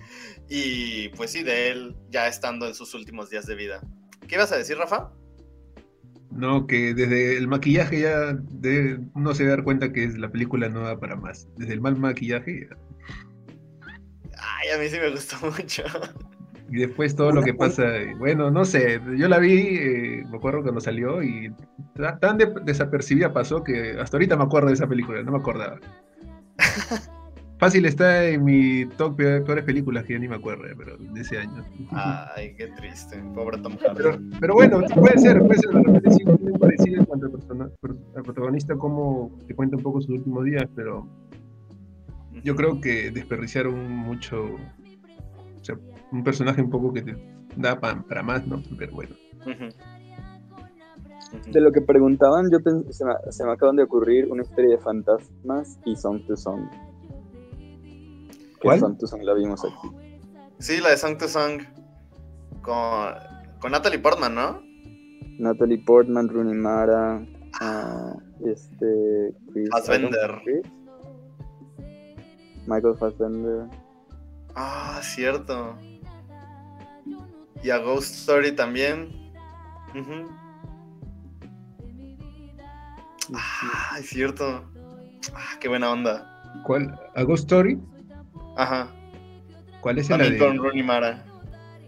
y 0.48 1.08
pues 1.10 1.32
sí, 1.32 1.42
de 1.42 1.70
él 1.70 1.96
ya 2.10 2.28
estando 2.28 2.66
en 2.66 2.74
sus 2.74 2.94
últimos 2.94 3.30
días 3.30 3.46
de 3.46 3.54
vida. 3.54 3.80
¿Qué 4.28 4.34
ibas 4.34 4.52
a 4.52 4.58
decir, 4.58 4.76
Rafa? 4.76 5.10
No, 6.35 6.66
que 6.66 6.94
desde 6.94 7.36
el 7.36 7.47
maquillaje 7.48 8.01
ya 8.01 8.32
de, 8.35 8.98
uno 9.15 9.35
se 9.35 9.47
da 9.47 9.62
cuenta 9.62 9.93
que 9.93 10.05
es 10.05 10.19
la 10.19 10.28
película 10.31 10.69
no 10.69 10.81
da 10.81 10.98
para 10.98 11.15
más. 11.16 11.47
Desde 11.56 11.74
el 11.74 11.81
mal 11.81 11.97
maquillaje 11.97 12.69
ya. 12.69 12.77
Ay, 14.39 14.69
a 14.74 14.78
mí 14.78 14.89
sí 14.89 14.98
me 14.98 15.11
gustó 15.11 15.36
mucho. 15.47 15.85
y 16.70 16.78
después 16.81 17.15
todo 17.15 17.31
lo 17.31 17.43
que 17.43 17.55
pasa. 17.55 17.85
y 18.02 18.15
Bueno, 18.15 18.51
no 18.51 18.65
sé, 18.65 19.01
yo 19.16 19.28
la 19.28 19.39
vi, 19.39 19.52
eh, 19.78 20.24
me 20.31 20.36
acuerdo 20.39 20.62
cuando 20.62 20.81
salió 20.81 21.23
y 21.23 21.55
ta- 21.94 22.19
tan 22.19 22.36
de- 22.39 22.52
desapercibida 22.65 23.32
pasó 23.32 23.62
que 23.62 23.97
hasta 24.01 24.16
ahorita 24.16 24.36
me 24.36 24.44
acuerdo 24.44 24.69
de 24.69 24.74
esa 24.74 24.89
película, 24.89 25.23
no 25.23 25.32
me 25.32 25.39
acordaba. 25.39 25.78
Fácil 27.59 27.86
está 27.86 28.24
en 28.26 28.44
mi 28.44 28.85
top 28.97 29.16
de 29.16 29.40
peores 29.40 29.64
películas 29.64 30.05
que 30.05 30.14
ya 30.14 30.18
ni 30.18 30.28
me 30.28 30.35
acuerdo, 30.36 30.64
pero 30.76 30.97
de 30.98 31.20
ese 31.20 31.39
año. 31.39 31.64
Ay, 31.93 32.55
qué 32.56 32.66
triste. 32.68 33.16
Pobre 33.35 33.59
Tom 33.59 33.76
Pero, 33.97 34.10
Hardy. 34.12 34.31
pero 34.40 34.55
bueno, 34.55 34.81
puede 34.97 35.18
ser, 35.18 35.39
puede 35.39 35.59
ser, 35.60 35.70
de 35.72 35.82
repente 35.82 36.10
sí 36.10 36.24
parecido 36.59 36.98
en 36.98 37.05
cuanto 37.06 37.26
al, 37.26 37.32
persona- 37.32 37.70
per- 37.81 37.97
al 38.16 38.22
protagonista, 38.24 38.74
como 38.76 39.31
te 39.47 39.55
cuenta 39.55 39.76
un 39.76 39.82
poco 39.82 40.01
sus 40.01 40.10
últimos 40.10 40.44
días, 40.44 40.64
pero 40.74 41.06
yo 42.43 42.55
creo 42.56 42.81
que 42.81 43.10
desperdiciaron 43.12 43.89
mucho, 43.90 44.44
o 44.44 45.64
sea, 45.64 45.76
un 46.10 46.24
personaje 46.24 46.60
un 46.60 46.70
poco 46.70 46.93
que 46.93 47.02
te 47.02 47.16
da 47.56 47.78
pa- 47.81 48.02
para 48.02 48.22
más, 48.22 48.47
¿no? 48.47 48.62
Pero 48.76 48.93
bueno. 48.94 49.14
De 51.51 51.60
lo 51.60 51.72
que 51.72 51.81
preguntaban, 51.81 52.51
yo 52.51 52.59
se, 52.90 53.05
me, 53.05 53.12
se 53.31 53.44
me 53.44 53.52
acaban 53.52 53.76
de 53.76 53.85
ocurrir 53.85 54.31
una 54.31 54.43
historia 54.43 54.70
de 54.70 54.78
fantasmas 54.78 55.78
y 55.85 55.97
Song 55.97 56.20
to 56.26 56.36
Song. 56.36 56.62
¿Cuál? 58.64 58.80
Song 58.80 59.22
la 59.22 59.34
vimos 59.34 59.64
aquí. 59.64 59.90
Sí, 60.58 60.80
la 60.80 60.90
de 60.90 60.96
Song 60.96 61.18
to 61.18 61.28
Song. 61.28 61.62
Con, 62.62 63.14
con 63.60 63.72
Natalie 63.72 63.98
Portman, 63.98 64.34
¿no? 64.34 64.62
Natalie 65.38 65.78
Portman, 65.78 66.28
Rooney 66.28 66.54
Mara, 66.54 67.26
ah, 67.60 68.14
este, 68.46 69.34
Chris 69.52 69.68
Fassbender. 69.70 70.40
Chris, 70.44 70.66
Michael 72.66 72.96
Fassbender. 72.96 73.66
Ah, 74.54 75.00
cierto. 75.02 75.76
Y 77.62 77.70
a 77.70 77.78
Ghost 77.78 78.14
Story 78.14 78.52
también. 78.54 79.32
Ujú. 79.94 80.28
Ah, 83.34 83.96
es 83.98 84.08
cierto. 84.08 84.64
Ah, 85.34 85.58
qué 85.60 85.68
buena 85.68 85.90
onda. 85.90 86.62
¿Cuál? 86.64 86.98
¿A 87.14 87.22
Ghost 87.24 87.44
Story? 87.44 87.80
Ajá. 88.56 88.89
¿Cuál 89.81 89.98
es 89.98 90.09
la 90.09 90.18
También 90.18 90.39
con 90.39 90.52
de, 90.52 90.62
Rooney 90.62 90.82
Mara. 90.82 91.24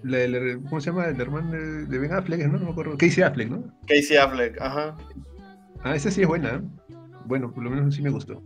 la 0.03 0.19
¿Cómo 0.69 0.81
se 0.81 0.91
llama? 0.91 1.07
El 1.07 1.21
hermano 1.21 1.51
de, 1.51 1.87
de 1.87 1.99
Ben 1.99 2.13
Affleck, 2.13 2.41
¿no? 2.47 2.59
No 2.59 2.67
me 2.67 2.71
acuerdo. 2.73 2.97
Casey 2.99 3.23
Affleck, 3.23 3.49
¿no? 3.49 3.65
Casey 3.87 4.17
Affleck, 4.17 4.61
ajá. 4.61 4.97
Ah, 5.83 5.95
esa 5.95 6.11
sí 6.11 6.23
es 6.23 6.29
buena. 6.29 6.57
¿eh? 6.57 6.61
Bueno, 7.27 7.53
por 7.53 7.63
lo 7.65 7.71
menos 7.71 7.95
sí 7.95 8.03
me 8.03 8.11
gustó. 8.11 8.43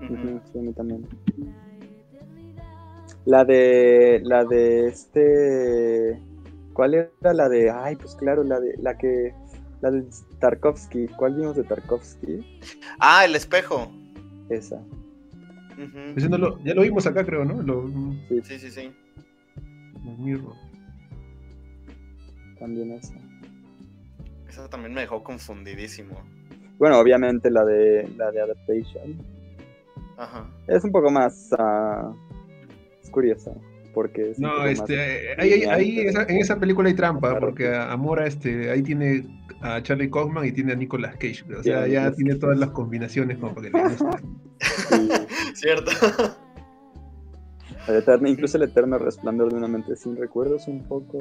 Sí, 0.00 0.58
a 0.58 0.62
mí 0.62 0.72
también. 0.72 1.06
La 3.24 3.44
de, 3.44 4.20
la 4.24 4.44
de 4.44 4.88
este, 4.88 6.20
¿cuál 6.72 6.94
era 6.94 7.32
la 7.32 7.48
de? 7.48 7.70
Ay, 7.70 7.96
pues 7.96 8.16
claro, 8.16 8.42
la 8.42 8.58
de, 8.58 8.74
la 8.78 8.98
que, 8.98 9.32
la 9.80 9.90
de 9.90 10.04
Tarkovsky. 10.40 11.06
¿Cuál 11.16 11.36
vimos 11.36 11.56
de 11.56 11.62
Tarkovsky? 11.62 12.60
Ah, 12.98 13.24
el 13.24 13.36
espejo. 13.36 13.92
Esa. 14.48 14.82
No 16.28 16.38
lo- 16.38 16.58
ya 16.64 16.74
lo 16.74 16.82
vimos 16.82 17.06
acá, 17.06 17.24
creo, 17.24 17.44
¿no? 17.44 17.62
Lo, 17.62 17.88
Sí, 18.42 18.58
sí, 18.58 18.70
sí. 18.70 18.92
mirro. 20.18 20.54
También 22.58 22.92
esa. 22.92 23.14
Esa 24.48 24.68
también 24.68 24.92
me 24.94 25.00
dejó 25.02 25.22
confundidísimo. 25.24 26.16
Bueno, 26.78 26.98
obviamente 26.98 27.50
la 27.50 27.64
de, 27.64 28.08
la 28.16 28.30
de 28.30 28.40
Adaptation. 28.40 29.16
Ajá. 30.18 30.46
Es 30.68 30.84
un 30.84 30.92
poco 30.92 31.10
más, 31.10 31.50
ah, 31.58 32.12
es 33.02 33.10
curiosa, 33.10 33.52
porque 33.94 34.30
es 34.30 34.38
No, 34.38 34.64
este, 34.66 35.34
ahí, 35.38 35.64
ahí- 35.64 35.96
pero- 35.96 36.10
esa- 36.10 36.22
en 36.32 36.36
esa 36.38 36.58
película 36.60 36.88
hay 36.88 36.94
trampa, 36.94 37.30
Claro. 37.30 37.40
porque 37.46 37.68
a, 37.68 37.90
a 37.92 37.96
Mora, 37.96 38.26
este, 38.26 38.70
ahí 38.70 38.82
tiene 38.82 39.24
a 39.60 39.82
Charlie 39.82 40.10
Kaufman 40.10 40.44
y 40.46 40.52
tiene 40.52 40.72
a 40.72 40.76
Nicolas 40.76 41.14
Cage, 41.16 41.44
o 41.58 41.62
sea, 41.62 41.84
Sí, 41.86 41.92
ya 41.92 42.12
tiene 42.12 42.34
todas 42.36 42.58
las 42.58 42.70
combinaciones 42.70 43.38
como 43.38 43.54
para 43.54 43.70
que 43.70 43.76
le 43.78 43.82
guste. 43.88 45.21
Cierto. 45.54 45.90
el 47.88 47.96
eterno- 47.96 48.28
incluso 48.28 48.56
el 48.56 48.64
eterno 48.64 48.98
resplandor 48.98 49.50
de 49.50 49.56
una 49.58 49.68
mente 49.68 49.96
sin 49.96 50.16
recuerdos 50.16 50.68
un 50.68 50.82
poco. 50.84 51.18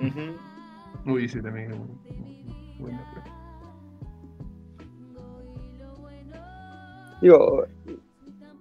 Ujú. 0.00 1.10
Uy, 1.12 1.28
sí, 1.28 1.40
también. 1.40 1.70
Bueno, 2.78 3.00
pero- 3.14 3.36
Digo, 7.22 7.64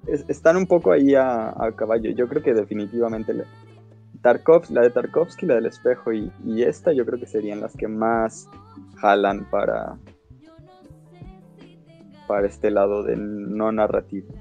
es- 0.08 0.26
están 0.30 0.56
un 0.58 0.66
poco 0.68 0.92
ahí 0.92 1.14
a, 1.16 1.50
a 1.50 1.72
caballo. 1.76 2.12
Yo 2.12 2.28
creo 2.28 2.42
que 2.42 2.54
definitivamente 2.54 3.34
la, 3.34 3.44
Tarkovs- 4.22 4.70
la 4.70 4.82
de 4.82 4.90
Tarkovsky, 4.92 5.46
la 5.46 5.56
del 5.56 5.66
espejo 5.68 6.14
y, 6.14 6.32
y 6.46 6.64
esta 6.64 6.94
yo 6.94 7.06
creo 7.06 7.20
que 7.20 7.28
serían 7.28 7.62
las 7.62 7.76
que 7.76 7.88
más 7.88 8.48
jalan 8.98 9.46
para, 9.52 9.98
para 12.28 12.48
este 12.48 12.72
lado 12.72 13.04
del 13.04 13.56
no 13.56 13.72
narrativo. 13.72 14.34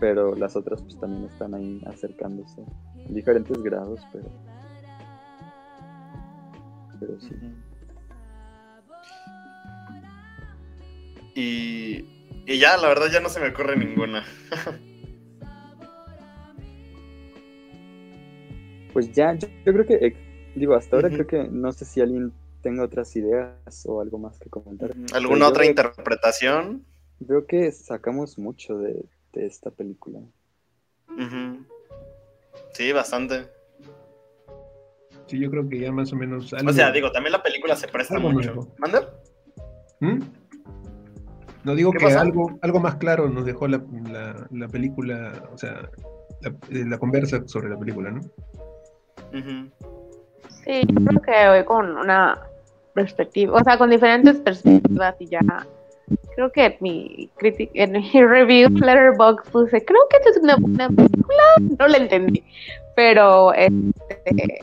Pero 0.00 0.34
las 0.34 0.56
otras 0.56 0.82
pues 0.82 0.98
también 1.00 1.24
están 1.24 1.54
ahí 1.54 1.82
acercándose. 1.86 2.62
En 3.06 3.14
diferentes 3.14 3.62
grados, 3.62 4.00
pero... 4.12 4.28
Pero 7.00 7.20
sí. 7.20 7.34
Y, 11.34 12.04
y 12.46 12.58
ya, 12.58 12.76
la 12.76 12.88
verdad 12.88 13.06
ya 13.12 13.20
no 13.20 13.28
se 13.28 13.40
me 13.40 13.48
ocurre 13.48 13.76
ninguna. 13.76 14.24
pues 18.92 19.12
ya, 19.12 19.34
yo, 19.34 19.48
yo 19.66 19.72
creo 19.72 19.86
que, 19.86 19.94
eh, 19.94 20.16
digo, 20.54 20.74
hasta 20.74 20.96
ahora 20.96 21.10
creo 21.10 21.26
que 21.26 21.48
no 21.50 21.72
sé 21.72 21.84
si 21.84 22.00
alguien 22.00 22.32
tenga 22.64 22.82
otras 22.82 23.14
ideas 23.14 23.84
o 23.86 24.00
algo 24.00 24.18
más 24.18 24.38
que 24.40 24.48
comentar. 24.50 24.90
¿Alguna 25.12 25.38
Pero 25.44 25.48
otra 25.48 25.66
interpretación? 25.66 26.84
Veo 27.20 27.46
que 27.46 27.70
sacamos 27.70 28.38
mucho 28.38 28.78
de, 28.78 29.04
de 29.34 29.46
esta 29.46 29.70
película. 29.70 30.18
Sí, 32.72 32.90
bastante. 32.92 33.46
Sí, 35.26 35.38
yo 35.38 35.50
creo 35.50 35.68
que 35.68 35.78
ya 35.78 35.92
más 35.92 36.12
o 36.12 36.16
menos. 36.16 36.52
algo- 36.54 36.70
O 36.70 36.72
sea, 36.72 36.90
digo, 36.90 37.12
también 37.12 37.32
la 37.32 37.42
película 37.42 37.76
se 37.76 37.86
presta 37.86 38.16
Algo 38.16 38.30
mucho. 38.30 38.68
¿Manda? 38.78 39.14
¿Mm? 40.00 40.20
No 41.64 41.74
digo 41.74 41.92
¿Qué 41.92 41.98
que 41.98 42.04
pasa? 42.06 42.20
algo, 42.20 42.58
algo 42.62 42.80
más 42.80 42.96
claro 42.96 43.28
nos 43.28 43.44
dejó 43.44 43.68
la, 43.68 43.82
la- 44.10 44.46
la 44.50 44.68
película, 44.68 45.48
o 45.52 45.56
sea, 45.58 45.88
la, 46.40 46.48
eh, 46.70 46.84
la 46.86 46.98
conversa 46.98 47.46
sobre 47.46 47.68
la 47.70 47.78
película, 47.78 48.10
¿no? 48.10 48.20
Ujú. 49.38 49.70
Sí, 50.64 50.80
yo 50.88 51.04
creo 51.04 51.22
que 51.22 51.48
voy 51.48 51.64
con 51.64 51.96
una 51.96 52.38
perspectiva, 52.94 53.58
o 53.58 53.64
sea, 53.64 53.76
con 53.76 53.90
diferentes 53.90 54.38
perspectivas 54.38 55.14
y 55.18 55.26
ya. 55.26 55.40
Creo 56.36 56.52
que 56.52 56.66
en 56.66 56.76
mi 56.80 57.30
en 57.38 57.92
mi 58.12 58.24
review 58.24 58.70
Letterboxd 58.70 59.50
puse, 59.50 59.84
creo 59.84 60.00
que 60.10 60.28
es 60.28 60.36
una 60.38 60.56
buena 60.56 60.88
película, 60.88 61.42
no 61.78 61.88
la 61.88 61.96
entendí, 61.98 62.42
pero 62.94 63.52
este, 63.54 64.60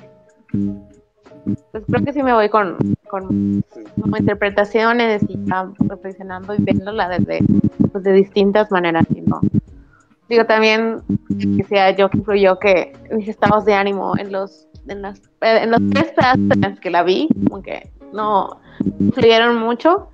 pues 1.72 1.84
creo 1.88 2.06
que 2.06 2.14
sí 2.14 2.24
me 2.24 2.34
voy 2.34 2.50
con, 2.50 2.78
con 3.10 3.64
interpretaciones 4.18 5.24
y 5.28 5.38
ya 5.46 5.72
reflexionando 5.80 6.54
y 6.54 6.62
viéndola 6.62 7.10
desde 7.10 7.40
pues, 7.92 8.04
de 8.04 8.14
distintas 8.14 8.72
maneras. 8.72 9.06
Digo, 10.30 10.46
también 10.46 11.02
que 11.58 11.64
sea 11.64 11.92
yo 11.92 12.10
que 12.10 12.18
influyó 12.20 12.60
que 12.60 12.94
mis 13.12 13.28
estados 13.28 13.66
de 13.66 13.74
ánimo 13.74 14.18
en 14.18 14.32
los 14.32 14.68
en 14.88 15.02
las 15.02 15.22
en 15.42 15.72
los 15.72 15.82
tres 15.92 16.14
que 16.80 16.90
la 16.90 17.04
vi, 17.04 17.28
como 17.50 17.62
que 17.62 17.92
no 18.14 18.62
influyeron 19.00 19.58
mucho. 19.58 20.10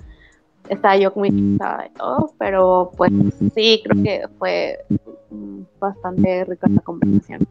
Estaba 0.70 0.98
yo 0.98 1.12
muy 1.16 1.30
cansada 1.30 1.84
de 1.84 1.90
todo, 1.92 2.34
pero 2.38 2.92
pues 2.98 3.12
sí, 3.56 3.82
creo 3.84 4.04
que 4.04 4.28
fue 4.38 4.80
bastante 5.80 6.46
rica 6.46 6.68
la 6.70 6.82
conversación. 6.82 7.48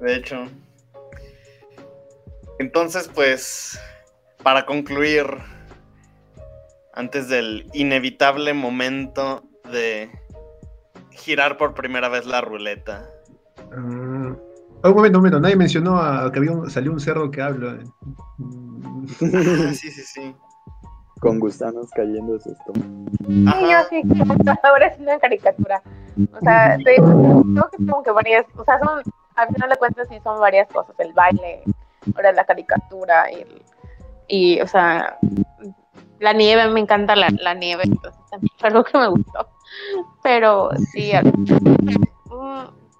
De 0.00 0.14
hecho. 0.14 0.44
Entonces, 2.58 3.10
pues, 3.12 3.78
para 4.42 4.64
concluir, 4.64 5.26
antes 6.94 7.28
del 7.28 7.68
inevitable 7.74 8.54
momento 8.54 9.42
de 9.70 10.10
girar 11.10 11.58
por 11.58 11.74
primera 11.74 12.08
vez 12.08 12.24
la 12.24 12.40
ruleta. 12.40 13.10
Oh, 13.76 14.36
un 14.90 14.96
momento, 14.96 15.18
un 15.18 15.22
momento, 15.22 15.40
nadie 15.40 15.56
mencionó 15.56 15.98
a, 16.00 16.30
que 16.32 16.38
había 16.38 16.52
un- 16.52 16.70
salió 16.70 16.92
un 16.92 17.00
cerdo 17.00 17.30
que 17.30 17.42
habla. 17.42 17.78
Ah, 18.40 19.02
sí, 19.72 19.90
sí, 19.90 20.02
sí. 20.02 20.34
Con 21.20 21.38
gusanos 21.40 21.90
cayendo 21.94 22.34
de 22.34 22.40
su 22.40 22.50
estómago. 22.52 22.92
Yo 23.28 23.88
sí, 23.88 24.02
ahora 24.62 24.86
es 24.88 24.98
una 25.00 25.18
caricatura. 25.18 25.82
O 26.32 26.40
sea, 26.40 26.76
te- 26.76 26.96
creo 26.96 27.70
que 27.70 27.76
como 27.86 28.02
que 28.02 28.10
varias, 28.10 28.46
o 28.56 28.64
sea, 28.64 28.78
son, 28.78 29.02
al 29.34 29.48
final 29.48 29.70
de 29.70 29.76
cuentas 29.76 30.06
sí 30.10 30.16
son 30.22 30.38
varias 30.40 30.68
cosas, 30.68 30.94
el 30.98 31.12
baile, 31.14 31.62
ahora 32.14 32.32
la 32.32 32.44
caricatura 32.44 33.30
y, 33.32 33.36
el- 33.40 33.62
y 34.28 34.60
o 34.60 34.66
sea, 34.66 35.18
la 36.20 36.32
nieve, 36.34 36.68
me 36.70 36.80
encanta 36.80 37.16
la, 37.16 37.28
la 37.30 37.54
nieve, 37.54 37.84
entonces 37.84 38.20
también 38.30 38.52
fue 38.58 38.68
algo 38.68 38.84
que 38.84 38.98
me 38.98 39.08
gustó. 39.08 39.48
Pero 40.22 40.70
sí, 40.92 41.12
al- 41.12 41.32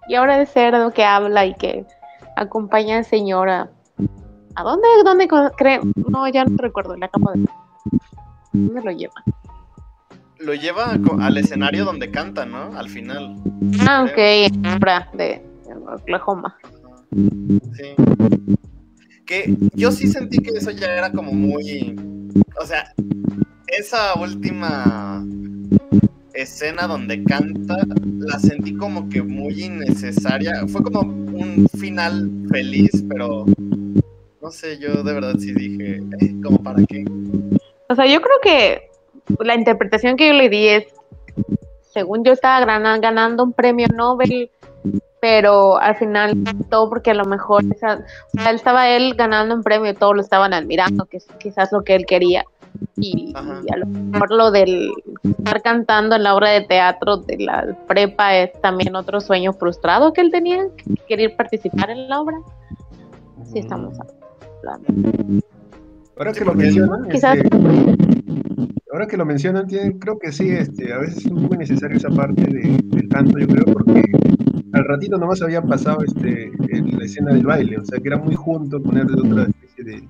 y 0.08 0.14
ahora 0.14 0.38
de 0.38 0.46
cerdo 0.46 0.92
que 0.92 1.04
habla 1.04 1.46
y 1.46 1.54
que 1.54 1.84
acompaña 2.36 2.98
al 2.98 3.04
señor 3.04 3.48
a... 3.48 3.70
¿A 4.54 4.62
dónde, 4.62 4.88
dónde 5.04 5.28
cree? 5.56 5.80
No, 6.08 6.26
ya 6.28 6.44
no 6.44 6.56
recuerdo, 6.56 6.96
la 6.96 7.06
acabo 7.06 7.30
de... 7.32 7.46
¿Dónde 8.52 8.82
lo 8.82 8.90
lleva? 8.90 9.14
Lo 10.38 10.54
lleva 10.54 10.96
al 11.20 11.36
escenario 11.36 11.84
donde 11.84 12.10
canta, 12.10 12.46
¿no? 12.46 12.76
Al 12.76 12.88
final. 12.88 13.36
Ah, 13.86 14.04
ok, 14.04 14.16
de 15.14 15.42
Oklahoma. 15.94 16.56
Sí. 17.12 17.94
Que 19.26 19.56
yo 19.74 19.90
sí 19.90 20.06
sentí 20.06 20.38
que 20.38 20.50
eso 20.50 20.70
ya 20.70 20.86
era 20.86 21.10
como 21.10 21.32
muy. 21.32 21.96
O 22.60 22.66
sea, 22.66 22.92
esa 23.66 24.14
última 24.18 25.24
escena 26.36 26.86
donde 26.86 27.22
canta, 27.24 27.76
la 28.18 28.38
sentí 28.38 28.76
como 28.76 29.08
que 29.08 29.22
muy 29.22 29.64
innecesaria. 29.64 30.66
Fue 30.68 30.82
como 30.82 31.00
un 31.00 31.68
final 31.78 32.30
feliz, 32.50 33.04
pero. 33.08 33.44
No 34.40 34.50
sé, 34.50 34.78
yo 34.78 35.02
de 35.02 35.12
verdad 35.12 35.34
sí 35.38 35.52
dije, 35.52 36.00
eh, 36.20 36.34
como 36.42 36.62
para 36.62 36.84
qué. 36.84 37.04
O 37.88 37.94
sea, 37.94 38.06
yo 38.06 38.20
creo 38.20 38.38
que 38.42 38.90
la 39.40 39.54
interpretación 39.54 40.16
que 40.16 40.28
yo 40.28 40.34
le 40.34 40.48
di 40.48 40.68
es, 40.68 40.84
según 41.92 42.24
yo 42.24 42.32
estaba 42.32 42.64
ganando 42.64 43.42
un 43.42 43.52
premio 43.52 43.88
Nobel, 43.94 44.50
pero 45.20 45.78
al 45.78 45.96
final 45.96 46.34
todo 46.70 46.88
porque 46.88 47.10
a 47.10 47.14
lo 47.14 47.24
mejor, 47.24 47.64
o 47.64 47.78
sea, 47.78 48.04
estaba 48.52 48.88
él 48.90 49.14
ganando 49.14 49.54
un 49.54 49.62
premio 49.62 49.90
y 49.90 49.94
todos 49.94 50.14
lo 50.14 50.20
estaban 50.20 50.54
admirando, 50.54 51.06
que 51.06 51.16
es 51.16 51.26
quizás 51.38 51.72
lo 51.72 51.82
que 51.82 51.96
él 51.96 52.06
quería. 52.06 52.44
Y, 52.98 53.32
y 53.32 53.72
a 53.72 53.76
lo 53.76 53.86
mejor 53.86 54.30
lo 54.32 54.50
del 54.50 54.90
estar 55.22 55.62
cantando 55.62 56.16
en 56.16 56.22
la 56.22 56.34
obra 56.34 56.50
de 56.50 56.62
teatro 56.62 57.18
de 57.18 57.38
la 57.38 57.76
prepa 57.86 58.36
es 58.36 58.52
también 58.62 58.96
otro 58.96 59.20
sueño 59.20 59.52
frustrado 59.52 60.12
que 60.12 60.20
él 60.22 60.30
tenía, 60.30 60.64
que 60.76 60.94
querer 61.08 61.36
participar 61.36 61.90
en 61.90 62.08
la 62.08 62.20
obra. 62.20 62.36
Sí, 63.44 63.58
estamos 63.60 63.96
hablando. 64.64 65.42
Ahora 66.18 66.32
que 66.32 66.44
lo 66.44 66.54
mencionan, 66.54 67.08
Quizás- 67.10 67.36
este, 67.36 67.58
ahora 68.92 69.06
que 69.06 69.16
lo 69.18 69.26
mencionan, 69.26 69.66
tiene- 69.66 69.98
creo 69.98 70.18
que 70.18 70.32
sí, 70.32 70.48
este, 70.48 70.92
a 70.92 70.98
veces 70.98 71.18
es 71.18 71.26
un 71.26 71.42
poco 71.42 71.54
innecesario 71.56 71.96
esa 71.98 72.08
parte 72.08 72.42
de- 72.42 72.80
del 72.82 73.08
canto, 73.08 73.38
yo 73.38 73.46
creo, 73.46 73.64
porque 73.66 74.02
al 74.72 74.84
ratito 74.84 75.18
nomás 75.18 75.42
había 75.42 75.60
pasado 75.60 75.98
este, 76.06 76.50
el- 76.70 76.96
la 76.98 77.04
escena 77.04 77.32
del 77.34 77.44
baile, 77.44 77.78
o 77.78 77.84
sea 77.84 77.98
que 78.00 78.08
era 78.08 78.16
muy 78.18 78.34
junto 78.34 78.82
ponerle 78.82 79.20
otra 79.20 79.42
especie 79.42 79.84
de 79.84 80.02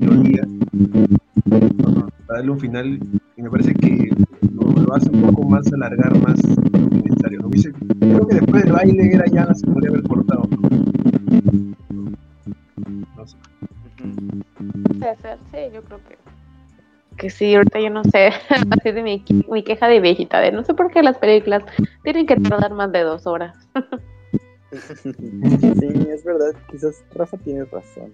melodía. 0.00 0.42
Para 1.48 2.38
darle 2.38 2.50
un 2.50 2.60
final, 2.60 2.98
y 3.36 3.42
me 3.42 3.50
parece 3.50 3.74
que 3.74 4.10
lo, 4.52 4.70
lo 4.82 4.94
hace 4.94 5.10
un 5.10 5.22
poco 5.22 5.44
más 5.48 5.70
alargar 5.72 6.18
más 6.20 6.40
lo 6.72 6.78
necesario. 6.88 7.40
¿no? 7.40 7.48
Hubiese- 7.48 7.72
creo 8.00 8.26
que 8.26 8.34
después 8.36 8.62
del 8.64 8.72
baile 8.72 9.10
era 9.14 9.24
ya 9.26 9.52
se 9.54 9.66
podría 9.66 9.90
haber 9.90 10.02
cortado. 10.04 10.42
¿no? 10.50 10.68
No 13.16 13.26
sé. 13.26 13.36
Ujú. 14.04 14.98
Puede 14.98 15.16
ser, 15.16 15.38
sí, 15.52 15.58
yo 15.74 15.82
creo 15.82 15.98
que. 16.08 16.18
Que 17.16 17.30
sí, 17.30 17.54
ahorita 17.54 17.78
yo 17.80 17.90
no 17.90 18.02
sé, 18.04 18.30
así 18.70 18.90
de 18.90 19.02
mi, 19.02 19.24
mi 19.48 19.62
queja 19.62 19.86
de 19.86 20.00
viejita, 20.00 20.40
de 20.40 20.50
no 20.50 20.64
sé 20.64 20.74
por 20.74 20.90
qué 20.90 21.00
las 21.02 21.16
películas 21.18 21.62
tienen 22.02 22.26
que 22.26 22.34
tardar 22.36 22.74
más 22.74 22.90
de 22.90 23.02
dos 23.02 23.26
horas. 23.26 23.56
Sí, 25.14 25.88
es 26.10 26.24
verdad, 26.24 26.52
quizás 26.70 27.04
Rafa 27.14 27.36
tiene 27.38 27.64
razón. 27.66 28.12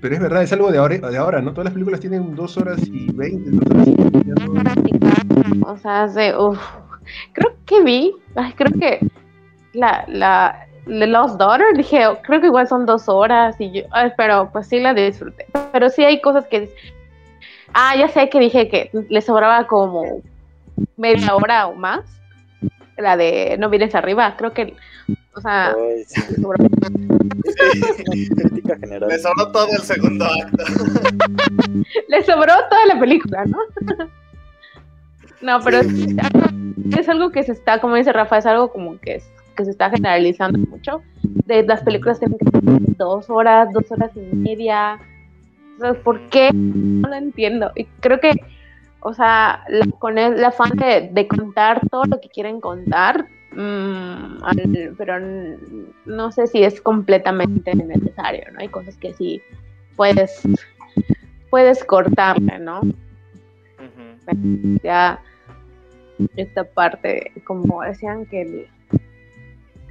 Pero 0.00 0.14
es 0.14 0.20
verdad, 0.20 0.42
es 0.42 0.52
algo 0.52 0.70
de 0.70 0.78
ahora, 0.78 0.98
de 0.98 1.16
ahora, 1.16 1.40
¿no? 1.40 1.50
Todas 1.50 1.66
las 1.66 1.72
películas 1.74 2.00
tienen 2.00 2.34
dos 2.34 2.56
horas 2.56 2.80
y 2.86 3.10
veinte, 3.12 3.50
dos 3.50 3.70
horas 3.70 3.88
y 3.88 3.94
veinte, 3.94 4.22
ya 4.26 4.34
no- 4.46 5.66
O 5.66 5.76
sea, 5.76 6.04
hace, 6.04 6.36
uf, 6.36 6.58
creo 7.32 7.54
que 7.66 7.82
vi, 7.82 8.14
creo 8.56 8.72
que 8.78 9.00
la, 9.72 10.04
la, 10.08 10.66
Lost 10.86 11.38
Daughter, 11.38 11.66
dije, 11.76 12.06
oh, 12.06 12.18
creo 12.22 12.40
que 12.40 12.46
igual 12.46 12.66
son 12.68 12.86
dos 12.86 13.08
horas, 13.08 13.56
y 13.58 13.70
yo, 13.72 13.82
pero 14.16 14.50
pues 14.52 14.68
sí 14.68 14.80
la 14.80 14.94
disfruté. 14.94 15.46
Pero 15.72 15.90
sí 15.90 16.04
hay 16.04 16.20
cosas 16.20 16.46
que, 16.46 16.72
ah, 17.74 17.94
ya 17.96 18.08
sé 18.08 18.28
que 18.28 18.38
dije 18.40 18.68
que 18.68 18.90
le 19.08 19.20
sobraba 19.20 19.66
como 19.66 20.22
media 20.96 21.34
hora 21.34 21.66
o 21.66 21.74
más, 21.74 22.00
la 22.96 23.16
de 23.16 23.56
No 23.58 23.68
vienes 23.68 23.94
arriba, 23.94 24.34
creo 24.36 24.52
que, 24.52 24.74
o 25.38 25.40
sea, 25.40 25.68
Ay, 25.72 26.04
sí. 26.06 26.20
le 26.36 26.68
Sí. 27.48 28.28
Crítica 28.30 28.76
general. 28.78 29.10
Sobró 29.20 29.50
todo 29.52 29.68
el 29.72 29.82
segundo 29.82 30.24
acto. 30.26 30.64
le 32.08 32.22
sobró 32.24 32.52
toda 32.68 32.86
la 32.86 32.98
película, 33.00 33.44
¿no? 33.46 33.58
no, 35.40 35.60
pero 35.64 35.78
es, 35.78 35.88
es 36.98 37.08
algo 37.08 37.30
que 37.30 37.42
se 37.42 37.52
está, 37.52 37.80
como 37.80 37.94
dice 37.96 38.12
Rafa, 38.12 38.38
es 38.38 38.46
algo 38.46 38.70
como 38.72 38.98
que, 39.00 39.16
es- 39.16 39.30
que 39.56 39.64
se 39.64 39.70
está 39.70 39.90
generalizando 39.90 40.58
mucho. 40.58 41.02
De 41.22 41.62
las 41.64 41.82
películas 41.82 42.18
tienen 42.18 42.38
que 42.38 42.44
ser 42.50 42.60
dos 42.96 43.28
horas, 43.30 43.72
dos 43.72 43.90
horas 43.90 44.10
y 44.14 44.20
media. 44.36 44.98
O 45.78 45.80
sea, 45.80 45.94
¿Por 45.94 46.20
qué? 46.28 46.50
No 46.52 47.08
lo 47.08 47.14
entiendo. 47.14 47.70
Y 47.76 47.84
creo 48.00 48.20
que, 48.20 48.32
o 49.00 49.14
sea, 49.14 49.64
la- 49.68 49.86
con 49.98 50.18
el, 50.18 50.44
afán 50.44 50.70
de, 50.76 51.08
de 51.12 51.26
contar 51.28 51.80
todo 51.90 52.04
lo 52.04 52.20
que 52.20 52.28
quieren 52.28 52.60
contar, 52.60 53.26
mm, 53.52 54.42
al- 54.44 54.94
pero 54.96 55.14
no 56.06 56.32
sé 56.32 56.46
si 56.46 56.62
es 56.62 56.80
completamente 56.80 57.74
necesario, 57.74 58.44
¿no? 58.52 58.60
Hay 58.60 58.68
cosas 58.68 58.96
que 58.96 59.12
sí 59.14 59.42
puedes 59.96 60.42
puedes 61.50 61.82
cortarle, 61.84 62.58
¿no? 62.58 62.80
Ya 64.82 65.20
esta 66.36 66.64
parte, 66.64 67.32
como 67.44 67.82
decían 67.82 68.26
que 68.26 68.42
el, 68.42 68.66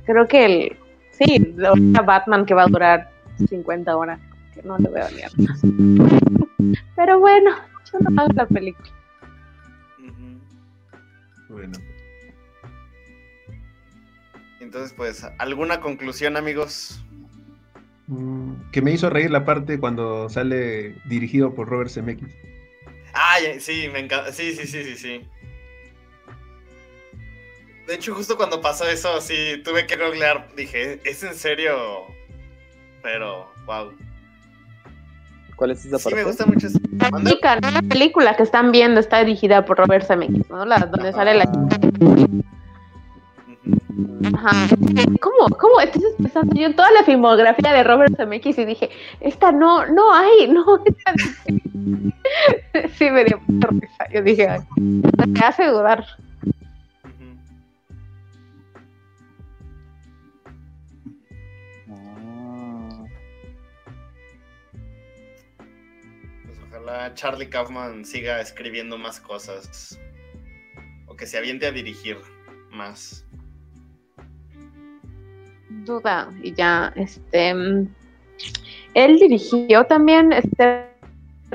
creo 0.05 0.27
que 0.27 0.45
el, 0.45 0.77
sí, 1.11 1.53
la 1.55 2.01
Batman 2.01 2.45
que 2.45 2.53
va 2.53 2.63
a 2.63 2.67
durar 2.67 3.09
50 3.49 3.95
horas, 3.95 4.19
que 4.53 4.61
no 4.63 4.77
lo 4.77 4.91
veo 4.91 5.05
ni 5.15 5.21
antes. 5.23 5.61
Pero 6.95 7.19
bueno, 7.19 7.51
yo 7.91 7.99
no 7.99 8.21
hago 8.21 8.33
la 8.33 8.45
película. 8.45 8.89
Bueno. 11.49 11.77
Entonces, 14.67 14.93
pues, 14.97 15.25
¿alguna 15.37 15.79
conclusión, 15.79 16.35
amigos? 16.35 16.99
Mm, 18.07 18.69
Que 18.73 18.81
me 18.81 18.91
hizo 18.91 19.09
reír 19.09 19.31
la 19.31 19.45
parte 19.45 19.79
cuando 19.79 20.27
sale 20.27 20.95
dirigido 21.05 21.55
por 21.55 21.69
Robert 21.69 21.89
Zemeckis. 21.89 22.27
Ay, 23.13 23.61
sí, 23.61 23.87
me 23.93 23.99
encanta. 23.99 24.33
Sí, 24.33 24.53
sí, 24.53 24.67
sí, 24.67 24.83
sí, 24.83 24.97
sí. 24.97 25.21
De 27.87 27.95
hecho, 27.95 28.13
justo 28.13 28.35
cuando 28.35 28.59
pasó 28.59 28.83
eso, 28.89 29.21
sí, 29.21 29.61
tuve 29.63 29.87
que 29.87 29.95
googlear. 29.95 30.49
Dije, 30.57 30.99
¿es 31.05 31.23
en 31.23 31.33
serio? 31.33 31.73
Pero, 33.01 33.49
wow. 33.65 33.93
¿Cuál 35.55 35.71
es 35.71 35.85
esa 35.85 35.97
Sí, 35.97 36.03
parte? 36.03 36.15
me 36.17 36.23
gusta 36.25 36.45
mucho. 36.45 36.67
eso. 36.67 36.77
La 37.71 37.81
película 37.87 38.35
que 38.35 38.43
están 38.43 38.73
viendo 38.73 38.99
está 38.99 39.19
dirigida 39.23 39.63
por 39.63 39.77
Robert 39.77 40.05
Zemeckis, 40.05 40.49
¿no? 40.49 40.65
La, 40.65 40.77
donde 40.79 41.13
sale 41.13 41.35
la 41.35 41.45
Ujú. 41.45 42.43
Ajá. 44.33 44.75
¿Cómo? 45.21 45.49
¿Cómo? 45.57 45.81
Entonces 45.81 46.13
pensando 46.17 46.55
yo 46.55 46.67
en 46.67 46.75
toda 46.75 46.91
la 46.91 47.03
filmografía 47.03 47.73
de 47.73 47.83
Robert 47.83 48.15
Zemeckis 48.15 48.57
y 48.59 48.65
dije, 48.65 48.89
esta 49.21 49.51
no, 49.51 49.85
no 49.87 50.13
hay, 50.13 50.47
no. 50.47 50.63
esta 50.85 51.13
no". 51.13 52.11
sí, 52.97 53.09
me 53.09 53.23
dio 53.25 53.39
mucha 53.47 53.67
risa. 53.69 54.09
Yo 54.13 54.21
dije, 54.21 54.47
"Ay, 54.47 54.59
me 54.77 55.39
hace 55.39 55.65
dudar. 55.65 56.05
Ah, 61.89 63.03
Pues 66.45 66.57
ojalá 66.67 67.13
Charlie 67.13 67.49
Kaufman 67.49 68.05
siga 68.05 68.41
escribiendo 68.41 68.97
más 68.97 69.19
cosas. 69.19 69.99
O 71.07 71.15
que 71.15 71.25
se 71.25 71.37
aviente 71.37 71.65
a 71.67 71.71
dirigir 71.71 72.17
más. 72.71 73.25
Duda. 75.87 76.29
Y 76.43 76.53
ya, 76.53 76.93
este. 76.95 77.49
Él 78.93 79.19
dirigió 79.19 79.85
también 79.85 80.33
este 80.33 80.87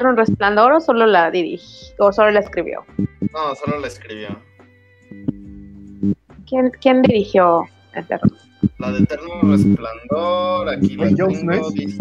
un 0.01 0.17
resplandor 0.17 0.73
o 0.73 0.81
solo 0.81 1.07
la 1.07 1.31
dirigió 1.31 1.95
o 1.99 2.13
solo 2.13 2.31
la 2.31 2.41
escribió. 2.41 2.85
No, 2.99 3.55
solo 3.55 3.79
lo 3.79 3.87
escribió. 3.87 4.39
¿Quién, 6.49 6.71
quién 6.81 7.03
dirigió 7.03 7.65
Eterno? 7.95 8.31
La 8.79 8.93
de 8.93 9.01
Eterno 9.01 9.41
Resplandor, 9.43 10.69
aquí 10.69 10.97
la 10.97 11.07
tengo, 11.09 11.31
¿no 11.43 11.53
es? 11.53 11.99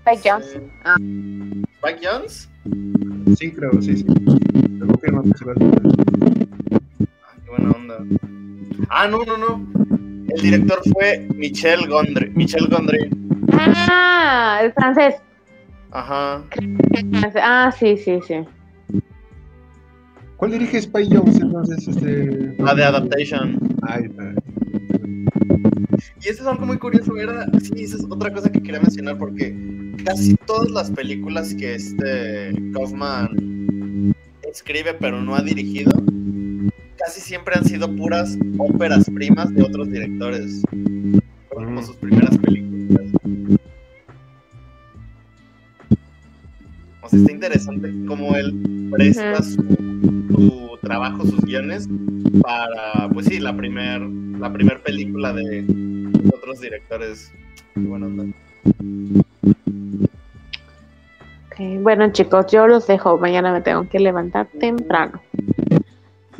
Spike 0.00 0.30
Jonze. 0.30 0.60
Ah. 0.84 0.96
¿Spike 0.96 2.00
Jones? 2.02 2.48
Sí, 3.36 3.52
creo, 3.52 3.70
sí, 3.80 3.98
sí. 3.98 4.04
Confirmo 4.04 5.22
que 5.22 5.38
se 5.38 5.44
va 5.44 5.52
a 5.52 5.54
hacer. 5.54 5.82
Ah, 7.22 7.34
qué 7.44 7.50
buena 7.50 7.70
onda. 7.70 7.98
Ah, 8.88 9.08
no, 9.08 9.24
no, 9.24 9.36
no. 9.36 9.89
El 10.34 10.42
director 10.42 10.80
fue 10.92 11.26
Michel 11.34 11.86
Gondry. 11.88 12.30
Michel 12.30 12.68
Gondry. 12.68 13.10
Ah, 13.52 14.60
el 14.62 14.72
francés. 14.72 15.16
Ajá. 15.90 16.42
Ah, 17.42 17.72
sí, 17.76 17.96
sí, 17.96 18.20
sí. 18.26 18.34
¿Cuál 20.36 20.52
dirige 20.52 20.80
Spy 20.80 21.08
Jones 21.10 21.40
entonces? 21.40 21.86
Este... 21.88 22.54
La 22.58 22.74
de 22.74 22.84
Adaptation. 22.84 23.58
Ahí 23.82 24.04
está. 24.04 24.32
Y 26.22 26.28
eso 26.28 26.42
es 26.42 26.46
algo 26.46 26.66
muy 26.66 26.78
curioso, 26.78 27.16
era, 27.16 27.46
sí, 27.60 27.84
esa 27.84 27.96
es 27.96 28.04
otra 28.08 28.32
cosa 28.32 28.50
que 28.50 28.62
quería 28.62 28.80
mencionar 28.80 29.16
porque 29.18 29.54
casi 30.04 30.36
todas 30.46 30.70
las 30.70 30.90
películas 30.90 31.54
que 31.54 31.74
este 31.74 32.52
Kaufman 32.72 34.14
escribe 34.42 34.94
pero 34.94 35.20
no 35.20 35.34
ha 35.34 35.42
dirigido, 35.42 35.90
casi 37.04 37.20
siempre 37.20 37.54
han 37.56 37.64
sido 37.64 37.94
puras 37.96 38.38
óperas 38.58 39.08
primas 39.10 39.52
de 39.54 39.62
otros 39.62 39.90
directores. 39.90 40.62
Fueron 41.48 41.74
como 41.74 41.82
sus 41.82 41.96
primeras 41.96 42.36
películas. 42.38 43.06
O 47.02 47.08
sea, 47.08 47.18
está 47.18 47.32
interesante 47.32 47.92
cómo 48.06 48.36
él 48.36 48.88
presta 48.90 49.42
su, 49.42 49.62
su 50.30 50.78
trabajo, 50.82 51.24
sus 51.24 51.40
guiones, 51.40 51.88
para, 52.42 53.08
pues 53.12 53.26
sí, 53.26 53.40
la 53.40 53.56
primer, 53.56 54.00
la 54.02 54.52
primer 54.52 54.82
película 54.82 55.32
de 55.32 55.64
otros 56.32 56.60
directores. 56.60 57.32
Qué 57.74 57.80
buena 57.80 58.06
onda. 58.06 58.26
Bueno, 61.80 62.10
chicos, 62.12 62.46
yo 62.50 62.66
los 62.66 62.86
dejo. 62.86 63.18
Mañana 63.18 63.52
me 63.52 63.60
tengo 63.60 63.86
que 63.88 64.00
levantar 64.00 64.48
temprano. 64.58 65.20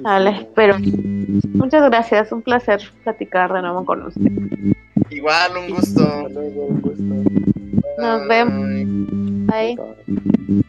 Vale, 0.03 0.39
sí. 0.39 0.47
pero 0.55 0.77
muchas 1.55 1.83
gracias. 1.89 2.33
Un 2.33 2.43
placer 2.43 2.81
platicar 3.05 3.53
de 3.53 3.63
nuevo 3.63 3.85
con 3.85 4.07
usted. 4.07 4.31
Igual, 5.11 5.57
un 5.57 5.71
gusto. 5.75 6.03
Hasta 6.03 6.29
luego, 6.29 6.67
un 6.67 6.81
gusto. 6.81 7.03
Nos 7.99 8.29
vemos. 8.29 8.67
Bye. 9.47 9.77
Bye. 9.77 10.65